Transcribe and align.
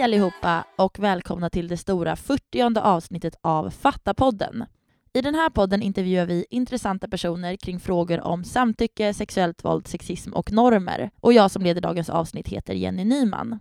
Hej 0.00 0.04
allihopa 0.04 0.64
och 0.76 0.98
välkomna 0.98 1.50
till 1.50 1.68
det 1.68 1.76
stora 1.76 2.16
40 2.16 2.78
avsnittet 2.80 3.34
av 3.40 3.70
Fattapodden. 3.70 4.64
I 5.12 5.20
den 5.20 5.34
här 5.34 5.50
podden 5.50 5.82
intervjuar 5.82 6.26
vi 6.26 6.46
intressanta 6.50 7.08
personer 7.08 7.56
kring 7.56 7.80
frågor 7.80 8.20
om 8.20 8.44
samtycke, 8.44 9.14
sexuellt 9.14 9.64
våld, 9.64 9.86
sexism 9.86 10.32
och 10.32 10.52
normer. 10.52 11.10
Och 11.20 11.32
jag 11.32 11.50
som 11.50 11.62
leder 11.62 11.80
dagens 11.80 12.10
avsnitt 12.10 12.48
heter 12.48 12.74
Jenny 12.74 13.04
Nyman. 13.04 13.58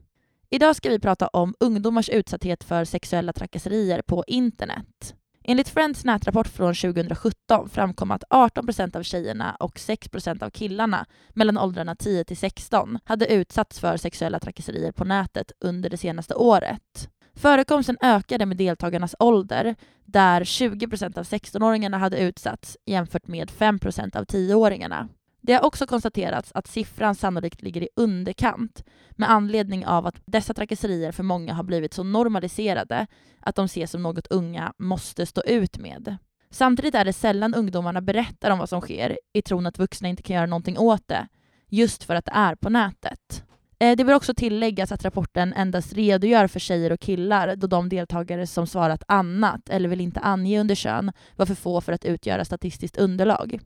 Idag 0.49 0.75
ska 0.75 0.89
vi 0.89 0.99
prata 0.99 1.27
om 1.27 1.55
ungdomars 1.59 2.09
utsatthet 2.09 2.63
för 2.63 2.85
sexuella 2.85 3.33
trakasserier 3.33 4.01
på 4.01 4.23
internet. 4.27 5.15
Enligt 5.49 5.69
Friends 5.69 6.05
nätrapport 6.05 6.47
från 6.47 6.75
2017 6.75 7.69
framkom 7.69 8.11
att 8.11 8.23
18 8.29 8.65
procent 8.65 8.95
av 8.95 9.03
tjejerna 9.03 9.57
och 9.59 9.79
6 9.79 10.09
procent 10.09 10.43
av 10.43 10.49
killarna 10.49 11.05
mellan 11.29 11.57
åldrarna 11.57 11.95
10 11.95 12.23
till 12.23 12.37
16 12.37 12.99
hade 13.03 13.33
utsatts 13.33 13.79
för 13.79 13.97
sexuella 13.97 14.39
trakasserier 14.39 14.91
på 14.91 15.05
nätet 15.05 15.51
under 15.59 15.89
det 15.89 15.97
senaste 15.97 16.35
året. 16.35 17.09
Förekomsten 17.35 17.97
ökade 18.01 18.45
med 18.45 18.57
deltagarnas 18.57 19.15
ålder, 19.19 19.75
där 20.05 20.43
20 20.43 20.87
procent 20.87 21.17
av 21.17 21.23
16-åringarna 21.23 21.97
hade 21.97 22.19
utsatts 22.19 22.77
jämfört 22.85 23.27
med 23.27 23.51
5 23.51 23.79
procent 23.79 24.15
av 24.15 24.25
10-åringarna. 24.25 25.07
Det 25.41 25.53
har 25.53 25.65
också 25.65 25.87
konstaterats 25.87 26.51
att 26.53 26.67
siffran 26.67 27.15
sannolikt 27.15 27.61
ligger 27.61 27.83
i 27.83 27.89
underkant 27.95 28.83
med 29.11 29.31
anledning 29.31 29.85
av 29.85 30.05
att 30.05 30.21
dessa 30.25 30.53
trakasserier 30.53 31.11
för 31.11 31.23
många 31.23 31.53
har 31.53 31.63
blivit 31.63 31.93
så 31.93 32.03
normaliserade 32.03 33.07
att 33.39 33.55
de 33.55 33.65
ses 33.65 33.91
som 33.91 34.03
något 34.03 34.27
unga 34.27 34.73
måste 34.77 35.25
stå 35.25 35.41
ut 35.41 35.77
med. 35.77 36.17
Samtidigt 36.51 36.95
är 36.95 37.05
det 37.05 37.13
sällan 37.13 37.53
ungdomarna 37.53 38.01
berättar 38.01 38.51
om 38.51 38.59
vad 38.59 38.69
som 38.69 38.81
sker 38.81 39.19
i 39.33 39.41
tron 39.41 39.65
att 39.65 39.79
vuxna 39.79 40.07
inte 40.07 40.23
kan 40.23 40.35
göra 40.35 40.45
någonting 40.45 40.77
åt 40.77 41.07
det, 41.07 41.27
just 41.67 42.03
för 42.03 42.15
att 42.15 42.25
det 42.25 42.31
är 42.35 42.55
på 42.55 42.69
nätet. 42.69 43.43
Eh, 43.79 43.95
det 43.95 44.05
bör 44.05 44.13
också 44.13 44.33
tilläggas 44.33 44.91
att 44.91 45.05
rapporten 45.05 45.53
endast 45.53 45.93
redogör 45.93 46.47
för 46.47 46.59
tjejer 46.59 46.91
och 46.91 46.99
killar 46.99 47.55
då 47.55 47.67
de 47.67 47.89
deltagare 47.89 48.47
som 48.47 48.67
svarat 48.67 49.03
annat 49.07 49.69
eller 49.69 49.89
vill 49.89 50.01
inte 50.01 50.19
ange 50.19 50.59
under 50.59 50.75
kön 50.75 51.11
var 51.35 51.45
för 51.45 51.55
få 51.55 51.81
för 51.81 51.93
att 51.93 52.05
utgöra 52.05 52.45
statistiskt 52.45 52.97
underlag. 52.97 53.59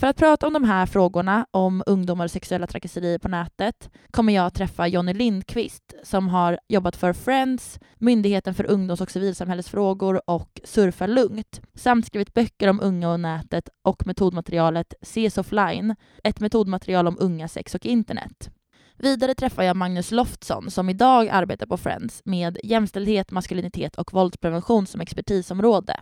För 0.00 0.06
att 0.06 0.16
prata 0.16 0.46
om 0.46 0.52
de 0.52 0.64
här 0.64 0.86
frågorna 0.86 1.46
om 1.50 1.82
ungdomar 1.86 2.24
och 2.24 2.30
sexuella 2.30 2.66
trakasserier 2.66 3.18
på 3.18 3.28
nätet 3.28 3.90
kommer 4.10 4.32
jag 4.32 4.46
att 4.46 4.54
träffa 4.54 4.86
Jonny 4.86 5.14
Lindqvist 5.14 5.94
som 6.02 6.28
har 6.28 6.58
jobbat 6.68 6.96
för 6.96 7.12
Friends, 7.12 7.78
Myndigheten 7.98 8.54
för 8.54 8.70
ungdoms 8.70 9.00
och 9.00 9.10
civilsamhällesfrågor 9.10 10.30
och 10.30 10.60
Surfa 10.64 11.06
lugnt 11.06 11.60
samt 11.74 12.06
skrivit 12.06 12.34
böcker 12.34 12.68
om 12.68 12.80
unga 12.82 13.12
och 13.12 13.20
nätet 13.20 13.68
och 13.84 14.06
metodmaterialet 14.06 14.94
Ses 15.00 15.38
offline, 15.38 15.96
ett 16.24 16.40
metodmaterial 16.40 17.08
om 17.08 17.16
unga, 17.20 17.48
sex 17.48 17.74
och 17.74 17.86
internet. 17.86 18.50
Vidare 18.96 19.34
träffar 19.34 19.62
jag 19.62 19.76
Magnus 19.76 20.10
Loftsson 20.10 20.70
som 20.70 20.88
idag 20.88 21.28
arbetar 21.28 21.66
på 21.66 21.76
Friends 21.76 22.22
med 22.24 22.58
jämställdhet, 22.64 23.30
maskulinitet 23.30 23.96
och 23.96 24.12
våldsprevention 24.12 24.86
som 24.86 25.00
expertisområde. 25.00 25.96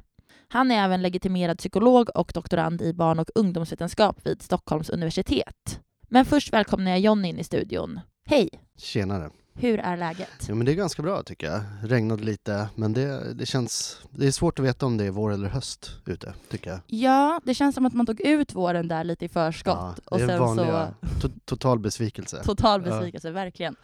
Han 0.51 0.71
är 0.71 0.85
även 0.85 1.03
legitimerad 1.03 1.59
psykolog 1.59 2.09
och 2.15 2.31
doktorand 2.35 2.83
i 2.83 2.93
barn 2.93 3.19
och 3.19 3.31
ungdomsvetenskap 3.35 4.27
vid 4.27 4.43
Stockholms 4.43 4.91
universitet. 4.91 5.81
Men 6.09 6.25
först 6.25 6.53
välkomnar 6.53 6.91
jag 6.91 7.01
Jonny 7.01 7.29
in 7.29 7.39
i 7.39 7.45
studion. 7.45 8.01
Hej! 8.27 8.49
Tjenare! 8.77 9.31
Hur 9.55 9.79
är 9.79 9.97
läget? 9.97 10.29
Ja, 10.49 10.55
men 10.55 10.67
det 10.67 10.73
är 10.73 10.77
ganska 10.77 11.03
bra 11.03 11.23
tycker 11.23 11.47
jag. 11.47 11.63
Regnade 11.83 12.25
lite, 12.25 12.69
men 12.75 12.93
det, 12.93 13.35
det 13.35 13.47
känns... 13.47 14.01
Det 14.11 14.27
är 14.27 14.31
svårt 14.31 14.59
att 14.59 14.65
veta 14.65 14.87
om 14.87 14.97
det 14.97 15.05
är 15.05 15.11
vår 15.11 15.33
eller 15.33 15.49
höst 15.49 15.91
ute, 16.07 16.35
tycker 16.51 16.71
jag. 16.71 16.81
Ja, 16.87 17.41
det 17.45 17.55
känns 17.55 17.75
som 17.75 17.87
att 17.87 17.95
man 17.95 18.07
tog 18.07 18.21
ut 18.21 18.55
våren 18.55 18.89
där 18.89 19.05
lite 19.05 19.25
i 19.25 19.29
förskott. 19.29 19.79
Ja, 19.79 19.95
det 19.97 20.11
och 20.11 20.21
är 20.21 20.27
sen 20.27 20.41
vanliga, 20.41 20.95
så... 21.21 21.29
to, 21.29 21.35
total 21.45 21.79
besvikelse. 21.79 22.43
Total 22.45 22.83
besvikelse, 22.83 23.29
ja. 23.29 23.35
verkligen. 23.35 23.77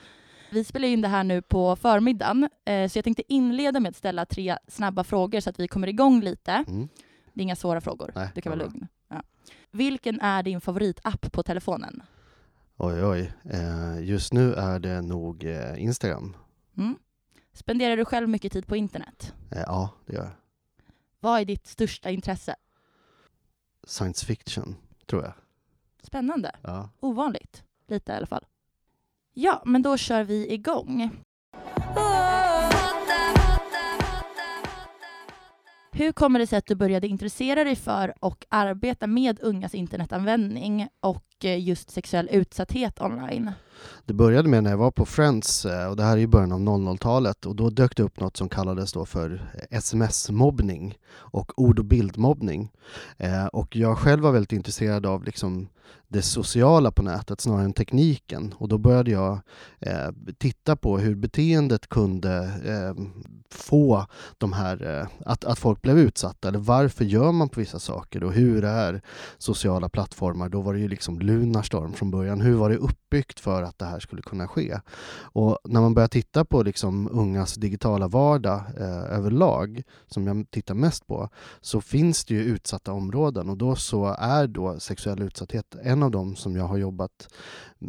Vi 0.55 0.65
spelar 0.65 0.89
in 0.89 1.01
det 1.01 1.09
här 1.09 1.25
nu 1.25 1.43
på 1.43 1.77
förmiddagen, 1.77 2.49
eh, 2.65 2.89
så 2.89 2.99
jag 2.99 3.05
tänkte 3.05 3.33
inleda 3.33 3.81
med 3.81 3.91
att 3.91 3.97
ställa 3.97 4.27
tre 4.27 4.59
snabba 4.69 5.05
frågor 5.05 5.41
så 5.41 5.51
att 5.51 5.61
vi 5.61 5.69
kommer 5.69 5.89
igång 5.89 6.21
lite. 6.21 6.53
Mm. 6.53 6.89
Det 7.33 7.41
är 7.41 7.43
inga 7.43 7.57
svåra 7.57 7.81
frågor, 7.81 8.13
Nej, 8.15 8.31
du 8.35 8.41
kan 8.41 8.51
vara 8.51 8.63
lugn. 8.63 8.87
Ja. 9.09 9.23
Vilken 9.71 10.21
är 10.21 10.43
din 10.43 10.61
favoritapp 10.61 11.33
på 11.33 11.43
telefonen? 11.43 12.03
Oj, 12.77 13.05
oj. 13.05 13.33
Eh, 13.45 14.05
just 14.05 14.33
nu 14.33 14.55
är 14.55 14.79
det 14.79 15.03
nog 15.03 15.45
eh, 15.45 15.83
Instagram. 15.83 16.37
Mm. 16.77 16.97
Spenderar 17.53 17.97
du 17.97 18.05
själv 18.05 18.29
mycket 18.29 18.53
tid 18.53 18.67
på 18.67 18.77
internet? 18.77 19.35
Ja, 19.51 19.91
det 20.07 20.15
gör 20.15 20.23
jag. 20.23 20.33
Vad 21.21 21.41
är 21.41 21.45
ditt 21.45 21.67
största 21.67 22.11
intresse? 22.11 22.57
Science 23.87 24.27
fiction, 24.27 24.77
tror 25.07 25.23
jag. 25.23 25.33
Spännande. 26.03 26.53
Ja. 26.63 26.91
Ovanligt. 27.01 27.63
Lite 27.89 28.13
i 28.13 28.17
alla 28.17 28.27
fall. 28.27 28.45
Ja, 29.37 29.63
men 29.65 29.83
då 29.83 29.97
kör 29.97 30.25
vi 30.25 30.53
igång. 30.53 31.11
Hur 35.93 36.13
kommer 36.13 36.39
det 36.39 36.47
sig 36.47 36.59
att 36.59 36.67
du 36.67 36.75
började 36.75 37.07
intressera 37.07 37.65
dig 37.65 37.77
för 37.77 38.15
och 38.21 38.47
arbeta 38.49 39.07
med 39.07 39.41
ungas 39.43 39.75
internetanvändning 39.75 40.89
och 41.01 41.25
mycket 41.45 41.67
just 41.67 41.91
sexuell 41.91 42.29
utsatthet 42.33 43.01
online? 43.01 43.53
Det 44.05 44.15
började 44.15 44.49
med 44.49 44.63
när 44.63 44.71
jag 44.71 44.79
var 44.79 44.91
på 44.91 45.05
Friends, 45.05 45.67
eh, 45.67 45.91
och 45.91 45.97
det 45.97 46.03
här 46.03 46.17
är 46.17 46.21
i 46.21 46.27
början 46.27 46.53
av 46.53 46.61
00-talet, 46.61 47.47
och 47.47 47.57
då 47.57 47.71
dök 47.71 47.97
det 47.97 48.03
upp 48.03 48.21
något 48.21 48.37
som 48.37 48.49
kallades 48.49 48.93
då 48.93 49.07
för 49.07 49.51
eh, 49.55 49.79
sms-mobbning 49.79 50.99
och 51.13 51.53
ord 51.57 51.79
och 51.79 51.85
bildmobbning. 51.85 52.71
Eh, 53.19 53.47
och 53.47 53.77
jag 53.77 53.99
själv 53.99 54.23
var 54.23 54.33
väldigt 54.33 54.53
intresserad 54.53 55.07
av 55.07 55.25
liksom 55.25 55.69
det 56.09 56.23
sociala 56.23 56.91
på 56.91 57.03
nätet 57.03 57.41
snarare 57.41 57.65
än 57.65 57.73
tekniken. 57.73 58.55
Och 58.59 58.69
då 58.69 58.79
började 58.79 59.11
jag 59.11 59.41
eh, 59.81 60.11
titta 60.39 60.77
på 60.77 60.99
hur 60.99 61.15
beteendet 61.15 61.89
kunde 61.89 62.35
eh, 62.65 63.05
få 63.51 64.07
de 64.39 64.53
här, 64.53 65.09
att, 65.27 65.45
att 65.45 65.59
folk 65.59 65.83
blev 65.83 65.99
utsatta, 65.99 66.49
eller 66.49 66.59
varför 66.59 67.05
gör 67.05 67.33
man 67.33 67.49
på 67.49 67.61
vissa 67.61 67.79
saker 67.79 68.25
och 68.25 68.33
hur 68.33 68.65
är 68.65 69.03
sociala 69.39 69.89
plattformar? 69.89 70.49
Då 70.49 70.61
var 70.61 70.75
det 70.75 70.81
ju 70.81 70.89
liksom 70.89 71.21
Lunarstorm 71.35 71.93
från 71.93 72.11
början. 72.11 72.41
Hur 72.41 72.55
var 72.55 72.71
det 72.71 72.77
uppbyggt 72.77 73.41
för 73.41 73.63
att 73.63 73.79
det 73.79 73.85
här 73.85 74.01
skulle 74.01 74.23
kunna 74.23 74.49
ske? 74.49 74.81
Och 75.17 75.59
när 75.65 75.81
man 75.81 75.95
börjar 75.95 76.09
titta 76.09 76.45
på 76.45 76.63
liksom 76.63 77.09
ungas 77.13 77.55
digitala 77.55 78.09
vardag 78.09 78.63
eh, 78.79 79.19
överlag, 79.19 79.83
som 80.07 80.27
jag 80.27 80.51
tittar 80.51 80.75
mest 80.75 81.07
på, 81.07 81.29
så 81.61 81.81
finns 81.81 82.25
det 82.25 82.35
ju 82.35 82.43
utsatta 82.43 82.93
områden 82.93 83.49
och 83.51 83.57
då 83.57 83.77
så 83.77 84.17
är 84.19 84.47
då 84.47 84.81
sexuell 84.81 85.23
utsatthet 85.23 85.77
en 85.83 86.03
av 86.03 86.11
dem 86.11 86.37
som 86.37 86.57
jag 86.57 86.65
har 86.65 86.77
jobbat 86.77 87.29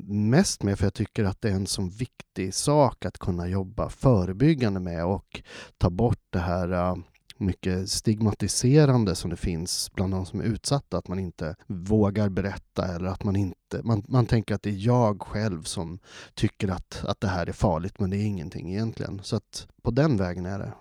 mest 0.08 0.64
med 0.64 0.80
för 0.80 0.86
jag 0.86 0.94
tycker 0.94 1.24
att 1.24 1.42
det 1.42 1.50
är 1.50 1.56
en 1.56 1.68
så 1.68 1.82
viktig 1.82 2.54
sak 2.54 3.06
att 3.06 3.18
kunna 3.18 3.48
jobba 3.48 3.90
förebyggande 3.90 4.80
med 4.80 5.06
och 5.06 5.42
ta 5.78 5.90
bort 5.90 6.22
det 6.30 6.40
här 6.40 6.72
eh, 6.72 6.96
mycket 7.38 7.90
stigmatiserande 7.90 9.16
som 9.16 9.30
det 9.30 9.36
finns 9.36 9.92
bland 9.94 10.14
de 10.14 10.26
som 10.26 10.40
är 10.40 10.44
utsatta, 10.44 10.98
att 10.98 11.08
man 11.08 11.20
inte 11.20 11.56
vågar 11.68 12.30
berätta 12.30 12.96
eller 12.96 13.08
att 13.08 13.24
man 13.24 13.36
inte, 13.36 13.82
man, 13.84 14.04
man 14.08 14.26
tänker 14.26 14.56
att 14.56 14.64
det 14.64 14.70
är 14.70 14.86
jag 14.88 15.22
själv 15.22 15.64
som 15.64 16.00
tycker 16.34 16.68
att, 16.68 17.06
att 17.06 17.22
det 17.22 17.28
här 17.28 17.48
är 17.48 17.54
farligt 17.54 18.00
men 18.00 18.10
det 18.10 18.18
är 18.18 18.26
ingenting 18.26 18.72
egentligen. 18.72 19.22
Så 19.24 19.36
att 19.36 19.68
på 19.82 19.92
den 19.92 20.18
vägen 20.18 20.46
är 20.46 20.60
det. 20.60 20.74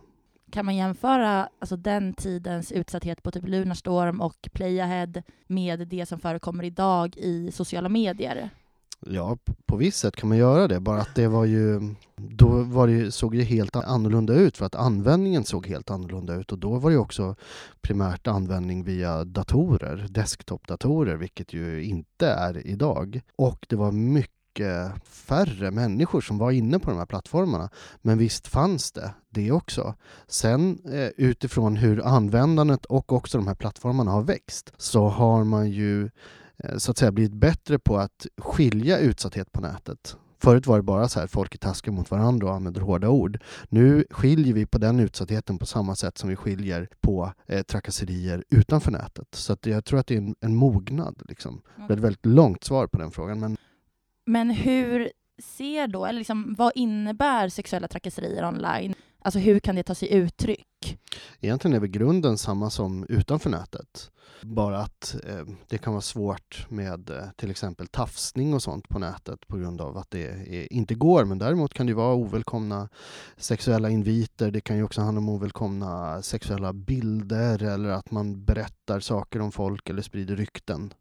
Kan 0.50 0.64
man 0.64 0.76
jämföra 0.76 1.48
alltså, 1.58 1.76
den 1.76 2.14
tidens 2.14 2.72
utsatthet 2.72 3.22
på 3.22 3.30
typ 3.30 3.48
Lunarstorm 3.48 4.20
och 4.20 4.48
Playahead 4.52 5.12
med 5.46 5.88
det 5.88 6.06
som 6.06 6.20
förekommer 6.20 6.64
idag 6.64 7.16
i 7.16 7.52
sociala 7.52 7.88
medier? 7.88 8.50
Ja, 9.00 9.38
på 9.66 9.76
visst 9.76 9.98
sätt 9.98 10.16
kan 10.16 10.28
man 10.28 10.38
göra 10.38 10.68
det, 10.68 10.80
bara 10.80 11.00
att 11.00 11.14
det 11.14 11.28
var 11.28 11.44
ju 11.44 11.94
då 12.16 12.62
var 12.62 12.88
det, 12.88 13.12
såg 13.12 13.32
det 13.32 13.42
helt 13.42 13.76
annorlunda 13.76 14.34
ut 14.34 14.56
för 14.56 14.66
att 14.66 14.74
användningen 14.74 15.44
såg 15.44 15.66
helt 15.66 15.90
annorlunda 15.90 16.34
ut 16.34 16.52
och 16.52 16.58
då 16.58 16.78
var 16.78 16.90
det 16.90 16.96
också 16.96 17.36
primärt 17.80 18.26
användning 18.26 18.84
via 18.84 19.24
datorer, 19.24 20.06
desktopdatorer, 20.10 21.16
vilket 21.16 21.52
ju 21.52 21.84
inte 21.84 22.28
är 22.28 22.66
idag. 22.66 23.20
Och 23.36 23.66
det 23.68 23.76
var 23.76 23.92
mycket 23.92 24.92
färre 25.04 25.70
människor 25.70 26.20
som 26.20 26.38
var 26.38 26.50
inne 26.50 26.78
på 26.78 26.90
de 26.90 26.98
här 26.98 27.06
plattformarna. 27.06 27.70
Men 28.02 28.18
visst 28.18 28.46
fanns 28.46 28.92
det 28.92 29.14
det 29.30 29.52
också. 29.52 29.94
Sen 30.26 30.78
eh, 30.92 31.08
utifrån 31.16 31.76
hur 31.76 32.06
användandet 32.06 32.84
och 32.84 33.12
också 33.12 33.38
de 33.38 33.46
här 33.46 33.54
plattformarna 33.54 34.10
har 34.10 34.22
växt 34.22 34.72
så 34.76 35.08
har 35.08 35.44
man 35.44 35.70
ju 35.70 36.10
så 36.76 36.90
att 36.90 36.98
säga 36.98 37.12
blivit 37.12 37.34
bättre 37.34 37.78
på 37.78 37.98
att 37.98 38.26
skilja 38.38 38.98
utsatthet 38.98 39.52
på 39.52 39.60
nätet. 39.60 40.16
Förut 40.44 40.66
var 40.66 40.76
det 40.76 40.82
bara 40.82 41.08
så 41.08 41.20
här, 41.20 41.26
folk 41.26 41.54
är 41.54 41.58
taskiga 41.58 41.92
mot 41.92 42.10
varandra 42.10 42.46
och 42.46 42.54
använder 42.54 42.80
hårda 42.80 43.08
ord. 43.08 43.38
Nu 43.68 44.04
skiljer 44.10 44.54
vi 44.54 44.66
på 44.66 44.78
den 44.78 45.00
utsattheten 45.00 45.58
på 45.58 45.66
samma 45.66 45.96
sätt 45.96 46.18
som 46.18 46.28
vi 46.30 46.36
skiljer 46.36 46.88
på 47.00 47.32
eh, 47.46 47.62
trakasserier 47.62 48.44
utanför 48.50 48.90
nätet. 48.90 49.28
Så 49.34 49.52
att 49.52 49.66
jag 49.66 49.84
tror 49.84 50.00
att 50.00 50.06
det 50.06 50.14
är 50.14 50.18
en, 50.18 50.34
en 50.40 50.56
mognad. 50.56 51.22
Liksom. 51.28 51.62
Det 51.76 51.92
är 51.92 51.96
ett 51.96 52.02
väldigt 52.02 52.26
långt 52.26 52.64
svar 52.64 52.86
på 52.86 52.98
den 52.98 53.10
frågan. 53.10 53.40
Men, 53.40 53.56
men 54.26 54.50
hur 54.50 55.10
ser 55.38 55.86
då, 55.86 56.06
eller 56.06 56.18
liksom, 56.18 56.54
vad 56.58 56.72
innebär 56.74 57.48
sexuella 57.48 57.88
trakasserier 57.88 58.44
online? 58.48 58.94
Alltså 59.24 59.38
hur 59.38 59.60
kan 59.60 59.74
det 59.74 59.82
ta 59.82 59.94
sig 59.94 60.12
uttryck? 60.12 60.98
Egentligen 61.40 61.76
är 61.76 61.80
väl 61.80 61.90
grunden 61.90 62.38
samma 62.38 62.70
som 62.70 63.06
utanför 63.08 63.50
nätet. 63.50 64.10
Bara 64.42 64.78
att 64.78 65.16
eh, 65.24 65.46
det 65.68 65.78
kan 65.78 65.92
vara 65.92 66.00
svårt 66.00 66.66
med 66.70 67.10
eh, 67.10 67.30
till 67.36 67.50
exempel 67.50 67.86
tafsning 67.86 68.54
och 68.54 68.62
sånt 68.62 68.88
på 68.88 68.98
nätet 68.98 69.46
på 69.46 69.56
grund 69.56 69.80
av 69.80 69.96
att 69.96 70.10
det 70.10 70.26
är, 70.26 70.72
inte 70.72 70.94
går. 70.94 71.24
Men 71.24 71.38
däremot 71.38 71.74
kan 71.74 71.86
det 71.86 71.94
vara 71.94 72.14
ovälkomna 72.14 72.88
sexuella 73.36 73.90
inviter. 73.90 74.50
Det 74.50 74.60
kan 74.60 74.76
ju 74.76 74.82
också 74.82 75.00
handla 75.00 75.18
om 75.18 75.28
ovälkomna 75.28 76.22
sexuella 76.22 76.72
bilder 76.72 77.62
eller 77.62 77.88
att 77.88 78.10
man 78.10 78.44
berättar 78.44 79.00
saker 79.00 79.40
om 79.40 79.52
folk 79.52 79.90
eller 79.90 80.02
sprider 80.02 80.36
rykten. 80.36 80.94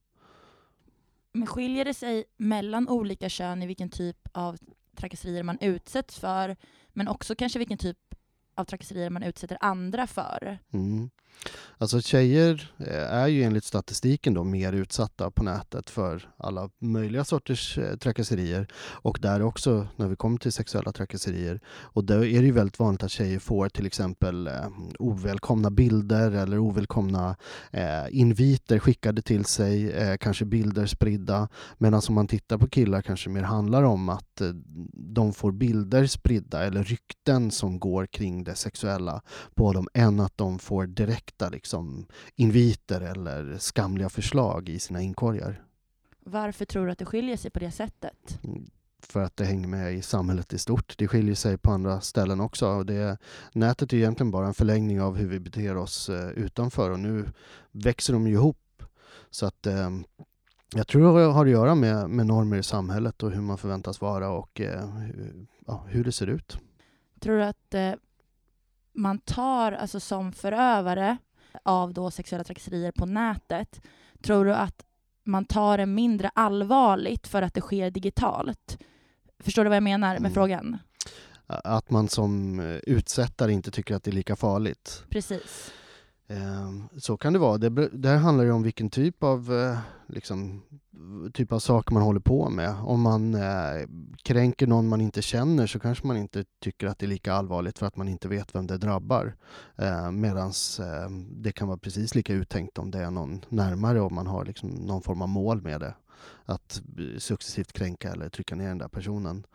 Men 1.33 1.47
skiljer 1.47 1.85
det 1.85 1.93
sig 1.93 2.23
mellan 2.37 2.89
olika 2.89 3.29
kön 3.29 3.63
i 3.63 3.67
vilken 3.67 3.89
typ 3.89 4.17
av 4.31 4.57
trakasserier 4.95 5.43
man 5.43 5.57
utsätts 5.61 6.19
för, 6.19 6.55
men 6.93 7.07
också 7.07 7.35
kanske 7.35 7.59
vilken 7.59 7.77
typ 7.77 7.97
av 8.55 8.65
trakasserier 8.65 9.09
man 9.09 9.23
utsätter 9.23 9.57
andra 9.61 10.07
för? 10.07 10.59
Mm. 10.73 11.09
Alltså 11.77 12.01
tjejer 12.01 12.71
eh, 12.77 13.13
är 13.13 13.27
ju 13.27 13.43
enligt 13.43 13.63
statistiken 13.63 14.33
då 14.33 14.43
mer 14.43 14.73
utsatta 14.73 15.31
på 15.31 15.43
nätet 15.43 15.89
för 15.89 16.29
alla 16.37 16.69
möjliga 16.79 17.23
sorters 17.23 17.77
eh, 17.77 17.97
trakasserier 17.97 18.67
och 18.75 19.17
där 19.21 19.41
också 19.41 19.87
när 19.95 20.07
vi 20.07 20.15
kommer 20.15 20.37
till 20.37 20.51
sexuella 20.51 20.91
trakasserier. 20.91 21.59
Och 21.67 22.03
då 22.03 22.13
är 22.13 22.39
det 22.39 22.45
ju 22.45 22.51
väldigt 22.51 22.79
vanligt 22.79 23.03
att 23.03 23.11
tjejer 23.11 23.39
får 23.39 23.69
till 23.69 23.85
exempel 23.85 24.47
eh, 24.47 24.67
ovälkomna 24.99 25.71
bilder 25.71 26.31
eller 26.31 26.59
ovälkomna 26.59 27.35
eh, 27.71 28.19
inviter 28.19 28.79
skickade 28.79 29.21
till 29.21 29.45
sig, 29.45 29.91
eh, 29.91 30.17
kanske 30.17 30.45
bilder 30.45 30.85
spridda. 30.85 31.49
Medan 31.77 32.01
om 32.09 32.15
man 32.15 32.27
tittar 32.27 32.57
på 32.57 32.67
killar 32.67 33.01
kanske 33.01 33.29
mer 33.29 33.43
handlar 33.43 33.83
om 33.83 34.09
att 34.09 34.41
eh, 34.41 34.49
de 34.93 35.33
får 35.33 35.51
bilder 35.51 36.07
spridda 36.07 36.63
eller 36.63 36.83
rykten 36.83 37.51
som 37.51 37.79
går 37.79 38.05
kring 38.05 38.43
det 38.43 38.55
sexuella 38.55 39.21
på 39.55 39.73
dem 39.73 39.87
än 39.93 40.19
att 40.19 40.37
de 40.37 40.59
får 40.59 40.87
direkt 40.87 41.22
direkta 41.23 41.49
liksom, 41.49 42.05
inviter 42.35 43.01
eller 43.01 43.57
skamliga 43.57 44.09
förslag 44.09 44.69
i 44.69 44.79
sina 44.79 45.01
inkorgar. 45.01 45.63
Varför 46.25 46.65
tror 46.65 46.85
du 46.85 46.91
att 46.91 46.99
det 46.99 47.05
skiljer 47.05 47.37
sig 47.37 47.51
på 47.51 47.59
det 47.59 47.71
sättet? 47.71 48.39
Mm, 48.43 48.65
för 48.99 49.23
att 49.23 49.37
det 49.37 49.45
hänger 49.45 49.67
med 49.67 49.93
i 49.93 50.01
samhället 50.01 50.53
i 50.53 50.57
stort. 50.57 50.97
Det 50.97 51.07
skiljer 51.07 51.35
sig 51.35 51.57
på 51.57 51.71
andra 51.71 52.01
ställen 52.01 52.39
också. 52.39 52.83
Det, 52.83 53.17
nätet 53.53 53.93
är 53.93 53.97
egentligen 53.97 54.31
bara 54.31 54.47
en 54.47 54.53
förlängning 54.53 55.01
av 55.01 55.15
hur 55.15 55.27
vi 55.27 55.39
beter 55.39 55.77
oss 55.77 56.09
eh, 56.09 56.29
utanför 56.29 56.91
och 56.91 56.99
nu 56.99 57.25
växer 57.71 58.13
de 58.13 58.27
ju 58.27 58.33
ihop. 58.33 58.83
Så 59.29 59.45
att 59.45 59.67
eh, 59.67 59.89
jag 60.75 60.87
tror 60.87 61.19
det 61.19 61.25
har 61.25 61.45
att 61.45 61.51
göra 61.51 61.75
med, 61.75 62.09
med 62.09 62.25
normer 62.25 62.57
i 62.57 62.63
samhället 62.63 63.23
och 63.23 63.31
hur 63.31 63.41
man 63.41 63.57
förväntas 63.57 64.01
vara 64.01 64.29
och 64.29 64.61
eh, 64.61 64.89
ja, 65.67 65.85
hur 65.87 66.03
det 66.03 66.11
ser 66.11 66.27
ut. 66.27 66.57
Tror 67.19 67.37
du 67.37 67.43
att 67.43 67.73
eh, 67.73 67.93
man 68.93 69.19
tar, 69.19 69.71
alltså 69.71 69.99
som 69.99 70.31
förövare 70.31 71.17
av 71.63 71.93
då 71.93 72.11
sexuella 72.11 72.43
trakasserier 72.43 72.91
på 72.91 73.05
nätet, 73.05 73.81
tror 74.21 74.45
du 74.45 74.53
att 74.53 74.85
man 75.23 75.45
tar 75.45 75.77
det 75.77 75.85
mindre 75.85 76.31
allvarligt 76.35 77.27
för 77.27 77.41
att 77.41 77.53
det 77.53 77.61
sker 77.61 77.91
digitalt? 77.91 78.77
Förstår 79.39 79.63
du 79.63 79.69
vad 79.69 79.75
jag 79.75 79.83
menar 79.83 80.13
med 80.13 80.19
mm. 80.19 80.33
frågan? 80.33 80.77
Att 81.47 81.89
man 81.89 82.09
som 82.09 82.59
utsättare 82.83 83.51
inte 83.51 83.71
tycker 83.71 83.95
att 83.95 84.03
det 84.03 84.11
är 84.11 84.13
lika 84.13 84.35
farligt. 84.35 85.03
Precis. 85.09 85.71
Ehm, 86.33 86.89
så 86.97 87.17
kan 87.17 87.33
det 87.33 87.39
vara. 87.39 87.57
Det, 87.57 87.89
det 87.93 88.09
här 88.09 88.17
handlar 88.17 88.43
ju 88.43 88.51
om 88.51 88.63
vilken 88.63 88.89
typ 88.89 89.23
av, 89.23 89.53
eh, 89.53 89.77
liksom, 90.07 90.61
typ 91.33 91.51
av 91.51 91.59
saker 91.59 91.93
man 91.93 92.03
håller 92.03 92.19
på 92.19 92.49
med. 92.49 92.75
Om 92.83 93.01
man 93.01 93.35
eh, 93.35 93.87
kränker 94.23 94.67
någon 94.67 94.87
man 94.87 95.01
inte 95.01 95.21
känner 95.21 95.67
så 95.67 95.79
kanske 95.79 96.07
man 96.07 96.17
inte 96.17 96.45
tycker 96.63 96.87
att 96.87 96.99
det 96.99 97.05
är 97.05 97.07
lika 97.07 97.33
allvarligt 97.33 97.79
för 97.79 97.85
att 97.85 97.95
man 97.95 98.07
inte 98.07 98.27
vet 98.27 98.55
vem 98.55 98.67
det 98.67 98.77
drabbar. 98.77 99.35
Eh, 99.75 100.11
Medan 100.11 100.51
eh, 100.79 101.09
det 101.31 101.51
kan 101.51 101.67
vara 101.67 101.77
precis 101.77 102.15
lika 102.15 102.33
uttänkt 102.33 102.77
om 102.77 102.91
det 102.91 102.99
är 102.99 103.11
någon 103.11 103.45
närmare 103.49 104.01
och 104.01 104.11
man 104.11 104.27
har 104.27 104.45
liksom 104.45 104.69
någon 104.69 105.01
form 105.01 105.21
av 105.21 105.29
mål 105.29 105.61
med 105.61 105.79
det 105.79 105.93
att 106.45 106.81
successivt 107.17 107.73
kränka 107.73 108.11
eller 108.11 108.29
trycka 108.29 108.55
ner 108.55 108.67
den 108.67 108.77
där 108.77 108.87
personen. 108.87 109.45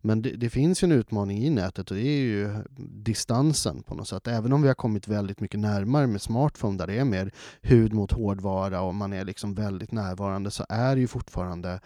Men 0.00 0.22
det, 0.22 0.30
det, 0.30 0.50
finns 0.50 0.82
ju 0.82 0.84
en 0.84 0.92
utmaning 0.92 1.44
i 1.44 1.50
nätet 1.50 1.90
och 1.90 1.96
det 1.96 2.06
är 2.06 2.20
ju 2.20 2.62
distansen 2.78 3.82
på 3.82 3.94
något 3.94 4.08
sätt. 4.08 4.26
Även 4.26 4.52
om 4.52 4.62
vi 4.62 4.68
har 4.68 4.74
kommit 4.74 5.08
väldigt 5.08 5.40
mycket 5.40 5.60
närmare 5.60 6.06
med 6.06 6.22
smartphone 6.22 6.78
där 6.78 6.86
det 6.86 6.98
är 6.98 7.04
mer 7.04 7.30
hud 7.62 7.92
mot 7.92 8.12
hårdvara 8.12 8.80
och 8.80 8.94
man 8.94 9.12
är 9.12 9.24
liksom 9.24 9.54
väldigt 9.54 9.92
närvarande 9.92 10.50
så 10.50 10.66
är 10.68 10.94
det 10.94 11.00
ju 11.00 11.06
fortfarande 11.08 11.80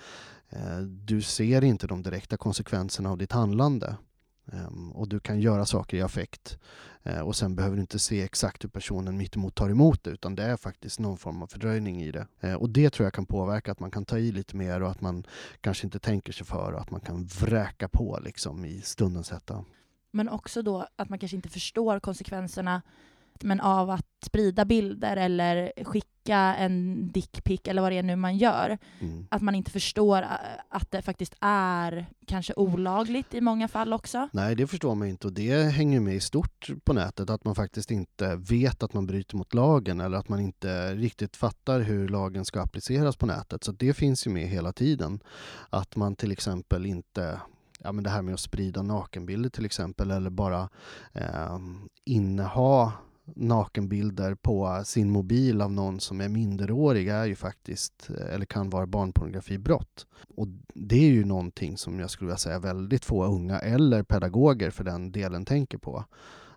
eh, 0.48 0.78
du 0.80 1.22
ser 1.22 1.64
inte 1.64 1.86
de 1.86 2.02
direkta 2.02 2.36
konsekvenserna 2.36 3.10
av 3.10 3.18
ditt 3.18 3.32
handlande. 3.32 3.96
Ehm, 4.52 4.92
och 4.92 5.08
du 5.08 5.20
kan 5.20 5.40
göra 5.40 5.66
saker 5.66 5.96
i 5.96 6.02
affekt. 6.02 6.58
Eh, 7.02 7.20
och 7.20 7.36
sen 7.36 7.54
behöver 7.54 7.76
du 7.76 7.80
inte 7.80 7.98
se 7.98 8.22
exakt 8.22 8.64
hur 8.64 8.68
personen 8.68 9.16
mittemot 9.16 9.54
tar 9.54 9.70
emot 9.70 10.04
det, 10.04 10.10
utan 10.10 10.34
det 10.34 10.42
är 10.42 10.56
faktiskt 10.56 11.00
någon 11.00 11.18
form 11.18 11.42
av 11.42 11.46
fördröjning 11.46 12.02
i 12.02 12.12
det. 12.12 12.26
Eh, 12.40 12.54
och 12.54 12.70
det 12.70 12.90
tror 12.90 13.06
jag 13.06 13.12
kan 13.12 13.26
påverka 13.26 13.72
att 13.72 13.80
man 13.80 13.90
kan 13.90 14.04
ta 14.04 14.18
i 14.18 14.32
lite 14.32 14.56
mer 14.56 14.82
och 14.82 14.90
att 14.90 15.00
man 15.00 15.26
kanske 15.60 15.86
inte 15.86 15.98
tänker 15.98 16.32
sig 16.32 16.46
för 16.46 16.72
och 16.72 16.80
att 16.80 16.90
man 16.90 17.00
kan 17.00 17.24
vräka 17.24 17.88
på 17.88 18.18
liksom 18.24 18.64
i 18.64 18.80
stundens 18.80 19.30
hetta. 19.30 19.64
Men 20.10 20.28
också 20.28 20.62
då 20.62 20.86
att 20.96 21.08
man 21.08 21.18
kanske 21.18 21.36
inte 21.36 21.48
förstår 21.48 22.00
konsekvenserna 22.00 22.82
men 23.40 23.60
av 23.60 23.90
att 23.90 24.06
sprida 24.24 24.64
bilder 24.64 25.16
eller 25.16 25.72
skicka 25.84 26.36
en 26.36 27.08
dickpic 27.12 27.60
eller 27.64 27.82
vad 27.82 27.92
det 27.92 27.98
är 27.98 28.02
nu 28.02 28.16
man 28.16 28.36
gör. 28.36 28.78
Mm. 29.00 29.26
Att 29.30 29.42
man 29.42 29.54
inte 29.54 29.70
förstår 29.70 30.26
att 30.68 30.90
det 30.90 31.02
faktiskt 31.02 31.34
är 31.40 32.06
kanske 32.26 32.54
olagligt 32.56 33.34
i 33.34 33.40
många 33.40 33.68
fall 33.68 33.92
också. 33.92 34.28
Nej, 34.32 34.54
det 34.54 34.66
förstår 34.66 34.94
man 34.94 35.08
inte 35.08 35.26
och 35.26 35.32
det 35.32 35.72
hänger 35.72 36.00
med 36.00 36.14
i 36.14 36.20
stort 36.20 36.70
på 36.84 36.92
nätet 36.92 37.30
att 37.30 37.44
man 37.44 37.54
faktiskt 37.54 37.90
inte 37.90 38.36
vet 38.36 38.82
att 38.82 38.94
man 38.94 39.06
bryter 39.06 39.36
mot 39.36 39.54
lagen 39.54 40.00
eller 40.00 40.18
att 40.18 40.28
man 40.28 40.40
inte 40.40 40.94
riktigt 40.94 41.36
fattar 41.36 41.80
hur 41.80 42.08
lagen 42.08 42.44
ska 42.44 42.60
appliceras 42.60 43.16
på 43.16 43.26
nätet. 43.26 43.64
Så 43.64 43.72
det 43.72 43.94
finns 43.94 44.26
ju 44.26 44.30
med 44.30 44.48
hela 44.48 44.72
tiden. 44.72 45.20
Att 45.70 45.96
man 45.96 46.16
till 46.16 46.32
exempel 46.32 46.86
inte 46.86 47.40
ja, 47.82 47.92
men 47.92 48.04
det 48.04 48.10
här 48.10 48.22
med 48.22 48.34
att 48.34 48.40
sprida 48.40 48.82
nakenbilder 48.82 49.50
till 49.50 49.64
exempel 49.64 50.10
eller 50.10 50.30
bara 50.30 50.68
eh, 51.12 51.58
inneha 52.04 52.92
nakenbilder 53.36 54.34
på 54.34 54.82
sin 54.84 55.10
mobil 55.10 55.60
av 55.62 55.72
någon 55.72 56.00
som 56.00 56.20
är 56.20 56.28
minderårig 56.28 57.08
är 57.08 57.24
ju 57.24 57.34
faktiskt, 57.34 58.10
eh, 58.10 58.34
eller 58.34 58.46
kan 58.46 58.70
vara 58.70 58.86
barnpornografibrott. 58.86 60.06
Och 60.36 60.48
det 60.74 60.96
är 60.96 61.10
ju 61.10 61.24
någonting 61.24 61.76
som 61.76 62.00
jag 62.00 62.10
skulle 62.10 62.26
vilja 62.26 62.38
säga 62.38 62.58
väldigt 62.58 63.04
få 63.04 63.24
unga, 63.24 63.58
eller 63.58 64.02
pedagoger 64.02 64.70
för 64.70 64.84
den 64.84 65.12
delen, 65.12 65.44
tänker 65.44 65.78
på. 65.78 66.04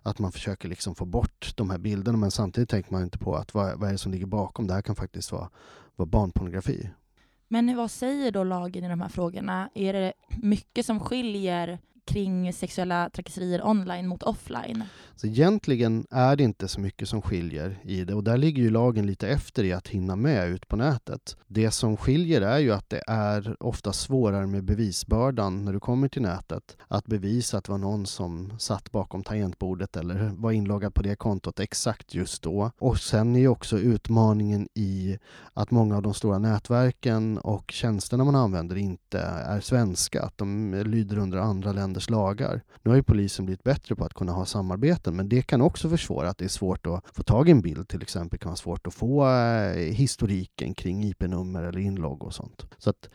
Att 0.02 0.18
man 0.18 0.32
försöker 0.32 0.68
liksom 0.68 0.94
få 0.94 1.04
bort 1.04 1.52
de 1.56 1.70
här 1.70 1.78
bilderna 1.78 2.18
men 2.18 2.30
samtidigt 2.30 2.70
tänker 2.70 2.92
man 2.92 3.02
inte 3.02 3.18
på 3.18 3.34
att 3.34 3.54
vad, 3.54 3.78
vad 3.78 3.88
är 3.88 3.92
det 3.92 3.98
som 3.98 4.12
ligger 4.12 4.26
bakom? 4.26 4.66
Det 4.66 4.74
här 4.74 4.82
kan 4.82 4.96
faktiskt 4.96 5.32
vara, 5.32 5.50
vara 5.96 6.06
barnpornografi. 6.06 6.90
Men 7.48 7.76
vad 7.76 7.90
säger 7.90 8.30
då 8.30 8.44
lagen 8.44 8.84
i 8.84 8.88
de 8.88 9.00
här 9.00 9.08
frågorna? 9.08 9.70
Är 9.74 9.92
det 9.92 10.12
mycket 10.42 10.86
som 10.86 11.00
skiljer 11.00 11.78
kring 12.06 12.52
sexuella 12.52 13.10
trakasserier 13.10 13.66
online 13.66 14.08
mot 14.08 14.22
offline? 14.22 14.84
Så 15.16 15.26
egentligen 15.26 16.06
är 16.10 16.36
det 16.36 16.42
inte 16.42 16.68
så 16.68 16.80
mycket 16.80 17.08
som 17.08 17.22
skiljer 17.22 17.78
i 17.82 18.04
det 18.04 18.14
och 18.14 18.24
där 18.24 18.36
ligger 18.36 18.62
ju 18.62 18.70
lagen 18.70 19.06
lite 19.06 19.28
efter 19.28 19.64
i 19.64 19.72
att 19.72 19.88
hinna 19.88 20.16
med 20.16 20.48
ut 20.48 20.68
på 20.68 20.76
nätet. 20.76 21.36
Det 21.46 21.70
som 21.70 21.96
skiljer 21.96 22.40
är 22.40 22.58
ju 22.58 22.72
att 22.72 22.90
det 22.90 23.02
är 23.06 23.56
ofta 23.60 23.92
svårare 23.92 24.46
med 24.46 24.64
bevisbördan 24.64 25.64
när 25.64 25.72
du 25.72 25.80
kommer 25.80 26.08
till 26.08 26.22
nätet. 26.22 26.76
Att 26.88 27.06
bevisa 27.06 27.58
att 27.58 27.64
det 27.64 27.72
var 27.72 27.78
någon 27.78 28.06
som 28.06 28.58
satt 28.58 28.92
bakom 28.92 29.22
tangentbordet 29.22 29.96
eller 29.96 30.30
var 30.36 30.52
inloggad 30.52 30.94
på 30.94 31.02
det 31.02 31.16
kontot 31.16 31.60
exakt 31.60 32.14
just 32.14 32.42
då. 32.42 32.70
Och 32.78 32.98
sen 32.98 33.36
är 33.36 33.40
ju 33.40 33.48
också 33.48 33.78
utmaningen 33.78 34.68
i 34.74 35.18
att 35.54 35.70
många 35.70 35.96
av 35.96 36.02
de 36.02 36.14
stora 36.14 36.38
nätverken 36.38 37.38
och 37.38 37.70
tjänsterna 37.70 38.24
man 38.24 38.36
använder 38.36 38.76
inte 38.76 39.18
är 39.20 39.60
svenska, 39.60 40.22
att 40.22 40.38
de 40.38 40.74
lyder 40.86 41.18
under 41.18 41.38
andra 41.38 41.72
länder 41.72 41.95
länders 41.96 42.10
lagar. 42.10 42.62
Nu 42.82 42.90
har 42.90 42.96
ju 42.96 43.02
polisen 43.02 43.46
blivit 43.46 43.64
bättre 43.64 43.96
på 43.96 44.04
att 44.04 44.14
kunna 44.14 44.32
ha 44.32 44.44
samarbeten, 44.44 45.16
men 45.16 45.28
det 45.28 45.42
kan 45.42 45.60
också 45.60 45.88
försvåra 45.88 46.28
att 46.28 46.38
det 46.38 46.44
är 46.44 46.48
svårt 46.48 46.86
att 46.86 47.04
få 47.12 47.22
tag 47.22 47.48
i 47.48 47.52
en 47.52 47.60
bild 47.60 47.88
till 47.88 48.02
exempel. 48.02 48.38
Det 48.38 48.42
kan 48.42 48.50
vara 48.50 48.56
svårt 48.56 48.86
att 48.86 48.94
få 48.94 49.28
eh, 49.28 49.94
historiken 49.94 50.74
kring 50.74 51.04
IP-nummer 51.04 51.62
eller 51.62 51.78
inlogg 51.78 52.24
och 52.24 52.34
sånt. 52.34 52.66
Så 52.78 52.90
att 52.90 53.08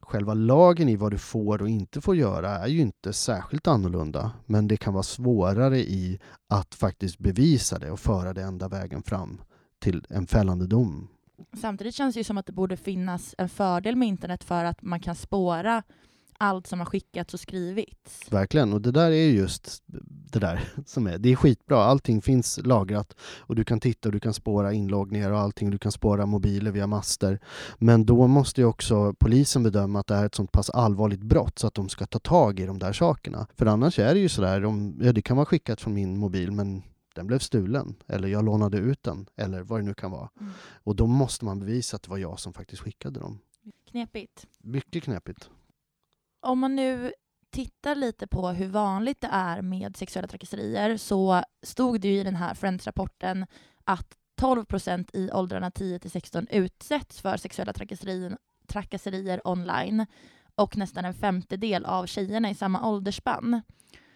själva 0.00 0.34
lagen 0.34 0.88
i 0.88 0.96
vad 0.96 1.12
du 1.12 1.18
får 1.18 1.62
och 1.62 1.68
inte 1.68 2.00
får 2.00 2.16
göra 2.16 2.50
är 2.50 2.68
ju 2.68 2.80
inte 2.80 3.12
särskilt 3.12 3.66
annorlunda, 3.66 4.32
men 4.46 4.68
det 4.68 4.76
kan 4.76 4.92
vara 4.94 5.02
svårare 5.02 5.78
i 5.78 6.18
att 6.48 6.74
faktiskt 6.74 7.18
bevisa 7.18 7.78
det 7.78 7.90
och 7.90 8.00
föra 8.00 8.32
det 8.32 8.42
enda 8.42 8.68
vägen 8.68 9.02
fram 9.02 9.40
till 9.80 10.06
en 10.08 10.26
fällande 10.26 10.66
dom. 10.66 11.08
Samtidigt 11.60 11.94
känns 11.94 12.14
det 12.14 12.20
ju 12.20 12.24
som 12.24 12.38
att 12.38 12.46
det 12.46 12.52
borde 12.52 12.76
finnas 12.76 13.34
en 13.38 13.48
fördel 13.48 13.96
med 13.96 14.08
internet 14.08 14.44
för 14.44 14.64
att 14.64 14.82
man 14.82 15.00
kan 15.00 15.14
spåra 15.14 15.82
allt 16.38 16.66
som 16.66 16.78
har 16.78 16.86
skickats 16.86 17.34
och 17.34 17.40
skrivits. 17.40 18.32
Verkligen, 18.32 18.72
och 18.72 18.80
det 18.80 18.90
där 18.90 19.10
är 19.10 19.28
just 19.30 19.82
det 20.32 20.38
där 20.38 20.68
som 20.86 21.06
är, 21.06 21.18
det 21.18 21.32
är 21.32 21.36
skitbra, 21.36 21.84
allting 21.84 22.22
finns 22.22 22.60
lagrat 22.64 23.16
och 23.38 23.56
du 23.56 23.64
kan 23.64 23.80
titta 23.80 24.08
och 24.08 24.12
du 24.12 24.20
kan 24.20 24.34
spåra 24.34 24.72
inloggningar 24.72 25.30
och 25.30 25.38
allting, 25.38 25.70
du 25.70 25.78
kan 25.78 25.92
spåra 25.92 26.26
mobiler 26.26 26.70
via 26.70 26.86
master. 26.86 27.40
Men 27.78 28.06
då 28.06 28.26
måste 28.26 28.60
ju 28.60 28.66
också 28.66 29.14
polisen 29.18 29.62
bedöma 29.62 30.00
att 30.00 30.06
det 30.06 30.14
är 30.14 30.26
ett 30.26 30.34
sånt 30.34 30.52
pass 30.52 30.70
allvarligt 30.70 31.22
brott 31.22 31.58
så 31.58 31.66
att 31.66 31.74
de 31.74 31.88
ska 31.88 32.06
ta 32.06 32.18
tag 32.18 32.60
i 32.60 32.66
de 32.66 32.78
där 32.78 32.92
sakerna. 32.92 33.46
För 33.56 33.66
annars 33.66 33.98
är 33.98 34.14
det 34.14 34.20
ju 34.20 34.28
sådär, 34.28 34.64
om, 34.64 34.98
ja, 35.02 35.12
det 35.12 35.22
kan 35.22 35.36
vara 35.36 35.46
skickat 35.46 35.80
från 35.80 35.94
min 35.94 36.18
mobil 36.18 36.50
men 36.52 36.82
den 37.14 37.26
blev 37.26 37.38
stulen, 37.38 37.94
eller 38.06 38.28
jag 38.28 38.44
lånade 38.44 38.78
ut 38.78 39.02
den, 39.02 39.26
eller 39.36 39.62
vad 39.62 39.80
det 39.80 39.84
nu 39.84 39.94
kan 39.94 40.10
vara. 40.10 40.28
Mm. 40.40 40.52
Och 40.74 40.96
då 40.96 41.06
måste 41.06 41.44
man 41.44 41.60
bevisa 41.60 41.96
att 41.96 42.02
det 42.02 42.10
var 42.10 42.18
jag 42.18 42.40
som 42.40 42.52
faktiskt 42.52 42.82
skickade 42.82 43.20
dem. 43.20 43.38
Knepigt. 43.90 44.46
Mycket 44.58 45.04
knepigt. 45.04 45.50
Om 46.44 46.58
man 46.58 46.76
nu 46.76 47.12
tittar 47.50 47.94
lite 47.94 48.26
på 48.26 48.48
hur 48.48 48.68
vanligt 48.68 49.20
det 49.20 49.28
är 49.32 49.62
med 49.62 49.96
sexuella 49.96 50.28
trakasserier 50.28 50.96
så 50.96 51.42
stod 51.62 52.00
det 52.00 52.08
ju 52.08 52.20
i 52.20 52.24
den 52.24 52.36
här 52.36 52.54
Friends-rapporten 52.54 53.46
att 53.84 54.16
12 54.36 54.64
procent 54.64 55.10
i 55.14 55.30
åldrarna 55.32 55.70
10 55.70 55.98
till 55.98 56.10
16 56.10 56.46
utsätts 56.50 57.20
för 57.20 57.36
sexuella 57.36 57.72
trakasserier, 57.72 58.38
trakasserier 58.68 59.48
online 59.48 60.06
och 60.54 60.76
nästan 60.76 61.04
en 61.04 61.14
femtedel 61.14 61.84
av 61.84 62.06
tjejerna 62.06 62.50
i 62.50 62.54
samma 62.54 62.88
åldersspann. 62.88 63.62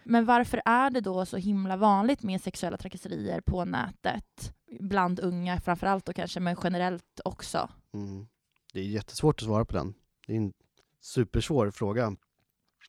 Men 0.03 0.25
varför 0.25 0.61
är 0.65 0.89
det 0.89 1.01
då 1.01 1.25
så 1.25 1.37
himla 1.37 1.77
vanligt 1.77 2.23
med 2.23 2.41
sexuella 2.41 2.77
trakasserier 2.77 3.41
på 3.41 3.65
nätet? 3.65 4.53
Bland 4.79 5.19
unga 5.19 5.61
framförallt 5.61 6.09
och 6.09 6.15
kanske, 6.15 6.39
men 6.39 6.55
generellt 6.63 7.19
också. 7.25 7.69
Mm. 7.93 8.27
Det 8.73 8.79
är 8.79 8.83
jättesvårt 8.83 9.41
att 9.41 9.45
svara 9.45 9.65
på 9.65 9.75
den. 9.75 9.93
Det 10.27 10.33
är 10.33 10.37
en 10.37 10.53
supersvår 11.01 11.71
fråga. 11.71 12.15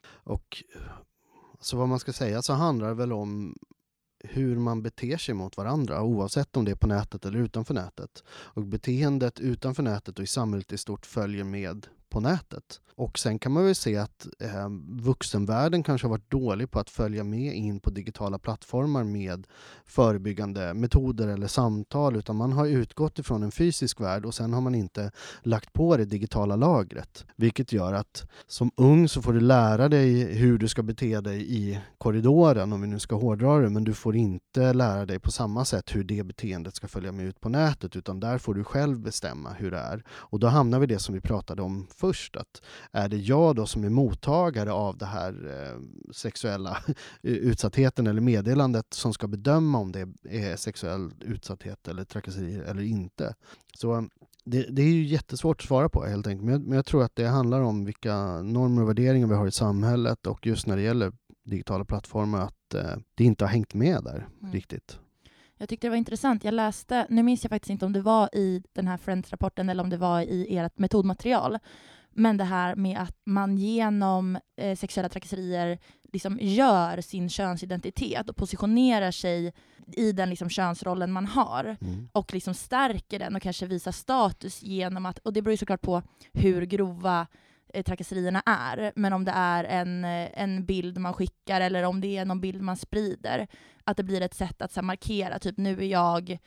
Och 0.07 0.65
så 1.61 1.77
vad 1.77 1.89
man 1.89 1.99
ska 1.99 2.13
säga 2.13 2.43
så 2.43 2.53
handlar 2.53 2.89
det 2.89 2.95
väl 2.95 3.13
om 3.13 3.57
hur 4.25 4.57
man 4.57 4.83
beter 4.83 5.17
sig 5.17 5.35
mot 5.35 5.57
varandra 5.57 6.03
oavsett 6.03 6.57
om 6.57 6.65
det 6.65 6.71
är 6.71 6.77
på 6.77 6.87
nätet 6.87 7.25
eller 7.25 7.39
utanför 7.39 7.75
nätet. 7.75 8.25
Och 8.29 8.67
beteendet 8.67 9.41
utanför 9.41 9.83
nätet 9.83 10.19
och 10.19 10.25
i 10.25 10.27
samhället 10.27 10.73
i 10.73 10.79
stort 10.79 11.07
följer 11.07 11.45
med 11.45 11.87
på 12.11 12.21
nätet. 12.21 12.81
Och 13.01 13.19
sen 13.19 13.39
kan 13.39 13.53
man 13.53 13.65
väl 13.65 13.75
se 13.75 13.97
att 13.97 14.27
eh, 14.39 14.69
vuxenvärlden 14.89 15.83
kanske 15.83 16.07
har 16.07 16.11
varit 16.11 16.31
dålig 16.31 16.71
på 16.71 16.79
att 16.79 16.91
följa 16.91 17.25
med 17.25 17.55
in 17.55 17.81
på 17.81 17.91
digitala 17.91 18.39
plattformar 18.39 19.05
med 19.05 19.47
förebyggande 19.87 20.75
metoder 20.75 21.29
eller 21.29 21.47
samtal 21.47 22.17
utan 22.17 22.37
man 22.37 22.53
har 22.53 22.67
utgått 22.67 23.19
ifrån 23.19 23.43
en 23.43 23.51
fysisk 23.51 24.01
värld 24.01 24.27
och 24.27 24.35
sen 24.35 24.53
har 24.53 24.61
man 24.61 24.75
inte 24.75 25.11
lagt 25.43 25.73
på 25.73 25.97
det 25.97 26.05
digitala 26.05 26.57
lagret. 26.57 27.27
Vilket 27.37 27.73
gör 27.73 27.93
att 27.93 28.31
som 28.47 28.71
ung 28.77 29.09
så 29.09 29.23
får 29.23 29.33
du 29.33 29.41
lära 29.41 29.89
dig 29.89 30.35
hur 30.35 30.59
du 30.59 30.69
ska 30.69 30.83
bete 30.83 31.21
dig 31.21 31.57
i 31.57 31.79
korridoren 31.99 32.73
om 32.73 32.81
vi 32.81 32.87
nu 32.87 32.99
ska 32.99 33.17
hårdra 33.17 33.59
det 33.59 33.71
men 33.71 33.85
du 33.85 33.95
får 33.95 34.17
inte 34.17 34.73
lära 34.73 35.07
dig 35.07 35.19
på 35.19 35.31
samma 35.31 35.65
sätt 35.65 35.97
hur 35.97 36.05
det 36.05 36.23
beteendet 36.23 36.75
ska 36.75 36.89
följa 36.89 37.13
med 37.13 37.27
ut 37.27 37.41
på 37.41 37.49
nätet 37.49 37.97
utan 37.97 38.21
där 38.21 38.39
får 38.39 38.55
du 38.55 38.65
själv 38.65 39.01
bestämma 39.01 39.53
hur 39.53 39.71
det 39.71 39.79
är. 39.79 40.05
Och 40.11 40.41
då 40.41 40.47
hamnar 40.47 40.79
vi 40.79 40.85
i 40.85 40.87
det 40.87 40.99
som 40.99 41.15
vi 41.15 41.21
pratade 41.21 41.63
om 41.63 41.87
först 42.01 42.37
att 42.37 42.63
är 42.93 43.09
det 43.09 43.17
jag 43.17 43.57
då 43.57 43.67
som 43.67 43.85
är 43.85 43.89
mottagare 43.89 44.73
av 44.73 44.99
det 44.99 45.07
här 45.07 45.33
eh, 45.33 45.81
sexuella 46.13 46.79
utsattheten 47.23 48.07
eller 48.07 48.21
meddelandet 48.21 48.87
som 48.95 49.13
ska 49.13 49.29
bedöma 49.29 49.79
om 49.79 49.93
det 49.93 50.09
är 50.31 50.57
sexuell 50.57 51.11
utsatthet 51.21 51.89
eller 51.89 52.05
trakasserier 52.05 52.63
eller 52.63 52.83
inte. 52.83 53.35
Så 53.75 54.09
det, 54.45 54.63
det, 54.63 54.83
är 54.83 54.87
ju 54.87 55.05
jättesvårt 55.05 55.61
att 55.61 55.67
svara 55.67 55.89
på 55.89 56.05
helt 56.05 56.27
enkelt, 56.27 56.45
men 56.45 56.53
jag, 56.53 56.63
men 56.63 56.77
jag, 56.77 56.87
tror 56.87 57.03
att 57.03 57.17
det 57.17 57.27
handlar 57.27 57.61
om 57.61 57.85
vilka 57.85 58.43
normer 58.43 58.83
och 58.83 58.89
värderingar 58.89 59.27
vi 59.27 59.35
har 59.35 59.47
i 59.47 59.53
samhället 59.53 60.27
och 60.27 60.47
just 60.47 60.67
när 60.67 60.77
det 60.77 60.83
gäller 60.83 61.13
digitala 61.45 61.85
plattformar 61.85 62.41
att 62.41 62.75
eh, 62.75 62.97
det 63.15 63.25
inte 63.25 63.45
har 63.45 63.51
hängt 63.51 63.75
med 63.75 64.05
där 64.05 64.29
mm. 64.41 64.53
riktigt. 64.53 64.99
Jag 65.61 65.69
tyckte 65.69 65.87
det 65.87 65.91
var 65.91 65.97
intressant. 65.97 66.45
Jag 66.45 66.55
läste, 66.55 67.07
nu 67.11 67.23
minns 67.23 67.45
jag 67.45 67.51
faktiskt 67.51 67.71
inte 67.71 67.87
om 67.87 67.93
det 67.93 68.01
var 68.01 68.35
i 68.35 68.63
den 68.73 68.87
här 68.87 68.97
Friends-rapporten 68.97 69.69
eller 69.69 69.83
om 69.83 69.91
det 69.91 69.97
var 69.97 70.21
i 70.21 70.57
ert 70.57 70.79
metodmaterial, 70.79 71.59
men 72.11 72.37
det 72.37 72.45
här 72.45 72.75
med 72.75 72.99
att 72.99 73.17
man 73.25 73.59
genom 73.59 74.39
eh, 74.57 74.77
sexuella 74.77 75.09
trakasserier 75.09 75.79
liksom 76.13 76.39
gör 76.41 77.01
sin 77.01 77.29
könsidentitet 77.29 78.29
och 78.29 78.37
positionerar 78.37 79.11
sig 79.11 79.53
i 79.93 80.13
den 80.13 80.31
liksom 80.31 80.51
könsrollen 80.51 81.13
man 81.13 81.27
har 81.27 81.77
mm. 81.81 82.09
och 82.13 82.35
liksom 82.35 82.55
stärker 82.55 83.19
den 83.19 83.37
och 83.37 83.43
kanske 83.43 83.67
visar 83.67 83.93
status 83.93 84.63
genom 84.63 85.07
att, 85.07 85.19
och 85.19 85.33
det 85.33 85.43
beror 85.43 85.53
ju 85.53 85.57
såklart 85.57 85.83
på 85.83 86.03
hur 86.33 86.63
grova 86.63 87.27
Eh, 87.75 87.83
trakasserierna 87.83 88.43
är, 88.47 88.93
men 88.97 89.13
om 89.13 89.25
det 89.25 89.33
är 89.35 89.65
en, 89.65 90.05
eh, 90.05 90.29
en 90.35 90.65
bild 90.65 90.99
man 90.99 91.15
skickar 91.15 91.61
eller 91.61 91.83
om 91.83 92.01
det 92.01 92.17
är 92.17 92.25
någon 92.25 92.41
bild 92.41 92.63
man 92.63 92.77
sprider, 92.77 93.47
att 93.85 93.97
det 93.97 94.03
blir 94.03 94.21
ett 94.21 94.35
sätt 94.35 94.63
att 94.63 94.73
så, 94.73 94.83
markera, 94.83 95.39
typ 95.39 95.57
nu 95.57 95.79
är 95.79 95.87
jag 95.87 96.39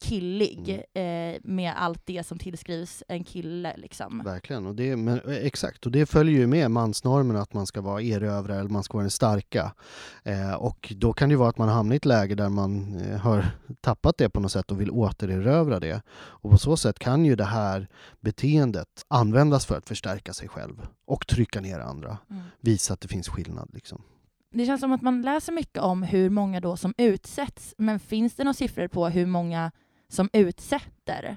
killig 0.00 0.84
mm. 0.94 1.34
eh, 1.34 1.40
med 1.44 1.72
allt 1.76 2.00
det 2.04 2.26
som 2.26 2.38
tillskrivs 2.38 3.02
en 3.08 3.24
kille. 3.24 3.76
Liksom. 3.76 4.22
Verkligen, 4.24 4.66
och 4.66 4.74
det, 4.74 4.96
men, 4.96 5.20
eh, 5.20 5.36
exakt. 5.36 5.86
Och 5.86 5.92
det 5.92 6.06
följer 6.06 6.38
ju 6.38 6.46
med 6.46 6.70
mansnormen 6.70 7.36
att 7.36 7.52
man 7.52 7.66
ska 7.66 7.80
vara 7.80 8.02
erövrare 8.02 8.60
eller 8.60 8.70
man 8.70 8.82
ska 8.82 8.96
vara 8.96 9.02
den 9.02 9.10
starka. 9.10 9.72
Eh, 10.24 10.54
och 10.54 10.92
då 10.96 11.12
kan 11.12 11.28
det 11.28 11.36
vara 11.36 11.48
att 11.48 11.58
man 11.58 11.68
hamnar 11.68 11.94
i 11.94 11.96
ett 11.96 12.04
läge 12.04 12.34
där 12.34 12.48
man 12.48 13.00
eh, 13.00 13.18
har 13.18 13.46
tappat 13.80 14.18
det 14.18 14.28
på 14.28 14.40
något 14.40 14.52
sätt 14.52 14.70
och 14.70 14.80
vill 14.80 14.90
återerövra 14.90 15.80
det. 15.80 16.02
Och 16.12 16.50
på 16.50 16.58
så 16.58 16.76
sätt 16.76 16.98
kan 16.98 17.24
ju 17.24 17.36
det 17.36 17.44
här 17.44 17.88
beteendet 18.20 18.88
användas 19.08 19.66
för 19.66 19.76
att 19.76 19.88
förstärka 19.88 20.32
sig 20.32 20.48
själv 20.48 20.86
och 21.06 21.26
trycka 21.26 21.60
ner 21.60 21.78
andra. 21.80 22.18
Mm. 22.30 22.42
Visa 22.60 22.94
att 22.94 23.00
det 23.00 23.08
finns 23.08 23.28
skillnad. 23.28 23.70
Liksom. 23.72 24.02
Det 24.52 24.66
känns 24.66 24.80
som 24.80 24.92
att 24.92 25.02
man 25.02 25.22
läser 25.22 25.52
mycket 25.52 25.82
om 25.82 26.02
hur 26.02 26.30
många 26.30 26.60
då 26.60 26.76
som 26.76 26.94
utsätts, 26.98 27.74
men 27.78 28.00
finns 28.00 28.34
det 28.34 28.44
några 28.44 28.54
siffror 28.54 28.88
på 28.88 29.08
hur 29.08 29.26
många 29.26 29.72
som 30.08 30.30
utsätter? 30.32 31.36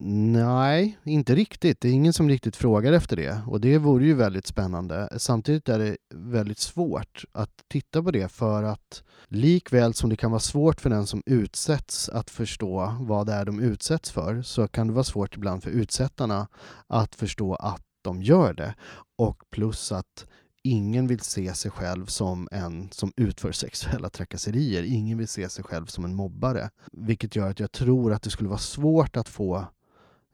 Nej, 0.00 0.98
inte 1.04 1.34
riktigt. 1.34 1.80
Det 1.80 1.88
är 1.88 1.92
ingen 1.92 2.12
som 2.12 2.28
riktigt 2.28 2.56
frågar 2.56 2.92
efter 2.92 3.16
det 3.16 3.40
och 3.46 3.60
det 3.60 3.78
vore 3.78 4.06
ju 4.06 4.14
väldigt 4.14 4.46
spännande. 4.46 5.08
Samtidigt 5.16 5.68
är 5.68 5.78
det 5.78 5.96
väldigt 6.14 6.58
svårt 6.58 7.24
att 7.32 7.64
titta 7.68 8.02
på 8.02 8.10
det 8.10 8.28
för 8.32 8.62
att 8.62 9.02
likväl 9.28 9.94
som 9.94 10.10
det 10.10 10.16
kan 10.16 10.30
vara 10.30 10.40
svårt 10.40 10.80
för 10.80 10.90
den 10.90 11.06
som 11.06 11.22
utsätts 11.26 12.08
att 12.08 12.30
förstå 12.30 12.96
vad 13.00 13.26
det 13.26 13.32
är 13.32 13.44
de 13.44 13.60
utsätts 13.60 14.10
för 14.10 14.42
så 14.42 14.68
kan 14.68 14.86
det 14.86 14.92
vara 14.92 15.04
svårt 15.04 15.36
ibland 15.36 15.62
för 15.62 15.70
utsättarna 15.70 16.48
att 16.86 17.14
förstå 17.14 17.54
att 17.54 17.82
de 18.02 18.22
gör 18.22 18.54
det. 18.54 18.74
Och 19.16 19.42
plus 19.50 19.92
att 19.92 20.26
ingen 20.70 21.06
vill 21.06 21.20
se 21.20 21.54
sig 21.54 21.70
själv 21.70 22.06
som 22.06 22.48
en 22.50 22.88
som 22.92 23.12
utför 23.16 23.52
sexuella 23.52 24.10
trakasserier. 24.10 24.82
Ingen 24.82 25.18
vill 25.18 25.28
se 25.28 25.48
sig 25.48 25.64
själv 25.64 25.86
som 25.86 26.04
en 26.04 26.14
mobbare. 26.14 26.70
Vilket 26.92 27.36
gör 27.36 27.50
att 27.50 27.60
jag 27.60 27.72
tror 27.72 28.12
att 28.12 28.22
det 28.22 28.30
skulle 28.30 28.48
vara 28.48 28.58
svårt 28.58 29.16
att 29.16 29.28
få 29.28 29.56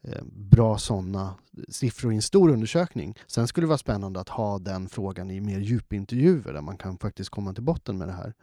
eh, 0.02 0.22
bra 0.24 0.78
sådana 0.78 1.34
siffror 1.68 2.12
i 2.12 2.16
en 2.16 2.22
stor 2.22 2.50
undersökning. 2.50 3.16
Sen 3.26 3.48
skulle 3.48 3.64
det 3.64 3.68
vara 3.68 3.78
spännande 3.78 4.20
att 4.20 4.28
ha 4.28 4.58
den 4.58 4.88
frågan 4.88 5.30
i 5.30 5.40
mer 5.40 5.60
djupintervjuer 5.60 6.52
där 6.52 6.62
man 6.62 6.76
kan 6.76 6.98
faktiskt 6.98 7.30
komma 7.30 7.54
till 7.54 7.62
botten 7.62 7.98
med 7.98 8.08
det 8.08 8.14
här. 8.14 8.34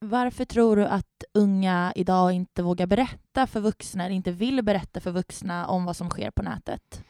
Varför 0.00 0.44
tror 0.44 0.76
du 0.76 0.86
att 0.86 1.24
unga 1.34 1.92
idag 1.96 2.32
inte 2.32 2.62
vågar 2.62 2.86
berätta 2.86 3.46
för 3.46 3.60
vuxna 3.60 4.04
eller 4.04 4.14
inte 4.14 4.32
vill 4.32 4.62
berätta 4.62 5.00
för 5.00 5.10
vuxna 5.10 5.66
om 5.66 5.84
vad 5.84 5.96
som 5.96 6.10
sker 6.10 6.30
på 6.30 6.42
nätet? 6.42 7.04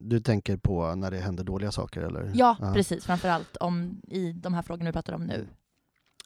Du 0.00 0.20
tänker 0.20 0.56
på 0.56 0.94
när 0.94 1.10
det 1.10 1.18
händer 1.18 1.44
dåliga 1.44 1.72
saker? 1.72 2.00
Eller? 2.00 2.30
Ja, 2.34 2.56
ja. 2.60 2.72
precis. 2.74 3.04
Framförallt 3.04 3.56
om, 3.56 4.00
i 4.08 4.32
de 4.32 4.54
här 4.54 4.62
frågorna 4.62 4.90
vi 4.90 4.92
pratar 4.92 5.12
om 5.12 5.24
nu. 5.24 5.46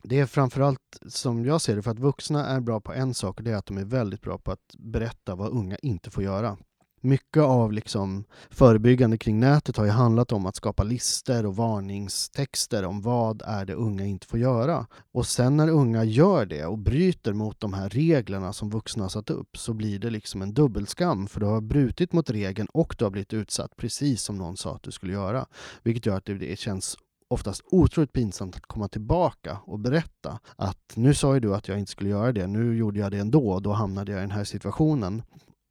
Det 0.02 0.20
är 0.20 0.26
framförallt, 0.26 0.98
som 1.06 1.44
jag 1.44 1.60
ser 1.60 1.76
det, 1.76 1.82
för 1.82 1.90
att 1.90 1.98
vuxna 1.98 2.46
är 2.46 2.60
bra 2.60 2.80
på 2.80 2.92
en 2.92 3.14
sak 3.14 3.38
och 3.38 3.44
det 3.44 3.50
är 3.50 3.56
att 3.56 3.66
de 3.66 3.78
är 3.78 3.84
väldigt 3.84 4.20
bra 4.20 4.38
på 4.38 4.52
att 4.52 4.74
berätta 4.78 5.34
vad 5.34 5.52
unga 5.52 5.76
inte 5.76 6.10
får 6.10 6.22
göra 6.22 6.56
mycket 7.04 7.42
av 7.42 7.72
liksom 7.72 8.24
förebyggande 8.50 9.18
kring 9.18 9.40
nätet 9.40 9.76
har 9.76 9.84
ju 9.84 9.90
handlat 9.90 10.32
om 10.32 10.46
att 10.46 10.56
skapa 10.56 10.82
lister 10.82 11.46
och 11.46 11.56
varningstexter 11.56 12.84
om 12.84 13.02
vad 13.02 13.42
är 13.42 13.64
det 13.64 13.74
unga 13.74 14.04
inte 14.04 14.26
får 14.26 14.38
göra. 14.38 14.86
Och 15.12 15.26
sen 15.26 15.56
när 15.56 15.68
unga 15.68 16.04
gör 16.04 16.46
det 16.46 16.66
och 16.66 16.78
bryter 16.78 17.32
mot 17.32 17.60
de 17.60 17.72
här 17.72 17.88
reglerna 17.88 18.52
som 18.52 18.70
vuxna 18.70 19.04
har 19.04 19.08
satt 19.08 19.30
upp 19.30 19.56
så 19.56 19.72
blir 19.72 19.98
det 19.98 20.10
liksom 20.10 20.42
en 20.42 20.54
dubbelskam 20.54 21.26
för 21.26 21.40
du 21.40 21.46
har 21.46 21.60
brutit 21.60 22.12
mot 22.12 22.30
regeln 22.30 22.68
och 22.72 22.94
du 22.98 23.04
har 23.04 23.10
blivit 23.10 23.32
utsatt 23.32 23.76
precis 23.76 24.22
som 24.22 24.38
någon 24.38 24.56
sa 24.56 24.74
att 24.74 24.82
du 24.82 24.90
skulle 24.90 25.12
göra. 25.12 25.46
Vilket 25.82 26.06
gör 26.06 26.16
att 26.16 26.26
det 26.26 26.58
känns 26.58 26.96
oftast 27.28 27.62
otroligt 27.70 28.12
pinsamt 28.12 28.56
att 28.56 28.66
komma 28.66 28.88
tillbaka 28.88 29.58
och 29.66 29.78
berätta 29.78 30.38
att 30.56 30.92
nu 30.94 31.14
sa 31.14 31.34
ju 31.34 31.40
du 31.40 31.54
att 31.54 31.68
jag 31.68 31.78
inte 31.78 31.92
skulle 31.92 32.10
göra 32.10 32.32
det, 32.32 32.46
nu 32.46 32.76
gjorde 32.76 33.00
jag 33.00 33.10
det 33.10 33.18
ändå 33.18 33.50
och 33.50 33.62
då 33.62 33.72
hamnade 33.72 34.12
jag 34.12 34.18
i 34.18 34.20
den 34.20 34.30
här 34.30 34.44
situationen. 34.44 35.22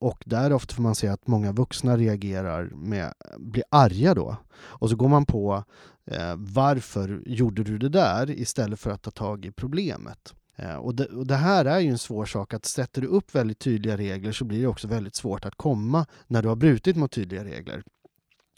Och 0.03 0.23
där 0.25 0.53
ofta 0.53 0.75
får 0.75 0.83
man 0.83 0.95
se 0.95 1.07
att 1.07 1.27
många 1.27 1.51
vuxna 1.51 1.97
reagerar 1.97 2.63
med, 2.75 3.13
blir 3.37 3.63
arga 3.69 4.13
då. 4.13 4.35
Och 4.55 4.89
så 4.89 4.95
går 4.95 5.07
man 5.07 5.25
på 5.25 5.63
eh, 6.05 6.35
varför 6.37 7.23
gjorde 7.25 7.63
du 7.63 7.77
det 7.77 7.89
där 7.89 8.29
istället 8.31 8.79
för 8.79 8.91
att 8.91 9.01
ta 9.01 9.11
tag 9.11 9.45
i 9.45 9.51
problemet. 9.51 10.33
Eh, 10.55 10.75
och, 10.75 10.95
det, 10.95 11.05
och, 11.05 11.27
det, 11.27 11.35
här 11.35 11.65
är 11.65 11.79
ju 11.79 11.89
en 11.89 11.97
svår 11.97 12.25
sak, 12.25 12.53
att 12.53 12.65
sätter 12.65 13.01
du 13.01 13.07
upp 13.07 13.35
väldigt 13.35 13.59
tydliga 13.59 13.97
regler 13.97 14.31
så 14.31 14.45
blir 14.45 14.61
det 14.61 14.67
också 14.67 14.87
väldigt 14.87 15.15
svårt 15.15 15.45
att 15.45 15.55
komma 15.55 16.05
när 16.27 16.41
du 16.41 16.47
har 16.47 16.55
brutit 16.55 16.95
mot 16.95 17.11
tydliga 17.11 17.43
regler. 17.45 17.83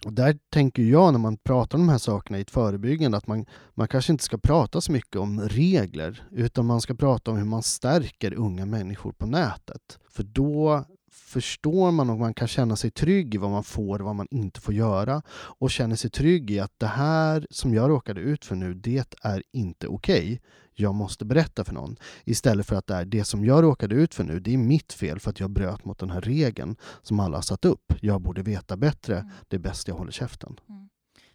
Och 0.06 0.14
där 0.14 0.38
tänker 0.50 0.84
jag 0.84 1.14
när 1.14 1.20
man 1.20 1.38
pratar 1.38 1.78
om 1.78 1.86
de 1.86 1.92
här 1.92 1.98
sakerna 1.98 2.38
i 2.38 2.42
ett 2.42 2.52
förebyggande 2.52 3.18
att 3.18 3.28
man, 3.28 3.46
man 3.74 3.88
kanske 3.88 4.12
inte 4.12 4.24
ska 4.24 4.38
prata 4.38 4.82
så 4.82 4.92
mycket 4.92 5.16
om 5.16 5.42
regler 5.42 6.28
utan 6.32 6.66
man 6.66 6.82
ska 6.82 6.94
prata 6.94 7.32
om 7.32 7.38
hur 7.38 7.46
man 7.46 7.64
stärker 7.64 8.34
unga 8.34 8.66
människor 8.66 9.12
på 9.12 9.26
nätet. 9.26 10.00
För 10.10 10.24
då 10.24 10.86
förstår 11.16 11.92
man 11.92 12.10
och 12.10 12.20
man 12.20 12.34
kan 12.34 12.48
känna 12.48 12.76
sig 12.76 12.92
trygg 12.92 13.36
i 13.36 13.38
vad 13.38 13.52
man 13.52 13.64
får 13.64 14.00
och 14.00 14.06
vad 14.06 14.16
man 14.16 14.28
inte 14.32 14.62
får 14.62 14.74
göra 14.74 15.22
och 15.32 15.72
känner 15.72 15.96
sig 15.96 16.10
trygg 16.10 16.52
i 16.52 16.60
att 16.60 16.74
det 16.78 16.88
här 16.88 17.48
som 17.50 17.74
jag 17.74 17.90
råkade 17.90 18.22
ut 18.22 18.46
för 18.46 18.56
nu, 18.56 18.74
det 18.74 19.16
är 19.22 19.44
inte 19.52 19.88
okej. 19.88 20.20
Okay. 20.20 20.40
Jag 20.78 20.96
måste 20.96 21.26
berätta 21.26 21.64
för 21.64 21.74
någon. 21.74 21.96
Istället 22.24 22.66
för 22.66 22.76
att 22.76 22.88
det 22.88 22.96
är 22.96 23.06
det 23.06 23.24
som 23.24 23.46
jag 23.46 23.64
råkade 23.64 23.96
ut 23.96 24.14
för 24.14 24.24
nu, 24.24 24.40
det 24.40 24.54
är 24.54 24.58
mitt 24.58 24.94
fel 24.94 25.20
för 25.20 25.30
att 25.30 25.40
jag 25.40 25.50
bröt 25.50 25.86
mot 25.86 26.00
den 26.00 26.10
här 26.10 26.22
regeln 26.22 26.76
som 27.02 27.20
alla 27.20 27.38
har 27.38 27.42
satt 27.42 27.66
upp. 27.66 27.94
Jag 28.02 28.22
borde 28.22 28.44
veta 28.44 28.78
bättre. 28.78 29.18
Mm. 29.20 29.32
Det 29.48 29.56
är 29.56 29.60
bäst 29.60 29.88
jag 29.88 29.96
håller 29.96 30.12
käften. 30.12 30.60
Mm. 30.70 30.90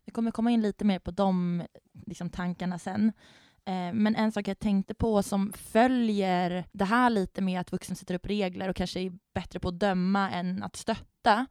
Vi 0.04 0.12
kommer 0.12 0.30
komma 0.30 0.50
in 0.50 0.62
lite 0.62 0.84
mer 0.84 0.98
på 0.98 1.10
de 1.10 1.62
liksom, 2.06 2.30
tankarna 2.30 2.78
sen. 2.78 3.12
Eh, 3.64 3.92
men 3.92 4.16
en 4.16 4.32
sak 4.32 4.48
jag 4.48 4.58
tänkte 4.58 4.94
på 4.94 5.22
som 5.22 5.52
följer 5.52 6.64
det 6.72 6.84
här 6.84 7.10
lite 7.10 7.42
med 7.42 7.60
att 7.60 7.72
vuxna 7.72 7.94
sätter 7.94 8.14
upp 8.14 8.26
regler 8.26 8.68
och 8.68 8.76
kanske 8.76 9.00
är 9.00 9.12
bättre 9.34 9.60
på 9.60 9.68
att 9.68 9.80
döma 9.80 10.30
än 10.30 10.62
att 10.62 10.76
stötta. 10.76 11.46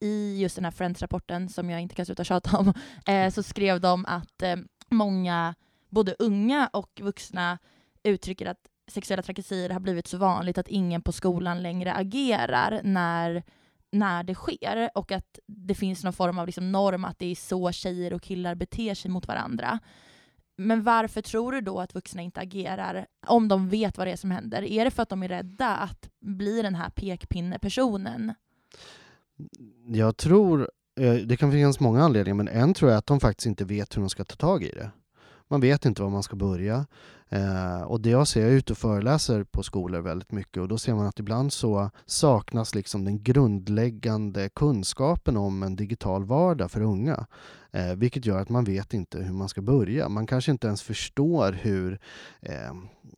I 0.00 0.40
just 0.40 0.56
den 0.56 0.64
här 0.64 0.72
Friends-rapporten, 0.72 1.48
som 1.48 1.70
jag 1.70 1.80
inte 1.80 1.94
kan 1.94 2.06
sluta 2.06 2.24
tjata 2.24 2.58
om, 2.58 2.72
eh, 3.14 3.30
så 3.32 3.42
skrev 3.42 3.80
de 3.80 4.06
att 4.06 4.42
eh, 4.42 4.56
många, 4.90 5.54
både 5.88 6.16
unga 6.18 6.70
och 6.72 7.00
vuxna, 7.02 7.58
uttrycker 8.02 8.46
att 8.46 8.68
sexuella 8.90 9.22
trakasserier 9.22 9.70
har 9.70 9.80
blivit 9.80 10.06
så 10.06 10.18
vanligt 10.18 10.58
att 10.58 10.68
ingen 10.68 11.02
på 11.02 11.12
skolan 11.12 11.62
längre 11.62 11.92
agerar 11.92 12.80
när 12.84 13.42
när 13.92 14.22
det 14.24 14.34
sker 14.34 14.90
och 14.94 15.12
att 15.12 15.38
det 15.46 15.74
finns 15.74 16.04
någon 16.04 16.12
form 16.12 16.38
av 16.38 16.46
liksom 16.46 16.72
norm 16.72 17.04
att 17.04 17.18
det 17.18 17.26
är 17.26 17.34
så 17.34 17.72
tjejer 17.72 18.12
och 18.12 18.22
killar 18.22 18.54
beter 18.54 18.94
sig 18.94 19.10
mot 19.10 19.28
varandra. 19.28 19.78
Men 20.66 20.82
varför 20.82 21.22
tror 21.22 21.52
du 21.52 21.60
då 21.60 21.80
att 21.80 21.94
vuxna 21.94 22.22
inte 22.22 22.40
agerar 22.40 23.06
om 23.26 23.48
de 23.48 23.68
vet 23.68 23.98
vad 23.98 24.06
det 24.06 24.10
är 24.10 24.16
som 24.16 24.30
händer? 24.30 24.62
Är 24.62 24.84
det 24.84 24.90
för 24.90 25.02
att 25.02 25.08
de 25.08 25.22
är 25.22 25.28
rädda 25.28 25.76
att 25.76 26.10
bli 26.20 26.62
den 26.62 26.74
här 26.74 26.90
pekpinnepersonen? 26.90 28.34
Jag 29.86 30.16
tror, 30.16 30.70
eh, 31.00 31.14
det 31.14 31.36
kan 31.36 31.52
finnas 31.52 31.80
många 31.80 32.02
anledningar, 32.02 32.34
men 32.34 32.48
en 32.48 32.74
tror 32.74 32.90
jag 32.90 32.98
att 32.98 33.06
de 33.06 33.20
faktiskt 33.20 33.46
inte 33.46 33.64
vet 33.64 33.96
hur 33.96 34.00
de 34.02 34.10
ska 34.10 34.24
ta 34.24 34.36
tag 34.36 34.62
i 34.62 34.70
det. 34.70 34.90
Man 35.48 35.60
vet 35.60 35.84
inte 35.84 36.02
var 36.02 36.10
man 36.10 36.22
ska 36.22 36.36
börja. 36.36 36.86
Eh, 37.32 37.82
och 37.82 38.00
det 38.00 38.10
jag 38.10 38.28
ser, 38.28 38.40
jag 38.40 38.50
är 38.50 38.54
ute 38.54 38.72
och 38.72 38.78
föreläser 38.78 39.44
på 39.44 39.62
skolor 39.62 40.00
väldigt 40.00 40.32
mycket 40.32 40.62
och 40.62 40.68
då 40.68 40.78
ser 40.78 40.94
man 40.94 41.06
att 41.06 41.18
ibland 41.18 41.52
så 41.52 41.90
saknas 42.06 42.74
liksom 42.74 43.04
den 43.04 43.22
grundläggande 43.22 44.48
kunskapen 44.48 45.36
om 45.36 45.62
en 45.62 45.76
digital 45.76 46.24
vardag 46.24 46.70
för 46.70 46.80
unga. 46.80 47.26
Eh, 47.70 47.94
vilket 47.94 48.26
gör 48.26 48.40
att 48.40 48.48
man 48.48 48.64
vet 48.64 48.94
inte 48.94 49.18
hur 49.18 49.32
man 49.32 49.48
ska 49.48 49.62
börja. 49.62 50.08
Man 50.08 50.26
kanske 50.26 50.50
inte 50.50 50.66
ens 50.66 50.82
förstår 50.82 51.52
hur 51.52 52.00
eh, 52.40 52.74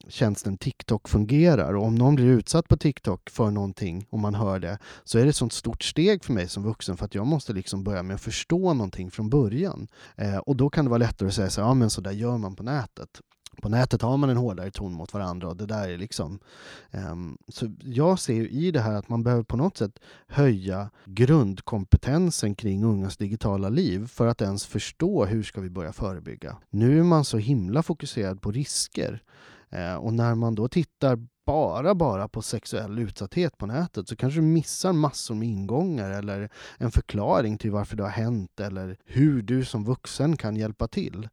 tjänsten 0.09 0.57
TikTok 0.57 1.09
fungerar 1.09 1.75
och 1.75 1.85
om 1.85 1.95
någon 1.95 2.15
blir 2.15 2.27
utsatt 2.27 2.69
på 2.69 2.77
TikTok 2.77 3.31
för 3.31 3.51
någonting 3.51 4.07
och 4.11 4.19
man 4.19 4.35
hör 4.35 4.59
det 4.59 4.79
så 5.05 5.19
är 5.19 5.23
det 5.23 5.29
ett 5.29 5.37
sånt 5.37 5.53
stort 5.53 5.83
steg 5.83 6.25
för 6.25 6.33
mig 6.33 6.49
som 6.49 6.63
vuxen 6.63 6.97
för 6.97 7.05
att 7.05 7.15
jag 7.15 7.27
måste 7.27 7.53
liksom 7.53 7.85
börja 7.85 8.03
med 8.03 8.15
att 8.15 8.21
förstå 8.21 8.75
någonting 8.75 9.11
från 9.11 9.31
början. 9.31 9.89
Eh, 10.17 10.37
och 10.37 10.57
då 10.57 10.71
kan 10.71 10.85
det 10.85 10.89
vara 10.89 10.99
lättare 10.99 11.29
att 11.29 11.35
säga 11.35 11.51
så 11.51 11.61
ja 11.61 11.75
men 11.75 11.91
så 11.91 12.01
där 12.01 12.13
gör 12.13 12.39
man 12.39 12.57
på 12.57 12.63
nätet 12.63 13.21
på 13.63 13.69
nätet 13.69 14.03
har 14.03 14.17
man 14.17 14.31
en 14.31 14.37
hårdare 14.37 14.71
ton 14.71 14.93
mot 14.93 15.15
varandra 15.15 15.49
och 15.49 15.57
det 15.57 15.67
där 15.67 15.89
är 15.89 15.99
liksom... 15.99 16.39
Um, 16.91 17.39
så 17.49 17.75
jag 17.81 18.19
ser 18.19 18.35
ju 18.35 18.49
i 18.49 18.71
det 18.71 18.81
här 18.81 18.95
att 18.95 19.09
man 19.09 19.23
behöver 19.23 19.43
på 19.43 19.57
något 19.57 19.77
sätt 19.77 19.99
höja 20.27 20.91
grundkompetensen 21.05 22.55
kring 22.55 22.85
ungas 22.85 23.17
digitala 23.17 23.69
liv 23.69 24.07
för 24.07 24.27
att 24.27 24.43
ens 24.43 24.67
förstå 24.67 25.25
hur 25.25 25.43
ska 25.43 25.61
vi 25.61 25.71
börja 25.71 25.93
förebygga. 25.93 26.57
Nu 26.71 26.99
är 26.99 27.05
man 27.05 27.25
så 27.25 27.39
himla 27.39 27.83
fokuserad 27.83 28.43
på 28.43 28.51
risker 28.51 29.23
uh, 29.75 29.95
och 29.95 30.15
när 30.15 30.35
man 30.35 30.55
då 30.55 30.69
tittar 30.69 31.19
bara, 31.47 31.95
bara 31.95 32.29
på 32.29 32.43
sexuell 32.43 32.99
utsatthet 32.99 33.59
på 33.59 33.67
nätet 33.67 34.09
så 34.09 34.17
kanske 34.17 34.41
du 34.41 34.47
missar 34.47 34.93
massor 34.93 35.35
med 35.35 35.49
ingångar 35.49 36.11
eller 36.11 36.49
en 36.79 36.91
förklaring 36.91 37.59
till 37.59 37.71
varför 37.71 37.97
det 37.97 38.03
har 38.03 38.11
hänt 38.11 38.61
eller 38.61 38.97
hur 39.05 39.43
du 39.43 39.65
som 39.65 39.85
vuxen 39.85 40.37
kan 40.37 40.57
hjälpa 40.57 40.89
till. 40.89 41.29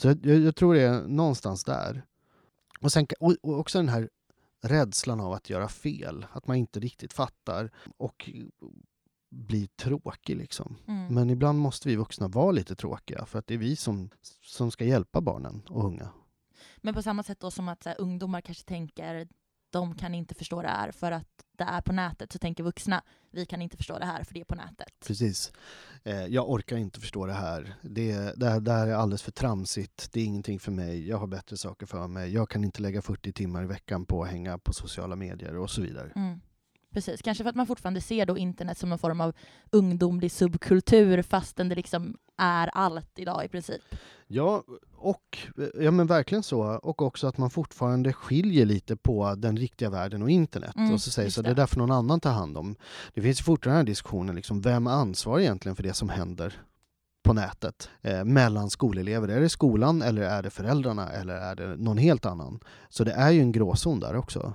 Så 0.00 0.08
jag, 0.08 0.26
jag, 0.26 0.56
tror 0.56 0.74
det 0.74 0.82
är 0.82 1.02
någonstans 1.02 1.64
där. 1.64 2.02
Och, 2.80 2.92
sen, 2.92 3.06
och, 3.20 3.36
och 3.42 3.58
också 3.58 3.78
den 3.78 3.88
här 3.88 4.08
rädslan 4.62 5.20
av 5.20 5.32
att 5.32 5.50
göra 5.50 5.68
fel, 5.68 6.26
att 6.32 6.46
man 6.46 6.56
inte 6.56 6.80
riktigt 6.80 7.12
fattar 7.12 7.70
och 7.96 8.30
blir 9.30 9.66
tråkig. 9.66 10.36
Liksom. 10.36 10.76
Mm. 10.86 11.14
Men 11.14 11.30
ibland 11.30 11.58
måste 11.58 11.88
vi 11.88 11.96
vuxna 11.96 12.28
vara 12.28 12.50
lite 12.50 12.74
tråkiga 12.74 13.26
för 13.26 13.38
att 13.38 13.46
det 13.46 13.54
är 13.54 13.58
vi 13.58 13.76
som, 13.76 14.10
som 14.42 14.70
ska 14.70 14.84
hjälpa 14.84 15.20
barnen 15.20 15.62
och 15.68 15.84
unga. 15.84 16.08
Men 16.76 16.94
på 16.94 17.02
samma 17.02 17.22
sätt 17.22 17.40
då 17.40 17.50
som 17.50 17.68
att 17.68 17.84
här, 17.84 17.94
ungdomar 17.98 18.40
kanske 18.40 18.64
tänker 18.64 19.28
de 19.70 19.94
kan 19.94 20.14
inte 20.14 20.34
förstå 20.34 20.62
det 20.62 20.68
här 20.68 20.92
för 20.92 21.12
att 21.12 21.26
det 21.56 21.64
är 21.64 21.80
på 21.80 21.92
nätet, 21.92 22.32
så 22.32 22.38
tänker 22.38 22.64
vuxna, 22.64 23.02
vi 23.30 23.46
kan 23.46 23.62
inte 23.62 23.76
förstå 23.76 23.98
det 23.98 24.04
här 24.04 24.24
för 24.24 24.34
det 24.34 24.40
är 24.40 24.44
på 24.44 24.54
nätet. 24.54 24.88
Precis. 25.06 25.52
Eh, 26.04 26.26
jag 26.26 26.50
orkar 26.50 26.76
inte 26.76 27.00
förstå 27.00 27.26
det 27.26 27.32
här. 27.32 27.74
Det, 27.82 28.32
det, 28.36 28.48
här. 28.48 28.60
det 28.60 28.72
här 28.72 28.86
är 28.86 28.94
alldeles 28.94 29.22
för 29.22 29.32
tramsigt, 29.32 30.12
det 30.12 30.20
är 30.20 30.24
ingenting 30.24 30.60
för 30.60 30.72
mig, 30.72 31.08
jag 31.08 31.16
har 31.16 31.26
bättre 31.26 31.56
saker 31.56 31.86
för 31.86 32.08
mig, 32.08 32.32
jag 32.32 32.48
kan 32.48 32.64
inte 32.64 32.82
lägga 32.82 33.02
40 33.02 33.32
timmar 33.32 33.62
i 33.62 33.66
veckan 33.66 34.06
på 34.06 34.22
att 34.22 34.30
hänga 34.30 34.58
på 34.58 34.72
sociala 34.72 35.16
medier 35.16 35.56
och 35.56 35.70
så 35.70 35.82
vidare. 35.82 36.12
Mm. 36.16 36.40
Precis, 36.92 37.22
kanske 37.22 37.44
för 37.44 37.48
att 37.50 37.56
man 37.56 37.66
fortfarande 37.66 38.00
ser 38.00 38.26
då 38.26 38.38
internet 38.38 38.78
som 38.78 38.92
en 38.92 38.98
form 38.98 39.20
av 39.20 39.32
ungdomlig 39.70 40.32
subkultur 40.32 41.22
fastän 41.22 41.68
det 41.68 41.74
liksom 41.74 42.16
är 42.38 42.70
allt 42.72 43.18
idag 43.18 43.44
i 43.44 43.48
princip. 43.48 43.82
Ja, 44.26 44.62
och 44.96 45.38
ja 45.80 45.90
men 45.90 46.06
verkligen 46.06 46.42
så. 46.42 46.62
Och 46.62 47.02
också 47.02 47.26
att 47.26 47.38
man 47.38 47.50
fortfarande 47.50 48.12
skiljer 48.12 48.66
lite 48.66 48.96
på 48.96 49.34
den 49.34 49.56
riktiga 49.56 49.90
världen 49.90 50.22
och 50.22 50.30
internet. 50.30 50.76
Mm, 50.76 50.94
och 50.94 51.00
så 51.00 51.10
säger 51.10 51.30
så 51.30 51.42
det. 51.42 51.50
är 51.50 51.54
därför 51.54 51.78
någon 51.78 51.90
annan 51.90 52.20
tar 52.20 52.32
hand 52.32 52.56
om. 52.56 52.76
Det 53.14 53.22
finns 53.22 53.40
ju 53.40 53.44
fortfarande 53.44 53.78
den 53.78 53.86
här 53.86 53.90
diskussionen, 53.90 54.36
liksom, 54.36 54.60
vem 54.60 54.86
ansvarar 54.86 55.40
egentligen 55.40 55.76
för 55.76 55.82
det 55.82 55.94
som 55.94 56.08
händer 56.08 56.62
på 57.22 57.32
nätet 57.32 57.90
eh, 58.02 58.24
mellan 58.24 58.70
skolelever. 58.70 59.28
Är 59.28 59.40
det 59.40 59.48
skolan 59.48 60.02
eller 60.02 60.22
är 60.22 60.42
det 60.42 60.50
föräldrarna 60.50 61.12
eller 61.12 61.34
är 61.34 61.54
det 61.54 61.76
någon 61.76 61.98
helt 61.98 62.26
annan? 62.26 62.60
Så 62.88 63.04
det 63.04 63.12
är 63.12 63.30
ju 63.30 63.40
en 63.40 63.52
gråzon 63.52 64.00
där 64.00 64.16
också. 64.16 64.52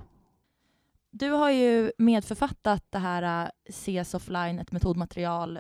Du 1.17 1.29
har 1.31 1.51
ju 1.51 1.91
medförfattat 1.97 2.83
det 2.89 2.97
här 2.97 3.45
äh, 3.45 3.71
CS 3.71 4.13
offline, 4.13 4.59
ett 4.59 4.71
metodmaterial 4.71 5.59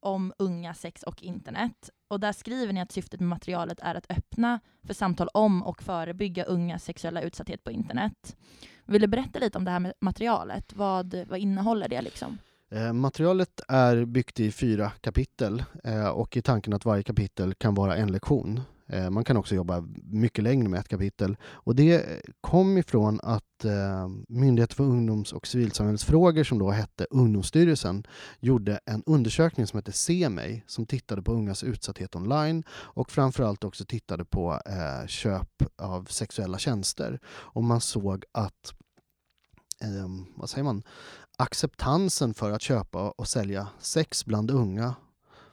om 0.00 0.32
unga, 0.38 0.74
sex 0.74 1.02
och 1.02 1.22
internet. 1.22 1.90
Och 2.08 2.20
där 2.20 2.32
skriver 2.32 2.72
ni 2.72 2.80
att 2.80 2.92
syftet 2.92 3.20
med 3.20 3.28
materialet 3.28 3.80
är 3.80 3.94
att 3.94 4.10
öppna 4.10 4.60
för 4.86 4.94
samtal 4.94 5.28
om 5.34 5.62
och 5.62 5.82
förebygga 5.82 6.44
ungas 6.44 6.84
sexuella 6.84 7.22
utsatthet 7.22 7.64
på 7.64 7.70
internet. 7.70 8.36
Vill 8.84 9.00
du 9.00 9.06
berätta 9.06 9.38
lite 9.38 9.58
om 9.58 9.64
det 9.64 9.70
här 9.70 9.80
med 9.80 9.92
materialet? 10.00 10.72
Vad, 10.76 11.14
vad 11.28 11.38
innehåller 11.38 11.88
det? 11.88 12.02
liksom? 12.02 12.38
Eh, 12.70 12.92
materialet 12.92 13.60
är 13.68 14.04
byggt 14.04 14.40
i 14.40 14.52
fyra 14.52 14.92
kapitel 15.00 15.64
eh, 15.84 16.08
och 16.08 16.36
i 16.36 16.42
tanken 16.42 16.72
att 16.72 16.84
varje 16.84 17.02
kapitel 17.02 17.54
kan 17.54 17.74
vara 17.74 17.96
en 17.96 18.12
lektion. 18.12 18.60
Eh, 18.92 19.10
man 19.10 19.24
kan 19.24 19.36
också 19.36 19.54
jobba 19.54 19.84
mycket 20.04 20.44
längre 20.44 20.68
med 20.68 20.80
ett 20.80 20.88
kapitel. 20.88 21.36
Och 21.42 21.76
det 21.76 22.22
kom 22.40 22.78
ifrån 22.78 23.20
att 23.22 23.64
eh, 23.64 24.08
Myndigheten 24.28 24.76
för 24.76 24.84
ungdoms 24.84 25.32
och 25.32 25.46
civilsamhällesfrågor, 25.46 26.44
som 26.44 26.58
då 26.58 26.70
hette 26.70 27.06
Ungdomsstyrelsen, 27.10 28.06
gjorde 28.40 28.80
en 28.86 29.02
undersökning 29.06 29.66
som 29.66 29.76
hette 29.76 29.92
Se 29.92 30.28
mig, 30.28 30.64
som 30.66 30.86
tittade 30.86 31.22
på 31.22 31.32
ungas 31.32 31.64
utsatthet 31.64 32.16
online 32.16 32.64
och 32.70 33.10
framförallt 33.10 33.64
också 33.64 33.84
tittade 33.84 34.24
på 34.24 34.60
eh, 34.66 35.06
köp 35.06 35.62
av 35.76 36.04
sexuella 36.04 36.58
tjänster. 36.58 37.20
Och 37.26 37.64
man 37.64 37.80
såg 37.80 38.24
att 38.32 38.74
eh, 39.82 40.08
vad 40.36 40.50
säger 40.50 40.64
man, 40.64 40.82
acceptansen 41.38 42.34
för 42.34 42.50
att 42.50 42.62
köpa 42.62 43.10
och 43.10 43.28
sälja 43.28 43.68
sex 43.78 44.24
bland 44.24 44.50
unga 44.50 44.94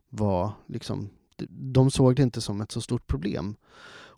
var 0.10 0.52
liksom 0.68 1.10
de 1.50 1.92
såg 1.92 2.16
det 2.16 2.24
inte 2.24 2.42
som 2.42 2.62
ett 2.62 2.72
så 2.72 2.82
stort 2.82 3.08
problem. 3.08 3.56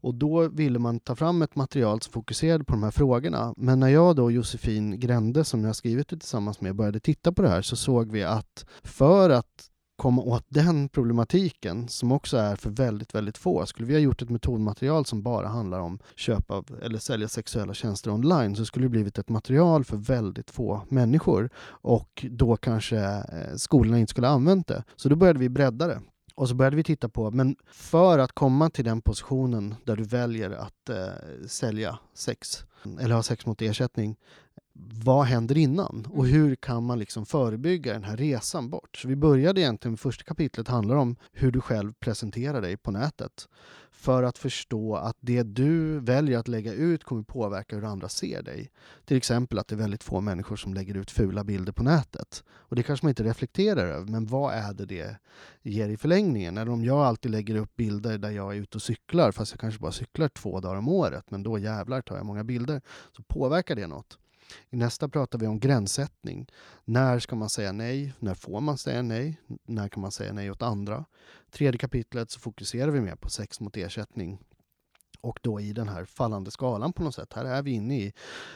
Och 0.02 0.16
då 0.16 0.48
ville 0.48 0.80
man 0.80 1.00
ta 1.00 1.16
fram 1.16 1.42
ett 1.42 1.56
material 1.56 2.02
som 2.02 2.14
fokuserade 2.14 2.64
på 2.64 2.74
de 2.74 2.84
här 2.84 2.92
frågorna. 2.92 3.54
Men 3.58 3.80
när 3.80 3.88
jag 3.88 4.16
då, 4.16 4.32
Josefin 4.32 5.00
Grände, 5.00 5.44
som 5.44 5.64
jag 5.64 5.76
skrivit 5.76 6.08
det 6.08 6.20
tillsammans 6.20 6.62
med, 6.62 6.76
började 6.76 7.00
titta 7.00 7.32
på 7.32 7.42
det 7.42 7.50
här 7.50 7.62
så 7.62 7.76
såg 7.76 8.12
vi 8.12 8.24
att 8.24 8.66
för 8.84 9.30
att 9.30 9.72
komma 10.02 10.22
åt 10.22 10.46
den 10.48 10.90
problematiken, 10.90 11.88
som 11.88 12.12
också 12.12 12.38
är 12.38 12.56
för 12.56 12.70
väldigt, 12.70 13.16
väldigt 13.16 13.38
få. 13.38 13.66
Skulle 13.66 13.88
vi 13.88 13.94
ha 13.94 14.00
gjort 14.00 14.22
ett 14.22 14.30
metodmaterial 14.30 15.06
som 15.06 15.24
bara 15.24 15.48
handlar 15.48 15.80
om 15.80 16.00
köp 16.16 16.52
av 16.52 16.66
eller 16.82 17.00
sälja 17.00 17.28
sexuella 17.28 17.74
tjänster 17.74 18.12
online 18.12 18.56
så 18.56 18.66
skulle 18.66 18.86
det 18.86 18.90
blivit 18.90 19.18
ett 19.18 19.30
material 19.30 19.84
för 19.84 19.98
väldigt 19.98 20.52
få 20.52 20.82
människor 20.90 21.50
och 21.66 22.26
då 22.30 22.58
kanske 22.58 22.98
eh, 23.00 23.56
skolorna 23.56 24.00
inte 24.00 24.10
skulle 24.10 24.28
ha 24.28 24.34
använt 24.34 24.68
det. 24.68 24.84
Så 24.96 25.10
då 25.10 25.16
började 25.16 25.40
vi 25.40 25.50
bredda 25.50 25.88
det 25.88 26.02
och 26.36 26.50
så 26.50 26.56
började 26.56 26.76
vi 26.76 26.84
titta 26.84 27.10
på, 27.10 27.32
men 27.32 27.56
för 27.72 28.20
att 28.20 28.32
komma 28.32 28.70
till 28.70 28.86
den 28.86 29.02
positionen 29.02 29.76
där 29.84 29.96
du 29.96 30.04
väljer 30.04 30.52
att 30.52 30.90
eh, 30.90 31.48
sälja 31.48 32.00
sex, 32.14 32.66
eller 33.00 33.16
ha 33.16 33.24
sex 33.24 33.46
mot 33.46 33.62
ersättning, 33.62 34.16
vad 35.04 35.26
händer 35.26 35.58
innan? 35.58 36.08
Och 36.10 36.26
Mm. 36.26 36.36
hur 36.36 36.56
kan 36.56 36.84
man 36.84 37.00
liksom 37.00 37.26
förebygga 37.26 37.94
den 37.94 38.04
här 38.04 38.18
resan 38.18 38.70
bort? 38.70 38.98
Så 38.98 39.08
vi 39.08 39.16
började 39.16 39.62
egentligen, 39.62 39.98
första 39.98 40.24
kapitlet 40.24 40.68
handlar 40.68 40.96
om 40.96 41.16
hur 41.32 41.52
du 41.52 41.62
själv 41.62 41.94
presenterar 41.94 42.62
dig 42.62 42.78
på 42.78 42.92
nätet. 42.92 43.48
För 44.02 44.24
att 44.24 44.38
förstå 44.38 44.96
att 44.96 45.18
det 45.20 45.44
du 45.44 46.00
väljer 46.00 46.40
att 46.40 46.48
lägga 46.48 46.74
ut 46.74 47.04
kommer 47.04 47.24
påverka 47.24 47.76
hur 47.76 47.86
andra 47.86 48.10
ser 48.10 48.42
dig. 48.42 48.72
Till 49.06 49.18
exempel 49.18 49.60
att 49.60 49.68
det 49.68 49.76
är 49.76 49.78
väldigt 49.78 50.04
få 50.04 50.22
människor 50.22 50.56
som 50.56 50.74
lägger 50.74 50.98
ut 50.98 51.12
fula 51.12 51.44
bilder 51.44 51.72
på 51.72 51.84
nätet. 51.84 52.44
Och 52.50 52.76
det 52.76 52.84
kanske 52.84 53.06
man 53.06 53.10
inte 53.10 53.24
reflekterar 53.24 53.88
över, 53.88 54.06
men 54.06 54.26
vad 54.26 54.54
är 54.54 54.74
det 54.74 54.86
det 54.86 55.18
ger 55.62 55.90
i 55.90 55.98
förlängningen? 55.98 56.58
Eller 56.58 56.72
om 56.72 56.84
jag 56.84 56.98
alltid 56.98 57.32
lägger 57.32 57.56
upp 57.56 57.76
bilder 57.76 58.18
där 58.18 58.32
jag 58.32 58.56
är 58.56 58.60
ute 58.60 58.78
och 58.78 58.82
cyklar, 58.82 59.32
fast 59.32 59.52
jag 59.52 59.60
kanske 59.60 59.80
bara 59.80 59.92
cyklar 59.92 60.28
två 60.28 60.60
dagar 60.60 60.76
om 60.76 60.88
året, 60.88 61.32
men 61.32 61.44
då 61.44 61.58
jävlar 61.58 62.02
tar 62.02 62.18
jag 62.18 62.26
många 62.26 62.44
bilder, 62.44 62.82
så 63.16 63.24
påverkar 63.24 63.76
det 63.76 63.88
något. 63.88 64.18
I 64.70 64.76
nästa 64.76 65.10
pratar 65.10 65.40
vi 65.40 65.48
om 65.48 65.60
gränssättning. 65.60 66.48
När 66.86 67.20
ska 67.20 67.36
man 67.36 67.50
säga 67.50 67.72
nej? 67.72 68.14
När 68.20 68.34
får 68.34 68.62
man 68.62 68.78
säga 68.78 69.02
nej? 69.02 69.42
När 69.66 69.90
kan 69.90 70.02
man 70.02 70.12
säga 70.12 70.34
nej 70.34 70.52
åt 70.52 70.62
andra? 70.62 71.06
Tredje 71.52 71.78
kapitlet 71.78 72.32
så 72.32 72.40
fokuserar 72.40 72.92
vi 72.92 73.02
mer 73.02 73.16
på 73.16 73.30
sex 73.30 73.60
mot 73.60 73.78
ersättning. 73.78 74.40
Och 75.22 75.40
då 75.42 75.60
i 75.60 75.74
den 75.74 75.90
här 75.90 76.06
fallande 76.06 76.52
skalan 76.52 76.94
på 76.94 77.04
något 77.04 77.16
sätt. 77.16 77.34
Här 77.34 77.46
är 77.46 77.62
vi 77.62 77.72
inne 77.72 78.00
i 78.00 78.14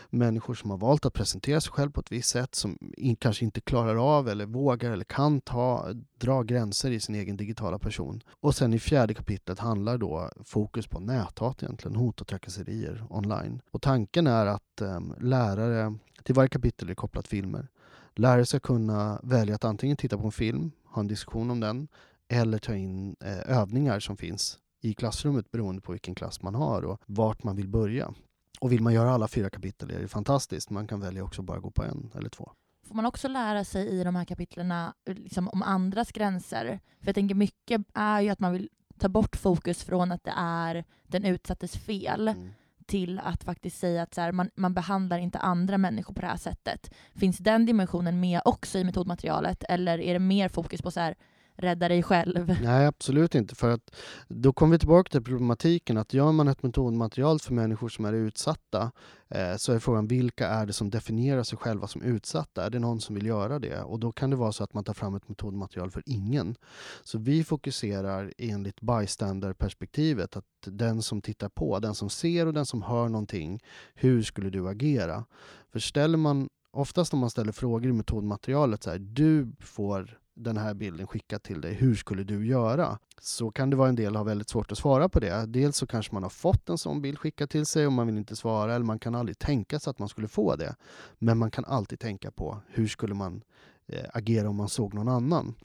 människor 0.09 0.53
som 0.53 0.69
har 0.69 0.77
valt 0.77 1.05
att 1.05 1.13
presentera 1.13 1.61
sig 1.61 1.71
själv 1.71 1.91
på 1.91 1.99
ett 1.99 2.11
visst 2.11 2.29
sätt 2.29 2.55
som 2.55 2.77
in, 2.97 3.15
kanske 3.15 3.45
inte 3.45 3.61
klarar 3.61 4.17
av 4.17 4.29
eller 4.29 4.45
vågar 4.45 4.91
eller 4.91 5.05
kan 5.05 5.41
ta, 5.41 5.87
dra 6.17 6.43
gränser 6.43 6.91
i 6.91 6.99
sin 6.99 7.15
egen 7.15 7.37
digitala 7.37 7.79
person. 7.79 8.21
Och 8.29 8.55
sen 8.55 8.73
i 8.73 8.79
fjärde 8.79 9.13
kapitlet 9.13 9.59
handlar 9.59 9.97
då 9.97 10.29
fokus 10.43 10.87
på 10.87 10.99
näthat 10.99 11.63
egentligen, 11.63 11.95
hot 11.95 12.21
och 12.21 12.27
trakasserier 12.27 13.03
online. 13.09 13.61
Och 13.71 13.81
tanken 13.81 14.27
är 14.27 14.45
att 14.45 14.81
äm, 14.81 15.15
lärare, 15.19 15.97
till 16.23 16.35
varje 16.35 16.49
kapitel 16.49 16.89
är 16.89 16.95
kopplat 16.95 17.27
filmer. 17.27 17.67
Lärare 18.15 18.45
ska 18.45 18.59
kunna 18.59 19.19
välja 19.23 19.55
att 19.55 19.65
antingen 19.65 19.97
titta 19.97 20.17
på 20.17 20.25
en 20.25 20.31
film, 20.31 20.71
ha 20.85 20.99
en 20.99 21.07
diskussion 21.07 21.51
om 21.51 21.59
den, 21.59 21.87
eller 22.27 22.57
ta 22.57 22.75
in 22.75 23.15
eh, 23.21 23.57
övningar 23.57 23.99
som 23.99 24.17
finns 24.17 24.59
i 24.85 24.93
klassrummet 24.93 25.51
beroende 25.51 25.81
på 25.81 25.91
vilken 25.91 26.15
klass 26.15 26.41
man 26.41 26.55
har 26.55 26.81
och 26.85 27.01
vart 27.05 27.43
man 27.43 27.55
vill 27.55 27.67
börja. 27.67 28.13
Och 28.59 28.71
vill 28.71 28.81
man 28.81 28.93
göra 28.93 29.11
alla 29.11 29.27
fyra 29.27 29.49
kapitel 29.49 29.91
är 29.91 29.99
det 29.99 30.07
fantastiskt. 30.07 30.69
Man 30.69 30.87
kan 30.87 30.99
välja 30.99 31.23
också 31.23 31.41
bara 31.41 31.59
gå 31.59 31.71
på 31.71 31.83
en 31.83 32.11
eller 32.15 32.29
två. 32.29 32.51
Får 32.87 32.95
man 32.95 33.05
också 33.05 33.27
lära 33.27 33.63
sig 33.63 33.87
i 33.87 34.03
de 34.03 34.15
här 34.15 34.25
kapitlerna 34.25 34.93
liksom, 35.09 35.49
om 35.49 35.63
andras 35.63 36.11
gränser? 36.11 36.79
För 36.99 37.07
jag 37.07 37.15
tänker 37.15 37.35
mycket 37.35 37.81
är 37.93 38.21
ju 38.21 38.29
att 38.29 38.39
man 38.39 38.53
vill 38.53 38.69
ta 38.97 39.09
bort 39.09 39.35
fokus 39.35 39.83
från 39.83 40.11
att 40.11 40.23
det 40.23 40.33
är 40.37 40.85
den 41.07 41.25
utsattes 41.25 41.77
fel 41.77 42.27
Mm. 42.27 42.49
till 42.85 43.19
att 43.19 43.43
faktiskt 43.43 43.79
säga 43.79 44.01
att 44.03 44.13
så 44.13 44.21
här, 44.21 44.31
man, 44.31 44.49
man 44.55 44.73
behandlar 44.73 45.17
inte 45.17 45.39
andra 45.39 45.77
människor 45.77 46.13
på 46.13 46.21
det 46.21 46.27
här 46.27 46.37
sättet. 46.37 46.93
Finns 47.15 47.37
den 47.37 47.65
dimensionen 47.65 48.19
med 48.19 48.41
också 48.45 48.79
i 48.79 48.83
metodmaterialet 48.83 49.63
eller 49.69 49.99
är 49.99 50.13
det 50.13 50.19
mer 50.19 50.49
fokus 50.49 50.81
på 50.81 50.91
så 50.91 50.99
här, 50.99 51.15
rädda 51.57 51.87
dig 51.87 52.03
själv? 52.03 52.55
Nej, 52.63 52.85
absolut 52.85 53.35
inte. 53.35 53.55
För 53.55 53.69
att 53.69 53.95
då 54.27 54.53
kommer 54.53 54.71
vi 54.71 54.79
tillbaka 54.79 55.09
till 55.09 55.23
problematiken 55.23 55.97
att 55.97 56.13
gör 56.13 56.31
man 56.31 56.47
ett 56.47 56.63
metodmaterial 56.63 57.39
för 57.39 57.53
människor 57.53 57.89
som 57.89 58.05
är 58.05 58.13
utsatta 58.13 58.91
eh, 59.29 59.55
så 59.57 59.73
är 59.73 59.79
frågan 59.79 60.07
vilka 60.07 60.47
är 60.47 60.65
det 60.65 60.73
som 60.73 60.89
definierar 60.89 61.43
sig 61.43 61.57
själva 61.57 61.87
som 61.87 62.01
utsatta? 62.01 62.65
Är 62.65 62.69
det 62.69 62.79
någon 62.79 63.01
som 63.01 63.15
vill 63.15 63.25
göra 63.25 63.59
det? 63.59 63.81
Och 63.81 63.99
då 63.99 64.11
kan 64.11 64.29
det 64.29 64.35
vara 64.35 64.51
så 64.51 64.63
att 64.63 64.73
man 64.73 64.83
tar 64.83 64.93
fram 64.93 65.15
ett 65.15 65.29
metodmaterial 65.29 65.91
för 65.91 66.03
ingen. 66.05 66.55
Så 67.03 67.17
vi 67.17 67.43
fokuserar 67.43 68.33
enligt 68.37 68.81
bystander-perspektivet 68.81 70.37
att 70.37 70.45
den 70.65 71.01
som 71.01 71.21
tittar 71.21 71.49
på, 71.49 71.79
den 71.79 71.95
som 71.95 72.09
ser 72.09 72.45
och 72.45 72.53
den 72.53 72.65
som 72.65 72.81
hör 72.81 73.09
någonting, 73.09 73.59
hur 73.93 74.23
skulle 74.23 74.49
du 74.49 74.67
agera? 74.67 75.25
För 75.71 75.79
ställer 75.79 76.17
man, 76.17 76.49
oftast 76.71 77.13
om 77.13 77.19
man 77.19 77.29
ställer 77.29 77.51
frågor 77.51 77.89
i 77.89 77.93
metodmaterialet 77.93 78.83
så 78.83 78.89
här, 78.89 78.99
du 78.99 79.51
får 79.59 80.19
den 80.35 80.57
här 80.57 80.73
bilden 80.73 81.07
skickad 81.07 81.43
till 81.43 81.61
dig, 81.61 81.73
hur 81.73 81.95
skulle 81.95 82.23
du 82.23 82.47
göra? 82.47 82.99
Så 83.21 83.51
kan 83.51 83.69
det 83.69 83.75
vara 83.75 83.89
en 83.89 83.95
del 83.95 84.15
har 84.15 84.23
väldigt 84.23 84.49
svårt 84.49 84.71
att 84.71 84.77
svara 84.77 85.09
på 85.09 85.19
det. 85.19 85.45
Dels 85.45 85.77
så 85.77 85.87
kanske 85.87 86.13
man 86.13 86.23
har 86.23 86.29
fått 86.29 86.69
en 86.69 86.77
sån 86.77 87.01
bild 87.01 87.19
skickad 87.19 87.49
till 87.49 87.65
sig 87.65 87.87
och 87.87 87.93
man 87.93 88.07
vill 88.07 88.17
inte 88.17 88.35
svara, 88.35 88.75
eller 88.75 88.85
man 88.85 88.99
kan 88.99 89.15
aldrig 89.15 89.39
tänka 89.39 89.79
sig 89.79 89.91
att 89.91 89.99
man 89.99 90.09
skulle 90.09 90.27
få 90.27 90.55
det. 90.55 90.75
Men 91.17 91.37
man 91.37 91.51
kan 91.51 91.65
alltid 91.65 91.99
tänka 91.99 92.31
på 92.31 92.61
hur 92.67 92.87
skulle 92.87 93.13
man 93.13 93.43
eh, 93.87 94.05
agera 94.13 94.49
om 94.49 94.55
man 94.55 94.69
såg 94.69 94.93
någon 94.93 95.09
annan? 95.09 95.55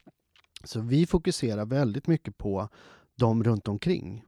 Så 0.65 0.81
vi 0.81 1.07
fokuserar 1.07 1.67
väldigt 1.67 2.07
mycket 2.07 2.39
på 2.39 2.69
de 3.17 3.45
runt 3.45 3.69
omkring, 3.69 4.25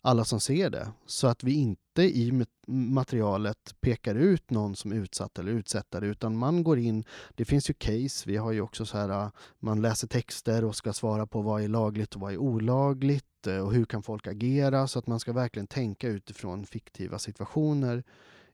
alla 0.00 0.24
som 0.24 0.40
ser 0.40 0.70
det, 0.70 0.92
så 1.06 1.26
att 1.26 1.44
vi 1.44 1.54
inte 1.54 1.87
i 2.02 2.32
mat- 2.32 2.48
materialet 2.66 3.74
pekar 3.80 4.14
ut 4.14 4.50
någon 4.50 4.76
som 4.76 4.92
utsatt 4.92 5.38
eller 5.38 5.52
utsättare, 5.52 6.06
utan 6.06 6.36
man 6.36 6.62
går 6.62 6.78
in, 6.78 7.04
det 7.34 7.44
finns 7.44 7.70
ju 7.70 7.74
case, 7.74 8.30
vi 8.30 8.36
har 8.36 8.52
ju 8.52 8.60
också 8.60 8.86
så 8.86 8.98
här, 8.98 9.30
man 9.58 9.82
läser 9.82 10.08
texter 10.08 10.64
och 10.64 10.76
ska 10.76 10.92
svara 10.92 11.26
på 11.26 11.42
vad 11.42 11.62
är 11.62 11.68
lagligt 11.68 12.14
och 12.14 12.20
vad 12.20 12.32
är 12.32 12.36
olagligt 12.36 13.46
eh, 13.46 13.58
och 13.58 13.72
hur 13.72 13.84
kan 13.84 14.02
folk 14.02 14.26
agera, 14.26 14.86
så 14.86 14.98
att 14.98 15.06
man 15.06 15.20
ska 15.20 15.32
verkligen 15.32 15.66
tänka 15.66 16.08
utifrån 16.08 16.66
fiktiva 16.66 17.18
situationer 17.18 18.04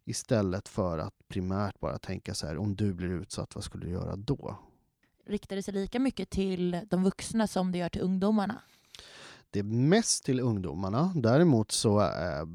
istället 0.04 0.68
för 0.68 0.98
att 0.98 1.14
primärt 1.28 1.80
bara 1.80 1.98
tänka 1.98 2.34
så 2.34 2.46
här, 2.46 2.58
om 2.58 2.76
du 2.76 2.94
blir 2.94 3.08
utsatt, 3.08 3.54
vad 3.54 3.64
skulle 3.64 3.86
du 3.86 3.92
göra 3.92 4.16
då? 4.16 4.58
Riktar 5.26 5.56
det 5.56 5.62
sig 5.62 5.74
lika 5.74 5.98
mycket 5.98 6.30
till 6.30 6.80
de 6.90 7.04
vuxna 7.04 7.46
som 7.46 7.72
det 7.72 7.78
gör 7.78 7.88
till 7.88 8.02
ungdomarna? 8.02 8.60
Det 9.50 9.58
är 9.58 9.64
mest 9.64 10.24
till 10.24 10.40
ungdomarna. 10.40 11.12
Däremot 11.16 11.70
så 11.70 12.00
eh, 12.00 12.46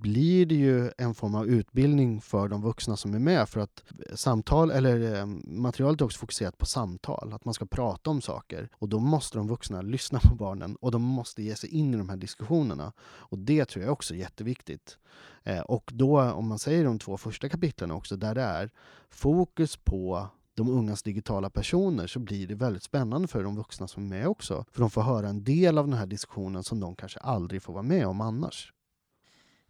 blir 0.00 0.46
det 0.46 0.54
ju 0.54 0.90
en 0.98 1.14
form 1.14 1.34
av 1.34 1.46
utbildning 1.46 2.20
för 2.20 2.48
de 2.48 2.62
vuxna 2.62 2.96
som 2.96 3.14
är 3.14 3.18
med 3.18 3.48
för 3.48 3.60
att 3.60 3.82
samtal, 4.14 4.70
eller 4.70 5.18
eh, 5.18 5.26
materialet 5.44 6.00
är 6.00 6.04
också 6.04 6.18
fokuserat 6.18 6.58
på 6.58 6.66
samtal, 6.66 7.32
att 7.32 7.44
man 7.44 7.54
ska 7.54 7.66
prata 7.66 8.10
om 8.10 8.20
saker 8.20 8.68
och 8.72 8.88
då 8.88 8.98
måste 8.98 9.38
de 9.38 9.48
vuxna 9.48 9.82
lyssna 9.82 10.20
på 10.20 10.34
barnen 10.34 10.76
och 10.76 10.90
de 10.90 11.02
måste 11.02 11.42
ge 11.42 11.56
sig 11.56 11.70
in 11.70 11.94
i 11.94 11.96
de 11.96 12.08
här 12.08 12.16
diskussionerna 12.16 12.92
och 13.02 13.38
det 13.38 13.64
tror 13.64 13.84
jag 13.84 13.92
också 13.92 14.14
är 14.14 14.18
jätteviktigt. 14.18 14.98
Eh, 15.42 15.60
och 15.60 15.90
då, 15.94 16.20
om 16.20 16.48
man 16.48 16.58
säger 16.58 16.84
de 16.84 16.98
två 16.98 17.16
första 17.16 17.48
kapitlen 17.48 17.90
också, 17.90 18.16
där 18.16 18.34
det 18.34 18.42
är 18.42 18.70
fokus 19.10 19.76
på 19.76 20.28
de 20.54 20.68
ungas 20.70 21.02
digitala 21.02 21.50
personer 21.50 22.06
så 22.06 22.18
blir 22.18 22.46
det 22.46 22.54
väldigt 22.54 22.82
spännande 22.82 23.28
för 23.28 23.42
de 23.42 23.56
vuxna 23.56 23.88
som 23.88 24.04
är 24.04 24.08
med 24.08 24.28
också. 24.28 24.64
För 24.72 24.80
de 24.80 24.90
får 24.90 25.02
höra 25.02 25.28
en 25.28 25.44
del 25.44 25.78
av 25.78 25.88
den 25.88 25.98
här 25.98 26.06
diskussionen 26.06 26.62
som 26.62 26.80
de 26.80 26.96
kanske 26.96 27.18
aldrig 27.18 27.62
får 27.62 27.72
vara 27.72 27.82
med 27.82 28.06
om 28.06 28.20
annars. 28.20 28.72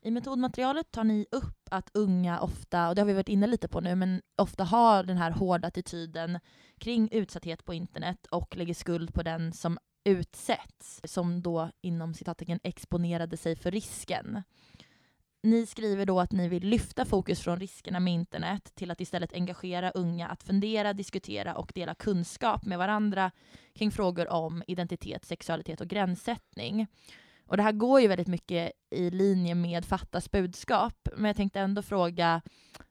I 0.03 0.11
metodmaterialet 0.11 0.91
tar 0.91 1.05
ni 1.05 1.27
upp 1.31 1.69
att 1.71 1.91
unga 1.95 2.41
ofta, 2.41 2.89
och 2.89 2.95
det 2.95 3.01
har 3.01 3.07
vi 3.07 3.13
varit 3.13 3.29
inne 3.29 3.47
lite 3.47 3.69
på 3.69 3.81
nu, 3.81 3.95
men 3.95 4.23
ofta 4.37 4.65
har 4.65 5.05
den 5.05 5.17
här 5.17 5.31
hårda 5.31 5.69
attityden 5.69 6.39
kring 6.79 7.09
utsatthet 7.13 7.65
på 7.65 7.75
internet 7.75 8.27
och 8.27 8.57
lägger 8.57 8.75
skuld 8.75 9.15
på 9.15 9.23
den 9.23 9.53
som 9.53 9.79
utsätts, 10.05 11.01
som 11.05 11.43
då 11.43 11.71
inom 11.81 12.15
citattecken 12.15 12.61
exponerade 12.63 13.37
sig 13.37 13.57
för 13.57 13.71
risken. 13.71 14.43
Ni 15.43 15.67
skriver 15.67 16.07
då 16.07 16.21
att 16.21 16.33
ni 16.33 16.49
vill 16.49 16.63
lyfta 16.63 17.05
fokus 17.05 17.41
från 17.41 17.61
riskerna 17.61 18.01
med 18.01 18.15
internet 18.15 18.73
till 18.75 18.91
att 18.91 19.01
istället 19.01 19.33
engagera 19.33 19.91
unga 19.91 20.29
att 20.29 20.43
fundera, 20.43 20.93
diskutera 20.93 21.55
och 21.55 21.73
dela 21.75 21.95
kunskap 21.95 22.65
med 22.65 22.79
varandra 22.79 23.31
kring 23.75 23.91
frågor 23.91 24.33
om 24.33 24.63
identitet, 24.67 25.25
sexualitet 25.25 25.81
och 25.81 25.89
gränssättning. 25.89 26.87
Och 27.51 27.57
det 27.57 27.63
här 27.63 27.73
går 27.73 28.01
ju 28.01 28.09
väldigt 28.09 28.29
mycket 28.29 28.73
i 28.91 29.11
linje 29.11 29.55
med 29.55 29.85
Fattas 29.85 30.31
budskap, 30.31 31.09
men 31.17 31.25
jag 31.25 31.37
tänkte 31.37 31.61
ändå 31.61 31.83
fråga, 31.83 32.43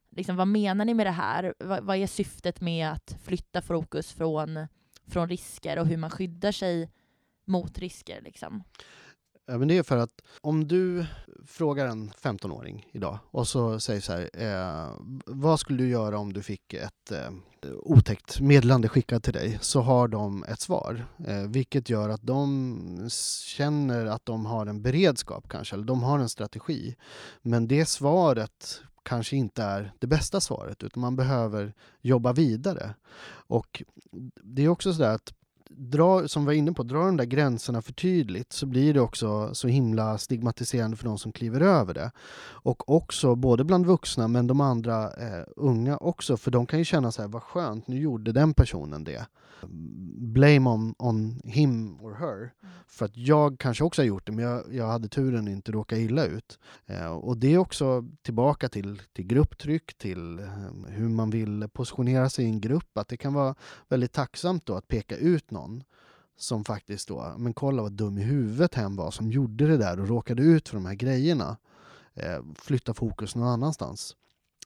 liksom, 0.10 0.36
vad 0.36 0.48
menar 0.48 0.86
ni 0.86 0.94
med 0.94 1.06
det 1.06 1.12
här? 1.12 1.54
Vad, 1.60 1.84
vad 1.84 1.98
är 1.98 2.08
syftet 2.08 2.62
med 2.62 2.92
att 2.92 3.18
flytta 3.24 3.62
fokus 3.62 4.14
från, 4.14 4.68
från 5.08 5.30
risker 5.30 5.80
och 5.80 5.88
hur 5.88 5.98
man 5.98 6.10
skyddar 6.10 6.52
sig 6.52 6.92
mot 7.46 7.80
risker? 7.80 8.22
Liksom? 8.22 8.64
Ja, 9.50 9.58
men 9.58 9.68
det 9.68 9.78
är 9.78 9.84
för 9.84 9.98
att 9.98 10.22
om 10.42 10.68
du 10.68 11.06
frågar 11.46 11.88
en 11.88 12.12
15-åring 12.12 12.88
idag 12.92 13.20
och 13.32 13.48
så 13.48 13.80
säger 13.80 14.02
så 14.02 14.14
här, 14.14 14.30
eh, 14.34 14.92
vad 15.26 15.60
skulle 15.60 15.84
du 15.84 15.90
göra 15.90 16.18
om 16.18 16.34
du 16.34 16.42
fick 16.42 16.74
ett 16.74 17.12
eh, 17.12 17.32
otäckt 17.84 18.40
meddelande 18.40 18.90
skickat 18.90 19.24
till 19.24 19.34
dig? 19.34 19.58
Så 19.62 19.82
har 19.82 20.08
de 20.08 20.44
ett 20.44 20.60
svar, 20.60 21.06
eh, 21.28 21.42
vilket 21.42 21.90
gör 21.90 22.10
att 22.10 22.22
de 22.22 23.10
känner 23.44 24.06
att 24.06 24.26
de 24.26 24.46
har 24.46 24.66
en 24.66 24.82
beredskap 24.82 25.50
kanske, 25.50 25.76
eller 25.76 25.86
de 25.86 26.04
har 26.04 26.20
en 26.20 26.30
strategi. 26.30 26.96
Men 27.42 27.68
det 27.68 27.86
svaret 27.86 28.82
kanske 29.04 29.36
inte 29.36 29.64
är 29.64 29.94
det 30.00 30.08
bästa 30.08 30.42
svaret, 30.42 30.84
utan 30.84 31.02
man 31.02 31.16
behöver 31.16 31.74
jobba 32.02 32.34
vidare. 32.34 32.96
Och 33.48 33.84
det 34.44 34.66
är 34.66 34.70
också 34.70 34.94
så 34.94 35.02
där 35.02 35.16
att 35.16 35.34
dra, 35.80 36.28
som 36.28 36.44
vi 36.44 36.46
var 36.46 36.54
inne 36.54 36.74
på, 36.74 36.84
dra 36.84 37.06
de 37.06 37.18
där 37.18 37.26
gränserna 37.26 37.82
för 37.82 37.94
tydligt 37.94 38.54
så 38.54 38.66
blir 38.66 38.94
det 38.94 39.02
också 39.02 39.56
så 39.56 39.68
himla 39.68 40.18
stigmatiserande 40.18 40.98
för 40.98 41.06
de 41.06 41.18
som 41.18 41.32
kliver 41.32 41.62
över 41.62 41.94
det. 41.94 42.12
Och 42.64 42.90
också 42.90 43.36
både 43.36 43.64
bland 43.64 43.86
vuxna 43.86 44.28
men 44.28 44.48
de 44.48 44.62
andra 44.62 45.04
eh, 45.04 45.44
unga 45.56 45.98
också, 45.98 46.38
för 46.38 46.52
de 46.52 46.66
kan 46.66 46.80
ju 46.80 46.86
känna 46.86 47.12
så 47.12 47.22
här, 47.22 47.30
vad 47.30 47.44
skönt, 47.44 47.88
nu 47.88 48.00
gjorde 48.00 48.32
den 48.32 48.54
personen 48.54 49.04
det 49.04 49.26
blame 50.18 50.70
on, 50.70 50.96
on 50.98 51.42
him 51.44 52.02
or 52.02 52.14
her. 52.14 52.54
För 52.88 53.06
att 53.06 53.18
jag 53.18 53.60
kanske 53.60 53.84
också 53.84 54.02
har 54.02 54.08
gjort 54.08 54.26
det, 54.26 54.32
men 54.32 54.46
jag, 54.46 54.74
jag 54.74 54.88
hade 54.88 55.08
turen 55.08 55.44
att 55.48 55.52
inte 55.52 55.72
råka 55.72 55.98
illa 55.98 56.26
ut. 56.26 56.60
Eh, 56.86 57.12
och 57.12 57.38
det 57.38 57.54
är 57.54 57.58
också 57.58 58.06
tillbaka 58.22 58.70
till, 58.70 59.02
till 59.14 59.26
grupptryck, 59.26 59.98
till 59.98 60.40
eh, 60.40 60.46
hur 60.88 61.10
man 61.10 61.30
vill 61.30 61.70
positionera 61.74 62.30
sig 62.30 62.46
i 62.46 62.50
en 62.50 62.62
grupp. 62.62 62.98
Att 62.98 63.08
det 63.08 63.18
kan 63.18 63.34
vara 63.34 63.56
väldigt 63.88 64.14
tacksamt 64.14 64.66
då 64.66 64.76
att 64.76 64.88
peka 64.88 65.18
ut 65.18 65.52
någon 65.52 65.84
som 66.38 66.64
faktiskt 66.66 67.08
då, 67.08 67.36
men 67.38 67.54
kolla 67.54 67.82
vad 67.82 67.92
dum 67.92 68.18
i 68.18 68.22
huvudet 68.22 68.76
hen 68.76 68.96
var 68.96 69.12
som 69.12 69.32
gjorde 69.32 69.68
det 69.68 69.78
där 69.78 70.00
och 70.00 70.08
råkade 70.08 70.44
ut 70.44 70.70
för 70.70 70.76
de 70.76 70.86
här 70.86 70.96
grejerna. 70.96 71.58
Eh, 72.14 72.40
flytta 72.56 72.94
fokus 72.94 73.36
någon 73.36 73.48
annanstans. 73.48 74.16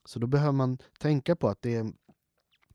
Så 0.05 0.19
då 0.19 0.27
behöver 0.27 0.51
man 0.51 0.77
tänka 0.99 1.35
på 1.35 1.47
att 1.47 1.61
det 1.61 1.75
är 1.75 1.93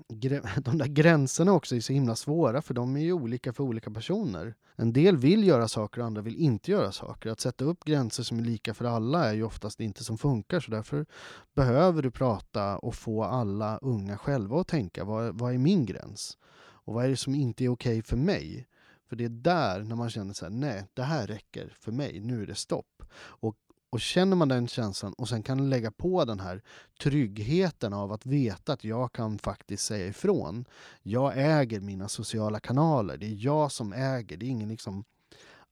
de 0.62 0.78
där 0.78 0.86
gränserna 0.86 1.52
också 1.52 1.76
är 1.76 1.80
så 1.80 1.92
himla 1.92 2.16
svåra 2.16 2.62
för 2.62 2.74
de 2.74 2.96
är 2.96 3.00
ju 3.00 3.12
olika 3.12 3.52
för 3.52 3.64
olika 3.64 3.90
personer. 3.90 4.54
En 4.76 4.92
del 4.92 5.16
vill 5.16 5.46
göra 5.46 5.68
saker 5.68 6.00
och 6.00 6.06
andra 6.06 6.22
vill 6.22 6.36
inte 6.36 6.70
göra 6.70 6.92
saker. 6.92 7.30
Att 7.30 7.40
sätta 7.40 7.64
upp 7.64 7.84
gränser 7.84 8.22
som 8.22 8.38
är 8.38 8.42
lika 8.42 8.74
för 8.74 8.84
alla 8.84 9.28
är 9.30 9.34
ju 9.34 9.42
oftast 9.42 9.80
inte 9.80 10.04
som 10.04 10.18
funkar 10.18 10.60
så 10.60 10.70
därför 10.70 11.06
behöver 11.54 12.02
du 12.02 12.10
prata 12.10 12.78
och 12.78 12.94
få 12.94 13.24
alla 13.24 13.78
unga 13.78 14.18
själva 14.18 14.60
att 14.60 14.68
tänka 14.68 15.04
vad, 15.04 15.38
vad 15.38 15.54
är 15.54 15.58
min 15.58 15.86
gräns? 15.86 16.38
Och 16.60 16.94
vad 16.94 17.04
är 17.04 17.08
det 17.08 17.16
som 17.16 17.34
inte 17.34 17.64
är 17.64 17.68
okej 17.68 17.92
okay 17.92 18.02
för 18.02 18.16
mig? 18.16 18.68
För 19.08 19.16
det 19.16 19.24
är 19.24 19.28
där 19.28 19.82
när 19.82 19.96
man 19.96 20.10
känner 20.10 20.34
så 20.34 20.44
här, 20.44 20.52
nej, 20.52 20.84
det 20.94 21.02
här 21.02 21.26
räcker 21.26 21.76
för 21.80 21.92
mig, 21.92 22.20
nu 22.20 22.42
är 22.42 22.46
det 22.46 22.54
stopp. 22.54 23.02
Och 23.18 23.56
och 23.90 24.00
känner 24.00 24.36
man 24.36 24.48
den 24.48 24.68
känslan 24.68 25.12
och 25.12 25.28
sen 25.28 25.42
kan 25.42 25.70
lägga 25.70 25.90
på 25.90 26.24
den 26.24 26.40
här 26.40 26.62
tryggheten 27.00 27.92
av 27.92 28.12
att 28.12 28.26
veta 28.26 28.72
att 28.72 28.84
jag 28.84 29.12
kan 29.12 29.38
faktiskt 29.38 29.84
säga 29.84 30.06
ifrån. 30.06 30.64
Jag 31.02 31.32
äger 31.36 31.80
mina 31.80 32.08
sociala 32.08 32.60
kanaler, 32.60 33.16
det 33.16 33.26
är 33.26 33.44
jag 33.44 33.72
som 33.72 33.92
äger, 33.92 34.36
det 34.36 34.46
är 34.46 34.50
ingen 34.50 34.68
liksom 34.68 35.04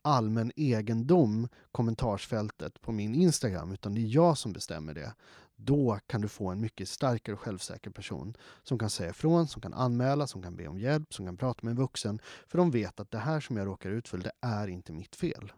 allmän 0.02 0.52
egendom, 0.56 1.48
kommentarsfältet 1.72 2.80
på 2.80 2.92
min 2.92 3.14
Instagram, 3.14 3.72
utan 3.72 3.94
det 3.94 4.00
är 4.00 4.14
jag 4.14 4.38
som 4.38 4.52
bestämmer 4.52 4.94
det. 4.94 5.14
Då 5.56 5.98
kan 6.06 6.20
du 6.20 6.28
få 6.28 6.48
en 6.48 6.60
mycket 6.60 6.88
starkare 6.88 7.34
och 7.34 7.40
självsäker 7.40 7.90
person 7.90 8.36
som 8.62 8.78
kan 8.78 8.90
säga 8.90 9.10
ifrån, 9.10 9.48
som 9.48 9.62
kan 9.62 9.74
anmäla, 9.74 10.26
som 10.26 10.42
kan 10.42 10.56
be 10.56 10.68
om 10.68 10.78
hjälp, 10.78 11.14
som 11.14 11.26
kan 11.26 11.36
prata 11.36 11.60
med 11.62 11.70
en 11.70 11.76
vuxen. 11.76 12.18
För 12.46 12.58
de 12.58 12.70
vet 12.70 13.00
att 13.00 13.10
det 13.10 13.18
här 13.18 13.40
som 13.40 13.56
jag 13.56 13.66
råkar 13.66 13.90
ut 13.90 14.08
för, 14.08 14.18
det 14.18 14.32
är 14.40 14.68
inte 14.68 14.92
mitt 14.92 15.16
fel. 15.16 15.52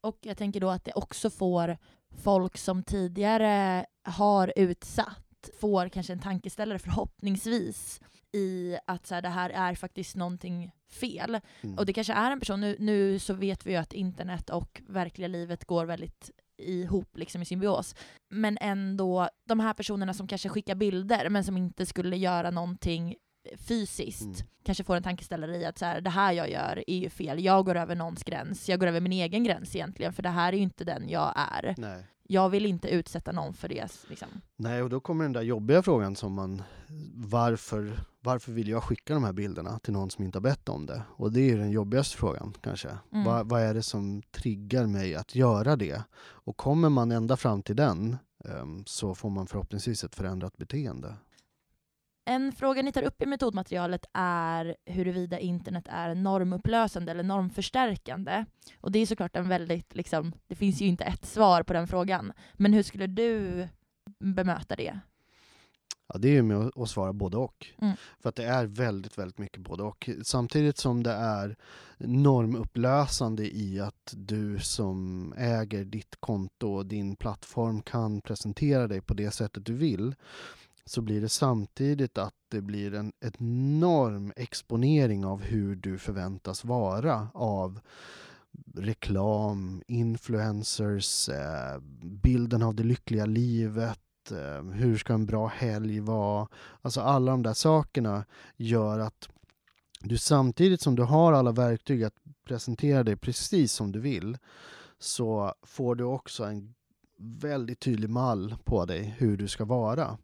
Och 0.00 0.18
jag 0.20 0.36
tänker 0.36 0.60
då 0.60 0.70
att 0.70 0.84
det 0.84 0.92
också 0.92 1.30
får 1.30 1.78
folk 2.22 2.58
som 2.58 2.82
tidigare 2.82 3.86
har 4.02 4.52
utsatt, 4.56 5.50
får 5.60 5.88
kanske 5.88 6.12
en 6.12 6.20
tankeställare 6.20 6.78
förhoppningsvis 6.78 8.00
i 8.32 8.76
att 8.86 9.06
så 9.06 9.14
här, 9.14 9.22
det 9.22 9.28
här 9.28 9.50
är 9.50 9.74
faktiskt 9.74 10.16
någonting 10.16 10.72
fel. 10.90 11.40
Mm. 11.60 11.78
Och 11.78 11.86
det 11.86 11.92
kanske 11.92 12.12
är 12.12 12.30
en 12.30 12.40
person, 12.40 12.60
nu, 12.60 12.76
nu 12.78 13.18
så 13.18 13.34
vet 13.34 13.66
vi 13.66 13.70
ju 13.70 13.76
att 13.76 13.92
internet 13.92 14.50
och 14.50 14.82
verkliga 14.86 15.28
livet 15.28 15.64
går 15.64 15.84
väldigt 15.84 16.30
ihop 16.58 17.16
liksom 17.16 17.42
i 17.42 17.44
symbios. 17.44 17.94
Men 18.28 18.58
ändå, 18.60 19.28
de 19.44 19.60
här 19.60 19.74
personerna 19.74 20.14
som 20.14 20.26
kanske 20.26 20.48
skickar 20.48 20.74
bilder 20.74 21.28
men 21.28 21.44
som 21.44 21.56
inte 21.56 21.86
skulle 21.86 22.16
göra 22.16 22.50
någonting 22.50 23.16
fysiskt 23.56 24.22
mm. 24.22 24.36
kanske 24.64 24.84
får 24.84 24.96
en 24.96 25.02
tankeställare 25.02 25.56
i 25.56 25.64
att 25.64 25.78
så 25.78 25.84
här, 25.84 26.00
det 26.00 26.10
här 26.10 26.32
jag 26.32 26.50
gör 26.50 26.84
är 26.86 26.98
ju 26.98 27.10
fel, 27.10 27.44
jag 27.44 27.64
går 27.64 27.74
över 27.74 27.94
någons 27.94 28.24
gräns, 28.24 28.68
jag 28.68 28.80
går 28.80 28.86
över 28.86 29.00
min 29.00 29.12
egen 29.12 29.44
gräns 29.44 29.76
egentligen, 29.76 30.12
för 30.12 30.22
det 30.22 30.28
här 30.28 30.52
är 30.52 30.56
ju 30.56 30.62
inte 30.62 30.84
den 30.84 31.08
jag 31.08 31.32
är. 31.36 31.74
Nej. 31.78 32.06
Jag 32.30 32.48
vill 32.48 32.66
inte 32.66 32.88
utsätta 32.88 33.32
någon 33.32 33.54
för 33.54 33.68
det. 33.68 33.92
Liksom. 34.08 34.28
Nej, 34.56 34.82
och 34.82 34.90
då 34.90 35.00
kommer 35.00 35.24
den 35.24 35.32
där 35.32 35.42
jobbiga 35.42 35.82
frågan 35.82 36.16
som 36.16 36.32
man, 36.32 36.62
varför, 37.14 38.00
varför 38.20 38.52
vill 38.52 38.68
jag 38.68 38.82
skicka 38.82 39.14
de 39.14 39.24
här 39.24 39.32
bilderna 39.32 39.78
till 39.78 39.92
någon 39.92 40.10
som 40.10 40.24
inte 40.24 40.38
har 40.38 40.42
bett 40.42 40.68
om 40.68 40.86
det? 40.86 41.02
Och 41.08 41.32
det 41.32 41.50
är 41.50 41.56
den 41.56 41.70
jobbigaste 41.70 42.16
frågan 42.16 42.54
kanske. 42.60 42.88
Mm. 43.12 43.24
Va, 43.24 43.42
vad 43.42 43.62
är 43.62 43.74
det 43.74 43.82
som 43.82 44.22
triggar 44.22 44.86
mig 44.86 45.14
att 45.14 45.34
göra 45.34 45.76
det? 45.76 46.02
Och 46.20 46.56
kommer 46.56 46.88
man 46.88 47.12
ända 47.12 47.36
fram 47.36 47.62
till 47.62 47.76
den 47.76 48.16
um, 48.44 48.82
så 48.86 49.14
får 49.14 49.30
man 49.30 49.46
förhoppningsvis 49.46 50.04
ett 50.04 50.14
förändrat 50.14 50.56
beteende. 50.56 51.14
En 52.28 52.52
fråga 52.52 52.82
ni 52.82 52.92
tar 52.92 53.02
upp 53.02 53.22
i 53.22 53.26
metodmaterialet 53.26 54.04
är 54.12 54.76
huruvida 54.86 55.38
internet 55.38 55.88
är 55.88 56.14
normupplösande 56.14 57.12
eller 57.12 57.22
normförstärkande. 57.22 58.44
Och 58.80 58.92
det 58.92 58.98
är 58.98 59.06
såklart 59.06 59.36
en 59.36 59.48
väldigt, 59.48 59.94
liksom, 59.94 60.32
det 60.46 60.54
finns 60.54 60.80
ju 60.80 60.86
inte 60.86 61.04
ett 61.04 61.26
svar 61.26 61.62
på 61.62 61.72
den 61.72 61.88
frågan. 61.88 62.32
Men 62.52 62.72
hur 62.72 62.82
skulle 62.82 63.06
du 63.06 63.68
bemöta 64.18 64.76
det? 64.76 65.00
Ja, 66.08 66.18
det 66.18 66.28
är 66.28 66.32
ju 66.32 66.42
med 66.42 66.70
att 66.76 66.88
svara 66.88 67.12
både 67.12 67.36
och. 67.36 67.66
Mm. 67.78 67.96
För 68.20 68.28
att 68.28 68.36
det 68.36 68.44
är 68.44 68.66
väldigt, 68.66 69.18
väldigt 69.18 69.38
mycket 69.38 69.62
både 69.62 69.82
och. 69.82 70.10
Samtidigt 70.22 70.78
som 70.78 71.02
det 71.02 71.12
är 71.12 71.56
normupplösande 71.98 73.56
i 73.56 73.80
att 73.80 74.14
du 74.16 74.58
som 74.58 75.32
äger 75.36 75.84
ditt 75.84 76.16
konto 76.20 76.72
och 76.72 76.86
din 76.86 77.16
plattform 77.16 77.82
kan 77.82 78.20
presentera 78.20 78.86
dig 78.86 79.00
på 79.00 79.14
det 79.14 79.30
sättet 79.30 79.66
du 79.66 79.72
vill 79.74 80.14
så 80.90 81.00
blir 81.00 81.20
det 81.20 81.28
samtidigt 81.28 82.18
att 82.18 82.34
det 82.50 82.60
blir 82.60 82.94
en 82.94 83.12
enorm 83.20 84.32
exponering 84.36 85.24
av 85.24 85.42
hur 85.42 85.76
du 85.76 85.98
förväntas 85.98 86.64
vara 86.64 87.28
av 87.34 87.80
reklam, 88.74 89.82
influencers, 89.86 91.28
eh, 91.28 91.80
bilden 92.02 92.62
av 92.62 92.74
det 92.74 92.82
lyckliga 92.82 93.26
livet, 93.26 94.30
eh, 94.30 94.64
hur 94.64 94.98
ska 94.98 95.14
en 95.14 95.26
bra 95.26 95.46
helg 95.46 96.00
vara? 96.00 96.48
Alltså 96.82 97.00
alla 97.00 97.30
de 97.30 97.42
där 97.42 97.54
sakerna 97.54 98.24
gör 98.56 98.98
att 98.98 99.28
du 100.00 100.18
samtidigt 100.18 100.80
som 100.80 100.96
du 100.96 101.02
har 101.02 101.32
alla 101.32 101.52
verktyg 101.52 102.04
att 102.04 102.14
presentera 102.44 103.02
dig 103.02 103.16
precis 103.16 103.72
som 103.72 103.92
du 103.92 104.00
vill 104.00 104.38
så 104.98 105.54
får 105.62 105.94
du 105.94 106.04
också 106.04 106.44
en 106.44 106.74
väldigt 107.18 107.80
tydlig 107.80 108.10
mall 108.10 108.56
på 108.64 108.84
dig 108.84 109.14
hur 109.18 109.36
du 109.36 109.48
ska 109.48 109.64
vara. 109.64 110.18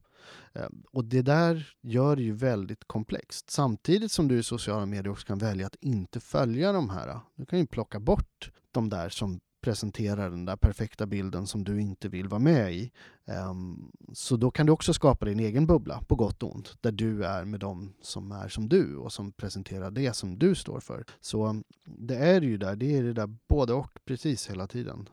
Eh, 0.55 0.69
och 0.93 1.05
det 1.05 1.23
där 1.23 1.75
gör 1.81 2.17
det 2.17 2.23
ju 2.23 2.33
väldigt 2.33 2.85
komplext. 2.85 3.51
Samtidigt 3.51 4.13
som 4.13 4.29
du 4.29 4.39
i 4.39 4.43
sociala 4.43 4.87
medier 4.87 5.13
också 5.13 5.27
kan 5.27 5.39
välja 5.39 5.67
att 5.67 5.77
inte 5.81 6.21
följa 6.21 6.73
de 6.73 6.91
här. 6.91 7.21
Du 7.35 7.47
kan 7.47 7.59
ju 7.59 7.67
plocka 7.67 8.01
bort 8.01 8.51
de 8.71 8.89
där 8.89 9.09
som 9.09 9.41
presenterar 9.61 10.31
den 10.31 10.45
där 10.45 10.57
perfekta 10.57 11.07
bilden 11.07 11.47
som 11.47 11.65
du 11.65 11.81
inte 11.81 12.09
vill 12.09 12.29
vara 12.29 12.39
med 12.39 12.73
i. 12.73 12.93
Um, 13.51 13.93
så 14.13 14.37
då 14.37 14.51
kan 14.51 14.67
du 14.67 14.73
också 14.73 14.95
skapa 14.95 15.27
din 15.27 15.41
egen 15.41 15.67
bubbla, 15.67 16.03
på 16.09 16.15
gott 16.15 16.43
och 16.43 16.55
ont, 16.55 16.77
där 16.81 16.93
du 16.93 17.25
är 17.25 17.45
med 17.45 17.61
dem 17.61 17.95
som 18.01 18.33
är 18.33 18.49
som 18.49 18.69
du 18.69 18.97
och 18.97 19.13
som 19.13 19.33
presenterar 19.33 19.91
det 19.91 20.13
som 20.13 20.39
du 20.39 20.55
står 20.55 20.81
för. 20.81 21.05
Så 21.21 21.47
um, 21.47 21.65
det 21.85 22.17
är 22.17 22.41
ju 22.41 22.57
där, 22.57 22.77
det 22.77 22.97
är 22.97 23.03
det 23.03 23.13
där 23.13 23.37
både 23.49 23.73
och 23.73 23.99
precis 24.05 24.51
hela 24.51 24.67
tiden. 24.67 25.09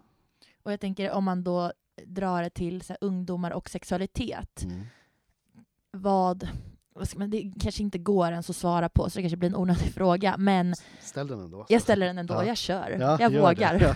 Och 0.63 0.71
jag 0.71 0.79
tänker 0.79 1.11
om 1.11 1.23
man 1.23 1.43
då 1.43 1.71
drar 2.05 2.43
det 2.43 2.49
till 2.49 2.81
så 2.81 2.93
här, 2.93 2.97
ungdomar 3.01 3.51
och 3.51 3.69
sexualitet. 3.69 4.63
Mm 4.63 4.81
vad, 5.91 6.47
man, 7.15 7.29
det 7.29 7.51
kanske 7.59 7.83
inte 7.83 7.97
går 7.97 8.31
ens 8.31 8.49
att 8.49 8.55
svara 8.55 8.89
på, 8.89 9.09
så 9.09 9.19
det 9.19 9.23
kanske 9.23 9.37
blir 9.37 9.49
en 9.49 9.55
onödig 9.55 9.93
fråga, 9.93 10.35
men 10.37 10.73
Ställ 10.99 11.27
den 11.27 11.39
ändå. 11.39 11.65
Jag 11.69 11.81
ställer 11.81 12.05
den 12.05 12.17
ändå, 12.17 12.33
ja. 12.33 12.45
jag 12.45 12.57
kör, 12.57 12.97
ja, 12.99 13.17
jag 13.19 13.41
vågar. 13.41 13.93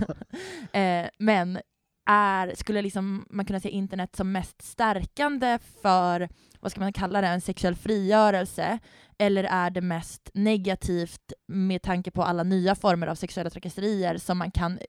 Ja. 0.72 0.80
eh, 0.80 1.10
men 1.20 1.60
är, 2.06 2.56
skulle 2.56 2.82
liksom 2.82 3.26
man 3.30 3.46
kunna 3.46 3.60
se 3.60 3.70
internet 3.70 4.16
som 4.16 4.32
mest 4.32 4.62
stärkande 4.62 5.60
för, 5.82 6.30
vad 6.60 6.72
ska 6.72 6.82
man 6.82 6.94
kalla 6.94 7.22
det, 7.22 7.28
en 7.28 7.42
sexuell 7.42 7.76
frigörelse? 7.76 8.80
Eller 9.18 9.44
är 9.44 9.70
det 9.70 9.82
mest 9.82 10.30
negativt 10.34 11.34
med 11.48 11.82
tanke 11.82 12.12
på 12.12 12.24
alla 12.24 12.44
nya 12.44 12.76
former 12.76 13.08
av 13.08 13.16
sexuella 13.16 13.50
trakasserier 13.50 14.18
som 14.18 14.38
man 14.38 14.52
kan 14.52 14.80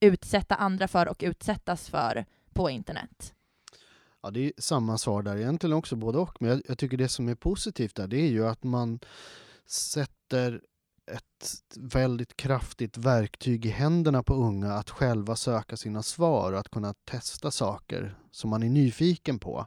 utsätta 0.00 0.54
andra 0.54 0.88
för 0.88 1.08
och 1.08 1.22
utsättas 1.26 1.88
för 1.88 2.24
på 2.54 2.70
internet? 2.70 3.35
Ja, 4.26 4.30
det 4.30 4.46
är 4.46 4.52
samma 4.58 4.98
svar 4.98 5.22
där 5.22 5.36
egentligen 5.36 5.76
också, 5.76 5.96
både 5.96 6.18
och. 6.18 6.42
Men 6.42 6.50
jag, 6.50 6.62
jag, 6.68 6.78
tycker 6.78 6.96
det 6.96 7.08
som 7.08 7.28
är 7.28 7.34
positivt 7.34 7.94
där, 7.94 8.06
det 8.06 8.20
är 8.20 8.28
ju 8.28 8.46
att 8.46 8.64
man 8.64 8.98
sätter 9.66 10.60
ett 11.10 11.54
väldigt 11.76 12.36
kraftigt 12.36 12.96
verktyg 12.96 13.66
i 13.66 13.68
händerna 13.68 14.22
på 14.22 14.34
unga 14.34 14.72
att 14.72 14.90
själva 14.90 15.36
söka 15.36 15.76
sina 15.76 16.02
svar 16.02 16.52
och 16.52 16.58
att 16.58 16.70
kunna 16.70 16.94
testa 17.04 17.50
saker 17.50 18.18
som 18.30 18.50
man 18.50 18.62
är 18.62 18.68
nyfiken 18.68 19.38
på. 19.38 19.66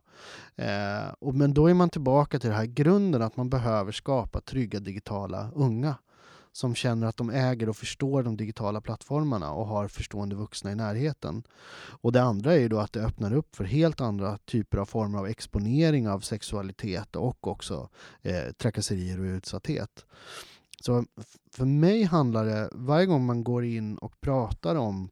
Eh, 0.55 1.13
och, 1.19 1.35
men 1.35 1.53
då 1.53 1.69
är 1.69 1.73
man 1.73 1.89
tillbaka 1.89 2.39
till 2.39 2.49
den 2.49 2.59
här 2.59 2.65
grunden 2.65 3.21
att 3.21 3.37
man 3.37 3.49
behöver 3.49 3.91
skapa 3.91 4.41
trygga 4.41 4.79
digitala 4.79 5.51
unga 5.55 5.95
som 6.59 6.75
känner 6.75 7.07
att 7.07 7.17
de 7.17 7.29
äger 7.29 7.69
och 7.69 7.77
förstår 7.77 8.23
de 8.23 8.37
digitala 8.37 8.81
plattformarna 8.81 9.51
och 9.51 9.67
har 9.67 9.87
förstående 9.87 10.35
vuxna 10.35 10.71
i 10.71 10.75
närheten. 10.75 11.43
Och 12.01 12.11
det 12.11 12.21
andra 12.21 12.53
är 12.53 12.59
ju 12.59 12.67
då 12.67 12.79
att 12.79 12.93
det 12.93 13.05
öppnar 13.05 13.33
upp 13.33 13.55
för 13.55 13.63
helt 13.63 14.01
andra 14.01 14.37
typer 14.37 14.77
av 14.77 14.85
former 14.85 15.19
av 15.19 15.27
exponering 15.27 16.09
av 16.09 16.19
sexualitet 16.19 17.15
och 17.15 17.47
också 17.47 17.89
eh, 18.21 18.51
trakasserier 18.57 19.19
och 19.19 19.23
utsatthet. 19.23 20.05
Så 20.81 21.05
för 21.51 21.65
mig 21.65 22.03
handlar 22.03 22.45
det, 22.45 22.69
varje 22.71 23.05
gång 23.05 23.25
man 23.25 23.43
går 23.43 23.65
in 23.65 23.97
och 23.97 24.21
pratar 24.21 24.75
om 24.75 25.09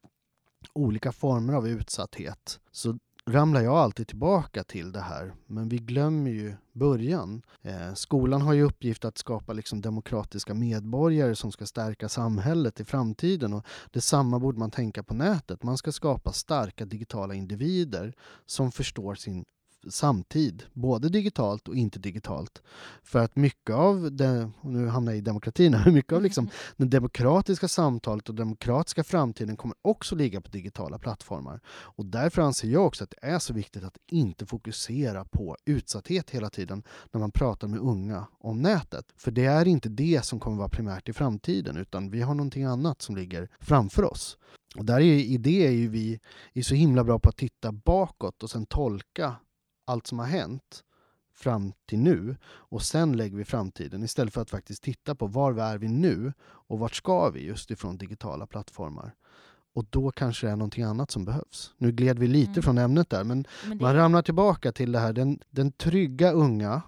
olika 0.74 1.12
former 1.12 1.54
av 1.54 1.68
utsatthet, 1.68 2.60
så 2.72 2.98
ramlar 3.28 3.62
jag 3.62 3.74
alltid 3.74 4.08
tillbaka 4.08 4.64
till 4.64 4.92
det 4.92 5.02
här, 5.02 5.34
men 5.48 5.70
vi 5.70 5.78
glömmer 5.78 6.32
ju 6.32 6.56
början. 6.74 7.42
Eh, 7.62 7.94
skolan 7.94 8.42
har 8.42 8.54
ju 8.54 8.64
uppgift 8.64 9.06
att 9.06 9.18
skapa 9.18 9.54
liksom 9.54 9.82
demokratiska 9.82 10.54
medborgare 10.54 11.36
som 11.36 11.52
ska 11.52 11.66
stärka 11.66 12.10
samhället 12.10 12.80
i 12.80 12.86
framtiden 12.86 13.54
och 13.54 13.66
detsamma 13.92 14.40
borde 14.40 14.60
man 14.60 14.72
tänka 14.72 15.04
på 15.04 15.14
nätet. 15.14 15.64
Man 15.64 15.78
ska 15.78 15.92
skapa 15.92 16.32
starka 16.32 16.86
digitala 16.86 17.34
individer 17.34 18.14
som 18.46 18.72
förstår 18.72 19.16
sin 19.16 19.46
samtid, 19.90 20.64
både 20.74 21.10
digitalt 21.10 21.68
och 21.68 21.76
inte 21.76 22.00
digitalt. 22.00 22.62
För 23.04 23.20
att 23.20 23.36
mycket 23.36 23.76
av 23.76 24.12
det, 24.12 24.52
nu 24.62 24.88
hamnar 24.88 25.12
jag 25.12 25.18
i 25.18 25.22
demokratin, 25.22 25.78
mycket 25.94 26.14
av 26.14 26.22
liksom 26.22 26.50
det 26.78 26.86
demokratiska 26.86 27.68
samtalet 27.68 28.30
och 28.30 28.36
demokratiska 28.36 29.04
framtiden 29.04 29.58
kommer 29.58 29.76
också 29.82 30.16
ligga 30.16 30.42
på 30.42 30.50
digitala 30.50 31.00
plattformar. 31.00 31.60
Och 31.68 32.06
därför 32.06 32.42
anser 32.42 32.68
jag 32.68 32.86
också 32.86 33.04
att 33.04 33.14
det 33.22 33.28
är 33.28 33.40
så 33.40 33.54
viktigt 33.54 33.84
att 33.84 33.98
inte 34.12 34.46
fokusera 34.46 35.26
på 35.26 35.58
utsatthet 35.66 36.30
hela 36.30 36.50
tiden 36.50 36.84
när 37.12 37.20
man 37.20 37.32
pratar 37.32 37.68
med 37.68 37.80
unga 37.80 38.28
om 38.40 38.62
nätet. 38.62 39.06
För 39.18 39.32
det 39.32 39.46
är 39.46 39.68
inte 39.68 39.90
det 39.90 40.26
som 40.26 40.40
kommer 40.40 40.58
vara 40.58 40.70
primärt 40.70 41.10
i 41.10 41.14
framtiden, 41.14 41.78
utan 41.78 42.10
vi 42.12 42.22
har 42.22 42.34
någonting 42.34 42.64
annat 42.64 43.02
som 43.02 43.16
ligger 43.16 43.50
framför 43.60 44.04
oss. 44.04 44.38
Och 44.78 44.86
där 44.86 45.00
är, 45.00 45.04
i 45.04 45.38
det 45.38 45.68
är 45.68 45.72
ju 45.72 45.88
vi 45.88 46.20
är 46.54 46.62
så 46.62 46.76
himla 46.76 47.04
bra 47.04 47.20
på 47.20 47.30
att 47.30 47.38
titta 47.38 47.72
bakåt 47.72 48.44
och 48.44 48.50
sen 48.50 48.66
tolka 48.66 49.36
allt 49.88 50.08
som 50.08 50.20
har 50.20 50.26
hänt 50.26 50.84
fram 51.34 51.74
till 51.86 52.00
nu 52.00 52.36
och 52.46 52.82
sen 52.82 53.18
lägger 53.18 53.38
vi 53.38 53.46
framtiden 53.46 54.04
istället 54.04 54.34
för 54.34 54.42
att 54.42 54.50
faktiskt 54.50 54.84
titta 54.84 55.16
på 55.16 55.28
var 55.28 55.60
är 55.60 55.78
vi 55.78 55.88
nu 55.88 56.34
och 56.44 56.80
vart 56.80 56.96
ska 56.96 57.30
vi 57.30 57.46
just 57.46 57.72
ifrån 57.72 57.98
digitala 57.98 58.48
plattformar. 58.48 59.16
Och 59.74 59.86
då 59.90 60.12
kanske 60.12 60.48
det 60.48 60.52
är 60.52 60.56
någonting 60.56 60.84
annat 60.84 61.12
som 61.12 61.26
behövs. 61.26 61.74
Nu 61.78 61.92
gled 61.92 62.20
vi 62.20 62.28
lite 62.28 62.52
mm. 62.52 62.64
från 62.64 62.78
ämnet 62.78 63.10
där, 63.10 63.24
men, 63.24 63.46
men 63.68 63.78
det... 63.78 63.84
man 63.84 63.96
ramlar 63.96 64.22
tillbaka 64.22 64.72
till 64.72 64.92
det 64.92 65.00
här, 65.00 65.14
den, 65.14 65.40
den 65.50 65.72
trygga 65.72 66.32
unga 66.32 66.82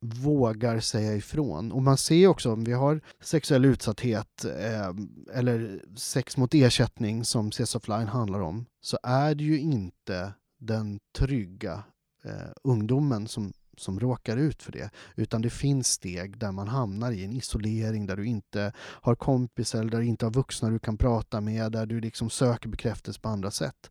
vågar 0.00 0.80
säga 0.80 1.14
ifrån. 1.14 1.72
Och 1.72 1.82
man 1.82 1.96
ser 1.96 2.26
också 2.26 2.52
om 2.52 2.64
vi 2.64 2.72
har 2.72 3.00
sexuell 3.20 3.64
utsatthet 3.64 4.44
eh, 4.44 4.94
eller 5.34 5.82
sex 5.96 6.36
mot 6.36 6.54
ersättning 6.54 7.24
som 7.24 7.50
CS 7.50 7.74
Offline 7.74 8.06
handlar 8.06 8.40
om, 8.40 8.66
så 8.80 8.98
är 9.02 9.34
det 9.34 9.44
ju 9.44 9.58
inte 9.58 10.32
den 10.58 11.00
trygga 11.18 11.82
eh, 12.24 12.50
ungdomen 12.62 13.28
som, 13.28 13.52
som 13.76 14.00
råkar 14.00 14.36
ut 14.36 14.62
för 14.62 14.72
det. 14.72 14.90
Utan 15.16 15.42
det 15.42 15.50
finns 15.50 15.88
steg 15.88 16.38
där 16.38 16.52
man 16.52 16.68
hamnar 16.68 17.12
i 17.12 17.24
en 17.24 17.32
isolering, 17.32 18.06
där 18.06 18.16
du 18.16 18.26
inte 18.26 18.72
har 18.78 19.14
kompisar, 19.14 19.78
eller 19.78 19.90
där 19.90 19.98
du 19.98 20.06
inte 20.06 20.26
har 20.26 20.32
vuxna 20.32 20.70
du 20.70 20.78
kan 20.78 20.96
prata 20.96 21.40
med, 21.40 21.72
där 21.72 21.86
du 21.86 22.00
liksom 22.00 22.30
söker 22.30 22.68
bekräftelse 22.68 23.20
på 23.20 23.28
andra 23.28 23.50
sätt. 23.50 23.90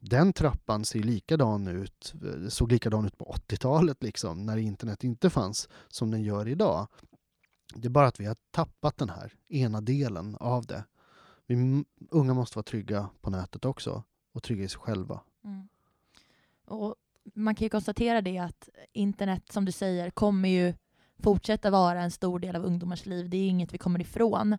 Den 0.00 0.32
trappan 0.32 0.84
ser 0.84 1.02
likadan 1.02 1.68
ut, 1.68 2.14
eh, 2.24 2.48
såg 2.48 2.72
likadan 2.72 3.06
ut 3.06 3.18
på 3.18 3.24
80-talet, 3.24 4.02
liksom, 4.02 4.46
när 4.46 4.56
internet 4.56 5.04
inte 5.04 5.30
fanns, 5.30 5.68
som 5.88 6.10
den 6.10 6.22
gör 6.22 6.48
idag. 6.48 6.86
Det 7.74 7.88
är 7.88 7.90
bara 7.90 8.06
att 8.06 8.20
vi 8.20 8.24
har 8.24 8.36
tappat 8.50 8.96
den 8.96 9.08
här 9.08 9.32
ena 9.48 9.80
delen 9.80 10.36
av 10.40 10.66
det. 10.66 10.84
Vi 11.46 11.84
unga 12.10 12.34
måste 12.34 12.58
vara 12.58 12.64
trygga 12.64 13.08
på 13.20 13.30
nätet 13.30 13.64
också, 13.64 14.02
och 14.32 14.42
trygga 14.42 14.64
i 14.64 14.68
sig 14.68 14.80
själva. 14.80 15.20
Mm. 15.44 15.68
Och 16.64 16.94
man 17.34 17.54
kan 17.54 17.64
ju 17.64 17.68
konstatera 17.68 18.20
det 18.20 18.38
att 18.38 18.68
internet, 18.92 19.52
som 19.52 19.64
du 19.64 19.72
säger, 19.72 20.10
kommer 20.10 20.48
ju 20.48 20.74
fortsätta 21.22 21.70
vara 21.70 22.02
en 22.02 22.10
stor 22.10 22.38
del 22.38 22.56
av 22.56 22.64
ungdomars 22.64 23.06
liv. 23.06 23.30
Det 23.30 23.36
är 23.36 23.48
inget 23.48 23.74
vi 23.74 23.78
kommer 23.78 24.00
ifrån. 24.00 24.50
Nej. 24.50 24.58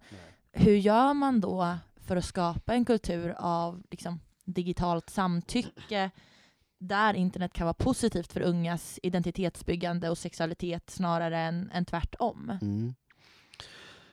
Hur 0.51 0.75
gör 0.75 1.13
man 1.13 1.41
då 1.41 1.77
för 1.95 2.15
att 2.15 2.25
skapa 2.25 2.73
en 2.73 2.85
kultur 2.85 3.35
av 3.37 3.83
liksom, 3.91 4.19
digitalt 4.45 5.09
samtycke 5.09 6.11
där 6.79 7.13
internet 7.13 7.53
kan 7.53 7.65
vara 7.65 7.73
positivt 7.73 8.33
för 8.33 8.41
ungas 8.41 8.99
identitetsbyggande 9.03 10.09
och 10.09 10.17
sexualitet 10.17 10.89
snarare 10.89 11.39
än, 11.39 11.71
än 11.73 11.85
tvärtom? 11.85 12.57
Mm. 12.61 12.95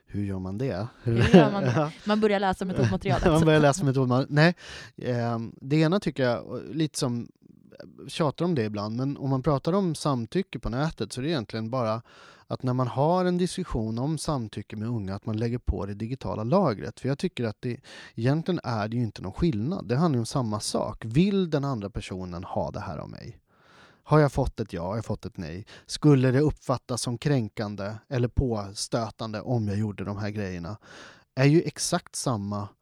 Hur 0.07 0.25
gör 0.25 0.39
man 0.39 0.59
det? 0.59 0.87
Hur 1.03 1.35
gör 1.35 1.53
man, 1.53 1.63
det? 1.63 1.93
man 2.07 2.21
börjar 2.21 2.41
läsa 2.41 2.65
metodmaterialet. 2.65 3.27
man 3.33 3.45
börjar 3.45 3.61
läsa 3.61 3.85
metodmaterialet. 3.85 4.31
Nej, 4.31 4.55
eh, 5.11 5.39
det 5.61 5.77
ena 5.77 6.01
tycker 6.01 6.23
jag, 6.23 6.63
lite 6.73 6.99
som 6.99 7.29
tjatar 8.09 8.45
om 8.45 8.55
det 8.55 8.65
ibland, 8.65 8.97
men 8.97 9.17
om 9.17 9.31
man 9.31 9.43
pratar 9.43 9.73
om 9.73 9.95
samtycke 9.95 10.59
på 10.59 10.69
nätet 10.69 11.13
så 11.13 11.21
är 11.21 11.23
det 11.23 11.31
egentligen 11.31 11.71
bara 11.71 12.03
att 12.47 12.63
när 12.63 12.73
man 12.73 12.89
har 12.89 13.25
en 13.25 13.39
diskussion 13.39 13.99
om 13.99 14.19
samtycke 14.19 14.77
med 14.77 14.89
unga, 14.89 15.15
att 15.15 15.27
man 15.27 15.37
lägger 15.37 15.59
på 15.59 15.87
det 15.87 15.95
digitala 15.95 16.45
lagret. 16.45 17.01
För 17.01 17.09
jag 17.09 17.19
tycker 17.19 17.45
att 17.45 17.57
det 17.61 17.81
egentligen 18.15 18.61
är 18.65 18.89
det 18.89 18.97
ju 18.97 19.03
inte 19.03 19.23
någon 19.23 19.33
skillnad. 19.33 19.89
Det 19.89 19.97
handlar 19.97 20.17
ju 20.17 20.21
om 20.21 20.27
samma 20.27 20.61
sak. 20.61 21.05
Vill 21.05 21.51
den 21.51 21.65
andra 21.65 21.91
personen 21.91 22.45
ha 22.45 22.71
det 22.71 22.81
här 22.81 22.99
av 22.99 23.11
mig? 23.11 23.39
Har 24.05 24.19
jag 24.19 24.33
fått 24.33 24.61
ett 24.61 24.73
ja, 24.73 24.83
har 24.83 24.97
jag 24.97 25.05
fått 25.05 25.27
ett 25.27 25.37
nej? 25.37 25.67
Skulle 25.87 26.31
det 26.31 26.41
uppfattas 26.41 27.03
som 27.03 27.19
kränkande 27.19 27.95
eller 28.09 28.29
påstötande 28.29 29.41
om 29.41 29.69
jag 29.69 29.79
gjorde 29.79 30.05
de 30.05 30.19
här 30.19 30.31
grejerna? 30.31 30.77
är 31.35 31.45
ju 31.45 31.63
exakt 31.63 32.17
samma 32.17 32.61
Eh, 32.61 32.82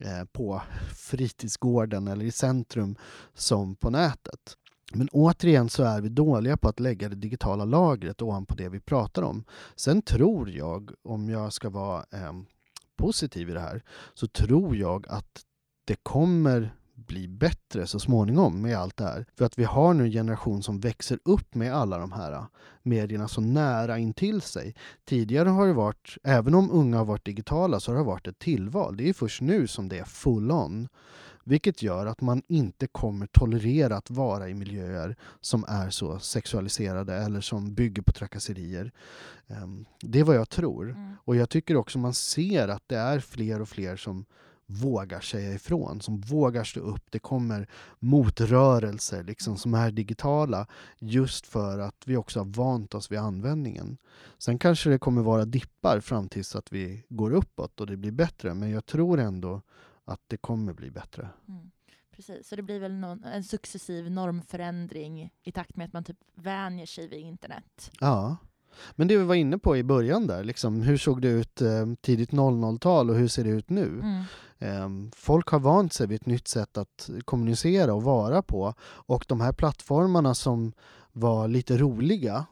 Eh, 0.00 0.24
på 0.32 0.62
fritidsgården 0.96 2.08
eller 2.08 2.24
i 2.24 2.30
centrum 2.30 2.96
som 3.34 3.76
på 3.76 3.90
nätet. 3.90 4.56
Men 4.92 5.08
återigen 5.12 5.68
så 5.68 5.82
är 5.82 6.00
vi 6.00 6.08
dåliga 6.08 6.56
på 6.56 6.68
att 6.68 6.80
lägga 6.80 7.08
det 7.08 7.16
digitala 7.16 7.64
lagret 7.64 8.22
ovanpå 8.22 8.54
det 8.54 8.68
vi 8.68 8.80
pratar 8.80 9.22
om. 9.22 9.44
Sen 9.76 10.02
tror 10.02 10.50
jag, 10.50 10.90
om 11.02 11.28
jag 11.28 11.52
ska 11.52 11.70
vara 11.70 12.04
eh, 12.12 12.32
positiv 12.96 13.50
i 13.50 13.52
det 13.52 13.60
här, 13.60 13.82
så 14.14 14.26
tror 14.26 14.76
jag 14.76 15.08
att 15.08 15.42
det 15.84 15.96
kommer 16.02 16.74
bli 17.08 17.28
bättre 17.28 17.86
så 17.86 17.98
småningom 17.98 18.62
med 18.62 18.78
allt 18.78 18.96
det 18.96 19.04
här. 19.04 19.26
För 19.38 19.44
att 19.44 19.58
vi 19.58 19.64
har 19.64 19.94
nu 19.94 20.04
en 20.04 20.10
generation 20.10 20.62
som 20.62 20.80
växer 20.80 21.18
upp 21.24 21.54
med 21.54 21.74
alla 21.74 21.98
de 21.98 22.12
här 22.12 22.46
medierna 22.82 23.28
så 23.28 23.40
nära 23.40 23.98
intill 23.98 24.40
sig. 24.40 24.74
Tidigare 25.04 25.48
har 25.48 25.66
det 25.66 25.72
varit, 25.72 26.16
även 26.22 26.54
om 26.54 26.70
unga 26.70 26.98
har 26.98 27.04
varit 27.04 27.24
digitala, 27.24 27.80
så 27.80 27.92
har 27.92 27.98
det 27.98 28.04
varit 28.04 28.26
ett 28.26 28.38
tillval. 28.38 28.96
Det 28.96 29.08
är 29.08 29.12
först 29.12 29.40
nu 29.40 29.66
som 29.66 29.88
det 29.88 29.98
är 29.98 30.04
full 30.04 30.50
on. 30.50 30.88
Vilket 31.48 31.82
gör 31.82 32.06
att 32.06 32.20
man 32.20 32.42
inte 32.48 32.86
kommer 32.86 33.26
tolerera 33.26 33.96
att 33.96 34.10
vara 34.10 34.48
i 34.48 34.54
miljöer 34.54 35.16
som 35.40 35.64
är 35.68 35.90
så 35.90 36.18
sexualiserade 36.18 37.14
eller 37.14 37.40
som 37.40 37.74
bygger 37.74 38.02
på 38.02 38.12
trakasserier. 38.12 38.92
Ehm, 39.46 39.84
det 40.00 40.20
är 40.20 40.24
vad 40.24 40.36
jag 40.36 40.48
tror. 40.48 40.90
Mm. 40.90 41.16
Och 41.24 41.36
jag 41.36 41.50
tycker 41.50 41.76
också 41.76 41.98
man 41.98 42.14
ser 42.14 42.68
att 42.68 42.82
det 42.86 42.96
är 42.96 43.20
fler 43.20 43.60
och 43.60 43.68
fler 43.68 43.96
som 43.96 44.24
vågar 44.70 45.20
säga 45.20 45.54
ifrån, 45.54 46.00
som 46.00 46.20
vågar 46.20 46.64
stå 46.64 46.80
upp. 46.80 47.04
Det 47.10 47.18
kommer 47.18 47.68
motrörelser 47.98 49.24
liksom, 49.24 49.56
som 49.56 49.74
är 49.74 49.90
digitala 49.90 50.66
just 50.98 51.46
för 51.46 51.78
att 51.78 52.02
vi 52.04 52.16
också 52.16 52.40
har 52.40 52.44
vant 52.46 52.94
oss 52.94 53.12
vid 53.12 53.18
användningen. 53.18 53.98
Sen 54.38 54.58
kanske 54.58 54.90
det 54.90 54.98
kommer 54.98 55.22
vara 55.22 55.44
dippar 55.44 56.00
fram 56.00 56.28
tills 56.28 56.56
att 56.56 56.72
vi 56.72 57.04
går 57.08 57.30
uppåt 57.30 57.80
och 57.80 57.86
det 57.86 57.96
blir 57.96 58.12
bättre, 58.12 58.54
men 58.54 58.70
jag 58.70 58.86
tror 58.86 59.20
ändå 59.20 59.62
att 60.04 60.20
det 60.26 60.36
kommer 60.36 60.72
bli 60.72 60.90
bättre. 60.90 61.28
Mm. 61.48 61.70
Precis, 62.10 62.48
så 62.48 62.56
det 62.56 62.62
blir 62.62 62.80
väl 62.80 62.94
någon, 62.94 63.24
en 63.24 63.44
successiv 63.44 64.10
normförändring 64.10 65.30
i 65.42 65.52
takt 65.52 65.76
med 65.76 65.86
att 65.86 65.92
man 65.92 66.04
typ 66.04 66.18
vänjer 66.34 66.86
sig 66.86 67.08
vid 67.08 67.20
internet? 67.20 67.90
Ja. 68.00 68.36
Men 68.92 69.08
det 69.08 69.16
vi 69.16 69.24
var 69.24 69.34
inne 69.34 69.58
på 69.58 69.76
i 69.76 69.82
början 69.82 70.26
där, 70.26 70.44
liksom, 70.44 70.82
hur 70.82 70.96
såg 70.96 71.22
det 71.22 71.28
ut 71.28 71.62
eh, 71.62 71.86
tidigt 72.00 72.30
00-tal 72.30 73.10
och 73.10 73.16
hur 73.16 73.28
ser 73.28 73.44
det 73.44 73.50
ut 73.50 73.70
nu? 73.70 73.86
Mm. 73.86 74.24
Eh, 74.58 75.10
folk 75.16 75.48
har 75.48 75.58
vant 75.58 75.92
sig 75.92 76.06
vid 76.06 76.20
ett 76.20 76.26
nytt 76.26 76.48
sätt 76.48 76.78
att 76.78 77.10
kommunicera 77.24 77.94
och 77.94 78.02
vara 78.02 78.42
på 78.42 78.74
och 78.80 79.24
de 79.28 79.40
här 79.40 79.52
plattformarna 79.52 80.34
som 80.34 80.72
var 81.12 81.48
lite 81.48 81.78
roliga 81.78 82.46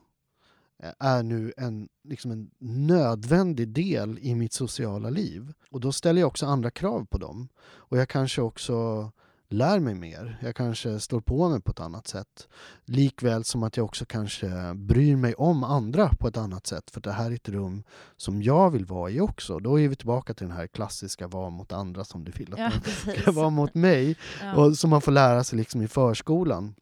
eh, 0.82 0.90
är 0.98 1.22
nu 1.22 1.52
en, 1.56 1.88
liksom 2.04 2.30
en 2.30 2.50
nödvändig 2.58 3.68
del 3.68 4.18
i 4.18 4.34
mitt 4.34 4.52
sociala 4.52 5.10
liv. 5.10 5.52
Och 5.70 5.80
då 5.80 5.92
ställer 5.92 6.20
jag 6.20 6.28
också 6.28 6.46
andra 6.46 6.70
krav 6.70 7.04
på 7.04 7.18
dem. 7.18 7.48
Och 7.58 7.98
jag 7.98 8.08
kanske 8.08 8.42
också 8.42 9.10
lär 9.48 9.80
mig 9.80 9.94
mer. 9.94 10.38
Jag 10.42 10.56
kanske 10.56 11.00
står 11.00 11.20
på 11.20 11.48
mig 11.48 11.60
på 11.60 11.70
ett 11.70 11.80
annat 11.80 12.06
sätt. 12.06 12.48
Likväl 12.84 13.44
som 13.44 13.62
att 13.62 13.76
jag 13.76 13.84
också 13.84 14.04
kanske 14.04 14.74
bryr 14.74 15.16
mig 15.16 15.34
om 15.34 15.64
andra 15.64 16.08
på 16.08 16.28
ett 16.28 16.36
annat 16.36 16.66
sätt. 16.66 16.90
För 16.90 17.00
det 17.00 17.12
här 17.12 17.30
är 17.30 17.34
ett 17.34 17.48
rum 17.48 17.82
som 18.16 18.42
jag 18.42 18.70
vill 18.70 18.84
vara 18.84 19.10
i 19.10 19.20
också. 19.20 19.58
Då 19.58 19.80
är 19.80 19.88
vi 19.88 19.96
tillbaka 19.96 20.34
till 20.34 20.46
den 20.46 20.56
här 20.56 20.66
klassiska 20.66 21.26
var 21.28 21.50
mot 21.50 21.72
andra 21.72 22.04
som 22.04 22.24
du 22.24 22.32
vill 22.32 22.52
att 22.52 22.58
ja, 22.58 22.70
man 23.06 23.16
ska 23.16 23.32
vara 23.32 23.50
mot 23.50 23.74
mig. 23.74 24.16
Ja. 24.42 24.54
Och 24.54 24.76
som 24.76 24.90
man 24.90 25.00
får 25.00 25.12
lära 25.12 25.44
sig 25.44 25.58
liksom 25.58 25.82
i 25.82 25.88
förskolan. 25.88 26.74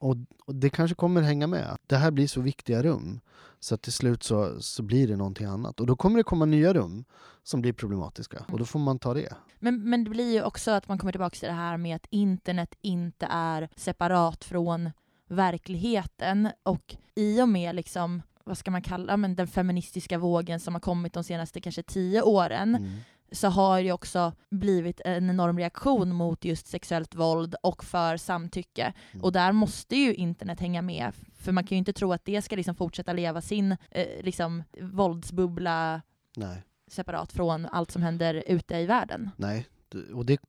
Och, 0.00 0.16
och, 0.44 0.54
det 0.54 0.70
kanske 0.70 0.94
kommer 0.94 1.22
hänga 1.22 1.46
med. 1.46 1.76
Det 1.86 1.96
här 1.96 2.10
blir 2.10 2.26
så 2.26 2.40
viktiga 2.40 2.82
rum. 2.82 3.20
Så 3.60 3.74
att 3.74 3.82
till 3.82 3.92
slut 3.92 4.22
så, 4.22 4.60
så 4.60 4.82
blir 4.82 5.08
det 5.08 5.16
någonting 5.16 5.46
annat. 5.46 5.80
Och 5.80 5.86
då 5.86 5.96
kommer 5.96 6.16
det 6.16 6.22
komma 6.22 6.44
nya 6.44 6.74
rum 6.74 7.04
som 7.42 7.60
blir 7.60 7.72
problematiska. 7.72 8.38
Och 8.38 8.50
då 8.50 8.56
mm. 8.56 8.66
får 8.66 8.78
man 8.78 8.98
ta 8.98 9.14
det. 9.14 9.32
Men, 9.58 9.90
men 9.90 10.04
det 10.04 10.10
blir 10.10 10.32
ju 10.32 10.42
också 10.42 10.70
att 10.70 10.88
man 10.88 10.98
kommer 10.98 11.12
tillbaka 11.12 11.38
till 11.38 11.48
det 11.48 11.54
här 11.54 11.76
med 11.76 11.96
att 11.96 12.06
internet 12.10 12.74
inte 12.80 13.26
är 13.30 13.68
separat 13.76 14.44
från 14.44 14.90
verkligheten. 15.28 16.48
Och 16.62 16.96
i 17.14 17.42
och 17.42 17.48
med 17.48 17.74
liksom, 17.74 18.22
vad 18.44 18.58
ska 18.58 18.70
man 18.70 18.82
kalla 18.82 19.16
men 19.16 19.36
den 19.36 19.46
feministiska 19.46 20.18
vågen 20.18 20.60
som 20.60 20.74
har 20.74 20.80
kommit 20.80 21.12
de 21.12 21.24
senaste 21.24 21.60
kanske 21.60 21.82
tio 21.82 22.22
åren, 22.22 22.74
mm. 22.74 22.90
Så 23.32 23.48
har 23.48 23.82
det 23.82 23.92
också 23.92 24.32
blivit 24.50 25.00
en 25.04 25.30
enorm 25.30 25.58
reaktion 25.58 26.14
mot 26.14 26.44
just 26.44 26.66
sexuellt 26.66 27.14
våld 27.14 27.54
och 27.62 27.84
för 27.84 28.16
samtycke. 28.16 28.92
Mm. 29.12 29.24
Och 29.24 29.32
där 29.32 29.52
måste 29.52 29.96
ju 29.96 30.14
internet 30.14 30.60
hänga 30.60 30.82
med, 30.82 31.12
för 31.34 31.52
man 31.52 31.64
kan 31.64 31.76
ju 31.76 31.78
inte 31.78 31.92
tro 31.92 32.12
att 32.12 32.24
det 32.24 32.42
ska 32.42 32.56
liksom 32.56 32.74
fortsätta 32.74 33.12
leva 33.12 33.40
sin 33.40 33.76
eh, 33.90 34.06
liksom, 34.22 34.62
våldsbubbla 34.80 36.02
Nej, 36.36 36.62
separat 36.90 37.32
från 37.32 37.66
allt 37.66 37.90
som 37.90 38.02
händer 38.02 38.44
ute 38.46 38.76
i 38.76 38.86
världen. 38.86 39.30
nej. 39.36 39.68
Och 40.14 40.26
det, 40.26 40.40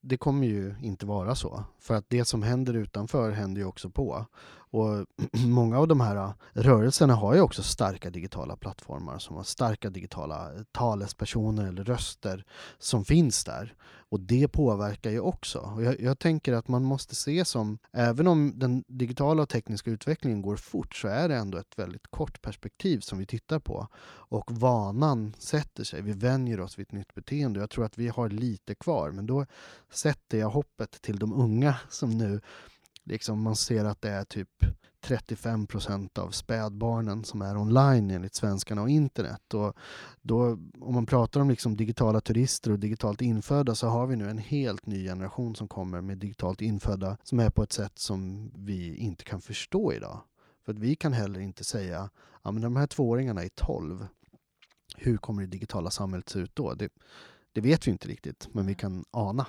det 0.00 0.16
kommer 0.16 0.46
ju 0.46 0.74
inte 0.82 1.06
vara 1.06 1.34
så. 1.34 1.64
För 1.78 1.94
att 1.94 2.04
det 2.08 2.24
som 2.24 2.42
händer 2.42 2.74
utanför 2.74 3.30
händer 3.30 3.60
ju 3.60 3.66
också 3.66 3.90
på. 3.90 4.26
Och 4.70 5.06
många 5.46 5.78
av 5.78 5.88
de 5.88 6.00
här 6.00 6.16
äh, 6.16 6.32
rörelserna 6.52 7.14
har 7.14 7.34
ju 7.34 7.40
också 7.40 7.62
starka 7.62 8.10
digitala 8.10 8.56
plattformar 8.56 9.18
som 9.18 9.36
har 9.36 9.42
starka 9.42 9.90
digitala 9.90 10.54
äh, 10.54 10.62
talespersoner 10.72 11.68
eller 11.68 11.84
röster 11.84 12.44
som 12.78 13.04
finns 13.04 13.44
där. 13.44 13.74
Och 14.10 14.20
det 14.20 14.48
påverkar 14.48 15.10
ju 15.10 15.20
också. 15.20 15.58
Och 15.58 15.82
jag, 15.82 16.00
jag 16.00 16.18
tänker 16.18 16.52
att 16.52 16.68
man 16.68 16.84
måste 16.84 17.14
se 17.14 17.44
som, 17.44 17.78
även 17.92 18.26
om 18.26 18.52
den 18.56 18.84
digitala 18.88 19.42
och 19.42 19.48
tekniska 19.48 19.90
utvecklingen 19.90 20.42
går 20.42 20.56
fort 20.56 20.94
så 20.94 21.08
är 21.08 21.28
det 21.28 21.36
ändå 21.36 21.58
ett 21.58 21.78
väldigt 21.78 22.06
kort 22.10 22.42
perspektiv 22.42 23.00
som 23.00 23.18
vi 23.18 23.26
tittar 23.26 23.58
på. 23.58 23.88
Och 24.06 24.52
vanan 24.52 25.34
sätter 25.38 25.84
sig, 25.84 26.02
vi 26.02 26.12
vänjer 26.12 26.60
oss 26.60 26.78
vid 26.78 26.86
ett 26.86 26.92
nytt 26.92 27.14
beteende. 27.14 27.60
Jag 27.60 27.70
tror 27.70 27.84
att 27.84 27.98
vi 27.98 28.08
har 28.08 28.28
lite 28.28 28.74
kvar, 28.74 29.10
men 29.10 29.26
då 29.26 29.46
sätter 29.92 30.38
jag 30.38 30.50
hoppet 30.50 31.02
till 31.02 31.18
de 31.18 31.32
unga 31.32 31.76
som 31.88 32.10
nu 32.10 32.40
liksom 33.10 33.42
man 33.42 33.56
ser 33.56 33.84
att 33.84 34.02
det 34.02 34.10
är 34.10 34.24
typ 34.24 34.64
35 35.00 35.66
procent 35.66 36.18
av 36.18 36.30
spädbarnen 36.30 37.24
som 37.24 37.42
är 37.42 37.56
online 37.56 38.10
enligt 38.10 38.34
svenskarna 38.34 38.82
och 38.82 38.88
internet. 38.90 39.54
Och 39.54 39.76
då, 40.22 40.58
om 40.80 40.94
man 40.94 41.06
pratar 41.06 41.40
om 41.40 41.50
liksom 41.50 41.76
digitala 41.76 42.20
turister 42.20 42.72
och 42.72 42.78
digitalt 42.78 43.20
infödda 43.20 43.74
så 43.74 43.86
har 43.86 44.06
vi 44.06 44.16
nu 44.16 44.30
en 44.30 44.38
helt 44.38 44.86
ny 44.86 45.04
generation 45.04 45.54
som 45.54 45.68
kommer 45.68 46.00
med 46.00 46.18
digitalt 46.18 46.60
infödda 46.60 47.16
som 47.22 47.40
är 47.40 47.50
på 47.50 47.62
ett 47.62 47.72
sätt 47.72 47.98
som 47.98 48.50
vi 48.56 48.96
inte 48.96 49.24
kan 49.24 49.40
förstå 49.40 49.92
idag. 49.92 50.20
För 50.64 50.72
att 50.72 50.78
vi 50.78 50.96
kan 50.96 51.12
heller 51.12 51.40
inte 51.40 51.64
säga, 51.64 52.10
ja 52.42 52.50
men 52.50 52.62
de 52.62 52.76
här 52.76 52.86
tvååringarna 52.86 53.44
är 53.44 53.50
12, 53.54 54.06
hur 54.96 55.16
kommer 55.16 55.42
det 55.42 55.48
digitala 55.48 55.90
samhället 55.90 56.28
se 56.28 56.38
ut 56.38 56.56
då? 56.56 56.74
Det, 56.74 56.92
det 57.52 57.60
vet 57.60 57.86
vi 57.86 57.90
inte 57.90 58.08
riktigt, 58.08 58.48
men 58.52 58.66
vi 58.66 58.74
kan 58.74 59.04
ana. 59.10 59.46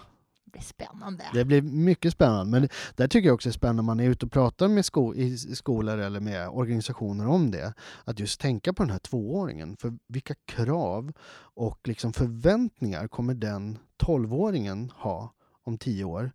Det 0.52 0.58
blir 0.58 0.62
spännande. 0.62 1.24
Det 1.34 1.46
blir 1.46 1.62
mycket 1.62 2.14
spännande. 2.14 2.60
Men 2.60 2.70
där 2.96 3.08
tycker 3.08 3.28
jag 3.28 3.34
också 3.34 3.50
är 3.50 3.54
spännande 3.54 3.82
när 3.82 3.86
man 3.86 4.00
är 4.00 4.10
ute 4.10 4.26
och 4.26 4.32
pratar 4.32 4.68
med 4.68 4.86
sko 4.86 5.16
i 5.16 5.38
skolor 5.38 5.98
eller 5.98 6.20
med 6.20 6.50
organisationer 6.50 7.28
om 7.28 7.52
det. 7.52 7.74
Att 8.04 8.20
just 8.20 8.42
tänka 8.42 8.74
på 8.74 8.84
den 8.84 8.92
här 8.92 9.00
tvååringen. 9.00 9.78
För 9.78 9.94
vilka 10.08 10.36
krav 10.46 11.14
och 11.54 11.88
liksom 11.88 12.14
förväntningar 12.14 13.08
kommer 13.08 13.34
den 13.34 13.78
tolvåringen 13.98 14.92
ha 14.96 15.34
om 15.64 15.78
tio 15.78 16.04
år 16.04 16.32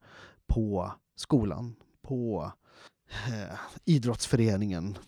på 0.47 0.93
skolan, 1.17 1.77
på 2.03 2.53
eh, 3.29 3.59
idrottsföreningen, 3.85 4.99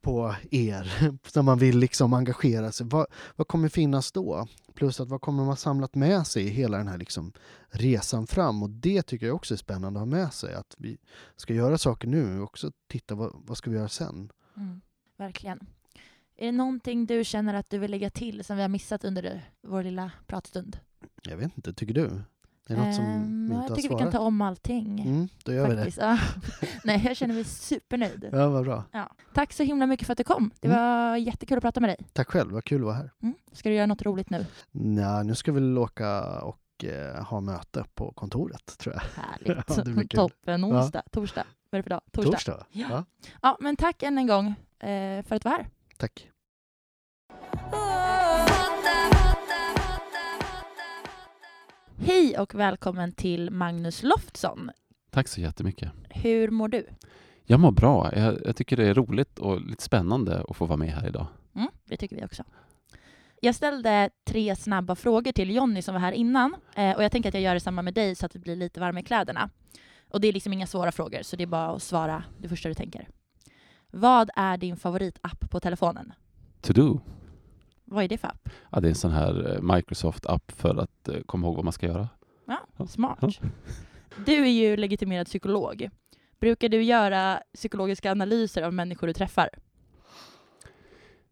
på 0.00 0.34
er, 0.50 1.12
som 1.28 1.46
man 1.46 1.58
vill 1.58 1.78
liksom 1.78 2.12
engagera 2.12 2.72
sig. 2.72 2.86
Vad, 2.86 3.06
vad 3.36 3.48
kommer 3.48 3.68
finnas 3.68 4.12
då? 4.12 4.46
Plus 4.74 5.00
att 5.00 5.08
vad 5.08 5.20
kommer 5.20 5.38
de 5.38 5.48
ha 5.48 5.56
samlat 5.56 5.94
med 5.94 6.26
sig 6.26 6.44
i 6.44 6.48
hela 6.48 6.78
den 6.78 6.88
här 6.88 6.98
liksom 6.98 7.32
resan 7.68 8.26
fram? 8.26 8.62
Och 8.62 8.70
det 8.70 9.02
tycker 9.02 9.26
jag 9.26 9.36
också 9.36 9.54
är 9.54 9.58
spännande 9.58 10.00
att 10.00 10.06
ha 10.06 10.16
med 10.16 10.32
sig. 10.32 10.54
Att 10.54 10.74
vi 10.78 10.98
ska 11.36 11.54
göra 11.54 11.78
saker 11.78 12.08
nu 12.08 12.38
och 12.38 12.44
också 12.44 12.72
titta 12.88 13.14
vad, 13.14 13.32
vad 13.34 13.56
ska 13.56 13.70
vi 13.70 13.76
göra 13.76 13.88
sen? 13.88 14.32
Mm, 14.56 14.80
verkligen. 15.16 15.66
Är 16.36 16.46
det 16.46 16.52
någonting 16.52 17.06
du 17.06 17.24
känner 17.24 17.54
att 17.54 17.70
du 17.70 17.78
vill 17.78 17.90
lägga 17.90 18.10
till 18.10 18.44
som 18.44 18.56
vi 18.56 18.62
har 18.62 18.68
missat 18.68 19.04
under 19.04 19.50
vår 19.62 19.82
lilla 19.82 20.12
pratstund? 20.26 20.78
Jag 21.22 21.36
vet 21.36 21.56
inte, 21.56 21.72
tycker 21.72 21.94
du? 21.94 22.22
Det 22.70 22.76
är 22.76 22.86
något 22.86 22.94
som 22.94 23.04
vi 23.04 23.54
jag 23.54 23.60
inte 23.62 23.72
har 23.72 23.76
tycker 23.76 23.88
vi 23.88 23.98
kan 24.02 24.10
ta 24.10 24.18
om 24.18 24.40
allting. 24.40 25.00
Mm, 25.00 25.28
då 25.44 25.52
gör 25.52 25.68
vi 25.68 25.74
det. 25.74 25.76
faktiskt. 25.76 25.98
Ja. 25.98 26.18
Nej, 26.84 27.02
jag 27.06 27.16
känner 27.16 27.34
mig 27.34 27.44
supernöjd. 27.44 28.28
Ja, 28.32 28.48
vad 28.48 28.64
bra. 28.64 28.84
Ja. 28.92 29.10
Tack 29.34 29.52
så 29.52 29.62
himla 29.62 29.86
mycket 29.86 30.06
för 30.06 30.12
att 30.12 30.18
du 30.18 30.24
kom. 30.24 30.50
Det 30.60 30.68
Mm. 30.68 30.80
var 30.80 31.16
jättekul 31.16 31.56
att 31.58 31.62
prata 31.62 31.80
med 31.80 31.90
dig. 31.90 31.96
Tack 32.12 32.28
själv, 32.30 32.52
vad 32.52 32.64
kul 32.64 32.80
att 32.80 32.84
vara 32.84 32.94
här. 32.94 33.10
Mm. 33.22 33.34
Ska 33.52 33.68
du 33.68 33.74
göra 33.74 33.86
något 33.86 34.02
roligt 34.02 34.30
nu? 34.30 34.46
Nej, 34.70 35.24
nu 35.24 35.34
ska 35.34 35.52
vi 35.52 35.60
väl 35.60 35.78
åka 35.78 36.40
och 36.40 36.84
eh, 36.84 37.24
ha 37.24 37.40
möte 37.40 37.84
på 37.94 38.12
kontoret, 38.12 38.78
tror 38.78 38.94
jag. 38.94 39.22
Härligt. 39.22 40.08
Ja. 40.10 40.16
Toppen. 40.28 40.64
Onsdag, 40.64 41.02
torsdag. 41.12 41.44
Vad 41.70 41.78
är 41.78 41.78
det 41.78 41.82
för 41.82 41.90
dag? 41.90 42.00
Torsdag. 42.12 42.30
Torsdag? 42.32 42.66
Ja. 42.70 42.86
Ja, 42.90 43.04
Ja, 43.42 43.56
men 43.60 43.76
tack 43.76 44.02
än 44.02 44.18
en 44.18 44.26
gång 44.26 44.46
eh, 44.80 45.22
för 45.22 45.36
att 45.36 45.42
du 45.42 45.48
var 45.48 45.56
här. 45.56 45.66
tack. 45.96 46.29
Hej 52.02 52.38
och 52.38 52.54
välkommen 52.54 53.12
till 53.12 53.50
Magnus 53.50 54.02
Loftsson. 54.02 54.70
Tack 55.10 55.28
så 55.28 55.40
jättemycket. 55.40 55.92
Hur 56.08 56.50
mår 56.50 56.68
du? 56.68 56.86
Jag 57.44 57.60
mår 57.60 57.70
bra. 57.70 58.10
Jag, 58.16 58.38
jag 58.44 58.56
tycker 58.56 58.76
det 58.76 58.86
är 58.86 58.94
roligt 58.94 59.38
och 59.38 59.60
lite 59.60 59.82
spännande 59.82 60.44
att 60.48 60.56
få 60.56 60.66
vara 60.66 60.76
med 60.76 60.88
här 60.88 61.08
idag. 61.08 61.26
Mm, 61.54 61.68
det 61.84 61.96
tycker 61.96 62.16
vi 62.16 62.24
också. 62.24 62.44
Jag 63.40 63.54
ställde 63.54 64.10
tre 64.24 64.56
snabba 64.56 64.94
frågor 64.94 65.32
till 65.32 65.54
Jonny 65.54 65.82
som 65.82 65.94
var 65.94 66.00
här 66.00 66.12
innan 66.12 66.54
eh, 66.74 66.96
och 66.96 67.04
jag 67.04 67.12
tänker 67.12 67.28
att 67.28 67.34
jag 67.34 67.42
gör 67.42 67.54
detsamma 67.54 67.82
med 67.82 67.94
dig 67.94 68.14
så 68.14 68.26
att 68.26 68.34
vi 68.34 68.38
blir 68.38 68.56
lite 68.56 68.80
varma 68.80 69.00
i 69.00 69.02
kläderna. 69.02 69.50
Och 70.08 70.20
det 70.20 70.28
är 70.28 70.32
liksom 70.32 70.52
inga 70.52 70.66
svåra 70.66 70.92
frågor 70.92 71.22
så 71.22 71.36
det 71.36 71.42
är 71.42 71.46
bara 71.46 71.70
att 71.70 71.82
svara 71.82 72.24
det 72.38 72.48
första 72.48 72.68
du 72.68 72.74
tänker. 72.74 73.08
Vad 73.90 74.30
är 74.36 74.56
din 74.56 74.76
favoritapp 74.76 75.50
på 75.50 75.60
telefonen? 75.60 76.12
To 76.60 76.72
do. 76.72 77.00
Vad 77.90 78.04
är 78.04 78.08
det 78.08 78.18
för 78.18 78.28
app? 78.28 78.48
Ja, 78.70 78.80
det 78.80 78.88
är 78.88 78.90
en 78.90 78.94
sån 78.94 79.10
här 79.10 79.54
eh, 79.54 79.74
Microsoft-app 79.74 80.52
för 80.52 80.76
att 80.76 81.08
eh, 81.08 81.20
komma 81.26 81.46
ihåg 81.46 81.56
vad 81.56 81.64
man 81.64 81.72
ska 81.72 81.86
göra. 81.86 82.08
Ja, 82.46 82.86
smart. 82.86 83.18
Ja. 83.20 83.30
Du 84.26 84.32
är 84.32 84.50
ju 84.50 84.76
legitimerad 84.76 85.26
psykolog. 85.26 85.90
Brukar 86.40 86.68
du 86.68 86.82
göra 86.82 87.42
psykologiska 87.54 88.12
analyser 88.12 88.62
av 88.62 88.74
människor 88.74 89.06
du 89.06 89.12
träffar? 89.12 89.48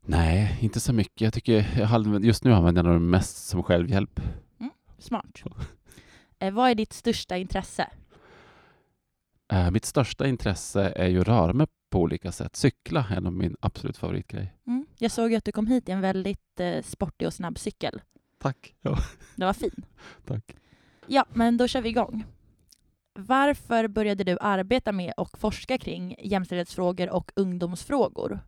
Nej, 0.05 0.59
inte 0.61 0.81
så 0.81 0.93
mycket. 0.93 1.21
Jag 1.21 1.33
tycker 1.33 1.79
jag 1.79 2.25
just 2.25 2.45
nu 2.45 2.53
använder 2.53 2.85
jag 2.85 2.93
dem 2.93 3.11
mest 3.11 3.49
som 3.49 3.63
självhjälp. 3.63 4.21
Smart. 4.99 5.43
Eh, 6.41 6.53
vad 6.55 6.71
är 6.71 6.75
ditt 6.75 6.93
största 6.93 7.37
intresse? 7.37 7.91
Eh, 9.53 9.71
mitt 9.71 9.85
största 9.85 10.27
intresse 10.27 10.93
är 10.97 11.09
ju 11.09 11.21
att 11.21 11.29
röra 11.29 11.53
mig 11.53 11.67
på 11.91 12.01
olika 12.01 12.33
sätt. 12.33 12.57
Cykla 12.57 13.07
är 13.11 13.21
nog 13.21 13.33
min 13.33 13.57
absolut 13.61 13.97
favoritgrej. 13.97 14.55
Mm. 14.67 14.78
Jag 14.99 15.11
såg 15.11 15.31
ju 15.31 15.37
att 15.37 15.45
du 15.45 15.53
kom 15.53 15.67
hit 15.67 15.89
i 15.89 15.93
en 15.93 16.01
väldigt 16.01 16.61
eh, 16.61 16.83
sportig 16.83 17.27
och 17.29 17.35
snabb 17.35 17.59
cykel. 17.59 18.01
Tack. 18.39 18.75
Ja, 18.81 18.99
Det 19.37 19.45
var 19.45 19.53
fin. 19.53 19.85
tack. 20.27 20.57
Ja, 21.07 21.25
men 21.33 21.57
då 21.57 21.69
kör 21.69 21.81
vi 21.81 21.89
igång. 21.89 22.25
Varför 23.15 23.89
började 23.89 24.25
du 24.25 24.39
arbeta 24.41 24.93
med 24.93 25.13
och 25.17 25.39
forska 25.39 25.79
kring 25.79 26.17
jämställdhetsfrågor 26.23 27.11
och 27.11 27.33
ungdomsfrågor? 27.37 28.41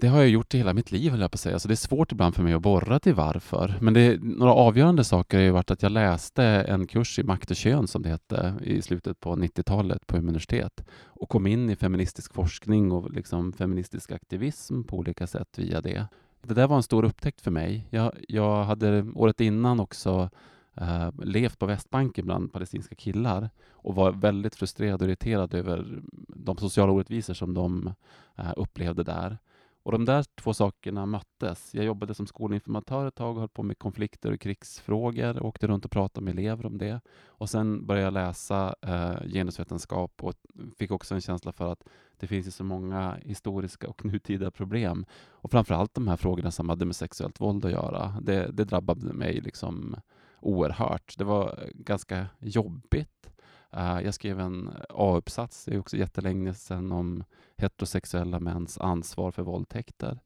Det 0.00 0.08
har 0.08 0.18
jag 0.18 0.28
gjort 0.28 0.54
i 0.54 0.58
hela 0.58 0.74
mitt 0.74 0.92
liv, 0.92 1.10
höll 1.10 1.20
jag 1.20 1.30
på 1.30 1.34
att 1.34 1.40
säga. 1.40 1.58
Så 1.58 1.68
det 1.68 1.74
är 1.74 1.76
svårt 1.76 2.12
ibland 2.12 2.34
för 2.34 2.42
mig 2.42 2.54
att 2.54 2.62
borra 2.62 2.98
till 3.00 3.14
varför. 3.14 3.78
Men 3.80 3.94
det, 3.94 4.22
några 4.22 4.54
avgörande 4.54 5.04
saker 5.04 5.36
har 5.36 5.44
ju 5.44 5.50
varit 5.50 5.70
att 5.70 5.82
jag 5.82 5.92
läste 5.92 6.44
en 6.44 6.86
kurs 6.86 7.18
i 7.18 7.22
makt 7.22 7.50
och 7.50 7.56
kön, 7.56 7.86
som 7.86 8.02
det 8.02 8.08
hette, 8.08 8.54
i 8.62 8.82
slutet 8.82 9.20
på 9.20 9.36
90-talet 9.36 10.06
på 10.06 10.16
universitet 10.16 10.84
och 11.04 11.28
kom 11.28 11.46
in 11.46 11.70
i 11.70 11.76
feministisk 11.76 12.34
forskning 12.34 12.92
och 12.92 13.10
liksom 13.10 13.52
feministisk 13.52 14.12
aktivism 14.12 14.82
på 14.82 14.96
olika 14.96 15.26
sätt 15.26 15.48
via 15.58 15.80
det. 15.80 16.06
Det 16.42 16.54
där 16.54 16.66
var 16.66 16.76
en 16.76 16.82
stor 16.82 17.04
upptäckt 17.04 17.40
för 17.40 17.50
mig. 17.50 17.86
Jag, 17.90 18.12
jag 18.28 18.64
hade 18.64 19.06
året 19.14 19.40
innan 19.40 19.80
också 19.80 20.30
eh, 20.74 21.10
levt 21.22 21.58
på 21.58 21.66
Västbanken 21.66 22.26
bland 22.26 22.52
palestinska 22.52 22.94
killar 22.94 23.50
och 23.70 23.94
var 23.94 24.12
väldigt 24.12 24.54
frustrerad 24.54 25.02
och 25.02 25.08
irriterad 25.08 25.54
över 25.54 26.02
de 26.28 26.56
sociala 26.56 26.92
orättvisor 26.92 27.34
som 27.34 27.54
de 27.54 27.94
eh, 28.36 28.52
upplevde 28.56 29.02
där. 29.02 29.38
Och 29.84 29.92
de 29.92 30.04
där 30.04 30.24
två 30.34 30.54
sakerna 30.54 31.06
möttes. 31.06 31.74
Jag 31.74 31.84
jobbade 31.84 32.14
som 32.14 32.26
skolinformatör 32.26 33.06
ett 33.06 33.14
tag 33.14 33.34
och 33.34 33.40
höll 33.40 33.48
på 33.48 33.62
med 33.62 33.78
konflikter 33.78 34.32
och 34.32 34.40
krigsfrågor 34.40 35.38
och 35.38 35.48
åkte 35.48 35.66
runt 35.66 35.84
och 35.84 35.90
pratade 35.90 36.24
med 36.24 36.32
elever 36.32 36.66
om 36.66 36.78
det. 36.78 37.00
Och 37.26 37.50
sen 37.50 37.86
började 37.86 38.04
jag 38.04 38.14
läsa 38.14 38.74
eh, 38.82 39.28
genusvetenskap 39.32 40.24
och 40.24 40.34
fick 40.78 40.90
också 40.90 41.14
en 41.14 41.20
känsla 41.20 41.52
för 41.52 41.72
att 41.72 41.84
det 42.16 42.26
finns 42.26 42.46
ju 42.46 42.50
så 42.50 42.64
många 42.64 43.16
historiska 43.22 43.88
och 43.88 44.04
nutida 44.04 44.50
problem. 44.50 45.06
Och 45.30 45.50
framförallt 45.50 45.94
de 45.94 46.08
här 46.08 46.16
frågorna 46.16 46.50
som 46.50 46.68
hade 46.68 46.84
med 46.84 46.96
sexuellt 46.96 47.40
våld 47.40 47.64
att 47.64 47.72
göra. 47.72 48.14
Det, 48.22 48.50
det 48.52 48.64
drabbade 48.64 49.12
mig 49.12 49.40
liksom 49.40 49.96
oerhört. 50.40 51.18
Det 51.18 51.24
var 51.24 51.70
ganska 51.74 52.26
jobbigt. 52.40 53.30
Eh, 53.72 54.00
jag 54.00 54.14
skrev 54.14 54.40
en 54.40 54.70
A-uppsats, 54.88 55.64
det 55.64 55.74
är 55.74 55.78
också 55.78 55.96
jättelänge 55.96 56.54
sedan, 56.54 56.92
om 56.92 57.24
heterosexuella 57.56 58.40
mäns 58.40 58.78
ansvar 58.78 59.30
för 59.30 59.42
våldtäkter 59.42 60.20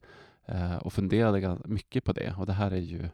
eh, 0.45 0.75
och 0.75 0.93
funderade 0.93 1.57
mycket 1.65 2.03
på 2.03 2.13
det. 2.13 2.35
Och 2.37 2.45
det 2.45 2.53
här 2.53 2.71
är 2.71 2.81
ju, 2.81 3.09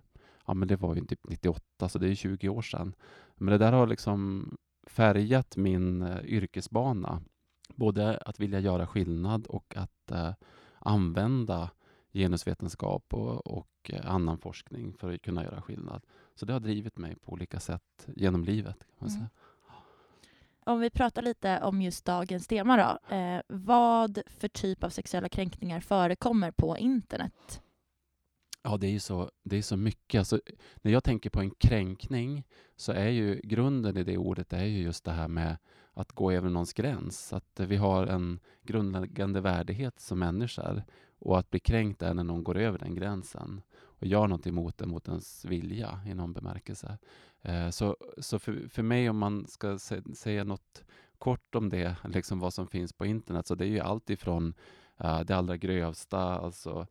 ja 0.45 0.53
men 0.53 0.67
det 0.67 0.75
var 0.75 0.95
ju 0.95 1.05
typ 1.05 1.27
98, 1.29 1.89
så 1.89 1.99
det 1.99 2.09
är 2.09 2.15
20 2.15 2.49
år 2.49 2.61
sedan. 2.61 2.93
Men 3.35 3.51
det 3.51 3.57
där 3.57 3.71
har 3.71 3.87
liksom 3.87 4.49
färgat 4.87 5.57
min 5.57 6.01
eh, 6.01 6.25
yrkesbana. 6.25 7.21
Både 7.75 8.17
att 8.17 8.39
vilja 8.39 8.59
göra 8.59 8.87
skillnad 8.87 9.47
och 9.47 9.75
att 9.77 10.11
använda 10.79 11.69
genusvetenskap 12.13 13.13
och, 13.13 13.47
och 13.47 13.91
annan 14.03 14.37
forskning 14.37 14.93
för 14.93 15.13
att 15.13 15.21
kunna 15.21 15.43
göra 15.43 15.61
skillnad. 15.61 16.01
Så 16.35 16.45
det 16.45 16.53
har 16.53 16.59
drivit 16.59 16.97
mig 16.97 17.15
på 17.15 17.31
olika 17.31 17.59
sätt 17.59 18.07
genom 18.15 18.43
livet. 18.43 18.79
Kan 18.79 18.97
man 18.99 19.09
Mm. 19.09 19.27
Om 20.65 20.79
vi 20.79 20.89
pratar 20.89 21.21
lite 21.21 21.59
om 21.59 21.81
just 21.81 22.05
dagens 22.05 22.47
tema 22.47 22.77
då. 22.77 23.15
Eh, 23.15 23.41
vad 23.47 24.19
för 24.25 24.47
typ 24.47 24.83
av 24.83 24.89
sexuella 24.89 25.29
kränkningar 25.29 25.79
förekommer 25.79 26.51
på 26.51 26.77
internet? 26.77 27.61
Ja, 28.63 28.77
det 28.77 28.87
är 28.87 28.91
ju 28.91 28.99
så, 28.99 29.29
det 29.43 29.57
är 29.57 29.61
så 29.61 29.77
mycket. 29.77 30.19
Alltså, 30.19 30.39
när 30.81 30.91
jag 30.91 31.03
tänker 31.03 31.29
på 31.29 31.39
en 31.39 31.51
kränkning 31.51 32.43
så 32.75 32.91
är 32.91 33.09
ju 33.09 33.41
grunden 33.43 33.97
i 33.97 34.03
det 34.03 34.17
ordet 34.17 34.53
är 34.53 34.65
ju 34.65 34.81
just 34.81 35.03
det 35.03 35.11
här 35.11 35.27
med 35.27 35.57
att 35.93 36.11
gå 36.11 36.31
över 36.31 36.49
någons 36.49 36.73
gräns. 36.73 37.33
Att 37.33 37.59
vi 37.59 37.75
har 37.75 38.07
en 38.07 38.39
grundläggande 38.61 39.41
värdighet 39.41 39.99
som 39.99 40.19
människor 40.19 40.83
och 41.19 41.39
att 41.39 41.49
bli 41.49 41.59
kränkt 41.59 42.01
är 42.01 42.13
när 42.13 42.23
någon 42.23 42.43
går 42.43 42.57
över 42.57 42.79
den 42.79 42.95
gränsen 42.95 43.61
och 43.75 44.07
gör 44.07 44.27
något 44.27 44.47
emot 44.47 44.77
det, 44.77 44.85
mot 44.85 45.07
ens 45.07 45.45
vilja 45.45 45.99
i 46.07 46.13
någon 46.13 46.33
bemärkelse. 46.33 46.97
Eh, 47.43 47.69
så 47.69 47.97
så 48.17 48.39
för, 48.39 48.67
för 48.69 48.83
mig, 48.83 49.09
om 49.09 49.17
man 49.17 49.47
ska 49.47 49.67
sä- 49.73 50.13
säga 50.13 50.43
något 50.43 50.83
kort 51.17 51.55
om 51.55 51.69
det, 51.69 51.95
liksom 52.03 52.39
vad 52.39 52.53
som 52.53 52.67
finns 52.67 52.93
på 52.93 53.05
internet, 53.05 53.47
så 53.47 53.55
det 53.55 53.65
är 53.65 53.69
ju 53.69 53.79
allt 53.79 54.09
ifrån 54.09 54.53
eh, 54.97 55.19
det 55.19 55.35
allra 55.35 55.57
grövsta, 55.57 56.19
alltså 56.19 56.87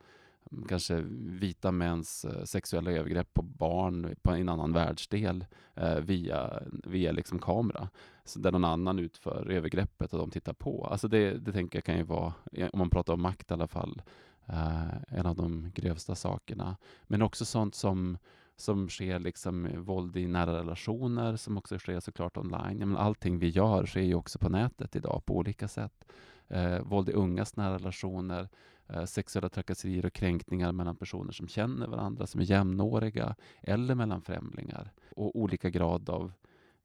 mm, 0.52 0.64
kanske 0.68 1.00
vita 1.40 1.72
mäns 1.72 2.24
eh, 2.24 2.44
sexuella 2.44 2.90
övergrepp 2.90 3.34
på 3.34 3.42
barn 3.42 4.14
på 4.22 4.30
en 4.30 4.48
annan 4.48 4.72
världsdel 4.72 5.44
eh, 5.74 5.98
via, 5.98 6.62
via 6.84 7.12
liksom 7.12 7.38
kamera. 7.38 7.88
Så 8.24 8.38
där 8.38 8.52
någon 8.52 8.64
annan 8.64 8.98
utför 8.98 9.50
övergreppet 9.50 10.12
och 10.12 10.18
de 10.18 10.30
tittar 10.30 10.52
på. 10.52 10.86
Alltså 10.90 11.08
det, 11.08 11.38
det 11.38 11.52
tänker 11.52 11.78
jag 11.78 11.84
kan 11.84 11.96
ju 11.96 12.02
vara, 12.02 12.32
om 12.72 12.78
man 12.78 12.90
pratar 12.90 13.12
om 13.12 13.22
makt 13.22 13.50
i 13.50 13.54
alla 13.54 13.66
fall, 13.66 14.02
eh, 14.46 15.02
en 15.08 15.26
av 15.26 15.36
de 15.36 15.70
grövsta 15.74 16.14
sakerna. 16.14 16.76
Men 17.02 17.22
också 17.22 17.44
sånt 17.44 17.74
som 17.74 18.18
som 18.62 18.88
sker 18.88 19.18
liksom 19.18 19.68
våld 19.84 20.16
i 20.16 20.26
nära 20.26 20.58
relationer, 20.58 21.36
som 21.36 21.58
också 21.58 21.78
sker 21.78 22.00
såklart 22.00 22.36
online. 22.36 22.80
Ja, 22.80 22.86
men 22.86 22.96
allting 22.96 23.38
vi 23.38 23.48
gör 23.48 23.86
sker 23.86 24.00
ju 24.00 24.14
också 24.14 24.38
på 24.38 24.48
nätet 24.48 24.96
idag 24.96 25.22
på 25.24 25.36
olika 25.36 25.68
sätt. 25.68 26.04
Eh, 26.48 26.78
våld 26.80 27.08
i 27.08 27.12
ungas 27.12 27.56
nära 27.56 27.74
relationer, 27.74 28.48
eh, 28.88 29.04
sexuella 29.04 29.48
trakasserier 29.48 30.06
och 30.06 30.12
kränkningar 30.12 30.72
mellan 30.72 30.96
personer 30.96 31.32
som 31.32 31.48
känner 31.48 31.86
varandra, 31.86 32.26
som 32.26 32.40
är 32.40 32.44
jämnåriga, 32.44 33.36
eller 33.62 33.94
mellan 33.94 34.22
främlingar. 34.22 34.92
Och 35.16 35.36
olika 35.36 35.70
grad 35.70 36.10
av, 36.10 36.32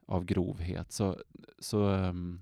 av 0.06 0.26
grovhet. 0.26 0.92
Så, 0.92 1.18
så 1.60 1.90
ehm, 1.90 2.42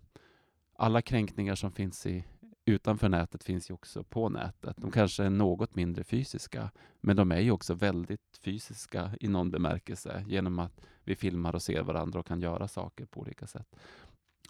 alla 0.76 1.02
kränkningar 1.02 1.56
som 1.56 1.72
finns 1.72 2.06
i, 2.06 2.24
utanför 2.66 3.10
nätet 3.10 3.44
finns 3.44 3.70
ju 3.70 3.74
också 3.74 4.04
på 4.04 4.30
nätet. 4.30 4.78
De 4.78 4.92
kanske 4.92 5.24
är 5.24 5.30
något 5.30 5.76
mindre 5.76 6.04
fysiska, 6.04 6.72
men 7.02 7.16
de 7.16 7.32
är 7.32 7.40
ju 7.40 7.52
också 7.52 7.74
väldigt 7.74 8.40
fysiska 8.42 9.12
i 9.20 9.28
någon 9.28 9.52
bemärkelse 9.52 10.26
genom 10.28 10.60
att 10.60 10.82
vi 11.04 11.16
filmar 11.16 11.56
och 11.56 11.62
ser 11.62 11.84
varandra 11.84 12.20
och 12.20 12.28
kan 12.28 12.42
göra 12.42 12.68
saker 12.68 13.06
på 13.06 13.22
olika 13.22 13.48
sätt. 13.48 13.76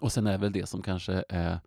Och 0.00 0.12
sen 0.12 0.26
är 0.26 0.38
väl 0.38 0.52
det 0.52 0.66
som 0.66 0.82
kanske 0.82 1.24
är 1.28 1.60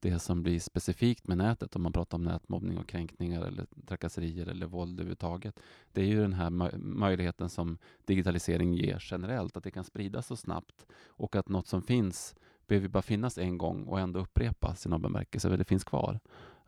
det 0.00 0.18
som 0.18 0.42
blir 0.42 0.60
specifikt 0.60 1.28
med 1.28 1.38
nätet, 1.38 1.76
om 1.76 1.82
man 1.82 1.92
pratar 1.92 2.18
om 2.18 2.24
nätmobbning 2.24 2.78
och 2.78 2.88
kränkningar 2.88 3.42
eller 3.42 3.66
trakasserier 3.86 4.46
eller 4.46 4.66
våld 4.66 5.00
överhuvudtaget. 5.00 5.60
Det 5.92 6.02
är 6.02 6.06
ju 6.06 6.20
den 6.20 6.32
här 6.32 6.50
möj- 6.50 6.78
möjligheten 6.78 7.48
som 7.48 7.78
digitalisering 8.04 8.74
ger 8.74 9.04
generellt, 9.10 9.56
att 9.56 9.64
det 9.64 9.70
kan 9.70 9.84
spridas 9.84 10.26
så 10.26 10.36
snabbt 10.36 10.86
och 11.06 11.36
att 11.36 11.48
något 11.48 11.66
som 11.66 11.82
finns 11.82 12.34
behöver 12.66 12.88
bara 12.88 13.02
finnas 13.02 13.38
en 13.38 13.58
gång 13.58 13.84
och 13.84 14.00
ändå 14.00 14.20
upprepas 14.20 14.86
i 14.86 14.88
någon 14.88 15.02
bemärkelse, 15.02 15.48
det 15.56 15.64
finns 15.64 15.84
kvar. 15.84 16.20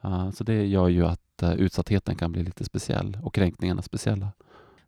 Uh, 0.04 0.30
så 0.30 0.44
det 0.44 0.66
gör 0.66 0.88
ju 0.88 1.06
att 1.06 1.42
uh, 1.42 1.54
utsattheten 1.54 2.16
kan 2.16 2.32
bli 2.32 2.42
lite 2.42 2.64
speciell 2.64 3.18
och 3.22 3.34
kränkningarna 3.34 3.82
speciella. 3.82 4.28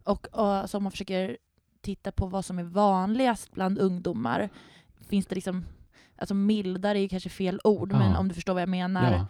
Och, 0.04 0.26
och 0.32 0.46
alltså, 0.54 0.76
om 0.76 0.82
man 0.82 0.92
försöker 0.92 1.36
titta 1.80 2.12
på 2.12 2.26
vad 2.26 2.44
som 2.44 2.58
är 2.58 2.62
vanligast 2.64 3.52
bland 3.52 3.78
ungdomar, 3.78 4.48
finns 5.08 5.26
det 5.26 5.34
liksom, 5.34 5.64
alltså 6.16 6.34
mildare 6.34 7.00
är 7.00 7.08
kanske 7.08 7.28
fel 7.28 7.60
ord, 7.64 7.92
Ja. 7.92 7.98
men 7.98 8.16
om 8.16 8.28
du 8.28 8.34
förstår 8.34 8.52
vad 8.52 8.62
jag 8.62 8.68
menar, 8.68 9.12
Ja. 9.12 9.26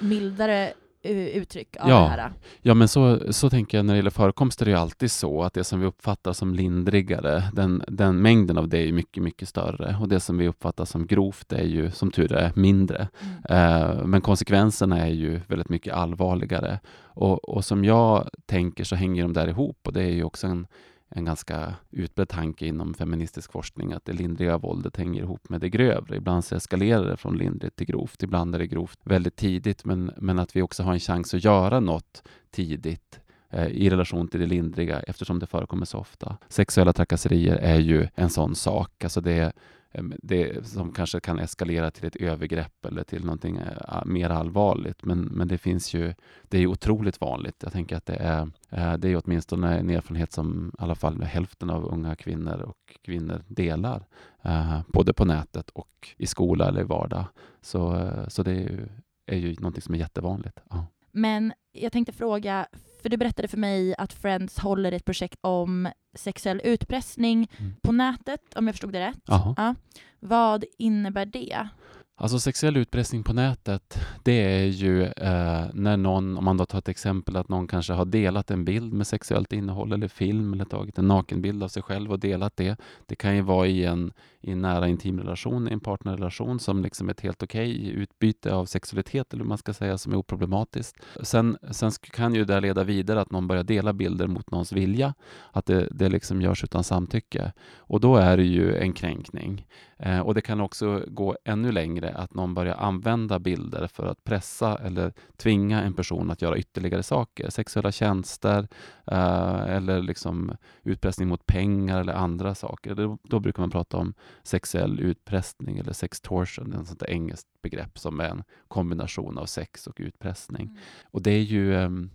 mildare 0.00 0.72
uttryck 1.10 1.76
av 1.80 1.90
Ja. 1.90 2.00
det 2.00 2.08
här. 2.08 2.32
Ja, 2.60 2.74
men 2.74 2.88
så, 2.88 3.32
så 3.32 3.50
tänker 3.50 3.78
jag 3.78 3.84
när 3.84 3.94
det 3.94 3.96
gäller 3.96 4.10
förekomst 4.10 4.60
är 4.60 4.64
det 4.64 4.70
ju 4.70 4.76
alltid 4.76 5.10
så 5.10 5.42
att 5.42 5.54
det 5.54 5.64
som 5.64 5.80
vi 5.80 5.86
uppfattar 5.86 6.32
som 6.32 6.54
lindrigare, 6.54 7.42
den, 7.52 7.82
den 7.88 8.22
mängden 8.22 8.58
av 8.58 8.68
det 8.68 8.78
är 8.88 8.92
mycket, 8.92 9.22
mycket 9.22 9.48
större 9.48 9.96
och 10.00 10.08
det 10.08 10.20
som 10.20 10.38
vi 10.38 10.48
uppfattar 10.48 10.84
som 10.84 11.06
grovt 11.06 11.52
är 11.52 11.64
ju 11.64 11.90
som 11.90 12.10
tur 12.10 12.32
är 12.32 12.52
mindre. 12.54 13.08
Eh, 13.48 14.04
men 14.04 14.20
konsekvenserna 14.20 14.98
är 15.06 15.10
ju 15.12 15.40
väldigt 15.46 15.68
mycket 15.68 15.94
allvarligare. 15.94 16.78
Och, 17.14 17.48
och 17.48 17.64
som 17.64 17.84
jag 17.84 18.28
tänker 18.46 18.84
så 18.84 18.96
hänger 18.96 19.22
de 19.22 19.32
där 19.32 19.48
ihop 19.48 19.78
och 19.86 19.92
det 19.92 20.02
är 20.02 20.10
ju 20.12 20.24
också 20.24 20.46
en, 20.46 20.66
en 21.14 21.24
ganska 21.24 21.74
utbredd 21.90 22.28
tanke 22.28 22.66
inom 22.66 22.94
feministisk 22.94 23.52
forskning 23.52 23.92
att 23.92 24.04
det 24.04 24.12
lindriga 24.12 24.58
våldet 24.58 24.96
hänger 24.96 25.22
ihop 25.22 25.48
med 25.48 25.60
det 25.60 25.68
grövre. 25.68 26.16
Ibland 26.16 26.44
så 26.44 26.54
eskalerar 26.54 27.04
det 27.04 27.16
från 27.16 27.38
lindrigt 27.38 27.76
till 27.76 27.86
grovt, 27.86 28.22
ibland 28.22 28.54
är 28.54 28.58
det 28.58 28.66
grovt 28.66 28.98
väldigt 29.04 29.36
tidigt 29.36 29.84
men, 29.84 30.12
men 30.16 30.38
att 30.38 30.56
vi 30.56 30.62
också 30.62 30.82
har 30.82 30.92
en 30.92 31.00
chans 31.00 31.34
att 31.34 31.44
göra 31.44 31.80
något 31.80 32.22
tidigt 32.50 33.20
eh, 33.50 33.66
i 33.66 33.90
relation 33.90 34.28
till 34.28 34.40
det 34.40 34.46
lindriga 34.46 35.00
eftersom 35.00 35.38
det 35.38 35.46
förekommer 35.46 35.86
så 35.86 35.98
ofta. 35.98 36.36
Sexuella 36.48 36.92
trakasserier 36.92 37.56
är 37.56 37.78
ju 37.78 38.08
en 38.14 38.30
sån 38.30 38.54
sak. 38.54 39.04
Alltså 39.04 39.20
det, 39.20 39.52
Ehm, 39.92 40.14
det 40.22 40.66
som 40.66 40.92
kanske 40.92 41.20
kan 41.20 41.38
eskalera 41.38 41.90
till 41.90 42.06
ett 42.06 42.16
övergrepp 42.16 42.86
eller 42.86 43.04
till 43.04 43.24
någonting 43.24 43.56
eh, 43.56 44.04
mer 44.06 44.30
allvarligt. 44.30 45.04
Men, 45.04 45.20
men 45.20 45.48
det 45.48 45.58
finns 45.58 45.94
ju, 45.94 46.14
det 46.42 46.56
är 46.56 46.60
ju 46.60 46.66
otroligt 46.66 47.20
vanligt. 47.20 47.56
Jag 47.62 47.72
tänker 47.72 47.96
att 47.96 48.06
det 48.06 48.16
är, 48.16 48.50
eh, 48.70 48.94
det 48.94 49.08
är 49.08 49.20
åtminstone 49.24 49.78
en 49.78 49.90
erfarenhet 49.90 50.32
som 50.32 50.72
i 50.78 50.82
alla 50.82 50.94
fall 50.94 51.22
hälften 51.22 51.70
av 51.70 51.84
unga 51.84 52.16
kvinnor 52.16 52.60
och 52.60 52.98
kvinnor 53.02 53.42
delar. 53.48 54.06
Eh, 54.42 54.80
både 54.88 55.12
på 55.12 55.24
nätet 55.24 55.70
och 55.70 56.14
i 56.16 56.26
skola 56.26 56.68
eller 56.68 56.80
i 56.80 56.84
vardag. 56.84 57.24
Så, 57.60 58.10
så 58.28 58.42
det 58.42 58.50
är 58.50 58.60
ju, 58.60 58.88
är 59.26 59.36
ju 59.36 59.54
någonting 59.54 59.82
som 59.82 59.94
är 59.94 59.98
jättevanligt. 59.98 60.60
Ja. 60.70 60.86
Men 61.10 61.52
jag 61.72 61.92
tänkte 61.92 62.12
fråga, 62.12 62.66
för 63.02 63.08
du 63.08 63.16
berättade 63.16 63.48
för 63.48 63.58
mig 63.58 63.94
att 63.98 64.12
Friends 64.12 64.58
håller 64.58 64.92
ett 64.92 65.04
projekt 65.04 65.38
om 65.40 65.88
sexuell 66.16 66.60
utpressning 66.64 67.48
Mm. 67.58 67.72
på 67.82 67.92
nätet, 67.92 68.40
om 68.56 68.66
jag 68.66 68.74
förstod 68.74 68.92
det 68.92 69.00
rätt. 69.00 69.20
Ja. 69.26 69.74
Vad 70.20 70.64
innebär 70.78 71.26
det? 71.26 71.68
Alltså 72.16 72.38
sexuell 72.40 72.76
utpressning 72.76 73.22
på 73.24 73.32
nätet, 73.32 73.98
det 74.22 74.32
är 74.32 74.64
ju 74.66 75.02
eh, 75.04 75.66
när 75.74 75.96
någon, 75.96 76.38
om 76.38 76.44
man 76.44 76.56
då 76.56 76.66
tar 76.66 76.78
ett 76.78 76.88
exempel, 76.88 77.36
att 77.36 77.48
någon 77.48 77.66
kanske 77.66 77.92
har 77.92 78.04
delat 78.04 78.50
en 78.50 78.64
bild 78.64 78.92
med 78.92 79.06
sexuellt 79.06 79.52
innehåll 79.52 79.92
eller 79.92 80.08
film 80.08 80.52
eller 80.52 80.64
tagit 80.64 80.98
en 80.98 81.08
nakenbild 81.08 81.62
av 81.62 81.68
sig 81.68 81.82
själv 81.82 82.10
och 82.12 82.18
delat 82.18 82.56
det. 82.56 82.76
Det 83.06 83.16
kan 83.16 83.36
ju 83.36 83.40
vara 83.42 83.66
i 83.66 83.84
en, 83.84 84.12
i 84.42 84.52
en 84.52 84.62
nära 84.62 84.88
intim 84.88 85.20
relation, 85.20 85.68
i 85.68 85.72
en 85.72 85.80
partnerrelation 85.80 86.58
som 86.58 86.82
liksom 86.82 87.08
ett 87.08 87.20
helt 87.20 87.42
okej 87.42 87.88
utbyte 87.90 88.54
av 88.54 88.66
sexualitet 88.66 89.32
eller 89.32 89.44
hur 89.44 89.48
man 89.48 89.58
ska 89.58 89.72
säga 89.72 89.98
som 89.98 90.12
är 90.12 90.16
oproblematiskt. 90.16 90.96
Sen, 91.22 91.56
sen 91.70 91.90
kan 91.90 92.34
ju 92.34 92.44
det 92.44 92.60
leda 92.60 92.84
vidare 92.84 93.20
att 93.20 93.30
någon 93.30 93.48
börjar 93.48 93.64
dela 93.64 93.92
bilder 93.92 94.26
mot 94.26 94.50
någons 94.50 94.72
vilja, 94.72 95.14
att 95.52 95.66
det, 95.66 95.88
det 95.90 96.08
liksom 96.08 96.42
görs 96.42 96.64
utan 96.64 96.84
samtycke. 96.84 97.52
Och 97.76 98.00
då 98.00 98.16
är 98.16 98.36
det 98.36 98.44
ju 98.44 98.76
en 98.76 98.92
kränkning. 98.92 99.66
Eh, 100.04 100.20
och 100.20 100.34
det 100.34 100.40
kan 100.40 100.60
också 100.60 101.04
gå 101.06 101.36
ännu 101.44 101.72
längre, 101.72 102.14
att 102.14 102.34
någon 102.34 102.54
börjar 102.54 102.76
använda 102.76 103.38
bilder 103.38 103.86
för 103.86 104.06
att 104.06 104.24
pressa 104.24 104.78
eller 104.78 105.12
tvinga 105.36 105.82
en 105.82 105.92
person 105.94 106.30
att 106.30 106.42
göra 106.42 106.58
ytterligare 106.58 107.02
saker. 107.02 107.50
Sexuella 107.50 107.92
tjänster 107.92 108.68
eh, 109.06 109.60
eller 109.60 110.02
liksom 110.02 110.56
utpressning 110.82 111.28
mot 111.28 111.46
pengar 111.46 112.00
eller 112.00 112.12
andra 112.12 112.54
saker. 112.54 112.94
Då, 112.94 113.18
då 113.22 113.40
brukar 113.40 113.62
man 113.62 113.70
prata 113.70 113.96
om 113.96 114.14
sexuell 114.42 115.00
utpressning 115.00 115.78
eller 115.78 115.92
sextortion, 115.92 116.72
ett 116.72 116.86
sånt 116.86 117.02
engelskt 117.02 117.48
begrepp 117.62 117.98
som 117.98 118.20
är 118.20 118.28
en 118.28 118.44
kombination 118.68 119.38
av 119.38 119.46
sex 119.46 119.86
och 119.86 119.96
utpressning. 120.00 120.78
Och 121.04 121.22
det 121.22 121.30
är 121.30 121.42
ju 121.42 121.76
ehm, 121.76 122.10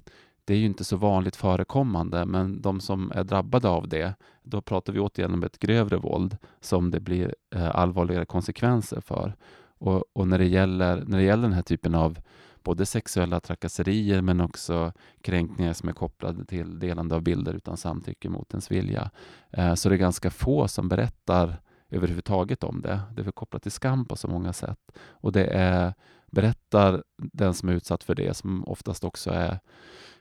det 0.47 0.53
är 0.53 0.57
ju 0.57 0.65
inte 0.65 0.83
så 0.83 0.97
vanligt 0.97 1.35
förekommande, 1.35 2.25
men 2.25 2.61
de 2.61 2.79
som 2.79 3.11
är 3.15 3.23
drabbade 3.23 3.69
av 3.69 3.87
det, 3.87 4.13
då 4.43 4.61
pratar 4.61 4.93
vi 4.93 4.99
återigen 4.99 5.33
om 5.33 5.43
ett 5.43 5.59
grövre 5.59 5.97
våld 5.97 6.37
som 6.61 6.91
det 6.91 6.99
blir 6.99 7.35
eh, 7.55 7.75
allvarligare 7.75 8.25
konsekvenser 8.25 9.01
för. 9.01 9.35
Och, 9.77 10.03
och 10.13 10.27
när, 10.27 10.37
det 10.37 10.45
gäller, 10.45 11.03
när 11.07 11.17
det 11.17 11.23
gäller 11.23 11.43
den 11.43 11.53
här 11.53 11.61
typen 11.61 11.95
av 11.95 12.19
både 12.63 12.85
sexuella 12.85 13.39
trakasserier 13.39 14.21
men 14.21 14.41
också 14.41 14.93
kränkningar 15.21 15.73
som 15.73 15.89
är 15.89 15.93
kopplade 15.93 16.45
till 16.45 16.79
delande 16.79 17.15
av 17.15 17.21
bilder 17.21 17.53
utan 17.53 17.77
samtycke 17.77 18.29
mot 18.29 18.53
ens 18.53 18.71
vilja, 18.71 19.11
eh, 19.51 19.73
så 19.73 19.89
det 19.89 19.95
är 19.95 19.99
ganska 19.99 20.29
få 20.29 20.67
som 20.67 20.89
berättar 20.89 21.61
överhuvudtaget 21.89 22.63
om 22.63 22.81
det. 22.81 23.01
Det 23.15 23.21
är 23.21 23.31
kopplat 23.31 23.63
till 23.63 23.71
skam 23.71 24.05
på 24.05 24.15
så 24.15 24.27
många 24.27 24.53
sätt. 24.53 24.79
Och 24.97 25.31
det 25.31 25.45
är, 25.45 25.93
berättar 26.25 27.03
den 27.17 27.53
som 27.53 27.69
är 27.69 27.73
utsatt 27.73 28.03
för 28.03 28.15
det, 28.15 28.33
som 28.33 28.63
oftast 28.67 29.03
också 29.03 29.29
är 29.29 29.59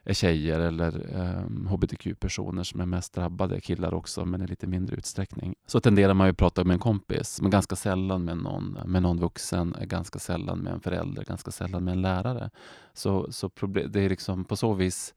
är 0.08 0.14
tjejer 0.14 0.60
eller 0.60 1.16
um, 1.16 1.66
hbtq-personer 1.66 2.62
som 2.62 2.80
är 2.80 2.86
mest 2.86 3.14
drabbade, 3.14 3.60
killar 3.60 3.94
också, 3.94 4.24
men 4.24 4.42
i 4.42 4.46
lite 4.46 4.66
mindre 4.66 4.96
utsträckning. 4.96 5.54
Så 5.66 5.80
tenderar 5.80 6.14
man 6.14 6.26
ju 6.26 6.30
att 6.30 6.36
prata 6.36 6.64
med 6.64 6.74
en 6.74 6.80
kompis, 6.80 7.40
men 7.42 7.50
ganska 7.50 7.76
sällan 7.76 8.24
med 8.24 8.36
någon, 8.36 8.78
med 8.84 9.02
någon 9.02 9.18
vuxen, 9.18 9.76
ganska 9.80 10.18
sällan 10.18 10.58
med 10.58 10.72
en 10.72 10.80
förälder, 10.80 11.24
ganska 11.24 11.50
sällan 11.50 11.84
med 11.84 11.92
en 11.92 12.02
lärare. 12.02 12.50
Så, 12.92 13.32
så 13.32 13.50
det 13.88 14.00
är 14.00 14.08
liksom 14.08 14.44
på 14.44 14.56
så 14.56 14.72
vis 14.72 15.14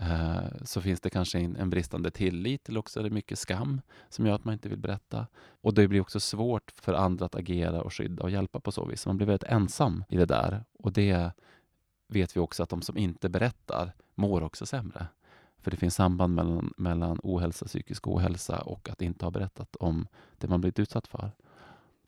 Eh, 0.00 0.64
så 0.64 0.80
finns 0.80 1.00
det 1.00 1.10
kanske 1.10 1.38
en, 1.38 1.56
en 1.56 1.70
bristande 1.70 2.10
tillit 2.10 2.68
eller 2.68 2.80
också 2.80 3.00
är 3.00 3.04
det 3.04 3.10
mycket 3.10 3.38
skam 3.38 3.80
som 4.08 4.26
gör 4.26 4.34
att 4.34 4.44
man 4.44 4.52
inte 4.52 4.68
vill 4.68 4.78
berätta. 4.78 5.26
Och 5.60 5.74
det 5.74 5.88
blir 5.88 6.00
också 6.00 6.20
svårt 6.20 6.72
för 6.80 6.94
andra 6.94 7.26
att 7.26 7.34
agera 7.34 7.82
och 7.82 7.94
skydda 7.94 8.22
och 8.22 8.30
hjälpa 8.30 8.60
på 8.60 8.72
så 8.72 8.84
vis. 8.84 9.06
Man 9.06 9.16
blir 9.16 9.26
väldigt 9.26 9.48
ensam 9.48 10.04
i 10.08 10.16
det 10.16 10.26
där 10.26 10.64
och 10.78 10.92
det 10.92 11.30
vet 12.08 12.36
vi 12.36 12.40
också 12.40 12.62
att 12.62 12.68
de 12.68 12.82
som 12.82 12.96
inte 12.96 13.28
berättar 13.28 13.92
mår 14.14 14.42
också 14.42 14.66
sämre. 14.66 15.06
För 15.60 15.70
det 15.70 15.76
finns 15.76 15.94
samband 15.94 16.34
mellan, 16.34 16.72
mellan 16.76 17.20
ohälsa, 17.22 17.66
psykisk 17.66 18.08
ohälsa 18.08 18.58
och 18.58 18.88
att 18.88 19.02
inte 19.02 19.26
ha 19.26 19.30
berättat 19.30 19.76
om 19.76 20.06
det 20.38 20.48
man 20.48 20.60
blivit 20.60 20.78
utsatt 20.78 21.06
för. 21.06 21.30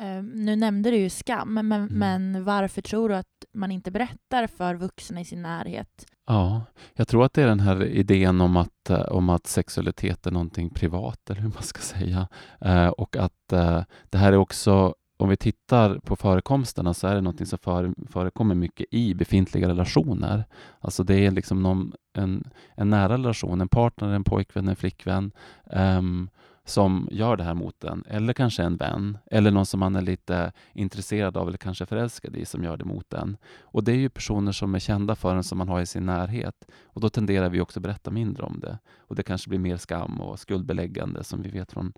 Um, 0.01 0.27
nu 0.27 0.57
nämnde 0.57 0.91
du 0.91 0.97
ju 0.97 1.11
skam, 1.11 1.55
men, 1.55 1.73
Mm. 1.73 1.89
men 1.99 2.45
varför 2.45 2.83
tror 2.83 3.09
du 3.09 3.15
att 3.17 3.27
man 3.53 3.71
inte 3.71 3.91
berättar 3.91 4.47
för 4.47 4.75
vuxna 4.75 5.21
i 5.21 5.25
sin 5.25 5.43
närhet? 5.43 6.07
Ja, 6.27 6.63
jag 6.95 7.09
tror 7.09 7.25
att 7.25 7.33
det 7.35 7.43
är 7.43 7.47
den 7.47 7.61
här 7.61 7.85
idén 7.85 8.41
om 8.41 8.57
att, 8.57 8.91
eh, 8.91 9.01
om 9.01 9.29
att 9.29 9.47
sexualitet 9.47 10.27
är 10.27 10.31
någonting 10.31 10.71
privat, 10.71 11.31
eller 11.31 11.41
hur 11.41 11.49
man 11.49 11.63
ska 11.63 11.81
säga. 11.81 12.29
Eh, 12.61 12.89
och 12.89 13.17
att 13.17 13.53
eh, 13.53 13.83
det 14.11 14.19
här 14.19 14.33
är 14.33 14.37
också, 14.37 14.95
om 15.17 15.29
vi 15.29 15.37
tittar 15.37 15.99
på 15.99 16.17
förekomsterna, 16.17 16.95
så 16.95 17.07
är 17.07 17.15
det 17.15 17.21
någonting 17.21 17.47
som 17.47 17.59
före, 17.59 17.93
förekommer 18.09 18.55
mycket 18.55 18.87
i 18.91 19.15
befintliga 19.15 19.69
relationer. 19.69 20.45
Alltså 20.81 21.05
det 21.05 21.27
är 21.27 21.31
liksom 21.31 21.63
någon, 21.63 21.93
en, 22.19 22.51
en 22.75 22.91
nära 22.91 23.13
relation, 23.13 23.61
en 23.61 23.69
partner, 23.69 24.09
en 24.09 24.25
pojkvän, 24.25 24.69
en 24.69 24.77
flickvän, 24.77 25.33
ehm, 25.71 26.29
som 26.71 27.09
gör 27.11 27.37
det 27.37 27.45
här 27.45 27.55
mot 27.55 27.85
en, 27.85 28.05
eller 28.09 28.33
kanske 28.33 28.63
en 28.63 28.77
vän, 28.77 29.19
eller 29.31 29.51
någon 29.51 29.67
som 29.67 29.81
man 29.81 29.97
är 29.97 30.03
lite 30.03 30.53
intresserad 30.73 31.37
av 31.37 31.49
eller 31.49 31.59
kanske 31.59 31.87
förälskad 31.87 32.37
i 32.37 32.45
som 32.45 32.65
gör 32.65 32.77
det 32.77 32.85
mot 32.85 33.13
en. 33.13 33.37
Och 33.61 33.85
det 33.85 33.93
är 33.93 33.97
ju 33.97 34.09
personer 34.09 34.53
som 34.53 34.75
är 34.75 34.79
kända 34.79 35.15
för 35.15 35.35
en 35.35 35.45
som 35.45 35.59
man 35.59 35.69
har 35.69 35.81
i 35.81 35.87
sin 35.87 36.07
närhet. 36.07 36.67
Och 36.85 37.01
då 37.01 37.09
tenderar 37.09 37.49
vi 37.49 37.61
också 37.61 37.79
att 37.79 37.83
berätta 37.83 38.11
mindre 38.11 38.43
om 38.43 38.61
det. 38.61 38.79
Och 38.99 39.17
det 39.17 39.23
kanske 39.23 39.49
blir 39.49 39.59
mer 39.59 39.77
skam 39.77 40.21
och 40.21 40.39
skuldbeläggande 40.39 41.25
som 41.25 41.43
vi 41.43 41.51
vet 41.51 41.73
från, 41.73 41.93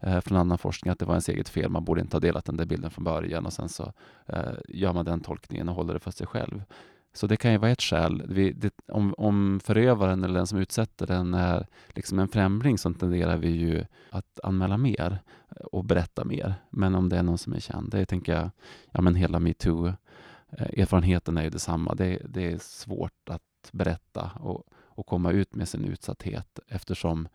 eh, 0.00 0.20
från 0.20 0.38
annan 0.38 0.58
forskning 0.58 0.92
att 0.92 0.98
det 0.98 1.06
var 1.06 1.14
ens 1.14 1.28
eget 1.28 1.48
fel. 1.48 1.70
Man 1.70 1.84
borde 1.84 2.00
inte 2.00 2.16
ha 2.16 2.20
delat 2.20 2.44
den 2.44 2.56
där 2.56 2.66
bilden 2.66 2.90
från 2.90 3.04
början 3.04 3.46
och 3.46 3.52
sen 3.52 3.68
så 3.68 3.92
eh, 4.26 4.52
gör 4.68 4.92
man 4.92 5.04
den 5.04 5.20
tolkningen 5.20 5.68
och 5.68 5.74
håller 5.74 5.94
det 5.94 6.00
för 6.00 6.10
sig 6.10 6.26
själv. 6.26 6.62
Så 7.12 7.26
det 7.26 7.36
kan 7.36 7.52
ju 7.52 7.58
vara 7.58 7.70
ett 7.70 7.82
skäl. 7.82 8.22
Vi, 8.28 8.52
det, 8.52 8.74
om, 8.88 9.14
om 9.18 9.60
förövaren 9.64 10.24
eller 10.24 10.34
den 10.34 10.46
som 10.46 10.58
utsätter 10.58 11.06
den 11.06 11.34
är 11.34 11.66
liksom 11.88 12.18
en 12.18 12.28
främling 12.28 12.78
så 12.78 12.94
tenderar 12.94 13.36
vi 13.36 13.48
ju 13.48 13.84
att 14.10 14.40
anmäla 14.42 14.76
mer 14.76 15.18
och 15.72 15.84
berätta 15.84 16.24
mer. 16.24 16.54
Men 16.70 16.94
om 16.94 17.08
det 17.08 17.16
är 17.16 17.22
någon 17.22 17.38
som 17.38 17.52
är 17.52 17.60
känd, 17.60 17.90
det 17.90 18.06
tänker 18.06 18.32
jag, 18.32 18.50
ja 18.92 19.00
men 19.00 19.14
hela 19.14 19.38
metoo-erfarenheten 19.38 21.38
är 21.38 21.42
ju 21.42 21.50
detsamma. 21.50 21.94
Det, 21.94 22.22
det 22.28 22.52
är 22.52 22.58
svårt 22.58 23.28
att 23.28 23.70
berätta 23.72 24.30
och, 24.40 24.64
och 24.74 25.06
komma 25.06 25.30
ut 25.30 25.54
med 25.54 25.68
sin 25.68 25.84
utsatthet 25.84 26.58
eftersom 26.68 27.28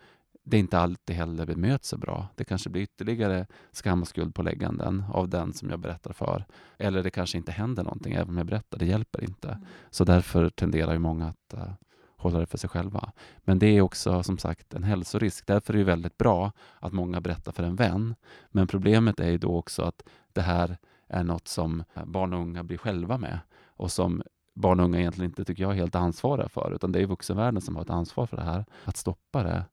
det 0.44 0.58
inte 0.58 0.80
alltid 0.80 1.16
heller 1.16 1.46
bemöts 1.46 1.90
så 1.90 1.98
bra. 1.98 2.28
Det 2.36 2.44
kanske 2.44 2.70
blir 2.70 2.82
ytterligare 2.82 3.48
skam 3.72 4.02
och 4.02 4.08
skuldpålägganden 4.08 5.04
av 5.14 5.30
den 5.30 5.54
som 5.54 5.70
jag 5.70 5.80
berättar 5.80 6.14
för. 6.14 6.46
Eller 6.78 7.04
det 7.04 7.10
kanske 7.10 7.38
inte 7.38 7.52
händer 7.52 7.84
någonting 7.84 8.14
även 8.14 8.30
om 8.30 8.38
jag 8.38 8.46
berättar. 8.46 8.78
Det 8.78 8.86
hjälper 8.86 9.24
inte. 9.24 9.48
Mm. 9.48 9.66
Så 9.90 10.04
därför 10.04 10.50
tenderar 10.50 10.94
ju 10.94 11.00
många 11.00 11.28
att 11.28 11.54
uh, 11.54 11.74
hålla 12.18 12.40
det 12.40 12.46
för 12.46 12.58
sig 12.58 12.70
själva. 12.70 13.12
Men 13.38 13.60
det 13.60 13.68
är 13.68 13.82
också 13.82 14.24
som 14.24 14.38
sagt 14.38 14.74
en 14.74 14.84
hälsorisk. 14.84 15.48
Därför 15.48 15.74
är 15.74 15.78
det 15.78 15.84
väldigt 15.84 16.18
bra 16.18 16.52
att 16.80 16.94
många 16.94 17.22
berättar 17.22 17.52
för 17.52 17.64
en 17.64 17.76
vän. 17.76 18.16
Men 18.50 18.68
problemet 18.68 19.20
är 19.20 19.30
ju 19.30 19.38
då 19.38 19.58
också 19.58 19.82
att 19.82 20.04
det 20.34 20.42
här 20.42 20.78
är 21.08 21.24
något 21.24 21.48
som 21.48 21.84
barn 22.06 22.34
och 22.34 22.40
unga 22.40 22.64
blir 22.64 22.78
själva 22.78 23.18
med 23.18 23.40
och 23.66 23.92
som 23.92 24.24
barn 24.54 24.80
och 24.80 24.86
unga 24.86 25.00
egentligen 25.00 25.32
inte 25.32 25.46
tycker 25.46 25.64
jag 25.64 25.72
är 25.72 25.76
helt 25.76 25.96
ansvariga 25.96 26.50
för, 26.50 26.74
utan 26.76 26.92
det 26.92 27.02
är 27.02 27.06
vuxenvärlden 27.06 27.62
som 27.62 27.76
har 27.76 27.84
ett 27.84 27.90
ansvar 27.90 28.26
för 28.26 28.38
det 28.38 28.44
här, 28.44 28.66
att 28.86 28.98
stoppa 28.98 29.44
det. 29.44 29.64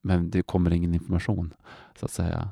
Men 0.00 0.30
det 0.30 0.42
kommer 0.42 0.70
ingen 0.70 0.94
information, 0.94 1.54
så 1.98 2.04
att 2.04 2.10
säga, 2.10 2.48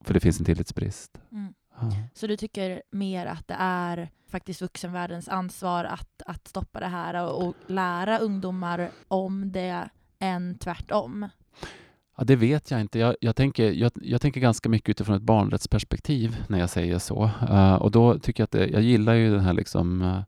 för 0.00 0.14
det 0.14 0.20
finns 0.20 0.38
en 0.38 0.44
tillitsbrist. 0.44 1.18
Mm. 1.32 1.54
Ja. 1.80 1.92
Så 2.14 2.26
du 2.26 2.36
tycker 2.36 2.82
mer 2.90 3.26
att 3.26 3.48
det 3.48 3.56
är 3.58 4.10
faktiskt 4.28 4.62
vuxenvärldens 4.62 5.28
ansvar 5.28 5.84
att, 5.84 6.22
att 6.26 6.48
stoppa 6.48 6.80
det 6.80 6.86
här 6.86 7.24
och, 7.24 7.46
och 7.46 7.54
lära 7.66 8.18
ungdomar 8.18 8.90
om 9.08 9.52
det 9.52 9.88
än 10.18 10.58
tvärtom? 10.58 11.28
Ja, 12.16 12.24
det 12.24 12.36
vet 12.36 12.70
jag 12.70 12.80
inte. 12.80 12.98
Jag, 12.98 13.16
jag, 13.20 13.36
tänker, 13.36 13.72
jag, 13.72 13.92
jag 13.94 14.20
tänker 14.20 14.40
ganska 14.40 14.68
mycket 14.68 14.88
utifrån 14.88 15.16
ett 15.16 15.22
barnrättsperspektiv 15.22 16.44
när 16.48 16.58
jag 16.58 16.70
säger 16.70 16.98
så. 16.98 17.30
Uh, 17.42 17.74
och 17.74 17.90
då 17.90 18.18
tycker 18.18 18.40
jag 18.40 18.44
att 18.44 18.50
det, 18.50 18.66
jag 18.66 18.82
gillar 18.82 19.14
ju 19.14 19.30
den 19.30 19.40
här 19.40 19.52
liksom, 19.52 20.02
uh, 20.02 20.22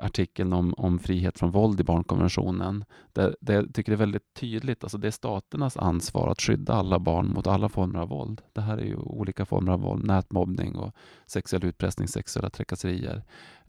artikeln 0.00 0.52
om, 0.52 0.74
om 0.76 0.98
frihet 0.98 1.38
från 1.38 1.50
våld 1.50 1.80
i 1.80 1.84
barnkonventionen. 1.84 2.84
Där, 3.12 3.36
där 3.40 3.54
jag 3.54 3.74
tycker 3.74 3.92
det 3.92 3.96
är 3.96 4.06
väldigt 4.06 4.34
tydligt, 4.34 4.84
alltså 4.84 4.98
det 4.98 5.06
är 5.06 5.10
staternas 5.10 5.76
ansvar 5.76 6.28
att 6.28 6.40
skydda 6.40 6.72
alla 6.72 6.98
barn 6.98 7.28
mot 7.28 7.46
alla 7.46 7.68
former 7.68 7.98
av 7.98 8.08
våld. 8.08 8.42
Det 8.52 8.60
här 8.60 8.78
är 8.78 8.84
ju 8.84 8.96
olika 8.96 9.44
former 9.44 9.72
av 9.72 9.80
våld, 9.80 10.06
nätmobbning 10.06 10.76
och 10.76 10.94
sexuell 11.26 11.64
utpressning, 11.64 12.08
sexuella 12.08 12.50
trakasserier. 12.50 13.22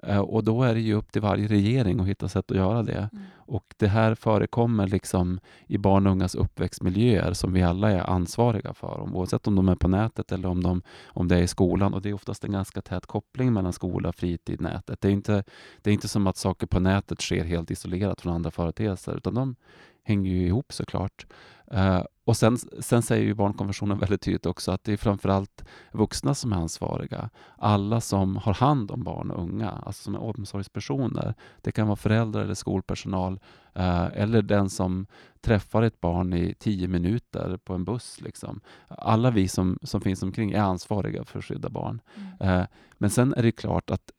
Uh, 0.08 0.20
och 0.20 0.44
då 0.44 0.64
är 0.64 0.74
det 0.74 0.82
ju 0.82 0.94
upp 0.94 1.12
till 1.12 1.22
varje 1.22 1.48
regering 1.48 2.00
att 2.00 2.08
hitta 2.08 2.30
sätt 2.30 2.52
att 2.52 2.58
göra 2.58 2.84
det. 2.84 3.10
Mm. 3.14 3.24
Och 3.36 3.76
det 3.78 3.88
här 3.88 4.16
förekommer 4.16 4.88
liksom 4.88 5.40
i 5.68 5.78
barn 5.78 6.08
och 6.08 6.12
ungas 6.12 6.36
uppväxtmiljöer 6.36 7.34
som 7.34 7.54
vi 7.54 7.64
alla 7.64 7.92
är 7.92 8.10
ansvariga 8.10 8.74
för, 8.74 9.00
om, 9.00 9.16
oavsett 9.16 9.48
om 9.48 9.56
de 9.56 9.70
är 9.70 9.76
på 9.76 9.88
nätet 9.88 10.32
eller 10.32 10.48
om, 10.48 10.64
de, 10.64 10.82
om 11.06 11.28
det 11.28 11.38
är 11.38 11.42
i 11.42 11.48
skolan. 11.48 11.94
Och 11.94 12.02
det 12.02 12.10
är 12.10 12.14
oftast 12.14 12.44
en 12.44 12.52
ganska 12.52 12.82
tät 12.82 13.06
koppling 13.06 13.54
mellan 13.54 13.74
skola, 13.74 14.14
fritid, 14.14 14.62
nätet. 14.62 15.02
Det 15.02 15.08
är 15.08 15.12
inte, 15.12 15.44
det 15.82 15.90
är 15.90 15.94
inte 15.94 16.08
som 16.08 16.28
att 16.28 16.38
saker 16.38 16.68
på 16.68 16.80
nätet 16.80 17.22
sker 17.22 17.44
helt 17.44 17.72
isolerat 17.72 18.22
från 18.22 18.34
andra 18.34 18.52
företeelser, 18.52 19.18
utan 19.18 19.34
de 19.34 19.56
hänger 20.04 20.32
ju 20.32 20.46
ihop 20.48 20.74
såklart. 20.74 21.26
Uh, 21.74 22.04
och 22.26 22.38
sen, 22.38 22.58
sen 22.80 23.02
säger 23.02 23.26
ju 23.26 23.34
barnkonventionen 23.34 24.00
väldigt 24.00 24.22
tydligt 24.22 24.46
också 24.46 24.72
att 24.72 24.84
det 24.84 24.94
är 24.94 24.98
framförallt 24.98 25.66
vuxna 25.92 26.34
som 26.34 26.54
är 26.54 26.58
ansvariga. 26.58 27.30
Alla 27.58 28.02
som 28.02 28.36
har 28.36 28.54
hand 28.54 28.92
om 28.92 29.04
barn 29.04 29.32
och 29.32 29.44
unga, 29.44 29.70
alltså 29.70 30.04
som 30.04 30.16
är 30.16 30.22
omsorgspersoner. 30.22 31.34
Det 31.62 31.72
kan 31.72 31.88
vara 31.88 31.96
föräldrar 31.96 32.42
eller 32.42 32.54
skolpersonal 32.54 33.40
uh, 33.78 34.08
eller 34.14 34.42
den 34.42 34.70
som 34.70 35.08
träffar 35.42 35.82
ett 35.84 36.02
barn 36.02 36.34
i 36.34 36.56
tio 36.60 36.88
minuter 36.88 37.58
på 37.58 37.74
en 37.74 37.86
buss. 37.86 38.22
Liksom. 38.22 38.62
Alla 38.88 39.32
vi 39.32 39.48
som, 39.48 39.80
som 39.84 40.02
finns 40.02 40.24
omkring 40.24 40.52
är 40.52 40.62
ansvariga 40.62 41.24
för 41.24 41.40
att 41.40 41.46
skydda 41.46 41.70
barn. 41.70 42.02
Mm. 42.16 42.60
Uh, 42.60 42.66
men 42.98 43.10
sen 43.10 43.34
är 43.34 43.44
det 43.44 43.52
klart 43.52 43.90
att 43.90 44.12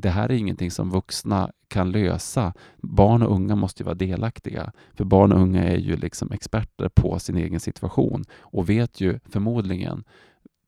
det 0.00 0.10
här 0.10 0.28
är 0.28 0.34
ingenting 0.34 0.70
som 0.70 0.90
vuxna 0.90 1.52
kan 1.68 1.90
lösa. 1.90 2.52
Barn 2.76 3.22
och 3.22 3.34
unga 3.34 3.56
måste 3.56 3.82
ju 3.82 3.84
vara 3.84 3.94
delaktiga. 3.94 4.72
För 4.94 5.04
barn 5.04 5.32
och 5.32 5.40
unga 5.40 5.64
är 5.64 5.76
ju 5.76 5.96
liksom 5.96 6.32
experter 6.32 6.88
på 6.88 7.18
sin 7.18 7.36
egen 7.36 7.60
situation 7.60 8.24
och 8.40 8.68
vet 8.68 9.00
ju 9.00 9.20
förmodligen 9.24 10.04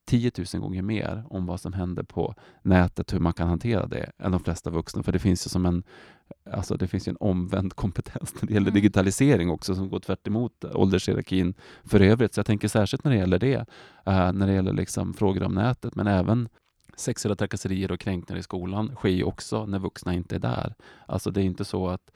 10 0.06 0.30
000 0.54 0.62
gånger 0.62 0.82
mer 0.82 1.24
om 1.30 1.46
vad 1.46 1.60
som 1.60 1.72
händer 1.72 2.02
på 2.02 2.34
nätet, 2.62 3.12
hur 3.12 3.20
man 3.20 3.32
kan 3.32 3.48
hantera 3.48 3.86
det, 3.86 4.12
än 4.18 4.32
de 4.32 4.40
flesta 4.40 4.70
vuxna. 4.70 5.02
För 5.02 5.12
det 5.12 5.18
finns 5.18 5.46
ju 5.46 5.48
som 5.48 5.66
en 5.66 5.82
Alltså 6.52 6.76
det 6.76 6.88
finns 6.88 7.08
en 7.08 7.16
omvänd 7.20 7.76
kompetens 7.76 8.34
när 8.34 8.48
det 8.48 8.54
gäller 8.54 8.70
Mm. 8.70 8.74
digitalisering 8.74 9.50
också 9.50 9.74
som 9.74 9.88
går 9.88 10.00
tvärt 10.00 10.26
emot 10.26 10.64
åldershierarkin 10.64 11.54
för 11.84 12.00
övrigt. 12.00 12.34
Så 12.34 12.38
jag 12.38 12.46
tänker 12.46 12.68
särskilt 12.68 13.04
när 13.04 13.10
det 13.10 13.18
gäller 13.18 13.38
det, 13.38 13.66
eh, 14.06 14.32
när 14.32 14.46
det 14.46 14.52
gäller 14.52 14.72
liksom 14.72 15.14
frågor 15.14 15.42
om 15.42 15.54
nätet, 15.54 15.94
men 15.94 16.06
även 16.06 16.48
sexuella 17.00 17.36
trakasserier 17.36 17.92
och 17.92 18.00
kränkningar 18.00 18.40
i 18.40 18.42
skolan 18.42 18.92
sker 18.94 19.08
ju 19.08 19.24
också 19.24 19.66
när 19.66 19.78
vuxna 19.78 20.14
inte 20.14 20.34
är 20.34 20.40
där. 20.40 20.74
Alltså 21.06 21.30
det 21.30 21.40
är 21.42 21.44
inte 21.44 21.64
så 21.64 21.88
att 21.88 22.10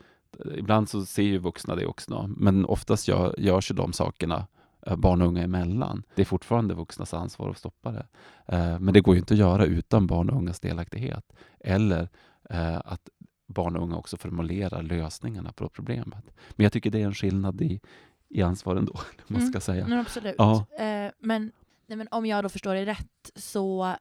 Ibland 0.59 0.89
så 0.89 1.07
ser 1.07 1.23
ju 1.23 1.39
vuxna 1.39 1.75
det 1.75 1.87
också, 1.87 2.27
men 2.37 2.65
oftast 2.65 3.09
gör, 3.09 3.35
görs 3.39 3.71
ju 3.71 3.75
de 3.75 3.93
sakerna 3.93 4.47
eh, 4.87 4.97
barn 4.97 5.23
och 5.23 5.29
unga 5.29 5.43
emellan. 5.43 6.03
Det 6.15 6.23
är 6.23 6.27
fortfarande 6.27 6.75
vuxnas 6.75 7.15
ansvar 7.15 7.51
att 7.51 7.59
stoppa 7.59 7.93
det. 7.93 8.07
Eh, 8.47 8.79
Men 8.79 8.95
det 8.95 9.01
går 9.01 9.15
ju 9.15 9.19
inte 9.19 9.35
att 9.35 9.41
göra 9.41 9.65
utan 9.65 10.07
barn 10.07 10.31
och 10.31 10.37
ungas 10.37 10.61
delaktighet. 10.61 11.33
Eller 11.61 12.09
eh, 12.51 12.77
att 12.85 13.09
barn 13.47 13.77
och 13.77 13.83
unga 13.83 13.97
också 13.97 14.17
formulerar 14.17 14.83
lösningarna 14.83 15.53
på 15.53 15.69
problemet. 15.69 16.25
Men 16.51 16.65
jag 16.65 16.73
tycker 16.73 16.91
det 16.91 17.01
är 17.01 17.07
en 17.07 17.15
skillnad 17.15 17.61
i, 17.61 17.81
i 18.29 18.43
ansvar 18.43 18.77
ändå, 18.77 19.01
man 19.27 19.41
Mm. 19.41 19.51
ska 19.53 19.61
säga. 19.61 19.87
Men 19.89 19.99
absolut. 20.01 20.35
Ja. 20.39 20.67
Eh, 20.79 21.11
men, 21.19 21.53
nej, 21.87 21.97
men 21.99 22.09
om 22.11 22.27
jag 22.27 22.45
då 22.45 22.49
förstår 22.49 22.75
det 22.75 22.87
rätt, 22.87 23.31
så 23.37 23.95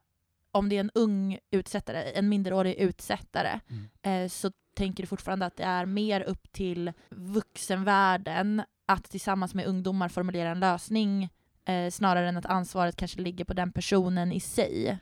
om 0.53 0.69
det 0.69 0.75
är 0.75 0.79
en 0.79 0.91
ung 0.95 1.39
utsättare, 1.51 2.03
en 2.03 2.29
minderårig 2.29 2.75
utsättare, 2.75 3.59
Mm. 3.69 4.23
eh, 4.23 4.29
så 4.29 4.51
tänker 4.75 5.03
du 5.03 5.07
fortfarande 5.07 5.45
att 5.45 5.57
det 5.57 5.63
är 5.63 5.85
mer 5.85 6.21
upp 6.21 6.51
till 6.51 6.93
vuxenvärlden 7.09 8.63
att 8.85 9.03
tillsammans 9.09 9.53
med 9.53 9.65
ungdomar 9.65 10.09
formulera 10.09 10.49
en 10.49 10.59
lösning 10.59 11.29
eh, 11.65 11.89
snarare 11.91 12.29
än 12.29 12.37
att 12.37 12.45
ansvaret 12.45 12.95
kanske 12.95 13.21
ligger 13.21 13.45
på 13.45 13.53
den 13.53 13.71
personen 13.71 14.31
i 14.31 14.39
sig. 14.39 14.97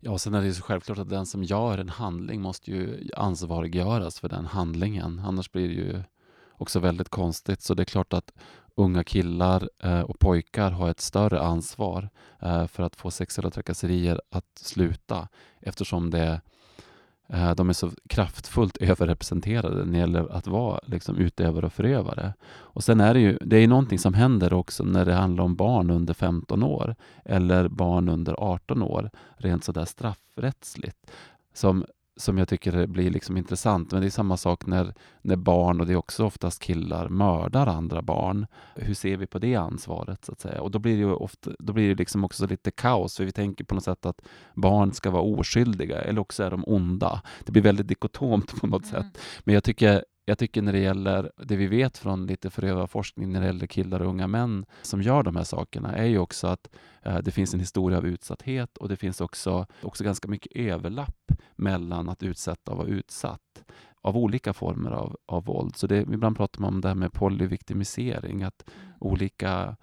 Ja, 0.00 0.18
sen 0.18 0.34
är 0.34 0.40
det 0.40 0.46
ju 0.46 0.54
så 0.54 0.62
självklart 0.62 0.98
att 0.98 1.08
den 1.08 1.26
som 1.26 1.44
gör 1.44 1.78
en 1.78 1.88
handling 1.88 2.40
måste 2.42 2.70
ju 2.70 3.10
ansvariggöras 3.16 4.20
för 4.20 4.28
den 4.28 4.46
handlingen. 4.46 5.18
Annars 5.18 5.52
blir 5.52 5.68
det 5.68 5.74
ju 5.74 6.02
också 6.52 6.80
väldigt 6.80 7.08
konstigt. 7.08 7.62
Så 7.62 7.74
det 7.74 7.82
är 7.82 7.84
klart 7.84 8.12
att 8.12 8.32
unga 8.76 9.04
killar 9.04 9.68
eh, 9.82 10.00
och 10.00 10.18
pojkar 10.18 10.70
har 10.70 10.90
ett 10.90 11.00
större 11.00 11.40
ansvar 11.40 12.08
eh, 12.42 12.66
för 12.66 12.82
att 12.82 12.96
få 12.96 13.10
sexuella 13.10 13.50
trakasserier 13.50 14.20
att 14.30 14.58
sluta 14.58 15.28
eftersom 15.60 16.10
det 16.10 16.40
Eh, 17.28 17.54
de 17.54 17.68
är 17.68 17.72
så 17.72 17.90
kraftfullt 18.08 18.76
överrepresenterade 18.80 19.84
när 19.84 19.92
det 19.92 19.98
gäller 19.98 20.32
att 20.32 20.46
vara 20.46 20.80
liksom, 20.86 21.16
utövare 21.16 21.66
och 21.66 21.72
förövare. 21.72 22.34
Och 22.48 22.84
sen 22.84 23.00
är 23.00 23.14
det 23.14 23.20
ju 23.20 23.38
det 23.40 23.56
är 23.56 23.68
någonting 23.68 23.98
som 23.98 24.14
händer 24.14 24.52
också 24.52 24.84
när 24.84 25.04
det 25.04 25.14
handlar 25.14 25.44
om 25.44 25.56
barn 25.56 25.90
under 25.90 26.14
15 26.14 26.62
år 26.62 26.96
eller 27.24 27.68
barn 27.68 28.08
under 28.08 28.34
18 28.38 28.82
år, 28.82 29.10
rent 29.36 29.64
sådär 29.64 29.84
straffrättsligt, 29.84 31.10
som 31.54 31.84
som 32.16 32.38
jag 32.38 32.48
tycker 32.48 32.86
blir 32.86 33.10
liksom 33.10 33.36
intressant. 33.36 33.92
Men 33.92 34.00
det 34.00 34.08
är 34.08 34.10
samma 34.10 34.36
sak 34.36 34.66
när, 34.66 34.94
när 35.22 35.36
barn, 35.36 35.80
och 35.80 35.86
det 35.86 35.92
är 35.92 35.96
också 35.96 36.24
oftast 36.24 36.62
killar, 36.62 37.08
mördar 37.08 37.66
andra 37.66 38.02
barn. 38.02 38.46
Hur 38.74 38.94
ser 38.94 39.16
vi 39.16 39.26
på 39.26 39.38
det 39.38 39.54
ansvaret? 39.54 40.24
så 40.24 40.32
att 40.32 40.40
säga? 40.40 40.60
Och 40.60 40.70
då 40.70 40.78
blir 40.78 40.92
det 40.92 40.98
ju 40.98 41.12
ofta, 41.12 41.50
då 41.58 41.72
blir 41.72 41.88
det 41.88 41.94
liksom 41.94 42.24
också 42.24 42.46
lite 42.46 42.70
kaos, 42.70 43.16
för 43.16 43.24
vi 43.24 43.32
tänker 43.32 43.64
på 43.64 43.74
något 43.74 43.84
sätt 43.84 44.06
att 44.06 44.20
barn 44.54 44.92
ska 44.92 45.10
vara 45.10 45.22
oskyldiga, 45.22 46.00
eller 46.00 46.20
också 46.20 46.42
är 46.42 46.50
de 46.50 46.64
onda. 46.66 47.22
Det 47.44 47.52
blir 47.52 47.62
väldigt 47.62 47.88
dikotomt 47.88 48.60
på 48.60 48.66
något 48.66 48.92
mm. 48.92 49.02
sätt. 49.02 49.22
Men 49.44 49.54
jag 49.54 49.64
tycker 49.64 50.04
jag 50.28 50.38
tycker 50.38 50.62
när 50.62 50.72
det 50.72 50.78
gäller 50.78 51.32
det 51.36 51.56
vi 51.56 51.66
vet 51.66 51.98
från 51.98 52.26
lite 52.26 52.50
förövarforskning 52.50 53.32
när 53.32 53.40
det 53.40 53.46
gäller 53.46 53.66
killar 53.66 54.00
och 54.00 54.08
unga 54.08 54.26
män 54.26 54.66
som 54.82 55.02
gör 55.02 55.22
de 55.22 55.36
här 55.36 55.44
sakerna 55.44 55.96
är 55.96 56.04
ju 56.04 56.18
också 56.18 56.46
att 56.46 56.68
eh, 57.02 57.18
det 57.18 57.30
finns 57.30 57.54
en 57.54 57.60
historia 57.60 57.98
av 57.98 58.06
utsatthet 58.06 58.76
och 58.76 58.88
det 58.88 58.96
finns 58.96 59.20
också, 59.20 59.66
också 59.82 60.04
ganska 60.04 60.28
mycket 60.28 60.52
överlapp 60.56 61.32
mellan 61.56 62.08
att 62.08 62.22
utsätta 62.22 62.72
och 62.72 62.78
vara 62.78 62.88
utsatt 62.88 63.64
av 64.00 64.16
olika 64.16 64.52
former 64.52 64.90
av, 64.90 65.16
av 65.26 65.44
våld. 65.44 65.76
Så 65.76 65.86
det, 65.86 66.00
ibland 66.00 66.36
pratar 66.36 66.60
man 66.60 66.74
om 66.74 66.80
det 66.80 66.88
här 66.88 66.94
med 66.94 67.12
polyviktimisering, 67.12 68.42
att 68.42 68.64
mm. 68.68 68.94
olika 69.00 69.76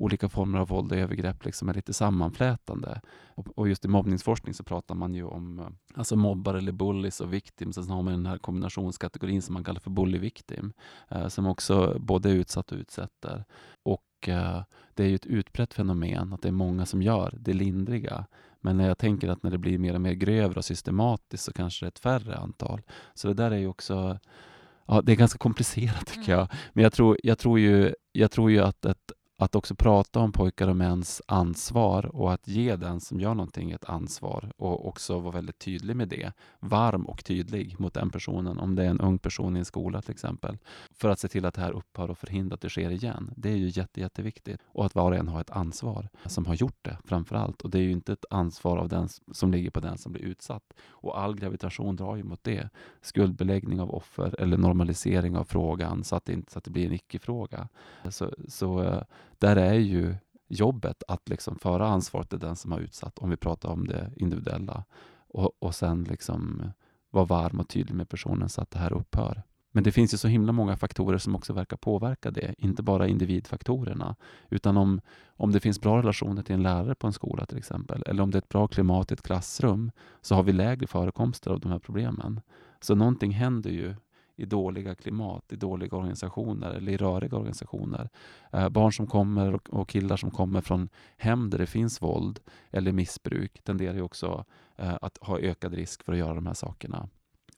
olika 0.00 0.28
former 0.28 0.58
av 0.58 0.68
våld 0.68 0.92
och 0.92 0.98
övergrepp 0.98 1.44
liksom 1.44 1.68
är 1.68 1.74
lite 1.74 1.92
sammanflätande. 1.92 3.00
Och, 3.26 3.58
och, 3.58 3.68
just 3.68 3.84
i 3.84 3.88
mobbningsforskning 3.88 4.54
så 4.54 4.64
pratar 4.64 4.94
man 4.94 5.14
ju 5.14 5.24
om 5.24 5.58
eh, 5.58 5.66
alltså 5.94 6.16
mobbar 6.16 6.54
eller 6.54 6.72
bullies 6.72 7.20
och 7.20 7.32
victims. 7.32 7.74
Sen 7.74 7.90
har 7.90 8.02
man 8.02 8.12
den 8.12 8.26
här 8.26 8.38
kombinationskategorin 8.38 9.42
som 9.42 9.54
man 9.54 9.64
kallar 9.64 9.80
för 9.80 9.90
bully-victim, 9.90 10.72
eh, 11.08 11.28
som 11.28 11.46
också 11.46 11.96
både 12.00 12.30
är 12.30 12.34
utsatt 12.34 12.72
och 12.72 12.78
utsätter. 12.78 13.44
Och 13.82 14.28
eh, 14.28 14.62
det 14.94 15.04
är 15.04 15.08
ju 15.08 15.14
ett 15.14 15.26
utbrett 15.26 15.74
fenomen 15.74 16.32
att 16.32 16.42
det 16.42 16.48
är 16.48 16.52
många 16.52 16.86
som 16.86 17.02
gör 17.02 17.34
det 17.40 17.52
lindriga. 17.52 18.26
Men 18.60 18.76
när 18.76 18.88
jag 18.88 18.98
tänker 18.98 19.28
att 19.28 19.42
när 19.42 19.50
det 19.50 19.58
blir 19.58 19.78
mer 19.78 19.94
och 19.94 20.00
mer 20.00 20.12
grövre 20.12 20.58
och 20.58 20.64
systematiskt 20.64 21.44
så 21.44 21.52
kanske 21.52 21.84
det 21.84 21.86
är 21.86 21.90
ett 21.90 21.98
färre 21.98 22.36
antal. 22.36 22.82
Så 23.14 23.28
det 23.28 23.34
där 23.34 23.50
är 23.50 23.58
ju 23.58 23.66
också 23.66 24.18
Ja, 24.86 25.02
det 25.02 25.12
är 25.12 25.16
ganska 25.16 25.38
komplicerat 25.38 26.06
tycker 26.06 26.32
mm. 26.32 26.38
jag. 26.38 26.48
Men 26.72 26.82
jag 26.82 26.92
tror, 26.92 27.18
jag 27.22 27.38
tror, 27.38 27.58
ju, 27.58 27.94
jag 28.12 28.30
tror 28.30 28.50
ju 28.50 28.60
att 28.60 28.84
ett 28.84 29.12
att 29.40 29.54
också 29.54 29.74
prata 29.74 30.20
om 30.20 30.32
pojkar 30.32 30.68
och 30.68 30.76
mäns 30.76 31.22
ansvar 31.26 32.16
och 32.16 32.32
att 32.32 32.48
ge 32.48 32.76
den 32.76 33.00
som 33.00 33.20
gör 33.20 33.34
någonting 33.34 33.70
ett 33.70 33.84
ansvar 33.84 34.52
och 34.56 34.88
också 34.88 35.18
vara 35.18 35.32
väldigt 35.32 35.58
tydlig 35.58 35.96
med 35.96 36.08
det. 36.08 36.32
Varm 36.60 37.06
och 37.06 37.24
tydlig 37.24 37.80
mot 37.80 37.94
den 37.94 38.10
personen, 38.10 38.58
om 38.58 38.74
det 38.74 38.84
är 38.84 38.88
en 38.88 39.00
ung 39.00 39.18
person 39.18 39.56
i 39.56 39.58
en 39.58 39.64
skola 39.64 40.02
till 40.02 40.10
exempel. 40.10 40.58
För 40.90 41.08
att 41.08 41.18
se 41.18 41.28
till 41.28 41.44
att 41.44 41.54
det 41.54 41.60
här 41.60 41.70
upphör 41.70 42.10
och 42.10 42.18
förhindra 42.18 42.54
att 42.54 42.60
det 42.60 42.68
sker 42.68 42.90
igen. 42.90 43.30
Det 43.36 43.50
är 43.50 43.56
ju 43.56 43.68
jätte, 43.68 44.00
jätteviktigt. 44.00 44.60
Och 44.66 44.86
att 44.86 44.94
var 44.94 45.12
och 45.12 45.18
en 45.18 45.28
har 45.28 45.40
ett 45.40 45.50
ansvar 45.50 46.08
som 46.26 46.46
har 46.46 46.54
gjort 46.54 46.78
det 46.82 46.96
framför 47.04 47.36
allt. 47.36 47.62
Och 47.62 47.70
det 47.70 47.78
är 47.78 47.82
ju 47.82 47.92
inte 47.92 48.12
ett 48.12 48.24
ansvar 48.30 48.76
av 48.78 48.88
den 48.88 49.08
som 49.32 49.52
ligger 49.52 49.70
på 49.70 49.80
den 49.80 49.98
som 49.98 50.12
blir 50.12 50.22
utsatt. 50.22 50.72
Och 50.88 51.20
all 51.20 51.36
gravitation 51.36 51.96
drar 51.96 52.16
ju 52.16 52.22
mot 52.22 52.44
det. 52.44 52.68
Skuldbeläggning 53.00 53.80
av 53.80 53.90
offer 53.90 54.40
eller 54.40 54.56
normalisering 54.56 55.36
av 55.36 55.44
frågan 55.44 56.04
så 56.04 56.16
att 56.16 56.24
det, 56.24 56.32
inte, 56.32 56.52
så 56.52 56.58
att 56.58 56.64
det 56.64 56.70
blir 56.70 56.86
en 56.86 56.92
icke-fråga. 56.92 57.68
Så, 58.08 58.30
så 58.48 58.82
eh, 58.82 59.02
där 59.40 59.56
är 59.56 59.74
ju 59.74 60.14
jobbet 60.48 61.02
att 61.08 61.28
liksom 61.28 61.58
föra 61.58 61.88
ansvaret 61.88 62.30
till 62.30 62.38
den 62.38 62.56
som 62.56 62.72
har 62.72 62.78
utsatt, 62.78 63.18
om 63.18 63.30
vi 63.30 63.36
pratar 63.36 63.68
om 63.68 63.86
det 63.86 64.10
individuella, 64.16 64.84
och, 65.28 65.62
och 65.62 65.74
sen 65.74 66.04
liksom 66.04 66.62
vara 67.10 67.24
varm 67.24 67.60
och 67.60 67.68
tydlig 67.68 67.94
med 67.94 68.08
personen 68.08 68.48
så 68.48 68.60
att 68.60 68.70
det 68.70 68.78
här 68.78 68.92
upphör. 68.92 69.42
Men 69.72 69.84
det 69.84 69.92
finns 69.92 70.14
ju 70.14 70.18
så 70.18 70.28
himla 70.28 70.52
många 70.52 70.76
faktorer 70.76 71.18
som 71.18 71.36
också 71.36 71.52
verkar 71.52 71.76
påverka 71.76 72.30
det, 72.30 72.54
inte 72.58 72.82
bara 72.82 73.08
individfaktorerna, 73.08 74.16
utan 74.48 74.76
om, 74.76 75.00
om 75.36 75.52
det 75.52 75.60
finns 75.60 75.80
bra 75.80 75.98
relationer 75.98 76.42
till 76.42 76.54
en 76.54 76.62
lärare 76.62 76.94
på 76.94 77.06
en 77.06 77.12
skola 77.12 77.46
till 77.46 77.58
exempel, 77.58 78.02
eller 78.06 78.22
om 78.22 78.30
det 78.30 78.36
är 78.36 78.42
ett 78.42 78.48
bra 78.48 78.68
klimat 78.68 79.10
i 79.10 79.14
ett 79.14 79.22
klassrum, 79.22 79.90
så 80.20 80.34
har 80.34 80.42
vi 80.42 80.52
lägre 80.52 80.86
förekomster 80.86 81.50
av 81.50 81.60
de 81.60 81.72
här 81.72 81.78
problemen. 81.78 82.40
Så 82.80 82.94
någonting 82.94 83.32
händer 83.32 83.70
ju 83.70 83.94
i 84.40 84.44
dåliga 84.44 84.94
klimat, 84.94 85.52
i 85.52 85.56
dåliga 85.56 85.96
organisationer 85.96 86.70
eller 86.70 86.92
i 86.92 86.96
röriga 86.96 87.36
organisationer. 87.36 88.08
Eh, 88.52 88.68
barn 88.68 88.92
som 88.92 89.06
kommer 89.06 89.54
och, 89.54 89.70
och, 89.70 89.88
killar 89.88 90.16
som 90.16 90.30
kommer 90.30 90.60
från 90.60 90.88
hem 91.16 91.50
där 91.50 91.58
det 91.58 91.66
finns 91.66 92.02
våld 92.02 92.40
eller 92.70 92.92
missbruk 92.92 93.62
tenderar 93.62 93.94
ju 93.94 94.02
också 94.02 94.44
eh, 94.76 94.96
att 95.00 95.18
ha 95.20 95.38
ökad 95.38 95.74
risk 95.74 96.02
för 96.02 96.12
att 96.12 96.18
göra 96.18 96.34
de 96.34 96.46
här 96.46 96.54
sakerna 96.54 97.08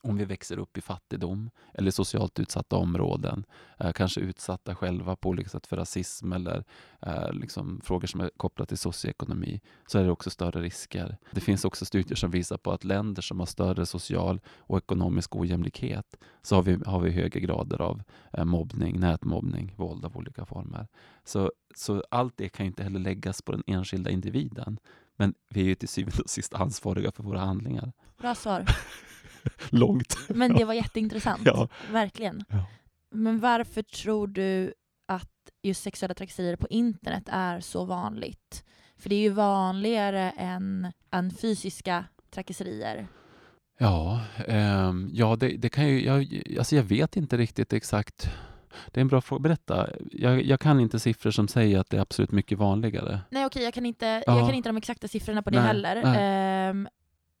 om 0.03 0.17
vi 0.17 0.25
växer 0.25 0.59
upp 0.59 0.77
i 0.77 0.81
fattigdom 0.81 1.49
eller 1.73 1.91
socialt 1.91 2.39
utsatta 2.39 2.75
områden, 2.75 3.45
eh, 3.79 3.91
kanske 3.91 4.19
utsatta 4.19 4.75
själva 4.75 5.15
på 5.15 5.29
olika 5.29 5.49
sätt 5.49 5.67
för 5.67 5.77
rasism 5.77 6.33
eller 6.33 6.63
eh, 7.01 7.33
liksom 7.33 7.81
frågor 7.83 8.07
som 8.07 8.21
är 8.21 8.29
kopplade 8.37 8.67
till 8.67 8.77
socioekonomi, 8.77 9.61
så 9.87 9.99
är 9.99 10.03
det 10.03 10.11
också 10.11 10.29
större 10.29 10.61
risker. 10.61 11.17
Det 11.31 11.41
finns 11.41 11.65
också 11.65 11.85
studier 11.85 12.15
som 12.15 12.31
visar 12.31 12.57
på 12.57 12.71
att 12.71 12.83
länder 12.83 13.21
som 13.21 13.39
har 13.39 13.45
större 13.45 13.85
social 13.85 14.41
och 14.57 14.77
ekonomisk 14.77 15.35
ojämlikhet, 15.35 16.15
så 16.41 16.55
har 16.55 16.63
vi, 16.63 16.79
har 16.85 16.99
vi 16.99 17.11
högre 17.11 17.39
grader 17.39 17.81
av 17.81 18.03
eh, 18.33 18.45
mobbning, 18.45 18.99
nätmobbning, 18.99 19.73
våld 19.77 20.05
av 20.05 20.17
olika 20.17 20.45
former. 20.45 20.87
Så, 21.23 21.51
så 21.75 22.03
allt 22.11 22.33
det 22.37 22.49
kan 22.49 22.65
inte 22.65 22.83
heller 22.83 22.99
läggas 22.99 23.41
på 23.41 23.51
den 23.51 23.63
enskilda 23.67 24.09
individen. 24.09 24.79
Men 25.15 25.33
vi 25.49 25.61
är 25.61 25.65
ju 25.65 25.75
till 25.75 25.89
syvende 25.89 26.21
och 26.21 26.29
sist 26.29 26.53
ansvariga 26.53 27.11
för 27.11 27.23
våra 27.23 27.39
handlingar. 27.39 27.91
Bra 28.17 28.35
svar. 28.35 28.65
långt. 29.69 30.17
Men 30.29 30.53
det 30.53 30.65
var 30.65 30.73
jätteintressant, 30.73 31.41
ja. 31.45 31.67
verkligen. 31.91 32.43
Ja. 32.49 32.65
Men 33.11 33.39
varför 33.39 33.81
tror 33.81 34.27
du 34.27 34.73
att 35.07 35.29
just 35.63 35.83
sexuella 35.83 36.13
trakasserier 36.13 36.55
på 36.55 36.67
internet 36.67 37.23
är 37.27 37.59
så 37.59 37.85
vanligt? 37.85 38.63
För 38.97 39.09
det 39.09 39.15
är 39.15 39.21
ju 39.21 39.29
vanligare 39.29 40.29
än, 40.37 40.91
än 41.11 41.31
fysiska 41.31 42.05
trakasserier. 42.31 43.07
Ja, 43.79 44.21
eh, 44.47 44.93
ja 45.11 45.35
det, 45.35 45.57
det, 45.57 45.69
kan 45.69 45.87
ju, 45.87 46.05
jag, 46.05 46.43
alltså 46.57 46.75
jag 46.75 46.83
vet 46.83 47.17
inte 47.17 47.37
riktigt 47.37 47.73
exakt 47.73 48.29
det 48.91 48.99
är 48.99 49.01
en 49.01 49.07
bra 49.07 49.21
fråga. 49.21 49.39
Berätta. 49.39 49.89
Jag, 50.11 50.43
jag, 50.43 50.59
kan 50.59 50.79
inte 50.79 50.99
siffror 50.99 51.31
som 51.31 51.47
säger 51.47 51.79
att 51.79 51.89
det 51.89 51.97
är 51.97 52.01
absolut 52.01 52.31
mycket 52.31 52.57
vanligare. 52.57 53.19
Nej, 53.29 53.45
okej, 53.45 53.63
jag 53.63 53.73
kan 53.73 53.85
inte, 53.85 54.05
ja. 54.05 54.37
jag 54.37 54.47
kan 54.47 54.55
inte 54.55 54.69
de 54.69 54.77
exakta 54.77 55.07
siffrorna 55.07 55.41
på 55.41 55.49
det 55.49 55.57
nej, 55.57 55.67
heller. 55.67 56.01
Nej. 56.03 56.69
Um, 56.69 56.87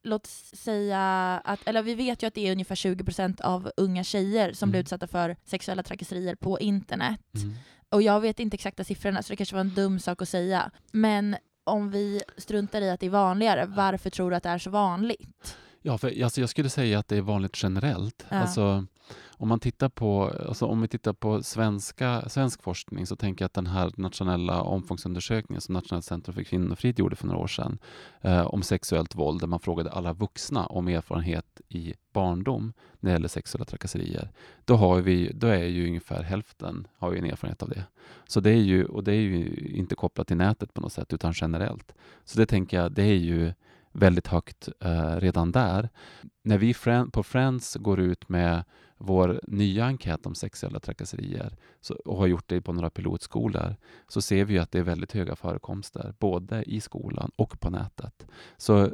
låt 0.03 0.27
säga 0.27 1.01
att, 1.45 1.67
eller 1.67 1.83
vi 1.83 1.95
vet 1.95 2.23
ju 2.23 2.27
att 2.27 2.33
det 2.33 2.47
är 2.47 2.51
ungefär 2.51 2.75
20% 2.75 3.41
av 3.41 3.71
unga 3.77 4.03
tjejer 4.03 4.53
som 4.53 4.67
mm. 4.67 4.71
blir 4.71 4.81
utsatta 4.81 5.07
för 5.07 5.35
sexuella 5.43 5.83
trakasserier 5.83 6.35
på 6.35 6.59
internet. 6.59 7.35
Mm. 7.35 7.55
Och 7.89 8.01
jag 8.01 8.21
vet 8.21 8.39
inte 8.39 8.55
exakta 8.55 8.83
siffrorna 8.83 9.23
så 9.23 9.33
det 9.33 9.37
kanske 9.37 9.55
var 9.55 9.61
en 9.61 9.73
dum 9.73 9.99
sak 9.99 10.21
att 10.21 10.29
säga. 10.29 10.71
Men 10.91 11.35
om 11.63 11.91
vi 11.91 12.21
struntar 12.37 12.81
i 12.81 12.89
att 12.89 12.99
det 12.99 13.05
är 13.05 13.09
vanligare, 13.09 13.65
varför 13.65 14.09
tror 14.09 14.29
du 14.31 14.35
att 14.35 14.43
det 14.43 14.49
är 14.49 14.57
så 14.57 14.69
vanligt? 14.69 15.57
Ja, 15.81 15.97
för 15.97 16.23
alltså 16.23 16.41
jag 16.41 16.49
skulle 16.49 16.69
säga 16.69 16.99
att 16.99 17.07
det 17.07 17.17
är 17.17 17.21
vanligt 17.21 17.63
generellt. 17.63 18.25
Ja. 18.29 18.37
Alltså, 18.37 18.85
om 19.37 19.47
man 19.47 19.59
tittar 19.59 19.89
på, 19.89 20.31
alltså 20.47 20.65
om 20.65 20.81
vi 20.81 20.87
tittar 20.87 21.13
på 21.13 21.43
svenska, 21.43 22.29
svensk 22.29 22.63
forskning 22.63 23.05
så 23.05 23.15
tänker 23.15 23.43
jag 23.43 23.47
att 23.47 23.53
den 23.53 23.67
här 23.67 23.91
nationella 23.97 24.61
omfångsundersökningen 24.61 25.61
som 25.61 25.73
Nationellt 25.73 26.05
centrum 26.05 26.35
för 26.35 26.43
kvinnofrid 26.43 26.99
gjorde 26.99 27.15
för 27.15 27.27
några 27.27 27.39
år 27.39 27.47
sedan 27.47 27.79
eh, 28.21 28.45
om 28.45 28.63
sexuellt 28.63 29.15
våld, 29.15 29.41
där 29.41 29.47
man 29.47 29.59
frågade 29.59 29.91
alla 29.91 30.13
vuxna 30.13 30.65
om 30.65 30.87
erfarenhet 30.87 31.61
i 31.69 31.93
barndom 32.13 32.73
när 32.99 33.09
det 33.09 33.13
gäller 33.13 33.27
sexuella 33.27 33.65
trakasserier, 33.65 34.31
då, 34.65 34.75
har 34.75 35.01
vi, 35.01 35.31
då 35.33 35.47
är 35.47 35.65
ju 35.65 35.87
ungefär 35.87 36.23
hälften 36.23 36.87
har 36.97 37.11
ju 37.11 37.17
en 37.17 37.25
erfarenhet 37.25 37.63
av 37.63 37.69
det. 37.69 37.85
Så 38.27 38.39
det 38.39 38.51
är 38.51 38.61
ju, 38.61 38.85
och 38.85 39.03
det 39.03 39.11
är 39.13 39.21
ju 39.21 39.71
inte 39.75 39.95
kopplat 39.95 40.27
till 40.27 40.37
nätet 40.37 40.73
på 40.73 40.81
något 40.81 40.93
sätt, 40.93 41.13
utan 41.13 41.33
generellt. 41.35 41.93
Så 42.25 42.39
det 42.39 42.45
tänker 42.45 42.77
jag, 42.77 42.91
det 42.91 43.03
är 43.03 43.15
ju 43.15 43.53
väldigt 43.91 44.27
högt 44.27 44.69
eh, 44.79 45.15
redan 45.15 45.51
där. 45.51 45.89
När 46.43 46.57
vi 46.57 46.75
på 47.11 47.23
Friends 47.23 47.75
går 47.75 47.99
ut 47.99 48.29
med 48.29 48.63
vår 49.05 49.39
nya 49.47 49.85
enkät 49.85 50.25
om 50.25 50.35
sexuella 50.35 50.79
trakasserier 50.79 51.55
så, 51.81 51.95
och 52.05 52.17
har 52.17 52.27
gjort 52.27 52.47
det 52.47 52.61
på 52.61 52.73
några 52.73 52.89
pilotskolor 52.89 53.75
så 54.07 54.21
ser 54.21 54.45
vi 54.45 54.59
att 54.59 54.71
det 54.71 54.79
är 54.79 54.83
väldigt 54.83 55.11
höga 55.11 55.35
förekomster 55.35 56.13
både 56.19 56.63
i 56.63 56.81
skolan 56.81 57.31
och 57.35 57.59
på 57.59 57.69
nätet. 57.69 58.27
Så 58.57 58.91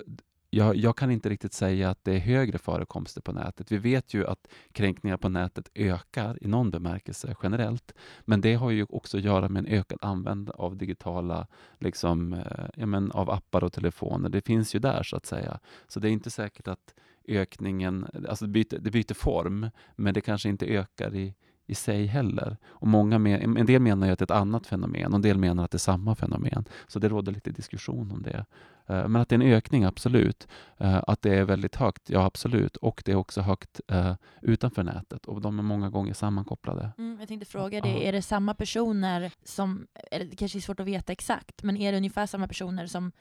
jag, 0.49 0.75
jag, 0.75 0.97
kan 0.97 1.11
inte 1.11 1.29
riktigt 1.29 1.53
säga 1.53 1.89
att 1.89 2.03
det 2.03 2.13
är 2.13 2.19
högre 2.19 2.57
förekomster 2.57 3.21
på 3.21 3.31
nätet. 3.31 3.71
Vi 3.71 3.77
vet 3.77 4.13
ju 4.13 4.27
att 4.27 4.47
kränkningar 4.71 5.17
på 5.17 5.29
nätet 5.29 5.69
ökar 5.75 6.37
i 6.43 6.47
någon 6.47 6.71
bemärkelse 6.71 7.35
generellt, 7.43 7.93
men 8.25 8.41
det 8.41 8.53
har 8.53 8.71
ju 8.71 8.85
också 8.89 9.17
att 9.17 9.23
göra 9.23 9.49
med 9.49 9.59
en 9.65 9.73
ökad 9.79 9.99
användning 10.01 10.53
av 10.57 10.77
digitala, 10.77 11.47
liksom, 11.79 12.33
eh, 12.33 12.65
ja, 12.75 12.85
men, 12.85 13.11
av 13.11 13.29
appar 13.29 13.63
och 13.63 13.73
telefoner. 13.73 14.29
Det 14.29 14.41
finns 14.41 14.75
ju 14.75 14.79
där 14.79 15.03
så 15.03 15.15
att 15.15 15.25
säga. 15.25 15.59
Så 15.87 15.99
det 15.99 16.09
är 16.09 16.11
inte 16.11 16.29
säkert 16.29 16.67
att 16.67 16.93
ökningen, 17.29 18.07
alltså 18.29 18.45
det 18.45 18.51
byter, 18.51 18.79
det 18.79 18.91
byter 18.91 19.13
form, 19.13 19.69
men 19.95 20.13
det 20.13 20.21
kanske 20.21 20.49
inte 20.49 20.65
ökar 20.65 21.15
i, 21.15 21.35
i 21.65 21.75
sig 21.75 22.05
heller. 22.05 22.57
Och 22.67 22.87
många 22.87 23.19
med, 23.19 23.43
en 23.43 23.65
del 23.65 23.81
menar 23.81 24.07
ju 24.07 24.13
att 24.13 24.19
det 24.19 24.23
är 24.23 24.35
ett 24.35 24.41
annat 24.41 24.67
fenomen 24.67 25.11
och 25.11 25.15
en 25.15 25.21
del 25.21 25.37
menar 25.37 25.63
att 25.63 25.71
det 25.71 25.75
är 25.75 25.79
samma 25.79 26.15
fenomen. 26.15 26.65
Så 26.87 26.99
det 26.99 27.09
råder 27.09 27.31
lite 27.31 27.51
diskussion 27.51 28.11
om 28.11 28.23
det. 28.23 28.45
Eh, 28.87 29.07
men 29.07 29.15
att 29.15 29.29
det 29.29 29.35
är 29.35 29.39
en 29.39 29.53
ökning, 29.53 29.83
absolut. 29.83 30.47
Eh, 30.77 31.03
att 31.07 31.21
det 31.21 31.35
är 31.35 31.43
väldigt 31.43 31.75
högt, 31.75 32.09
ja 32.09 32.25
absolut. 32.25 32.75
Och 32.75 33.01
det 33.05 33.11
är 33.11 33.15
också 33.15 33.41
högt 33.41 33.81
uh, 33.91 34.13
utanför 34.41 34.83
nätet 34.83 35.25
och 35.25 35.41
de 35.41 35.59
är 35.59 35.63
många 35.63 35.89
gånger 35.89 36.13
sammankopplade. 36.13 36.91
Mm, 36.97 37.19
jag 37.19 37.27
tänkte 37.27 37.45
fråga 37.45 37.81
dig, 37.81 38.05
är 38.05 38.11
det 38.11 38.21
samma 38.21 38.53
personer 38.53 39.31
som, 39.43 39.87
det 40.11 40.35
kanske 40.37 40.57
är 40.57 40.61
svårt 40.61 40.79
att 40.79 40.87
veta 40.87 41.11
exakt, 41.11 41.63
men 41.63 41.77
är 41.77 41.91
det 41.91 41.97
ungefär 41.97 42.25
samma 42.25 42.47
personer 42.47 42.87
som 42.87 43.11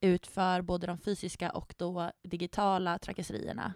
utför 0.00 0.62
både 0.62 0.86
de 0.86 0.98
fysiska 0.98 1.50
och 1.50 1.74
då 1.76 2.10
digitala 2.22 2.98
trakasserierna? 2.98 3.74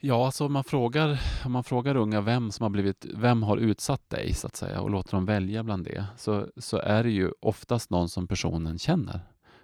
Ja, 0.00 0.26
alltså 0.26 0.46
om 0.46 0.52
man 0.52 0.64
frågar, 0.64 1.20
om 1.44 1.52
man 1.52 1.64
frågar 1.64 1.96
unga 1.96 2.20
vem 2.20 2.50
som 2.50 2.62
har 2.62 2.70
blivit, 2.70 3.06
vem 3.14 3.42
har 3.42 3.56
utsatt 3.56 4.10
dig 4.10 4.34
så 4.34 4.46
att 4.46 4.56
säga 4.56 4.80
och 4.80 4.90
låter 4.90 5.10
dem 5.10 5.24
välja 5.26 5.62
bland 5.62 5.84
det, 5.84 6.04
så, 6.16 6.46
så 6.56 6.78
är 6.78 7.04
det 7.04 7.10
ju 7.10 7.32
oftast 7.40 7.90
någon 7.90 8.08
som 8.08 8.26
personen 8.26 8.78
känner. 8.78 9.20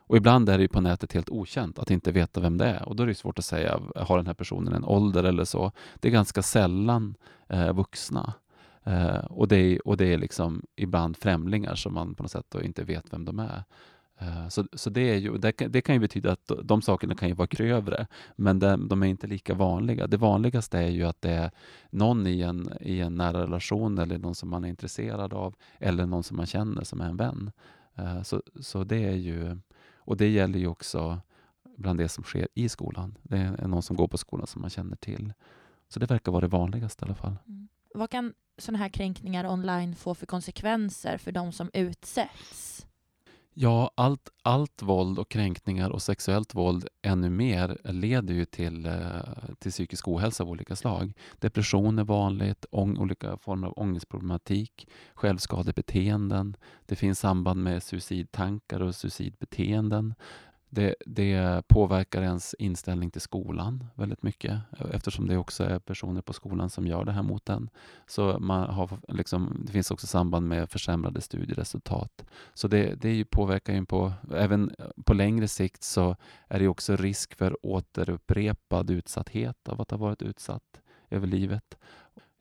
Och 0.06 0.16
ibland 0.16 0.48
är 0.48 0.58
det 0.58 0.62
ju 0.62 0.68
på 0.68 0.80
nätet 0.80 1.12
helt 1.12 1.30
okänt 1.30 1.78
att 1.78 1.90
inte 1.90 2.12
veta 2.12 2.40
vem 2.40 2.58
det 2.58 2.64
är 2.64 2.88
och 2.88 2.96
då 2.96 3.02
är 3.02 3.06
det 3.06 3.14
svårt 3.14 3.38
att 3.38 3.44
säga, 3.44 3.80
har 3.96 4.16
den 4.16 4.26
här 4.26 4.34
personen 4.34 4.72
en 4.72 4.84
ålder 4.84 5.24
eller 5.24 5.44
så? 5.44 5.72
Det 5.94 6.08
är 6.08 6.12
ganska 6.12 6.42
sällan 6.42 7.14
eh, 7.48 7.72
vuxna. 7.72 8.34
Eh, 8.84 9.24
och, 9.24 9.48
det 9.48 9.56
är, 9.56 9.88
och 9.88 9.96
det 9.96 10.12
är 10.12 10.18
liksom 10.18 10.62
ibland 10.76 11.16
främlingar 11.16 11.74
som 11.74 11.94
man 11.94 12.14
på 12.14 12.22
något 12.22 12.32
sätt 12.32 12.54
inte 12.62 12.84
vet 12.84 13.12
vem 13.12 13.24
de 13.24 13.38
är. 13.38 13.64
Eh, 14.18 14.48
så, 14.48 14.64
så 14.72 14.90
det, 14.90 15.00
är 15.00 15.16
ju, 15.16 15.38
det, 15.38 15.52
kan, 15.52 15.72
det 15.72 15.80
kan 15.80 15.94
ju 15.94 15.98
betyda 15.98 16.32
att 16.32 16.50
de 16.62 16.82
sakerna 16.82 17.14
kan 17.14 17.28
ju 17.28 17.34
vara 17.34 17.48
grövre, 17.50 18.06
men 18.36 18.58
de, 18.58 18.88
de, 18.88 19.02
är 19.02 19.06
inte 19.06 19.26
lika 19.26 19.54
vanliga. 19.54 20.06
Det 20.06 20.16
vanligaste 20.16 20.78
är 20.78 20.88
ju 20.88 21.04
att 21.04 21.22
det 21.22 21.30
är 21.30 21.50
någon 21.90 22.26
i 22.26 22.40
en, 22.40 22.72
i 22.80 23.00
en 23.00 23.14
nära 23.14 23.42
relation 23.42 23.98
eller 23.98 24.18
någon 24.18 24.34
som 24.34 24.50
man 24.50 24.64
är 24.64 24.68
intresserad 24.68 25.32
av 25.32 25.54
eller 25.78 26.06
någon 26.06 26.22
som 26.22 26.36
man 26.36 26.46
känner 26.46 26.84
som 26.84 27.00
är 27.00 27.08
en 27.08 27.16
vän. 27.16 27.50
Eh, 27.94 28.22
så, 28.22 28.42
så 28.60 28.84
det 28.84 29.04
är 29.04 29.16
ju, 29.16 29.58
och 29.96 30.16
det 30.16 30.28
gäller 30.28 30.58
ju 30.58 30.66
också 30.66 31.20
bland 31.76 31.98
det 31.98 32.08
som 32.08 32.24
sker 32.24 32.48
i 32.54 32.68
skolan. 32.68 33.18
Det 33.22 33.36
är 33.36 33.68
någon 33.68 33.82
som 33.82 33.96
går 33.96 34.08
på 34.08 34.18
skolan 34.18 34.46
som 34.46 34.60
man 34.60 34.70
känner 34.70 34.96
till. 34.96 35.32
Så 35.88 36.00
det 36.00 36.06
verkar 36.06 36.32
vara 36.32 36.40
det 36.40 36.46
vanligaste 36.46 37.04
i 37.04 37.06
alla 37.06 37.14
fall. 37.14 37.36
Mm. 37.46 37.68
Vad 37.94 38.10
kan 38.10 38.34
sådana 38.58 38.78
här 38.78 38.88
kränkningar 38.88 39.46
online 39.46 39.94
få 39.94 40.14
för 40.14 40.26
konsekvenser 40.26 41.18
för 41.18 41.32
de 41.32 41.52
som 41.52 41.70
utsätts? 41.72 42.86
Ja, 43.56 43.90
allt, 43.94 44.28
allt 44.42 44.82
våld 44.82 45.18
och 45.18 45.30
kränkningar 45.30 45.90
och 45.90 46.02
sexuellt 46.02 46.54
våld 46.54 46.88
ännu 47.02 47.30
mer 47.30 47.78
leder 47.84 48.34
ju 48.34 48.44
till, 48.44 48.86
eh, 48.86 48.92
till 49.58 49.70
psykisk 49.70 50.08
ohälsa 50.08 50.42
av 50.42 50.50
olika 50.50 50.76
slag. 50.76 51.12
Depression 51.38 51.98
är 51.98 52.04
vanligt, 52.04 52.66
ång, 52.70 52.98
olika 52.98 53.36
former 53.36 53.66
av 53.66 53.74
ångestproblematik, 53.76 54.88
självskadebeteenden. 55.14 56.56
Det 56.86 56.96
finns 56.96 57.18
samband 57.18 57.62
med 57.62 57.82
suicidtankar 57.82 58.80
och 58.82 58.94
suicidbeteenden. 58.94 60.14
Det, 60.74 60.94
det, 61.06 61.62
påverkar 61.68 62.22
ens 62.22 62.54
inställning 62.58 63.10
till 63.10 63.20
skolan 63.20 63.86
väldigt 63.94 64.22
mycket 64.22 64.60
eftersom 64.92 65.26
det 65.26 65.36
också 65.36 65.64
är 65.64 65.78
personer 65.78 66.22
på 66.22 66.32
skolan 66.32 66.70
som 66.70 66.86
gör 66.86 67.04
det 67.04 67.12
här 67.12 67.22
mot 67.22 67.48
en. 67.48 67.70
Så 68.06 68.38
man 68.38 68.70
har 68.70 68.90
liksom, 69.08 69.62
det 69.66 69.72
finns 69.72 69.90
också 69.90 70.06
samband 70.06 70.48
med 70.48 70.70
försämrade 70.70 71.20
studieresultat. 71.20 72.24
Så 72.54 72.68
det, 72.68 72.94
det 72.94 73.24
påverkar 73.24 73.72
ju 73.72 73.84
på, 73.84 74.12
även 74.34 74.74
på 75.04 75.14
längre 75.14 75.48
sikt 75.48 75.82
så 75.82 76.16
är 76.48 76.58
det 76.58 76.68
också 76.68 76.96
risk 76.96 77.34
för 77.34 77.66
återupprepad 77.66 78.90
utsatthet 78.90 79.68
av 79.68 79.80
att 79.80 79.90
ha 79.90 79.98
varit 79.98 80.22
utsatt 80.22 80.80
över 81.10 81.26
livet. 81.26 81.78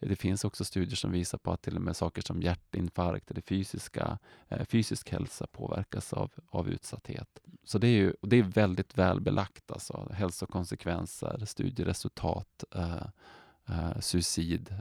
Det 0.07 0.15
finns 0.15 0.45
också 0.45 0.65
studier 0.65 0.95
som 0.95 1.11
visar 1.11 1.37
på 1.37 1.51
att 1.51 1.61
till 1.61 1.75
och 1.75 1.81
med 1.81 1.95
saker 1.95 2.21
som 2.21 2.41
hjärtinfarkt 2.41 3.31
eller 3.31 3.41
fysiska, 3.41 4.17
eh, 4.49 4.65
fysisk 4.65 5.11
hälsa 5.11 5.47
påverkas 5.47 6.13
av, 6.13 6.31
av 6.49 6.69
utsatthet. 6.69 7.39
Så 7.63 7.77
det 7.77 7.87
är, 7.87 7.97
ju, 7.97 8.13
det 8.21 8.39
är 8.39 8.43
väldigt 8.43 8.97
väl 8.97 9.21
belagt, 9.21 9.71
alltså, 9.71 10.11
hälsokonsekvenser, 10.13 11.45
studieresultat, 11.45 12.63
eh, 12.75 13.05
eh, 13.69 13.99
suicid, 13.99 14.75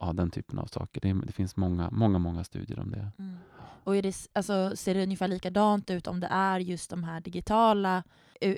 ja, 0.00 0.12
den 0.12 0.30
typen 0.30 0.58
av 0.58 0.66
saker. 0.66 1.00
Det, 1.00 1.26
det, 1.26 1.32
finns 1.32 1.56
många, 1.56 1.90
många, 1.90 2.18
många 2.18 2.44
studier 2.44 2.78
om 2.78 2.90
det. 2.90 3.10
Mm. 3.18 3.36
Och 3.84 3.94
det, 4.02 4.28
alltså, 4.32 4.76
ser 4.76 4.94
det 4.94 5.02
ungefär 5.02 5.28
likadant 5.28 5.90
ut 5.90 6.06
om 6.06 6.20
det 6.20 6.28
är 6.30 6.58
just 6.58 6.90
de 6.90 7.04
här 7.04 7.20
digitala, 7.20 8.02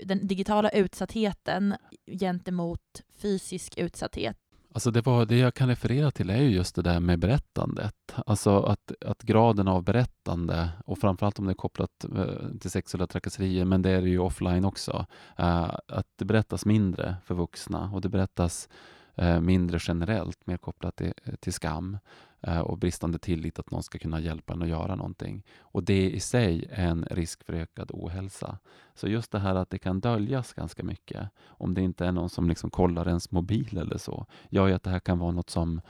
den 0.05 0.27
digitala 0.27 0.69
utsattheten 0.71 1.75
gentemot 2.07 3.03
fysisk 3.17 3.79
utsatthet? 3.79 4.39
Alltså 4.77 4.91
det, 4.91 5.07
var, 5.07 5.27
det 5.27 5.39
jag 5.39 5.55
kan 5.55 5.68
referera 5.68 6.11
till 6.11 6.31
är 6.31 6.43
ju 6.43 6.51
just 6.51 6.74
det 6.74 6.83
där 6.83 7.01
med 7.01 7.18
berättandet. 7.18 7.95
Alltså 8.27 8.59
att, 8.62 8.93
att 9.01 9.22
graden 9.22 9.68
av 9.68 9.83
berättande, 9.85 10.68
och 10.85 10.99
framförallt 10.99 11.39
om 11.39 11.45
det 11.45 11.53
är 11.53 11.55
kopplat 11.55 12.05
eh, 12.16 12.59
till 12.61 12.70
sexuella 12.70 13.07
trakasserier, 13.07 13.64
men 13.64 13.83
det 13.83 13.91
är 13.91 14.03
det 14.03 14.09
ju 14.09 14.18
offline 14.18 14.64
också, 14.64 15.07
eh, 15.39 15.74
att 15.89 16.07
det 16.16 16.24
berättas 16.24 16.66
mindre 16.66 17.16
för 17.24 17.35
vuxna 17.35 17.91
och 17.95 18.01
det 18.01 18.09
berättas 18.09 18.68
eh, 19.14 19.41
mindre 19.41 19.79
generellt, 19.83 20.47
mer 20.47 20.57
kopplat 20.57 20.97
till, 20.97 21.12
till 21.41 21.53
skam. 21.53 21.99
Eh, 22.47 22.61
och 22.61 22.79
bristande 22.79 23.19
tillit 23.19 23.59
att 23.59 23.71
någon 23.71 23.83
ska 23.83 23.99
kunna 23.99 24.21
hjälpa 24.21 24.53
en 24.53 24.63
att 24.63 24.69
göra 24.69 24.95
någonting. 24.95 25.43
Och 25.61 25.85
det 25.85 26.11
i 26.11 26.21
sig 26.21 26.69
är 26.71 26.87
en 26.87 27.05
risk 27.11 27.45
för 27.45 27.53
ökad 27.53 27.91
ohälsa. 27.95 28.59
Så 28.95 29.09
just 29.09 29.33
det 29.33 29.39
här 29.39 29.55
att 29.55 29.71
det 29.71 29.79
kan 29.79 30.01
döljas 30.01 30.53
ganska 30.53 30.85
mycket, 30.85 31.29
om 31.47 31.75
det 31.75 31.81
inte 31.81 32.07
är 32.07 32.13
någon 32.13 32.31
som 32.31 32.49
liksom 32.49 32.71
kollar 32.71 33.09
ens 33.09 33.31
mobil 33.31 33.79
eller 33.79 33.99
så, 33.99 34.27
gör 34.51 34.67
ju 34.67 34.75
att 34.75 34.83
det 34.83 34.91
här 34.91 34.99
kan 34.99 35.19
vara 35.19 35.31
något 35.31 35.51
som, 35.51 35.81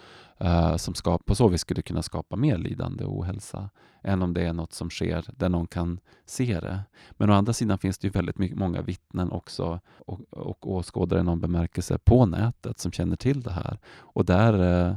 uh, 0.45 0.77
som 0.77 0.95
ska, 0.95 1.19
på 1.19 1.35
så 1.35 1.49
vis 1.49 1.61
skulle 1.61 1.83
kunna 1.83 2.03
skapa 2.03 2.37
mer 2.37 2.59
lidande 2.59 3.05
och 3.05 3.19
ohälsa, 3.19 3.71
än 4.03 4.23
om 4.23 4.35
det 4.35 4.43
är 4.43 4.53
något 4.53 4.73
som 4.73 4.91
sker 4.91 5.25
där 5.37 5.49
någon 5.49 5.67
kan 5.67 6.01
se 6.25 6.61
det. 6.61 6.81
Men 7.11 7.31
å 7.31 7.33
andra 7.33 7.53
sidan 7.53 7.79
finns 7.79 7.99
det 7.99 8.07
ju 8.07 8.13
väldigt 8.13 8.39
mycket, 8.39 8.59
många 8.59 8.83
vittnen 8.83 9.33
också 9.33 9.81
och, 9.99 10.21
och 10.31 10.71
åskådare 10.71 11.21
i 11.21 11.23
någon 11.23 11.41
bemärkelse 11.41 11.99
på 11.99 12.27
nätet 12.27 12.79
som 12.79 12.93
känner 12.93 13.17
till 13.17 13.43
det 13.43 13.53
här. 13.53 13.79
Och 13.99 14.25
där 14.25 14.87
uh, 14.89 14.97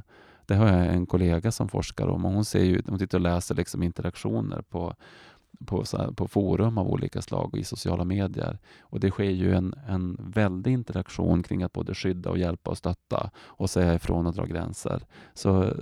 det 0.50 0.56
har 0.56 0.68
jag 0.68 0.86
en 0.86 1.06
kollega 1.06 1.52
som 1.52 1.70
forskar 1.70 2.08
om 2.08 2.26
och 2.26 2.32
hon, 2.32 2.46
ser 2.46 2.64
ju, 2.64 2.82
hon 2.88 3.00
tittar 3.00 3.18
och 3.18 3.22
läser 3.22 3.56
liksom 3.56 3.84
interaktioner 3.84 4.62
på, 4.62 4.96
på, 5.66 5.84
här, 5.98 6.12
på 6.12 6.28
forum 6.28 6.78
av 6.78 6.88
olika 6.88 7.22
slag 7.22 7.50
och 7.54 7.60
i 7.60 7.64
sociala 7.64 8.04
medier. 8.04 8.60
Och 8.80 9.00
det 9.00 9.12
sker 9.12 9.30
ju 9.30 9.54
en, 9.54 9.74
en 9.88 10.18
väldig 10.20 10.74
interaktion 10.74 11.44
kring 11.44 11.64
att 11.64 11.74
både 11.74 11.96
skydda 11.96 12.30
och 12.30 12.38
hjälpa 12.38 12.72
och 12.72 12.78
stötta 12.78 13.32
och 13.38 13.70
säga 13.70 13.94
ifrån 13.94 14.28
och 14.28 14.34
dra 14.34 14.46
gränser. 14.46 15.04
Så, 15.34 15.74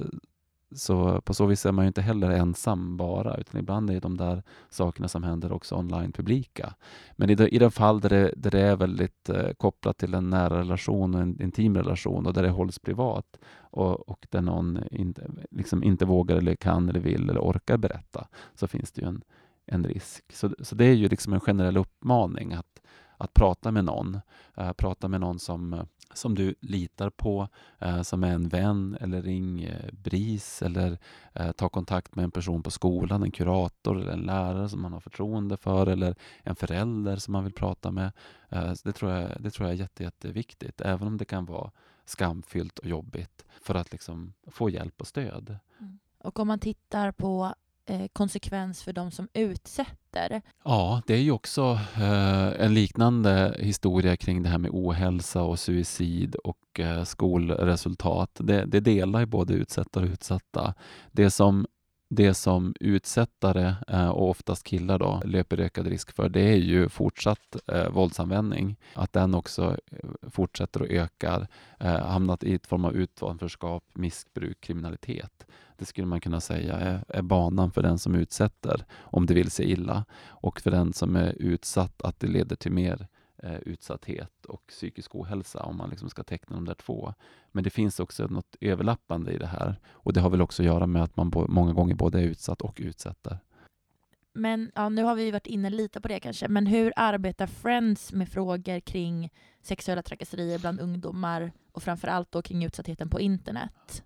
så 0.76 1.22
på 1.22 1.34
så 1.34 1.46
vis 1.46 1.66
är 1.66 1.72
man 1.72 1.86
ju 1.86 1.88
inte 1.88 2.02
heller 2.02 2.30
ensam 2.30 2.98
bara, 2.98 3.38
utan 3.38 3.60
ibland 3.60 3.90
är 3.90 4.02
de 4.02 4.18
där 4.18 4.44
sakerna 4.70 5.08
som 5.08 5.24
händer 5.24 5.52
också 5.52 5.76
online 5.76 6.12
publika. 6.12 6.74
Men 7.16 7.30
i 7.30 7.36
de, 7.36 7.48
i 7.48 7.60
de 7.60 7.72
fall 7.72 8.00
där 8.00 8.10
det, 8.10 8.34
där 8.38 8.52
det 8.52 8.62
är 8.62 8.76
väldigt 8.76 9.30
eh, 9.30 9.52
kopplat 9.58 9.98
till 9.98 10.14
en 10.14 10.30
nära 10.30 10.60
relation 10.60 11.14
en 11.14 11.42
intim 11.42 11.78
relation 11.78 12.26
och 12.26 12.34
där 12.34 12.44
det 12.44 12.50
hålls 12.50 12.80
privat 12.80 13.38
och, 13.60 14.10
och 14.10 14.28
där 14.30 14.42
någon 14.42 14.80
inte, 14.92 15.32
liksom 15.52 15.84
inte 15.84 16.06
vågar 16.06 16.36
eller 16.36 16.56
kan 16.56 16.90
eller 16.90 17.00
vill 17.00 17.30
eller 17.30 17.42
orkar 17.42 17.78
berätta, 17.78 18.28
så 18.56 18.68
finns 18.68 18.92
det 18.92 19.02
ju 19.02 19.08
en, 19.08 19.22
en 19.66 19.84
risk. 19.84 20.24
Så, 20.34 20.50
så 20.60 20.76
det 20.76 20.86
är 20.86 20.94
ju 20.94 21.10
liksom 21.10 21.34
en 21.34 21.40
generell 21.40 21.78
uppmaning 21.78 22.54
att, 22.54 22.82
att 23.18 23.34
prata 23.34 23.72
med 23.72 23.86
någon. 23.86 24.20
eh, 24.58 24.74
prata 24.74 25.08
med 25.08 25.22
någon 25.22 25.40
som, 25.40 25.74
eh, 25.74 25.84
som 26.14 26.36
du 26.36 26.56
litar 26.60 27.10
på, 27.10 27.48
eh, 27.80 28.02
som 28.02 28.24
är 28.24 28.34
en 28.34 28.48
vän, 28.48 28.98
eller 29.02 29.22
ring 29.22 29.64
eh, 29.64 29.94
BRIS 29.94 30.62
eller 30.62 30.98
eh, 31.34 31.52
ta 31.52 31.70
kontakt 31.70 32.16
med 32.16 32.24
en 32.24 32.32
person 32.32 32.64
på 32.64 32.72
skolan, 32.72 33.24
en 33.24 33.32
kurator 33.32 34.02
eller 34.02 34.12
en 34.12 34.22
lärare 34.22 34.70
som 34.70 34.82
man 34.82 34.94
har 34.94 35.00
förtroende 35.00 35.58
för 35.58 35.88
eller 35.88 36.16
en 36.44 36.56
förälder 36.56 37.16
som 37.16 37.32
man 37.32 37.44
vill 37.44 37.54
prata 37.54 37.92
med. 37.92 38.12
Eh, 38.50 38.74
det, 38.84 38.92
tror 38.92 39.12
jag, 39.12 39.42
det 39.42 39.52
tror 39.52 39.68
jag 39.68 39.76
är 39.76 39.80
jätte, 39.80 40.04
jätteviktigt, 40.04 40.82
även 40.82 41.08
om 41.08 41.18
det 41.18 41.26
kan 41.26 41.46
vara 41.46 41.72
skamfyllt 42.06 42.80
och 42.80 42.88
jobbigt 42.88 43.46
för 43.62 43.76
att 43.76 43.92
liksom 43.92 44.34
få 44.48 44.70
hjälp 44.70 45.02
och 45.02 45.08
stöd. 45.08 45.58
Mm. 45.80 46.00
Och 46.20 46.40
om 46.40 46.48
man 46.48 46.60
tittar 46.60 47.12
på 47.12 47.54
Eh, 47.90 48.08
konsekvens 48.14 48.84
för 48.84 48.94
de 48.94 49.12
som 49.12 49.28
utsätter? 49.34 50.42
Ja, 50.64 51.02
det 51.08 51.14
är 51.14 51.18
ju 51.18 51.32
också 51.32 51.80
eh, 51.96 52.62
en 52.66 52.74
liknande 52.74 53.56
historia 53.60 54.18
kring 54.18 54.44
det 54.44 54.50
här 54.50 54.58
med 54.58 54.72
ohälsa 54.74 55.42
och 55.42 55.60
suicid 55.60 56.36
och 56.36 56.80
eh, 56.80 57.04
skolresultat. 57.04 58.32
Det, 58.34 58.66
det 58.66 58.80
delar 58.80 59.20
ju 59.20 59.26
både 59.26 59.54
utsatta 59.54 60.00
och 60.00 60.06
utsatta. 60.06 60.74
Det 61.12 61.30
som 61.30 61.66
det 62.10 62.34
som 62.34 62.74
utsättare 62.80 63.76
eh, 63.88 64.10
och 64.10 64.30
oftast 64.30 64.64
killar 64.64 65.00
då 65.00 65.22
löper 65.26 65.60
ökad 65.60 65.88
risk 65.88 66.16
för 66.16 66.30
det 66.30 66.42
är 66.42 66.56
ju 66.56 66.90
fortsatt 66.90 67.56
eh, 67.68 67.90
våldsanvändning. 67.90 68.76
Att 68.94 69.14
den 69.14 69.36
också 69.36 69.78
eh, 69.92 70.30
fortsätter 70.30 70.82
och 70.82 70.90
ökar, 70.90 71.48
eh, 71.80 72.00
hamnat 72.00 72.44
i 72.44 72.54
ett 72.54 72.68
form 72.68 72.86
av 72.86 72.96
utanförskap, 72.96 73.84
missbruk, 73.94 74.62
kriminalitet. 74.62 75.46
Det 75.78 75.86
skulle 75.86 76.08
man 76.08 76.22
kunna 76.22 76.42
säga 76.42 76.76
är, 76.76 77.04
är 77.08 77.22
banan 77.22 77.72
för 77.72 77.82
den 77.82 78.00
som 78.00 78.16
utsätter 78.16 78.86
om 79.00 79.26
det 79.26 79.34
vill 79.34 79.52
sig 79.52 79.72
illa 79.72 80.06
och 80.28 80.62
för 80.62 80.72
den 80.72 80.94
som 80.94 81.16
är 81.16 81.34
utsatt 81.40 82.02
att 82.02 82.20
det 82.20 82.28
leder 82.28 82.56
till 82.56 82.72
mer 82.72 83.08
eh, 83.44 83.56
utsatthet 83.56 84.46
och 84.46 84.64
psykisk 84.68 85.16
ohälsa 85.16 85.64
om 85.64 85.78
man 85.78 85.90
liksom 85.90 86.10
ska 86.10 86.24
teckna 86.24 86.56
de 86.56 86.66
där 86.66 86.74
två. 86.74 87.14
Men 87.52 87.64
det 87.64 87.70
finns 87.70 88.00
också 88.00 88.28
något 88.28 88.56
överlappande 88.62 89.32
i 89.32 89.38
det 89.38 89.48
här 89.48 89.76
och 89.90 90.14
det 90.14 90.20
har 90.22 90.30
väl 90.30 90.42
också 90.42 90.64
att 90.64 90.68
göra 90.68 90.88
med 90.88 91.04
att 91.04 91.16
man 91.16 91.32
många 91.48 91.74
gånger 91.74 91.96
både 91.96 92.20
är 92.20 92.24
utsatt 92.24 92.62
och 92.62 92.78
utsätter. 92.82 93.40
Men 94.34 94.72
ja, 94.76 94.90
nu 94.90 95.04
har 95.04 95.16
vi 95.16 95.32
varit 95.32 95.48
inne 95.48 95.70
lite 95.70 96.02
på 96.02 96.08
det 96.08 96.20
kanske, 96.20 96.48
men 96.48 96.68
hur 96.68 96.94
arbetar 96.96 97.48
Friends 97.48 98.14
med 98.14 98.30
frågor 98.30 98.80
kring 98.80 99.34
sexuella 99.62 100.02
trakasserier 100.02 100.60
bland 100.60 100.80
ungdomar 100.80 101.52
och 101.72 101.84
framför 101.84 102.08
allt 102.08 102.32
då 102.32 102.42
kring 102.42 102.66
utsattheten 102.66 103.10
på 103.10 103.20
internet? 103.20 104.04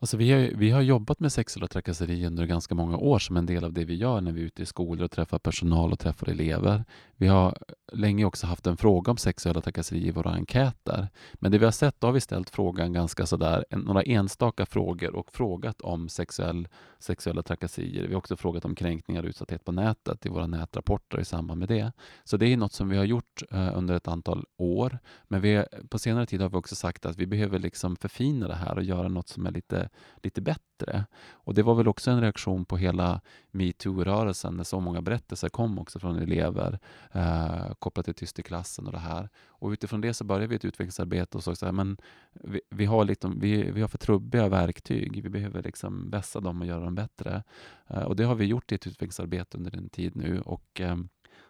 Alltså 0.00 0.16
vi, 0.16 0.32
har, 0.32 0.40
vi 0.40 0.70
har 0.70 0.82
jobbat 0.82 1.20
med 1.20 1.32
sexuella 1.32 1.66
trakasserier 1.66 2.26
under 2.26 2.46
ganska 2.46 2.74
många 2.74 2.96
år 2.96 3.18
som 3.18 3.36
en 3.36 3.46
del 3.46 3.64
av 3.64 3.72
det 3.72 3.84
vi 3.84 3.94
gör 3.94 4.20
när 4.20 4.32
vi 4.32 4.40
är 4.40 4.46
ute 4.46 4.62
i 4.62 4.66
skolor 4.66 5.04
och 5.04 5.10
träffar 5.10 5.38
personal 5.38 5.92
och 5.92 5.98
träffar 5.98 6.28
elever. 6.28 6.84
Vi 7.16 7.26
har 7.26 7.58
länge 7.92 8.24
också 8.24 8.46
haft 8.46 8.66
en 8.66 8.76
fråga 8.76 9.10
om 9.10 9.16
sexuella 9.16 9.60
trakasserier 9.60 10.08
i 10.08 10.10
våra 10.10 10.30
enkäter. 10.30 11.08
Men 11.34 11.52
det 11.52 11.58
vi 11.58 11.64
har 11.64 11.72
sett, 11.72 12.00
då 12.00 12.06
har 12.06 12.12
vi 12.12 12.20
ställt 12.20 12.50
frågan 12.50 12.92
ganska 12.92 13.26
sådär, 13.26 13.64
några 13.70 14.02
enstaka 14.02 14.66
frågor 14.66 15.14
och 15.16 15.32
frågat 15.32 15.80
om 15.80 16.08
sexuell, 16.08 16.68
sexuella 16.98 17.42
trakasserier. 17.42 18.02
Vi 18.02 18.14
har 18.14 18.18
också 18.18 18.36
frågat 18.36 18.64
om 18.64 18.74
kränkningar 18.74 19.22
och 19.22 19.28
utsatthet 19.28 19.64
på 19.64 19.72
nätet 19.72 20.26
i 20.26 20.28
våra 20.28 20.46
nätrapporter 20.46 21.20
i 21.20 21.24
samband 21.24 21.58
med 21.58 21.68
det. 21.68 21.92
Så 22.24 22.36
det 22.36 22.46
är 22.46 22.56
något 22.56 22.72
som 22.72 22.88
vi 22.88 22.96
har 22.96 23.04
gjort 23.04 23.42
eh, 23.50 23.78
under 23.78 23.94
ett 23.94 24.08
antal 24.08 24.44
år. 24.56 24.98
Men 25.28 25.40
vi, 25.40 25.64
på 25.88 25.98
senare 25.98 26.26
tid 26.26 26.40
har 26.40 26.48
vi 26.48 26.56
också 26.56 26.74
sagt 26.74 27.06
att 27.06 27.16
vi 27.16 27.26
behöver 27.26 27.58
liksom 27.58 27.96
förfina 27.96 28.48
det 28.48 28.54
här 28.54 28.76
och 28.76 28.84
göra 28.84 29.08
något 29.08 29.28
som 29.28 29.46
är 29.46 29.50
lite, 29.50 29.88
lite 30.16 30.40
bättre. 30.40 31.04
Och 31.32 31.54
det 31.54 31.62
var 31.62 31.74
väl 31.74 31.88
också 31.88 32.10
en 32.10 32.20
reaktion 32.20 32.64
på 32.64 32.76
hela 32.76 33.20
metoo-rörelsen 33.50 34.56
när 34.56 34.64
så 34.64 34.80
många 34.80 35.02
berättelser 35.02 35.48
kom 35.48 35.78
också 35.78 35.98
från 35.98 36.18
elever 36.18 36.78
eh, 37.12 37.74
kopplat 37.78 38.04
till 38.04 38.14
Tyst 38.14 38.38
i 38.38 38.42
klassen 38.42 38.86
och 38.86 38.92
det 38.92 38.98
här. 38.98 39.28
Och 39.46 39.70
utifrån 39.70 40.00
det 40.00 40.14
så 40.14 40.24
började 40.24 40.46
vi 40.46 40.56
ett 40.56 40.64
utvecklingsarbete 40.64 41.36
och 41.36 41.44
såg 41.44 41.56
så 41.56 41.66
här, 41.66 41.72
men 41.72 41.96
vi, 42.32 42.60
vi, 42.70 42.84
har 42.84 43.04
liksom, 43.04 43.40
vi, 43.40 43.70
vi 43.70 43.80
har 43.80 43.88
för 43.88 43.98
trubbiga 43.98 44.48
verktyg. 44.48 45.22
Vi 45.22 45.28
behöver 45.28 45.62
liksom 45.62 46.10
vässa 46.10 46.40
dem 46.40 46.60
och 46.60 46.66
göra 46.66 46.84
dem 46.84 46.94
bättre. 46.94 47.42
Eh, 47.86 48.02
och 48.02 48.16
det 48.16 48.24
har 48.24 48.34
vi 48.34 48.44
gjort 48.44 48.72
i 48.72 48.74
ett 48.74 48.86
utvecklingsarbete 48.86 49.58
under 49.58 49.76
en 49.76 49.88
tid 49.88 50.16
nu. 50.16 50.40
Och, 50.40 50.80
eh, 50.80 50.96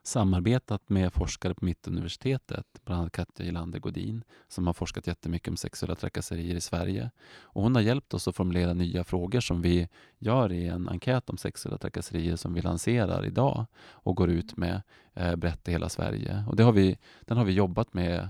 samarbetat 0.06 0.88
med 0.88 1.12
forskare 1.12 1.54
på 1.54 1.64
Mittuniversitetet, 1.64 2.66
bland 2.84 3.00
annat 3.00 3.12
Katja 3.12 3.46
Ilander 3.46 3.78
Godin, 3.78 4.24
som 4.48 4.66
har 4.66 4.74
forskat 4.74 5.06
jättemycket 5.06 5.48
om 5.48 5.56
sexuella 5.56 5.94
trakasserier 5.94 6.54
i 6.54 6.60
Sverige. 6.60 7.10
Och 7.42 7.62
hon 7.62 7.74
har 7.74 7.82
hjälpt 7.82 8.14
oss 8.14 8.28
att 8.28 8.36
formulera 8.36 8.74
nya 8.74 9.04
frågor 9.04 9.40
som 9.40 9.62
vi 9.62 9.88
gör 10.18 10.52
i 10.52 10.68
en 10.68 10.88
enkät 10.88 11.30
om 11.30 11.36
sexuella 11.36 11.78
trakasserier 11.78 12.36
som 12.36 12.54
vi 12.54 12.62
lanserar 12.62 13.26
idag 13.26 13.66
och 13.90 14.16
går 14.16 14.30
ut 14.30 14.56
med 14.56 14.82
eh, 15.14 15.36
brett 15.36 15.68
i 15.68 15.72
hela 15.72 15.88
Sverige. 15.88 16.44
Och 16.48 16.56
det 16.56 16.62
har 16.62 16.72
vi, 16.72 16.98
den 17.20 17.36
har 17.36 17.44
vi 17.44 17.52
jobbat 17.52 17.94
med 17.94 18.28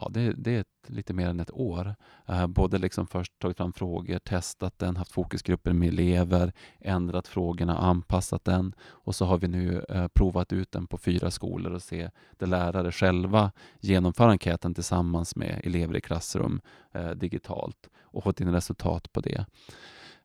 ja, 0.00 0.08
det, 0.10 0.32
det 0.32 0.56
är 0.56 0.60
ett, 0.60 0.66
lite 0.86 1.12
mer 1.12 1.28
än 1.28 1.40
ett 1.40 1.50
år. 1.50 1.94
Eh, 2.28 2.46
både 2.46 2.78
liksom 2.78 3.06
först 3.06 3.38
tagit 3.38 3.56
fram 3.56 3.72
frågor, 3.72 4.18
testat 4.18 4.78
den, 4.78 4.96
haft 4.96 5.12
fokusgrupper 5.12 5.72
med 5.72 5.88
elever, 5.88 6.52
ändrat 6.80 7.28
frågorna, 7.28 7.78
anpassat 7.78 8.44
den 8.44 8.74
och 8.82 9.14
så 9.14 9.24
har 9.24 9.38
vi 9.38 9.48
nu 9.48 9.84
eh, 9.88 10.08
provat 10.08 10.52
ut 10.52 10.72
den 10.72 10.86
på 10.86 10.98
fyra 10.98 11.30
skolor 11.30 11.72
och 11.72 11.82
se 11.82 12.10
där 12.38 12.46
lärare 12.46 12.92
själva 12.92 13.52
genomför 13.80 14.28
enkäten 14.28 14.74
tillsammans 14.74 15.36
med 15.36 15.60
elever 15.64 15.96
i 15.96 16.00
klassrum 16.00 16.60
eh, 16.92 17.10
digitalt 17.10 17.90
och 18.00 18.24
fått 18.24 18.40
in 18.40 18.52
resultat 18.52 19.12
på 19.12 19.20
det. 19.20 19.46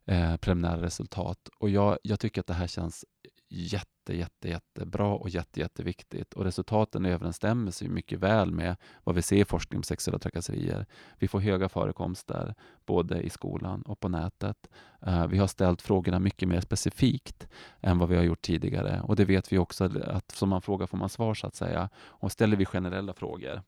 Eh, 0.07 0.37
preliminära 0.37 0.81
resultat. 0.81 1.49
Och 1.59 1.69
jag, 1.69 1.97
jag 2.03 2.19
tycker 2.19 2.41
att 2.41 2.47
det 2.47 2.53
här 2.53 2.67
känns 2.67 3.05
jätte, 3.49 3.91
jätte, 4.13 4.49
jättebra 4.49 5.07
och 5.07 5.29
jätte, 5.29 5.59
jätteviktigt. 5.59 6.33
Och 6.33 6.43
resultaten 6.43 7.05
överensstämmer 7.05 7.71
sig 7.71 7.87
mycket 7.87 8.19
väl 8.19 8.51
med 8.51 8.75
vad 9.03 9.15
vi 9.15 9.21
ser 9.21 9.37
i 9.37 9.45
forskning 9.45 9.77
om 9.77 9.83
sexuella 9.83 10.19
trakasserier. 10.19 10.85
Vi 11.19 11.27
får 11.27 11.39
höga 11.39 11.69
förekomster 11.69 12.55
både 12.85 13.21
i 13.21 13.29
skolan 13.29 13.81
och 13.81 13.99
på 13.99 14.09
nätet. 14.09 14.69
Eh, 15.01 15.27
vi 15.27 15.37
har 15.37 15.47
ställt 15.47 15.81
frågorna 15.81 16.19
mycket 16.19 16.49
mer 16.49 16.61
specifikt 16.61 17.47
än 17.81 17.97
vad 17.97 18.09
vi 18.09 18.15
har 18.15 18.23
gjort 18.23 18.41
tidigare. 18.41 19.01
Och 19.03 19.15
det 19.15 19.25
vet 19.25 19.53
vi 19.53 19.57
också 19.57 19.89
att 20.03 20.31
som 20.31 20.49
man 20.49 20.61
frågar 20.61 20.87
får 20.87 20.97
man 20.97 21.09
svar 21.09 21.33
så 21.33 21.47
att 21.47 21.55
säga. 21.55 21.89
Och 21.95 22.31
ställer 22.31 22.57
vi 22.57 22.65
generella 22.65 23.13
frågor 23.13 23.61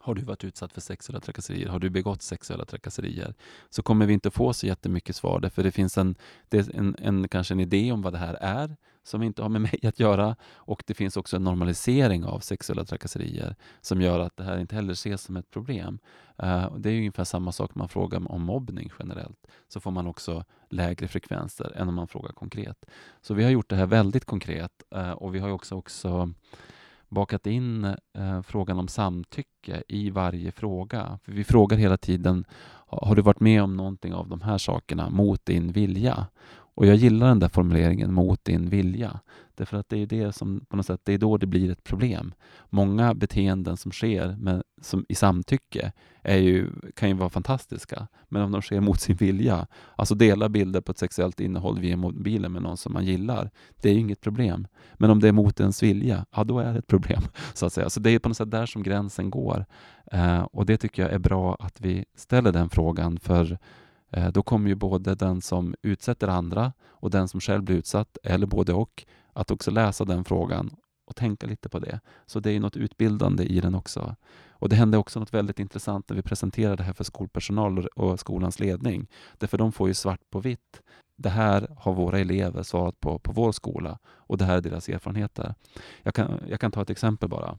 har 0.00 0.14
du 0.14 0.22
varit 0.22 0.44
utsatt 0.44 0.72
för 0.72 0.80
sexuella 0.80 1.20
trakasserier? 1.20 1.68
Har 1.68 1.78
du 1.78 1.90
begått 1.90 2.22
sexuella 2.22 2.64
trakasserier? 2.64 3.34
Så 3.70 3.82
kommer 3.82 4.06
vi 4.06 4.12
inte 4.12 4.30
få 4.30 4.52
så 4.52 4.66
jättemycket 4.66 5.16
svar 5.16 5.40
därför 5.40 5.62
det 5.62 5.72
finns 5.72 5.98
en, 5.98 6.14
det 6.48 6.74
en, 6.74 6.96
en, 6.98 7.28
kanske 7.28 7.54
en 7.54 7.60
idé 7.60 7.92
om 7.92 8.02
vad 8.02 8.12
det 8.12 8.18
här 8.18 8.34
är 8.34 8.76
som 9.02 9.22
inte 9.22 9.42
har 9.42 9.48
med 9.48 9.60
mig 9.60 9.80
att 9.82 10.00
göra 10.00 10.36
och 10.54 10.82
det 10.86 10.94
finns 10.94 11.16
också 11.16 11.36
en 11.36 11.44
normalisering 11.44 12.24
av 12.24 12.40
sexuella 12.40 12.84
trakasserier 12.84 13.56
som 13.80 14.00
gör 14.00 14.20
att 14.20 14.36
det 14.36 14.44
här 14.44 14.58
inte 14.58 14.74
heller 14.74 14.92
ses 14.92 15.22
som 15.22 15.36
ett 15.36 15.50
problem. 15.50 15.98
Uh, 16.42 16.76
det 16.76 16.90
är 16.90 16.96
ungefär 16.96 17.24
samma 17.24 17.52
sak 17.52 17.74
när 17.74 17.78
man 17.78 17.88
frågar 17.88 18.32
om 18.32 18.42
mobbning 18.42 18.90
generellt. 18.98 19.46
Så 19.68 19.80
får 19.80 19.90
man 19.90 20.06
också 20.06 20.44
lägre 20.70 21.08
frekvenser 21.08 21.72
än 21.76 21.88
om 21.88 21.94
man 21.94 22.08
frågar 22.08 22.32
konkret. 22.32 22.86
Så 23.20 23.34
vi 23.34 23.44
har 23.44 23.50
gjort 23.50 23.70
det 23.70 23.76
här 23.76 23.86
väldigt 23.86 24.24
konkret 24.24 24.82
uh, 24.96 25.10
och 25.10 25.34
vi 25.34 25.38
har 25.38 25.50
också, 25.50 25.74
också 25.74 26.32
bakat 27.16 27.46
in 27.46 27.84
eh, 27.84 28.42
frågan 28.42 28.78
om 28.78 28.88
samtycke 28.88 29.82
i 29.88 30.10
varje 30.10 30.52
fråga. 30.52 31.18
För 31.24 31.32
vi 31.32 31.44
frågar 31.44 31.76
hela 31.76 31.96
tiden, 31.96 32.44
har 32.86 33.14
du 33.14 33.22
varit 33.22 33.40
med 33.40 33.62
om 33.62 33.76
någonting 33.76 34.14
av 34.14 34.28
de 34.28 34.40
här 34.40 34.58
sakerna 34.58 35.10
mot 35.10 35.46
din 35.46 35.72
vilja? 35.72 36.26
Och 36.76 36.86
jag 36.86 36.96
gillar 36.96 37.28
den 37.28 37.38
där 37.38 37.48
formuleringen, 37.48 38.12
mot 38.12 38.44
din 38.44 38.68
vilja. 38.68 39.20
Därför 39.56 39.76
att 39.76 39.88
det 39.88 40.02
är 40.02 40.06
det 40.06 40.32
som 40.32 40.64
på 40.68 40.76
något 40.76 40.86
sätt, 40.86 41.00
det 41.04 41.12
är 41.12 41.18
då 41.18 41.36
det 41.36 41.46
blir 41.46 41.70
ett 41.70 41.84
problem. 41.84 42.34
Många 42.70 43.14
beteenden 43.14 43.76
som 43.76 43.92
sker 43.92 44.36
med, 44.38 44.62
som, 44.82 45.06
i 45.08 45.14
samtycke 45.14 45.92
är 46.22 46.36
ju, 46.36 46.70
kan 46.96 47.08
ju 47.08 47.14
vara 47.14 47.30
fantastiska, 47.30 48.06
men 48.28 48.42
om 48.42 48.52
de 48.52 48.62
sker 48.62 48.80
mot 48.80 49.00
sin 49.00 49.16
vilja, 49.16 49.66
alltså 49.96 50.14
dela 50.14 50.48
bilder 50.48 50.80
på 50.80 50.92
ett 50.92 50.98
sexuellt 50.98 51.40
innehåll 51.40 51.78
via 51.78 51.96
mobilen 51.96 52.52
med 52.52 52.62
någon 52.62 52.76
som 52.76 52.92
man 52.92 53.04
gillar, 53.04 53.50
det 53.80 53.88
är 53.88 53.92
ju 53.92 54.00
inget 54.00 54.20
problem. 54.20 54.66
Men 54.94 55.10
om 55.10 55.20
det 55.20 55.28
är 55.28 55.32
mot 55.32 55.60
ens 55.60 55.82
vilja, 55.82 56.26
ja 56.36 56.44
då 56.44 56.58
är 56.58 56.72
det 56.72 56.78
ett 56.78 56.86
problem. 56.86 57.22
Så 57.54 57.66
att 57.66 57.72
säga. 57.72 57.90
Så 57.90 58.00
det 58.00 58.10
är 58.10 58.18
på 58.18 58.28
något 58.28 58.36
sätt 58.36 58.50
där 58.50 58.66
som 58.66 58.82
gränsen 58.82 59.30
går. 59.30 59.64
Eh, 60.12 60.42
och 60.42 60.66
det 60.66 60.76
tycker 60.76 61.02
jag 61.02 61.12
är 61.12 61.18
bra 61.18 61.56
att 61.60 61.80
vi 61.80 62.04
ställer 62.16 62.52
den 62.52 62.70
frågan, 62.70 63.18
för 63.18 63.58
Eh, 64.10 64.28
då 64.28 64.42
kommer 64.42 64.68
ju 64.68 64.74
både 64.74 65.14
den 65.14 65.40
som 65.40 65.74
utsätter 65.82 66.28
andra 66.28 66.72
och 66.86 67.10
den 67.10 67.28
som 67.28 67.40
själv 67.40 67.62
blir 67.62 67.76
utsatt, 67.76 68.18
eller 68.22 68.46
både 68.46 68.72
och, 68.72 69.06
att 69.32 69.50
också 69.50 69.70
läsa 69.70 70.04
den 70.04 70.24
frågan 70.24 70.70
och 71.06 71.16
tänka 71.16 71.46
lite 71.46 71.68
på 71.68 71.78
det. 71.78 72.00
Så 72.26 72.40
det 72.40 72.50
är 72.50 72.60
något 72.60 72.76
utbildande 72.76 73.44
i 73.44 73.60
den 73.60 73.74
också. 73.74 74.16
Och 74.58 74.68
Det 74.68 74.76
hände 74.76 74.98
också 74.98 75.20
något 75.20 75.34
väldigt 75.34 75.60
intressant 75.60 76.08
när 76.08 76.16
vi 76.16 76.22
presenterade 76.22 76.76
det 76.76 76.82
här 76.82 76.92
för 76.92 77.04
skolpersonal 77.04 77.86
och 77.86 78.20
skolans 78.20 78.60
ledning. 78.60 79.06
Därför 79.38 79.58
de 79.58 79.72
får 79.72 79.88
ju 79.88 79.94
svart 79.94 80.30
på 80.30 80.40
vitt. 80.40 80.82
Det 81.16 81.28
här 81.28 81.76
har 81.78 81.94
våra 81.94 82.18
elever 82.18 82.62
svarat 82.62 83.00
på 83.00 83.18
på 83.18 83.32
vår 83.32 83.52
skola 83.52 83.98
och 84.06 84.38
det 84.38 84.44
här 84.44 84.56
är 84.56 84.60
deras 84.60 84.88
erfarenheter. 84.88 85.54
Jag 86.02 86.14
kan, 86.14 86.40
jag 86.48 86.60
kan 86.60 86.70
ta 86.70 86.82
ett 86.82 86.90
exempel 86.90 87.28
bara. 87.28 87.58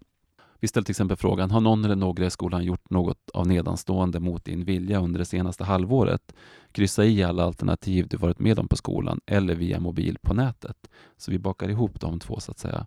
Vi 0.59 0.67
ställer 0.67 0.85
till 0.85 0.91
exempel 0.91 1.17
frågan, 1.17 1.51
har 1.51 1.61
någon 1.61 1.85
eller 1.85 1.95
några 1.95 2.25
i 2.25 2.29
skolan 2.29 2.63
gjort 2.63 2.89
något 2.89 3.29
av 3.33 3.47
nedanstående 3.47 4.19
mot 4.19 4.45
din 4.45 4.63
vilja 4.63 4.99
under 4.99 5.19
det 5.19 5.25
senaste 5.25 5.63
halvåret? 5.63 6.33
Kryssa 6.71 7.05
i 7.05 7.23
alla 7.23 7.43
alternativ 7.43 8.07
du 8.07 8.17
varit 8.17 8.39
med 8.39 8.59
om 8.59 8.67
på 8.67 8.75
skolan 8.75 9.19
eller 9.25 9.55
via 9.55 9.79
mobil 9.79 10.17
på 10.21 10.33
nätet. 10.33 10.89
Så 11.17 11.31
vi 11.31 11.39
bakar 11.39 11.69
ihop 11.69 11.99
de 11.99 12.19
två 12.19 12.39
så 12.39 12.51
att 12.51 12.59
säga. 12.59 12.85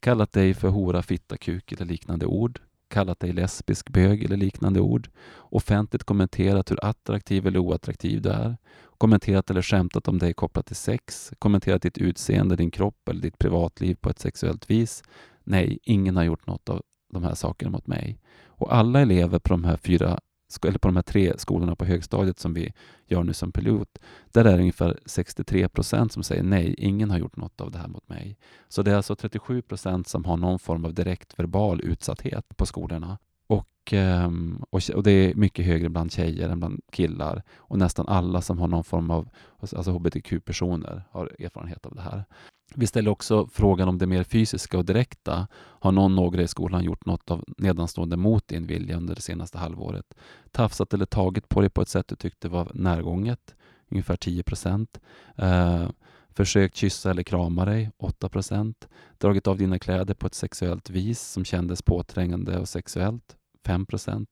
Kallat 0.00 0.32
dig 0.32 0.54
för 0.54 0.68
hora, 0.68 1.02
fitta, 1.02 1.36
kuk 1.36 1.72
eller 1.72 1.84
liknande 1.84 2.26
ord. 2.26 2.60
Kallat 2.88 3.20
dig 3.20 3.32
lesbisk, 3.32 3.90
bög 3.90 4.24
eller 4.24 4.36
liknande 4.36 4.80
ord. 4.80 5.08
Offentligt 5.36 6.04
kommenterat 6.04 6.70
hur 6.70 6.84
attraktiv 6.84 7.46
eller 7.46 7.58
oattraktiv 7.58 8.22
du 8.22 8.28
är. 8.28 8.56
Kommenterat 8.98 9.50
eller 9.50 9.62
skämtat 9.62 10.08
om 10.08 10.18
dig 10.18 10.34
kopplat 10.34 10.66
till 10.66 10.76
sex. 10.76 11.32
Kommenterat 11.38 11.82
ditt 11.82 11.98
utseende, 11.98 12.56
din 12.56 12.70
kropp 12.70 13.08
eller 13.08 13.20
ditt 13.20 13.38
privatliv 13.38 13.94
på 13.94 14.10
ett 14.10 14.18
sexuellt 14.18 14.70
vis. 14.70 15.02
Nej, 15.44 15.78
ingen 15.82 16.16
har 16.16 16.24
gjort 16.24 16.46
något 16.46 16.68
av 16.68 16.82
de 17.12 17.24
här 17.24 17.34
sakerna 17.34 17.70
mot 17.70 17.86
mig. 17.86 18.18
Och 18.46 18.74
alla 18.74 19.00
elever 19.00 19.38
på 19.38 19.48
de 19.48 19.64
här 19.64 19.76
fyra 19.76 20.18
eller 20.66 20.78
på 20.78 20.88
de 20.88 20.96
här 20.96 21.02
tre 21.02 21.38
skolorna 21.38 21.76
på 21.76 21.84
högstadiet 21.84 22.38
som 22.38 22.54
vi 22.54 22.72
gör 23.06 23.22
nu 23.22 23.32
som 23.32 23.52
pilot, 23.52 23.98
där 24.32 24.44
är 24.44 24.52
det 24.52 24.60
ungefär 24.60 24.98
63 25.06 25.68
procent 25.68 26.12
som 26.12 26.22
säger 26.22 26.42
nej, 26.42 26.74
ingen 26.78 27.10
har 27.10 27.18
gjort 27.18 27.36
något 27.36 27.60
av 27.60 27.70
det 27.70 27.78
här 27.78 27.88
mot 27.88 28.08
mig. 28.08 28.38
Så 28.68 28.82
det 28.82 28.90
är 28.90 28.96
alltså 28.96 29.16
37 29.16 29.62
procent 29.62 30.08
som 30.08 30.24
har 30.24 30.36
någon 30.36 30.58
form 30.58 30.84
av 30.84 30.94
direkt 30.94 31.38
verbal 31.38 31.80
utsatthet 31.80 32.56
på 32.56 32.66
skolorna. 32.66 33.18
Och, 33.82 33.92
ehm, 33.92 34.64
och, 34.70 35.02
det 35.02 35.10
är 35.10 35.34
mycket 35.34 35.66
högre 35.66 35.88
bland 35.88 36.12
tjejer 36.12 36.48
än 36.48 36.58
bland 36.60 36.80
killar. 36.92 37.42
Och 37.56 37.78
nästan 37.78 38.08
alla 38.08 38.40
som 38.40 38.58
har 38.58 38.68
någon 38.68 38.84
form 38.84 39.10
av 39.10 39.28
alltså, 39.60 39.76
alltså 39.76 39.92
hbtq-personer 39.92 41.02
har 41.10 41.32
erfarenhet 41.38 41.86
av 41.86 41.94
det 41.94 42.02
här. 42.02 42.24
Vi 42.74 42.86
ställer 42.86 43.10
också 43.10 43.46
frågan 43.46 43.88
om 43.88 43.98
det 43.98 44.06
mer 44.06 44.24
fysiska 44.24 44.78
och 44.78 44.84
direkta. 44.84 45.48
Har 45.54 45.92
någon 45.92 46.14
några 46.14 46.42
i 46.42 46.48
skolan 46.48 46.84
gjort 46.84 47.06
något 47.06 47.30
av 47.30 47.44
nedanstående 47.58 48.16
mot 48.16 48.48
din 48.48 48.66
vilja 48.66 48.96
under 48.96 49.14
det 49.14 49.20
senaste 49.20 49.58
halvåret? 49.58 50.14
Tafsat 50.50 50.94
eller 50.94 51.06
tagit 51.06 51.48
på 51.48 51.60
dig 51.60 51.70
på 51.70 51.82
ett 51.82 51.88
sätt 51.88 52.08
du 52.08 52.16
tyckte 52.16 52.48
var 52.48 52.70
närgånget? 52.74 53.54
Ungefär 53.90 54.16
10 54.16 54.42
procent. 54.42 55.00
Eh, 55.36 55.88
Försökt 56.34 56.76
kyssa 56.76 57.10
eller 57.10 57.22
krama 57.22 57.64
dig 57.64 57.90
8% 57.98 58.74
Dragit 59.18 59.46
av 59.46 59.58
dina 59.58 59.78
kläder 59.78 60.14
på 60.14 60.26
ett 60.26 60.34
sexuellt 60.34 60.90
vis 60.90 61.20
som 61.20 61.44
kändes 61.44 61.82
påträngande 61.82 62.58
och 62.58 62.68
sexuellt 62.68 63.36
5 63.66 63.86
uh, 64.08 64.24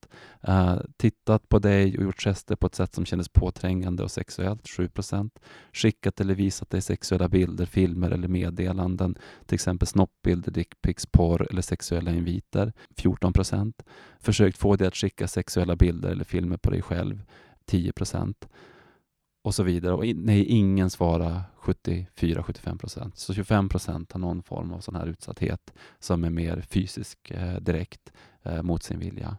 eh, 0.43 0.79
Tittat 0.97 1.49
på 1.49 1.59
dig 1.59 1.99
och 1.99 2.05
gjort 2.05 2.23
gester 2.23 2.57
på 2.57 2.67
ett 2.67 2.75
sätt 2.75 2.95
som 2.95 3.05
kändes 3.05 3.29
påträngande 3.29 4.03
och 4.03 4.11
sexuellt 4.11 4.63
7% 4.65 5.31
Skickat 5.73 6.21
eller 6.21 6.35
visat 6.35 6.71
dig 6.71 6.83
sexuella 6.83 7.29
bilder, 7.29 7.67
filmer 7.67 8.11
eller 8.11 8.29
meddelanden, 8.29 9.19
till 9.47 9.55
exempel 9.55 9.89
snoppbilder, 9.89 10.53
dickpics, 10.53 11.07
porr 11.07 11.47
eller 11.51 11.63
sexuella 11.63 12.11
inviter 12.11 12.73
14% 12.97 13.73
Försökt 14.21 14.59
få 14.59 14.77
dig 14.77 14.87
att 14.87 14.97
skicka 14.97 15.29
sexuella 15.29 15.77
bilder 15.77 16.11
eller 16.11 16.25
filmer 16.25 16.57
på 16.57 16.71
dig 16.71 16.83
själv 16.83 17.23
10 17.67 17.93
och 19.43 19.55
så 19.55 19.63
vidare. 19.63 19.95
Och 19.95 20.05
nej, 20.17 20.45
ingen 20.45 20.91
svarar 20.91 21.43
74-75 21.63 22.79
procent. 22.79 23.19
Så 23.19 23.35
25 23.35 23.69
procent 23.69 24.13
har 24.13 24.21
någon 24.21 24.43
form 24.43 24.73
av 24.73 24.81
sån 24.81 24.95
här 24.95 25.07
utsatthet 25.07 25.73
som 25.99 26.25
är 26.25 26.31
mer 26.31 26.61
fysisk 26.61 27.31
eh, 27.31 27.57
direkt 27.57 28.13
eh, 28.43 28.63
mot 28.63 28.83
sin 28.83 28.99
vilja. 28.99 29.37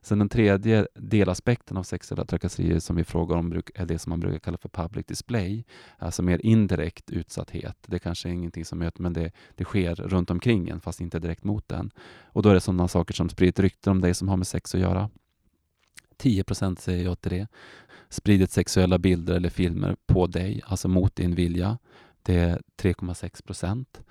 Sen 0.00 0.18
den 0.18 0.28
tredje 0.28 0.86
delaspekten 0.94 1.76
av 1.76 1.82
sexuella 1.82 2.24
trakasserier 2.24 2.78
som 2.78 2.96
vi 2.96 3.04
frågar 3.04 3.36
om 3.36 3.62
är 3.74 3.86
det 3.86 3.98
som 3.98 4.10
man 4.10 4.20
brukar 4.20 4.38
kalla 4.38 4.58
för 4.58 4.68
public 4.68 5.06
display, 5.06 5.64
alltså 5.98 6.22
mer 6.22 6.40
indirekt 6.46 7.10
utsatthet. 7.10 7.76
Det 7.86 7.98
kanske 7.98 8.28
är 8.28 8.32
ingenting 8.32 8.64
som 8.64 8.78
möter, 8.78 9.02
men 9.02 9.12
det, 9.12 9.32
det 9.54 9.64
sker 9.64 9.94
runt 9.94 10.30
omkring 10.30 10.68
en, 10.68 10.80
fast 10.80 11.00
inte 11.00 11.18
direkt 11.18 11.44
mot 11.44 11.68
den. 11.68 11.90
Och 12.22 12.42
då 12.42 12.48
är 12.48 12.54
det 12.54 12.60
sådana 12.60 12.88
saker 12.88 13.14
som 13.14 13.28
sprider 13.28 13.62
rykten 13.62 13.90
om 13.90 14.00
dig 14.00 14.14
som 14.14 14.28
har 14.28 14.36
med 14.36 14.46
sex 14.46 14.74
att 14.74 14.80
göra. 14.80 15.10
10 16.18 16.44
procent 16.44 16.80
säger 16.80 17.04
ja 17.04 17.14
till 17.14 17.30
det 17.30 17.48
spridit 18.08 18.50
sexuella 18.50 18.98
bilder 18.98 19.34
eller 19.34 19.50
filmer 19.50 19.96
på 20.06 20.26
dig, 20.26 20.60
alltså 20.66 20.88
mot 20.88 21.16
din 21.16 21.34
vilja. 21.34 21.78
Det 22.22 22.34
är 22.34 22.60
3,6 22.82 23.46
procent. 23.46 24.02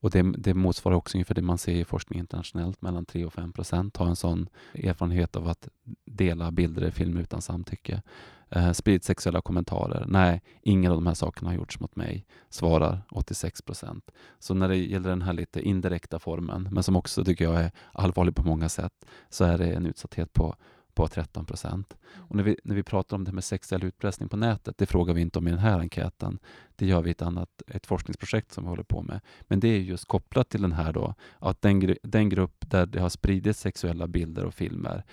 Och 0.00 0.10
det, 0.10 0.22
det, 0.38 0.54
motsvarar 0.54 0.96
också 0.96 1.16
ungefär 1.16 1.34
det 1.34 1.42
man 1.42 1.58
ser 1.58 1.72
i 1.72 1.84
forskning 1.84 2.18
internationellt, 2.18 2.82
mellan 2.82 3.06
3 3.06 3.24
och 3.24 3.32
5 3.32 3.52
procent 3.52 3.96
har 3.96 4.06
en 4.06 4.16
sån 4.16 4.48
erfarenhet 4.74 5.36
av 5.36 5.48
att 5.48 5.68
dela 6.04 6.50
bilder 6.50 6.82
eller 6.82 6.90
filmer 6.90 7.20
utan 7.20 7.42
samtycke. 7.42 8.02
Eh, 8.50 8.72
spridit 8.72 9.04
sexuella 9.04 9.40
kommentarer. 9.40 10.04
Nej, 10.08 10.42
ingen 10.62 10.90
av 10.90 10.96
de 10.96 11.06
här 11.06 11.14
sakerna 11.14 11.50
har 11.50 11.56
gjorts 11.56 11.80
mot 11.80 11.96
mig, 11.96 12.26
svarar 12.50 13.02
86 13.10 13.62
procent. 13.62 14.10
Så 14.38 14.54
när 14.54 14.68
det 14.68 14.76
gäller 14.76 15.08
den 15.08 15.22
här 15.22 15.32
lite 15.32 15.60
indirekta 15.60 16.18
formen, 16.18 16.68
men 16.72 16.82
som 16.82 16.96
också 16.96 17.24
tycker 17.24 17.44
jag 17.44 17.60
är 17.60 17.70
allvarlig 17.92 18.34
på 18.34 18.42
många 18.42 18.68
sätt, 18.68 18.92
så 19.30 19.44
är 19.44 19.58
det 19.58 19.72
en 19.72 19.86
utsatthet 19.86 20.32
på 20.32 20.56
på 20.94 21.08
13 21.08 21.46
procent. 21.46 21.96
Mm. 22.14 22.26
Och 22.28 22.36
när 22.36 22.42
vi, 22.42 22.56
när 22.64 22.74
vi 22.74 22.82
pratar 22.82 23.16
om 23.16 23.24
det 23.24 23.32
med 23.32 23.44
sexuell 23.44 23.84
utpressning 23.84 24.28
på 24.28 24.36
nätet, 24.36 24.78
det 24.78 24.86
frågar 24.86 25.14
vi 25.14 25.20
inte 25.20 25.38
om 25.38 25.48
i 25.48 25.50
den 25.50 25.60
här 25.60 25.78
enkäten. 25.78 26.38
Det 26.76 26.86
gör 26.86 27.02
vi 27.02 27.08
i 27.08 27.10
ett 27.10 27.22
annat 27.22 27.62
ett 27.66 27.86
forskningsprojekt 27.86 28.52
som 28.52 28.64
vi 28.64 28.70
håller 28.70 28.82
på 28.82 29.02
med. 29.02 29.20
Men 29.42 29.60
det 29.60 29.68
är 29.68 29.78
just 29.78 30.04
kopplat 30.04 30.48
till 30.48 30.62
den 30.62 30.72
här 30.72 30.92
då, 30.92 31.14
att 31.38 31.62
den, 31.62 31.96
den 32.02 32.28
grupp 32.28 32.70
där 32.70 32.86
det 32.86 33.00
har 33.00 33.08
spridits 33.08 33.60
sexuella 33.60 34.06
bilder 34.06 34.44
och 34.44 34.54
filmer, 34.54 35.04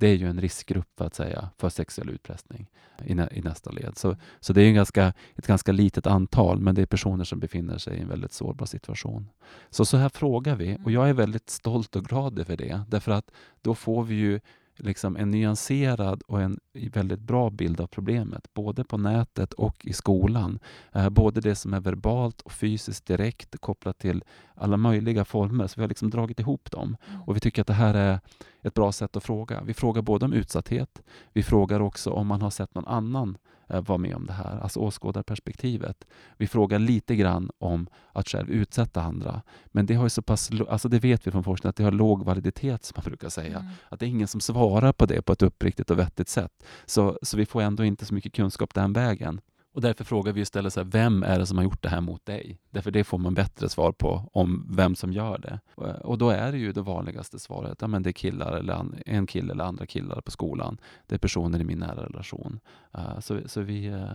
det 0.00 0.06
är 0.06 0.14
ju 0.14 0.28
en 0.28 0.40
riskgrupp 0.40 0.88
för 0.98 1.04
att 1.04 1.14
säga 1.14 1.48
för 1.58 1.68
sexuell 1.68 2.10
utpressning 2.10 2.70
i, 3.04 3.14
nä, 3.14 3.28
i 3.32 3.40
nästa 3.40 3.70
led. 3.70 3.98
Så, 3.98 4.16
så 4.40 4.52
det 4.52 4.62
är 4.62 4.68
en 4.68 4.74
ganska, 4.74 5.12
ett 5.36 5.46
ganska 5.46 5.72
litet 5.72 6.06
antal, 6.06 6.60
men 6.60 6.74
det 6.74 6.82
är 6.82 6.86
personer 6.86 7.24
som 7.24 7.40
befinner 7.40 7.78
sig 7.78 7.96
i 7.96 8.00
en 8.00 8.08
väldigt 8.08 8.32
sårbar 8.32 8.66
situation. 8.66 9.28
Så 9.70 9.84
så 9.84 9.96
här 9.96 10.08
frågar 10.08 10.56
vi 10.56 10.78
och 10.84 10.90
jag 10.90 11.08
är 11.08 11.12
väldigt 11.12 11.50
stolt 11.50 11.96
och 11.96 12.04
glad 12.04 12.38
över 12.38 12.56
det, 12.56 12.82
därför 12.88 13.12
att 13.12 13.30
då 13.62 13.74
får 13.74 14.04
vi 14.04 14.14
ju 14.14 14.40
liksom 14.80 15.16
en 15.16 15.30
nyanserad 15.30 16.22
och 16.22 16.42
en 16.42 16.58
väldigt 16.92 17.20
bra 17.20 17.50
bild 17.50 17.80
av 17.80 17.86
problemet, 17.86 18.54
både 18.54 18.84
på 18.84 18.96
nätet 18.96 19.52
och 19.52 19.86
i 19.86 19.92
skolan. 19.92 20.58
Eh, 20.92 21.08
både 21.08 21.40
det 21.40 21.54
som 21.54 21.74
är 21.74 21.80
verbalt 21.80 22.40
och 22.40 22.52
fysiskt 22.52 23.06
direkt 23.06 23.60
kopplat 23.60 23.98
till 23.98 24.24
alla 24.60 24.76
möjliga 24.76 25.24
former, 25.24 25.66
så 25.66 25.74
vi 25.76 25.82
har 25.82 25.88
liksom 25.88 26.10
dragit 26.10 26.40
ihop 26.40 26.70
dem. 26.70 26.96
Mm. 27.08 27.22
Och 27.22 27.36
vi 27.36 27.40
tycker 27.40 27.60
att 27.60 27.66
det 27.66 27.72
här 27.72 27.94
är 27.94 28.20
ett 28.62 28.74
bra 28.74 28.92
sätt 28.92 29.16
att 29.16 29.24
fråga. 29.24 29.62
Vi 29.62 29.74
frågar 29.74 30.02
både 30.02 30.24
om 30.24 30.32
utsatthet, 30.32 31.02
vi 31.32 31.42
frågar 31.42 31.80
också 31.80 32.10
om 32.10 32.26
man 32.26 32.42
har 32.42 32.50
sett 32.50 32.74
någon 32.74 32.86
annan 32.86 33.38
Eh, 33.70 33.80
vara 33.82 33.98
med 33.98 34.14
om 34.14 34.26
det 34.26 34.32
här, 34.32 34.58
alltså 34.58 34.80
åskådarperspektivet. 34.80 36.06
Vi 36.36 36.46
frågar 36.46 36.78
lite 36.78 37.16
grann 37.16 37.50
om 37.58 37.86
att 38.12 38.28
själv 38.28 38.50
utsätta 38.50 39.02
andra, 39.02 39.42
men 39.66 39.86
det 39.86 39.94
har 39.94 40.04
ju 40.04 40.10
så 40.10 40.22
pass, 40.22 40.50
alltså 40.68 40.88
det 40.88 40.98
vet 40.98 41.26
vi 41.26 41.30
från 41.30 41.44
forskningen, 41.44 41.70
att 41.70 41.76
det 41.76 41.84
har 41.84 41.92
låg 41.92 42.24
validitet 42.24 42.84
som 42.84 42.94
man 42.96 43.04
brukar 43.04 43.28
säga. 43.28 43.58
Mm. 43.58 43.72
Att 43.88 44.00
det 44.00 44.06
är 44.06 44.08
ingen 44.08 44.28
som 44.28 44.40
svarar 44.40 44.92
på 44.92 45.06
det 45.06 45.22
på 45.22 45.32
ett 45.32 45.42
uppriktigt 45.42 45.90
och 45.90 45.98
vettigt 45.98 46.28
sätt. 46.28 46.52
Så, 46.86 47.18
så 47.22 47.36
vi 47.36 47.46
får 47.46 47.62
ändå 47.62 47.84
inte 47.84 48.06
så 48.06 48.14
mycket 48.14 48.32
kunskap 48.32 48.74
den 48.74 48.92
vägen. 48.92 49.40
Och 49.72 49.80
därför 49.80 50.04
frågar 50.04 50.32
vi 50.32 50.40
istället 50.40 50.72
så 50.72 50.80
här, 50.80 50.90
vem 50.90 51.22
är 51.22 51.38
det 51.38 51.46
som 51.46 51.58
har 51.58 51.64
gjort 51.64 51.82
det 51.82 51.88
här 51.88 52.00
mot 52.00 52.26
dig? 52.26 52.58
Därför 52.70 52.90
det 52.90 53.04
får 53.04 53.18
man 53.18 53.34
bättre 53.34 53.68
svar 53.68 53.92
på 53.92 54.30
om 54.32 54.66
vem 54.70 54.94
som 54.94 55.12
gör 55.12 55.38
det. 55.38 55.60
Och 56.04 56.18
då 56.18 56.30
är 56.30 56.52
det 56.52 56.58
ju 56.58 56.72
det 56.72 56.82
vanligaste 56.82 57.38
svaret, 57.38 57.78
ja 57.80 57.86
men 57.86 58.02
det 58.02 58.10
är 58.10 58.12
killar 58.12 58.52
eller 58.52 58.84
en 59.06 59.26
kille 59.26 59.52
eller 59.52 59.64
andra 59.64 59.86
killar 59.86 60.20
på 60.20 60.30
skolan. 60.30 60.78
Det 61.06 61.14
är 61.14 61.18
personer 61.18 61.60
i 61.60 61.64
min 61.64 61.78
nära 61.78 62.04
relation. 62.04 62.60
Uh, 62.98 63.20
så, 63.20 63.40
så 63.46 63.60
vi, 63.60 63.90
uh, 63.90 64.12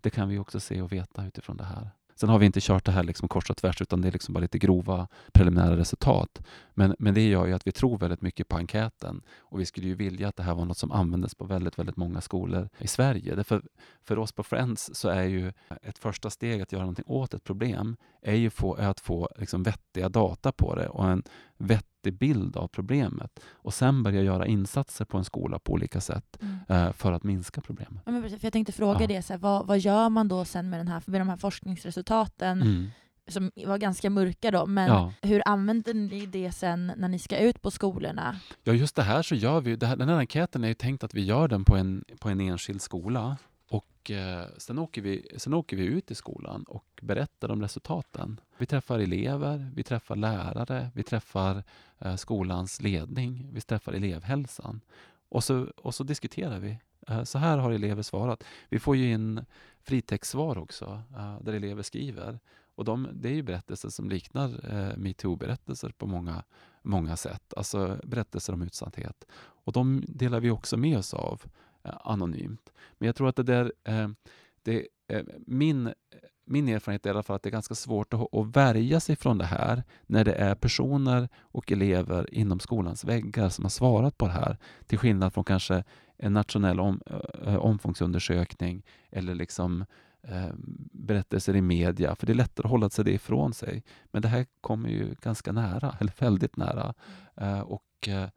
det 0.00 0.10
kan 0.10 0.28
vi 0.28 0.38
också 0.38 0.60
se 0.60 0.82
och 0.82 0.92
veta 0.92 1.26
utifrån 1.26 1.56
det 1.56 1.64
här. 1.64 1.90
Sen 2.14 2.28
har 2.28 2.38
vi 2.38 2.46
inte 2.46 2.60
kört 2.60 2.84
det 2.84 2.92
här 2.92 3.02
liksom 3.02 3.28
kors 3.28 3.50
och 3.50 3.56
tvärs 3.56 3.82
utan 3.82 4.00
det 4.00 4.08
är 4.08 4.12
liksom 4.12 4.34
bara 4.34 4.40
lite 4.40 4.58
grova 4.58 5.08
preliminära 5.32 5.76
resultat. 5.76 6.42
Men, 6.74 6.94
men 6.98 7.14
det 7.14 7.28
gör 7.28 7.46
ju 7.46 7.52
att 7.52 7.66
vi 7.66 7.72
tror 7.72 7.98
väldigt 7.98 8.22
mycket 8.22 8.48
på 8.48 8.56
enkäten 8.56 9.22
och 9.38 9.60
vi 9.60 9.66
skulle 9.66 9.86
ju 9.86 9.94
vilja 9.94 10.28
att 10.28 10.36
det 10.36 10.42
här 10.42 10.54
var 10.54 10.64
något 10.64 10.78
som 10.78 10.92
användes 10.92 11.34
på 11.34 11.44
väldigt, 11.44 11.78
väldigt 11.78 11.96
många 11.96 12.20
skolor 12.20 12.68
i 12.78 12.86
Sverige. 12.86 13.34
Därför, 13.34 13.62
för 14.04 14.18
oss 14.18 14.32
på 14.32 14.42
Friends 14.42 14.90
så 14.94 15.08
är 15.08 15.24
ju 15.24 15.52
ett 15.82 15.98
första 15.98 16.30
steg 16.30 16.62
att 16.62 16.72
göra 16.72 16.82
någonting 16.82 17.04
åt 17.08 17.34
ett 17.34 17.44
problem 17.44 17.96
är 18.22 18.34
ju 18.34 18.50
få, 18.50 18.76
är 18.76 18.88
att 18.88 19.00
få 19.00 19.28
liksom 19.36 19.62
vettiga 19.62 20.08
data 20.08 20.52
på 20.52 20.74
det 20.74 20.88
och 20.88 21.08
en 21.08 21.22
vettig 21.58 22.14
bild 22.14 22.56
av 22.56 22.68
problemet 22.68 23.40
och 23.50 23.74
sen 23.74 24.02
börja 24.02 24.22
göra 24.22 24.46
insatser 24.46 25.04
på 25.04 25.18
en 25.18 25.24
skola 25.24 25.58
på 25.58 25.72
olika 25.72 26.00
sätt 26.00 26.38
mm. 26.40 26.58
eh, 26.68 26.92
för 26.92 27.12
att 27.12 27.24
minska 27.24 27.60
problemet. 27.60 28.02
Ja, 28.06 28.12
men 28.12 28.22
för 28.30 28.38
jag 28.42 28.52
tänkte 28.52 28.72
fråga 28.72 29.00
ja. 29.00 29.06
det, 29.06 29.22
så 29.22 29.32
här, 29.32 29.38
vad, 29.38 29.66
vad 29.66 29.78
gör 29.78 30.08
man 30.08 30.28
då 30.28 30.44
sen 30.44 30.70
med, 30.70 30.80
den 30.80 30.88
här, 30.88 31.02
med 31.06 31.20
de 31.20 31.28
här 31.28 31.36
forskningsresultaten 31.36 32.62
mm 32.62 32.90
som 33.26 33.50
var 33.66 33.78
ganska 33.78 34.10
mörka 34.10 34.50
då, 34.50 34.66
men 34.66 34.88
ja. 34.88 35.12
hur 35.22 35.42
använder 35.44 35.94
ni 35.94 36.26
det 36.26 36.52
sen 36.52 36.92
när 36.96 37.08
ni 37.08 37.18
ska 37.18 37.38
ut 37.38 37.62
på 37.62 37.70
skolorna? 37.70 38.36
Ja, 38.64 38.72
just 38.72 38.96
det 38.96 39.02
här 39.02 39.22
så 39.22 39.34
gör 39.34 39.60
vi, 39.60 39.76
det 39.76 39.86
här, 39.86 39.96
den 39.96 40.08
här 40.08 40.16
enkäten 40.16 40.64
är 40.64 40.68
ju 40.68 40.74
tänkt 40.74 41.04
att 41.04 41.14
vi 41.14 41.24
gör 41.24 41.48
den 41.48 41.64
på 41.64 41.76
en, 41.76 42.04
på 42.20 42.28
en 42.28 42.40
enskild 42.40 42.82
skola 42.82 43.36
och 43.72 44.10
eh, 44.10 44.46
sen, 44.56 44.78
åker 44.78 45.02
vi, 45.02 45.26
sen 45.36 45.54
åker 45.54 45.76
vi 45.76 45.84
ut 45.84 46.10
i 46.10 46.14
skolan 46.14 46.62
och 46.62 47.00
berättar 47.02 47.50
om 47.50 47.62
resultaten. 47.62 48.40
Vi 48.58 48.66
träffar 48.66 48.98
elever, 48.98 49.70
vi 49.74 49.82
träffar 49.82 50.16
lärare, 50.16 50.90
vi 50.94 51.02
träffar 51.02 51.62
eh, 51.98 52.16
skolans 52.16 52.80
ledning, 52.80 53.48
vi 53.52 53.60
träffar 53.60 53.92
elevhälsan. 53.92 54.80
Och 55.28 55.44
så, 55.44 55.66
och 55.76 55.94
så 55.94 56.04
diskuterar 56.04 56.58
vi. 56.58 56.78
Eh, 57.08 57.24
så 57.24 57.38
här 57.38 57.58
har 57.58 57.72
elever 57.72 58.02
svarat. 58.02 58.44
Vi 58.68 58.78
får 58.78 58.96
ju 58.96 59.12
in 59.12 59.44
fritextsvar 59.82 60.58
också, 60.58 61.02
eh, 61.16 61.40
där 61.40 61.52
elever 61.52 61.82
skriver. 61.82 62.40
Och 62.74 62.84
de, 62.84 63.08
det 63.12 63.28
är 63.28 63.34
ju 63.34 63.42
berättelser 63.42 63.88
som 63.88 64.08
liknar 64.08 64.48
eh, 64.48 64.96
metoo-berättelser 64.96 65.92
på 65.98 66.06
många, 66.06 66.44
många 66.82 67.16
sätt. 67.16 67.54
Alltså 67.56 67.98
berättelser 68.04 68.52
om 68.52 68.62
utsatthet. 68.62 69.26
Och 69.64 69.72
de 69.72 70.04
delar 70.08 70.40
vi 70.40 70.50
också 70.50 70.76
med 70.76 70.98
oss 70.98 71.14
av 71.14 71.42
anonymt. 71.84 72.72
Men 72.98 73.06
jag 73.06 73.16
tror 73.16 73.28
att 73.28 73.36
det 73.36 73.42
där, 73.42 73.72
eh, 73.84 74.08
det, 74.62 74.86
eh, 75.08 75.22
min, 75.46 75.92
min 76.44 76.68
erfarenhet 76.68 77.06
är 77.06 77.10
i 77.10 77.12
alla 77.12 77.22
fall 77.22 77.36
att 77.36 77.42
det 77.42 77.48
är 77.48 77.52
ganska 77.52 77.74
svårt 77.74 78.14
att, 78.14 78.34
att 78.34 78.56
värja 78.56 79.00
sig 79.00 79.16
från 79.16 79.38
det 79.38 79.44
här 79.44 79.82
när 80.06 80.24
det 80.24 80.34
är 80.34 80.54
personer 80.54 81.28
och 81.40 81.72
elever 81.72 82.34
inom 82.34 82.60
skolans 82.60 83.04
väggar 83.04 83.48
som 83.48 83.64
har 83.64 83.70
svarat 83.70 84.18
på 84.18 84.26
det 84.26 84.32
här. 84.32 84.58
Till 84.86 84.98
skillnad 84.98 85.34
från 85.34 85.44
kanske 85.44 85.84
en 86.18 86.32
nationell 86.32 86.80
om, 86.80 87.00
äh, 87.46 87.56
omfångsundersökning 87.56 88.82
eller 89.10 89.34
liksom 89.34 89.84
Eh, 90.28 90.52
berättelser 90.92 91.56
i 91.56 91.62
media, 91.62 92.16
för 92.16 92.26
det 92.26 92.32
är 92.32 92.34
lättare 92.34 92.66
att 92.66 92.70
hålla 92.70 92.90
sig 92.90 93.04
det 93.04 93.12
ifrån 93.12 93.54
sig. 93.54 93.82
Men 94.04 94.22
det 94.22 94.28
här 94.28 94.46
kommer 94.60 94.88
ju 94.88 95.14
ganska 95.20 95.52
nära, 95.52 95.96
eller 96.00 96.12
väldigt 96.18 96.56
nära. 96.56 96.94
Mm. 97.36 97.54
Eh, 97.54 97.60
och, 97.60 98.08
eh, 98.08 98.28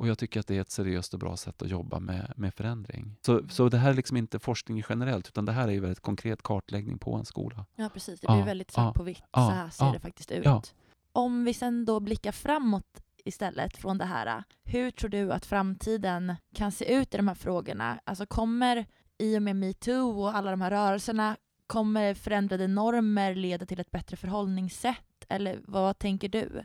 och 0.00 0.08
jag 0.08 0.18
tycker 0.18 0.40
att 0.40 0.46
det 0.46 0.56
är 0.56 0.60
ett 0.60 0.70
seriöst 0.70 1.14
och 1.14 1.20
bra 1.20 1.36
sätt 1.36 1.62
att 1.62 1.68
jobba 1.68 2.00
med, 2.00 2.32
med 2.36 2.54
förändring. 2.54 3.16
Så, 3.26 3.48
så 3.48 3.68
det 3.68 3.78
här 3.78 3.90
är 3.90 3.94
liksom 3.94 4.16
inte 4.16 4.38
forskning 4.38 4.82
generellt, 4.88 5.28
utan 5.28 5.44
det 5.44 5.52
här 5.52 5.68
är 5.68 5.72
ju 5.72 5.80
väldigt 5.80 6.00
konkret 6.00 6.42
kartläggning 6.42 6.98
på 6.98 7.14
en 7.14 7.24
skola. 7.24 7.66
Ja, 7.76 7.88
precis. 7.88 8.20
Det 8.20 8.26
blir 8.26 8.38
ja, 8.38 8.44
väldigt 8.44 8.70
svart 8.70 8.86
ja, 8.86 8.92
på 8.92 9.02
vitt. 9.02 9.22
Ja, 9.32 9.46
så 9.46 9.50
här 9.50 9.70
ser 9.70 9.92
det 9.92 10.00
faktiskt 10.00 10.30
ut. 10.30 10.74
Om 11.12 11.44
vi 11.44 11.54
sen 11.54 11.84
då 11.84 12.00
blickar 12.00 12.32
framåt 12.32 13.02
istället 13.24 13.76
från 13.76 13.98
det 13.98 14.04
här. 14.04 14.44
Hur 14.64 14.90
tror 14.90 15.10
du 15.10 15.32
att 15.32 15.46
framtiden 15.46 16.34
kan 16.54 16.72
se 16.72 16.94
ut 16.94 17.14
i 17.14 17.16
de 17.16 17.28
här 17.28 17.34
frågorna? 17.34 18.00
Alltså 18.04 18.26
kommer 18.26 18.86
i 19.18 19.38
och 19.38 19.42
med 19.42 19.56
metoo 19.56 20.22
och 20.22 20.36
alla 20.36 20.50
de 20.50 20.60
här 20.60 20.70
rörelserna, 20.70 21.36
kommer 21.66 22.14
förändrade 22.14 22.66
normer 22.66 23.34
leda 23.34 23.66
till 23.66 23.80
ett 23.80 23.90
bättre 23.90 24.16
förhållningssätt? 24.16 25.24
Eller 25.28 25.60
vad 25.64 25.98
tänker 25.98 26.28
du? 26.28 26.64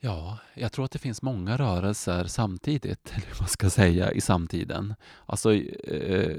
Ja, 0.00 0.38
jag 0.54 0.72
tror 0.72 0.84
att 0.84 0.90
det 0.90 0.98
finns 0.98 1.22
många 1.22 1.56
rörelser 1.56 2.24
samtidigt, 2.24 3.12
eller 3.14 3.26
vad 3.30 3.40
man 3.40 3.48
ska 3.48 3.70
säga, 3.70 4.12
i 4.12 4.20
samtiden. 4.20 4.94
Alltså, 5.26 5.54
eh, 5.54 6.36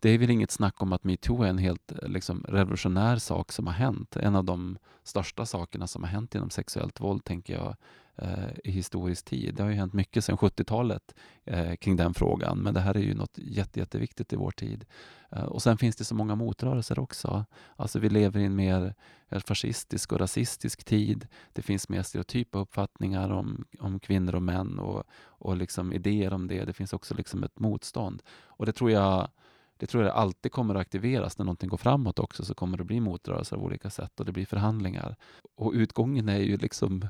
det 0.00 0.10
är 0.10 0.18
väl 0.18 0.30
inget 0.30 0.50
snack 0.50 0.82
om 0.82 0.92
att 0.92 1.04
metoo 1.04 1.42
är 1.42 1.48
en 1.48 1.58
helt 1.58 1.92
liksom, 2.02 2.44
revolutionär 2.48 3.16
sak 3.16 3.52
som 3.52 3.66
har 3.66 3.74
hänt. 3.74 4.16
En 4.16 4.36
av 4.36 4.44
de 4.44 4.78
största 5.04 5.46
sakerna 5.46 5.86
som 5.86 6.02
har 6.02 6.10
hänt 6.10 6.34
inom 6.34 6.50
sexuellt 6.50 7.00
våld, 7.00 7.24
tänker 7.24 7.54
jag, 7.54 7.76
Eh, 8.22 8.48
i 8.64 8.70
historisk 8.70 9.24
tid. 9.24 9.54
Det 9.54 9.62
har 9.62 9.70
ju 9.70 9.76
hänt 9.76 9.92
mycket 9.92 10.24
sedan 10.24 10.36
70-talet 10.36 11.14
eh, 11.44 11.74
kring 11.74 11.96
den 11.96 12.14
frågan, 12.14 12.58
men 12.58 12.74
det 12.74 12.80
här 12.80 12.96
är 12.96 13.00
ju 13.00 13.14
något 13.14 13.38
jätte, 13.38 13.80
jätteviktigt 13.80 14.32
i 14.32 14.36
vår 14.36 14.50
tid. 14.50 14.84
Eh, 15.30 15.44
och 15.44 15.62
sen 15.62 15.78
finns 15.78 15.96
det 15.96 16.04
så 16.04 16.14
många 16.14 16.34
motrörelser 16.34 16.98
också. 16.98 17.44
Alltså 17.76 17.98
vi 17.98 18.08
lever 18.08 18.40
i 18.40 18.44
en 18.44 18.54
mer 18.54 18.94
eh, 19.28 19.40
fascistisk 19.40 20.12
och 20.12 20.20
rasistisk 20.20 20.84
tid. 20.84 21.26
Det 21.52 21.62
finns 21.62 21.88
mer 21.88 22.02
stereotypa 22.02 22.58
uppfattningar 22.58 23.30
om, 23.30 23.64
om 23.80 24.00
kvinnor 24.00 24.34
och 24.34 24.42
män 24.42 24.78
och, 24.78 25.04
och 25.24 25.56
liksom 25.56 25.92
idéer 25.92 26.32
om 26.32 26.48
det. 26.48 26.64
Det 26.64 26.72
finns 26.72 26.92
också 26.92 27.14
liksom 27.14 27.44
ett 27.44 27.58
motstånd. 27.58 28.22
Och 28.46 28.66
det 28.66 28.72
tror 28.72 28.90
jag 28.90 29.28
det 29.76 29.86
tror 29.86 30.04
jag 30.04 30.14
alltid 30.14 30.52
kommer 30.52 30.74
att 30.74 30.80
aktiveras 30.80 31.38
när 31.38 31.44
någonting 31.44 31.68
går 31.68 31.76
framåt 31.76 32.18
också 32.18 32.44
så 32.44 32.54
kommer 32.54 32.78
det 32.78 32.84
bli 32.84 33.00
motrörelser 33.00 33.56
av 33.56 33.62
olika 33.62 33.90
sätt 33.90 34.20
och 34.20 34.26
det 34.26 34.32
blir 34.32 34.46
förhandlingar. 34.46 35.16
Och 35.56 35.72
utgången 35.72 36.28
är 36.28 36.38
ju 36.38 36.56
liksom 36.56 37.08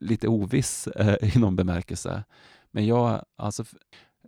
lite 0.00 0.28
oviss 0.28 0.86
eh, 0.86 1.16
i 1.36 1.38
någon 1.38 1.56
bemärkelse. 1.56 2.24
Men 2.70 2.86
jag, 2.86 3.24
alltså, 3.36 3.64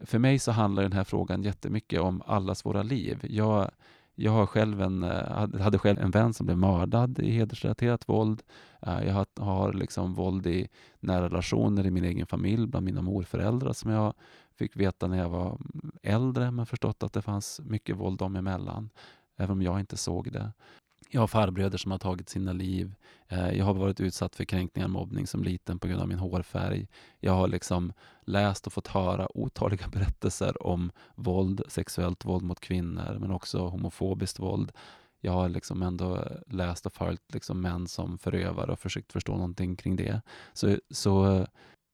för 0.01 0.19
mig 0.19 0.39
så 0.39 0.53
handlar 0.53 0.83
den 0.83 0.93
här 0.93 1.05
frågan 1.05 1.43
jättemycket 1.43 2.01
om 2.01 2.23
allas 2.27 2.67
våra 2.67 2.83
liv. 2.83 3.19
Jag, 3.23 3.71
jag 4.15 4.33
har 4.33 4.47
själv 4.47 4.83
en, 4.83 5.03
eh, 5.03 5.61
hade 5.61 5.79
själv 5.79 5.99
en 5.99 6.11
vän 6.11 6.35
som 6.35 6.47
blev 6.47 6.59
mördad 6.59 7.19
i 7.19 7.31
hedersrelaterat 7.31 8.09
våld. 8.09 8.43
Eh, 8.83 9.07
jag 9.07 9.15
har, 9.15 9.27
har 9.41 9.73
liksom 9.73 10.15
våld 10.15 10.47
i 10.47 10.69
nära 11.01 11.25
relationer 11.25 11.87
i 11.87 11.91
min 11.91 12.05
egen 12.05 12.27
familj, 12.27 12.67
bland 12.67 12.87
mina 12.87 13.03
morföräldrar 13.03 13.73
som 13.73 13.91
jag 13.91 14.15
fick 14.55 14.77
veta 14.77 15.07
när 15.07 15.19
jag 15.19 15.29
var 15.29 15.59
äldre, 16.03 16.51
men 16.51 16.67
förstått 16.67 17.03
att 17.03 17.13
det 17.13 17.23
fanns 17.23 17.61
mycket 17.65 17.97
våld 17.97 18.19
dem 18.19 18.37
emellan, 18.37 18.91
även 19.37 19.51
om 19.51 19.63
jag 19.63 19.81
inte 19.81 19.97
såg 19.97 20.33
det. 20.33 20.53
Jag 21.15 21.21
har 21.21 21.27
farbröder 21.27 21.79
som 21.79 21.91
har 21.91 21.99
tagit 21.99 22.29
sina 22.29 22.53
liv. 22.53 22.95
Eh, 23.29 23.51
jag 23.51 23.65
har 23.65 23.75
varit 23.75 24.01
utsatt 24.01 24.37
för 24.37 24.45
kränkningar 24.45 24.87
och 24.87 24.93
mobbning 24.93 25.27
som 25.27 25.43
liten 25.43 25.79
på 25.79 25.89
grund 25.89 26.03
av 26.03 26.09
min 26.09 26.19
hårfärg. 26.19 26.89
Jag 27.21 27.33
har 27.33 27.49
liksom 27.49 27.93
läst 28.23 28.67
och 28.67 28.73
fått 28.73 28.87
höra 28.87 29.29
otaliga 29.35 29.89
berättelser 29.93 30.67
om 30.67 30.91
våld, 31.15 31.63
sexuellt 31.69 32.25
våld 32.25 32.45
mot 32.45 32.61
kvinnor, 32.61 33.17
men 33.21 33.31
också 33.31 33.59
homofobiskt 33.59 34.39
våld. 34.39 34.73
Jag 35.21 35.33
har 35.33 35.49
liksom 35.49 35.83
ändå 35.83 36.25
läst 36.47 36.87
och 36.87 36.93
följt 36.93 37.35
liksom 37.35 37.61
män 37.61 37.87
som 37.87 38.19
förövare 38.19 38.73
och 38.73 38.79
försökt 38.79 39.13
förstå 39.13 39.33
någonting 39.33 39.77
kring 39.77 39.97
det. 39.97 40.21
Så, 40.53 40.79
så, 40.91 41.47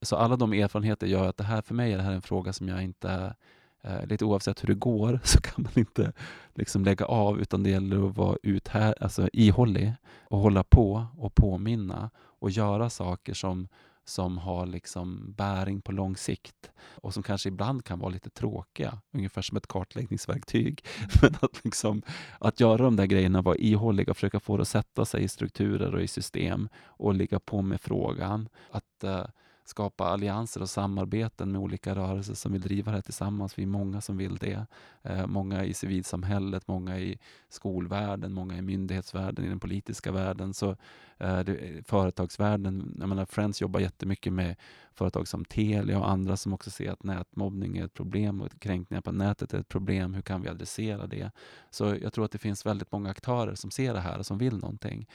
så 0.03 0.17
alla 0.17 0.37
de 0.37 0.53
erfarenheter 0.53 1.07
gör 1.07 1.29
att 1.29 1.37
det 1.37 1.45
här 1.45 1.63
för 1.63 1.75
mig 1.75 1.93
är 1.93 1.97
det 1.97 2.03
här 2.03 2.13
en 2.13 2.23
fråga 2.23 2.53
som 2.53 2.69
jag 2.69 2.83
inte 2.83 3.35
Eh, 3.83 4.07
lite 4.07 4.25
oavsett 4.25 4.63
hur 4.63 4.67
det 4.67 4.75
går 4.75 5.21
så 5.25 5.41
kan 5.41 5.63
man 5.63 5.73
inte 5.75 6.13
liksom 6.55 6.85
lägga 6.85 7.05
av 7.05 7.41
utan 7.41 7.63
det 7.63 7.71
gäller 7.71 8.09
att 8.09 8.17
vara 8.17 8.37
ut 8.43 8.69
här, 8.69 8.95
alltså 9.01 9.29
ihållig 9.33 9.95
och 10.25 10.39
hålla 10.39 10.63
på 10.63 11.07
och 11.19 11.35
påminna 11.35 12.11
och 12.17 12.51
göra 12.51 12.91
saker 12.91 13.35
som, 13.35 13.69
som 14.05 14.39
har 14.39 14.67
liksom 14.67 15.35
bäring 15.37 15.81
på 15.81 15.93
lång 15.93 16.17
sikt 16.17 16.71
och 16.81 17.15
som 17.15 17.23
kanske 17.23 17.49
ibland 17.49 17.85
kan 17.85 17.99
vara 17.99 18.11
lite 18.11 18.31
tråkiga, 18.31 18.99
ungefär 19.13 19.43
som 19.43 19.57
ett 19.57 19.67
kartläggningsverktyg. 19.67 20.85
Men 21.23 21.35
att, 21.41 21.65
liksom, 21.65 22.03
att 22.39 22.61
göra 22.61 22.83
de 22.83 22.97
där 22.97 23.07
grejerna, 23.07 23.43
vara 23.43 23.57
ihållig 23.57 24.09
och 24.09 24.17
försöka 24.17 24.41
få 24.41 24.57
det 24.57 24.63
att 24.63 24.69
sätta 24.69 25.05
sig 25.05 25.23
i 25.23 25.29
strukturer 25.29 25.95
och 25.95 26.03
i 26.03 26.09
system 26.09 26.69
och 26.85 27.15
ligga 27.15 27.41
på 27.41 27.63
med 27.63 27.81
frågan. 27.81 28.49
Att 28.71 29.05
Eh, 29.05 29.25
skapa 29.71 30.05
allianser 30.05 30.63
och 30.63 30.71
samarbeten 30.71 31.53
med 31.53 31.61
olika 31.61 31.95
rörelser 31.95 32.35
som 32.35 32.53
vill 32.53 32.61
driva 32.61 32.91
det 32.91 32.97
här 32.97 33.03
tillsammans. 33.03 33.59
Vi 33.59 33.63
är 33.63 33.67
många 33.67 34.01
som 34.01 34.17
vill 34.17 34.37
det. 34.37 34.67
Eh, 35.03 35.27
många 35.27 35.65
i 35.65 35.75
civilsamhället, 35.75 36.69
många 36.69 36.99
i 36.99 37.19
skolvärlden, 37.49 38.33
många 38.33 38.57
i 38.57 38.63
myndighetsvärlden, 38.63 39.45
i 39.45 39.49
den 39.49 39.61
politiska 39.61 40.13
världen, 40.13 40.55
så, 40.55 40.77
eh, 41.19 41.39
det, 41.39 41.87
företagsvärlden. 41.87 42.97
Jag 43.01 43.09
menar, 43.09 43.25
Friends 43.25 43.61
jobbar 43.61 43.81
jättemycket 43.81 44.33
med 44.33 44.57
företag 44.95 45.29
som 45.29 45.45
Telia 45.45 45.99
och 45.99 46.11
andra 46.11 46.37
som 46.37 46.53
också 46.53 46.71
ser 46.71 46.91
att 46.91 47.03
nätmobbning 47.03 47.79
är 47.79 47.85
ett 47.85 47.95
problem 47.95 48.41
och 48.41 48.61
kränkningar 48.61 49.03
på 49.03 49.13
nätet 49.13 49.55
är 49.55 49.59
ett 49.59 49.69
problem. 49.69 50.15
Hur 50.15 50.23
kan 50.23 50.43
vi 50.43 50.49
adressera 50.49 51.07
det? 51.07 51.31
Så 51.71 51.97
jag 52.03 52.13
tror 52.13 52.25
att 52.25 52.33
det 52.33 52.39
finns 52.39 52.67
väldigt 52.67 52.93
många 52.93 53.11
aktörer 53.11 53.55
som 53.55 53.71
ser 53.71 53.95
det 53.95 54.01
här 54.01 54.19
och 54.19 54.27
som 54.27 54.39
vill 54.39 54.57
någonting. 54.57 55.07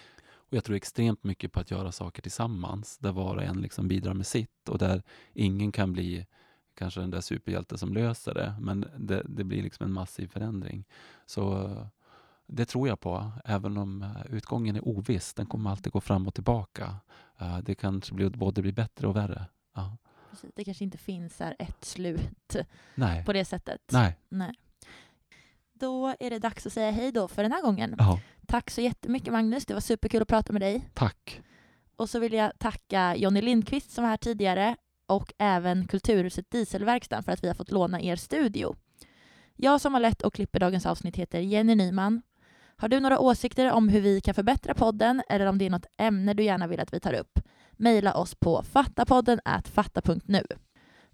Och 0.50 0.54
jag 0.54 0.64
tror 0.64 0.76
extremt 0.76 1.24
mycket 1.24 1.52
på 1.52 1.60
att 1.60 1.72
göra 1.72 1.92
saker 1.92 2.22
tillsammans, 2.22 2.98
där 2.98 3.12
var 3.12 3.36
och 3.36 3.44
en 3.44 3.62
liksom 3.62 3.88
bidrar 3.88 4.14
med 4.14 4.28
sitt 4.28 4.70
och 4.70 4.78
där 4.78 5.04
ingen 5.34 5.72
kan 5.72 5.94
bli 5.94 6.26
kanske 6.76 7.00
den 7.00 7.12
där 7.12 7.22
superhjälten 7.22 7.78
som 7.78 7.94
löser 7.94 8.34
det, 8.34 8.56
men 8.60 8.86
det, 8.98 9.24
det 9.26 9.44
blir 9.44 9.64
liksom 9.64 9.86
en 9.86 9.94
massiv 9.94 10.28
förändring. 10.28 10.86
Så 11.26 11.72
det 12.48 12.66
tror 12.66 12.88
jag 12.88 13.00
på, 13.00 13.32
även 13.46 13.78
om 13.78 14.16
utgången 14.30 14.76
är 14.76 14.88
oviss. 14.88 15.34
Den 15.34 15.46
kommer 15.46 15.70
alltid 15.70 15.94
gå 15.94 16.02
fram 16.02 16.28
och 16.28 16.34
tillbaka. 16.34 16.96
Eh, 17.38 17.58
det 17.58 17.76
kanske 17.76 18.14
blir, 18.14 18.30
både 18.30 18.62
blir 18.62 18.74
bättre 18.74 19.08
och 19.08 19.16
värre. 19.16 19.46
Ja. 19.74 19.98
Precis, 20.32 20.52
det 20.56 20.64
kanske 20.64 20.84
inte 20.84 20.98
finns 20.98 21.40
här 21.40 21.56
ett 21.60 21.86
slut 21.86 22.56
Nej. 22.96 23.26
på 23.26 23.34
det 23.34 23.46
sättet. 23.46 23.82
Nej. 23.92 24.18
Nej. 24.30 24.54
Då 25.86 26.16
är 26.20 26.30
det 26.30 26.40
dags 26.40 26.66
att 26.66 26.74
säga 26.74 26.92
hej 26.92 27.12
då 27.12 27.28
för 27.28 27.44
den 27.44 27.52
här 27.52 27.62
gången. 27.62 27.96
Ja. 27.98 28.20
Tack 28.48 28.70
så 28.70 28.82
jättemycket 28.82 29.34
Magnus, 29.34 29.66
det 29.66 29.74
var 29.74 29.82
superkul 29.82 30.22
att 30.22 30.28
prata 30.28 30.54
med 30.54 30.62
dig. 30.62 30.90
Tack. 30.94 31.42
Och 31.96 32.10
så 32.10 32.20
vill 32.20 32.34
jag 32.34 32.60
tacka 32.60 33.16
Jonny 33.16 33.42
Lindqvist 33.42 33.92
som 33.92 34.04
var 34.04 34.10
här 34.10 34.18
tidigare 34.18 34.76
och 35.08 35.34
även 35.38 35.88
Kulturhuset 35.88 36.52
Dieselverkstan 36.52 37.24
för 37.24 37.32
att 37.32 37.44
vi 37.44 37.48
har 37.48 37.56
fått 37.56 37.72
låna 37.72 38.02
er 38.02 38.16
studio. 38.16 38.76
Jag 39.56 39.82
som 39.82 39.94
har 39.94 40.02
lett 40.02 40.22
och 40.22 40.34
klipper 40.34 40.60
dagens 40.60 40.86
avsnitt 40.86 41.16
heter 41.16 41.40
Jenny 41.40 41.76
Nyman. 41.76 42.22
Har 42.78 42.88
du 42.88 43.00
några 43.00 43.20
åsikter 43.20 43.72
om 43.72 43.90
hur 43.90 44.02
vi 44.02 44.22
kan 44.22 44.34
förbättra 44.34 44.74
podden 44.74 45.22
eller 45.30 45.46
om 45.46 45.58
det 45.58 45.66
är 45.66 45.70
något 45.70 45.88
ämne 45.98 46.34
du 46.34 46.44
gärna 46.44 46.68
vill 46.68 46.80
att 46.80 46.94
vi 46.94 47.00
tar 47.00 47.14
upp? 47.14 47.40
Mejla 47.72 48.14
oss 48.14 48.36
på 48.36 48.64
fattapodden 48.64 49.40
fatta.nu. 49.66 50.44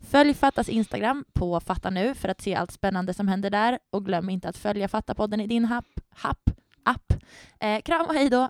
Följ 0.10 0.34
Fattas 0.34 0.70
Instagram 0.70 1.26
på 1.34 1.60
Fatta 1.60 1.90
nu 1.90 2.16
för 2.16 2.30
att 2.30 2.42
se 2.42 2.56
allt 2.56 2.72
spännande 2.72 3.14
som 3.14 3.28
händer 3.28 3.50
där 3.50 3.80
och 3.92 4.06
glöm 4.06 4.30
inte 4.30 4.50
att 4.50 4.58
följa 4.58 4.88
Fatta-podden 4.88 5.42
i 5.42 5.48
din 5.48 5.66
happ, 5.66 5.86
happ, 6.10 6.50
app. 6.86 7.14
Eh, 7.60 7.82
kram 7.82 8.06
och 8.06 8.14
hej 8.14 8.30
då! 8.30 8.50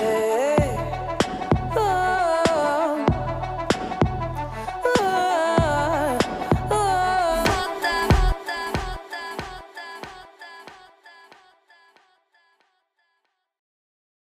Hey. 0.00 0.50
Oh. 1.76 2.09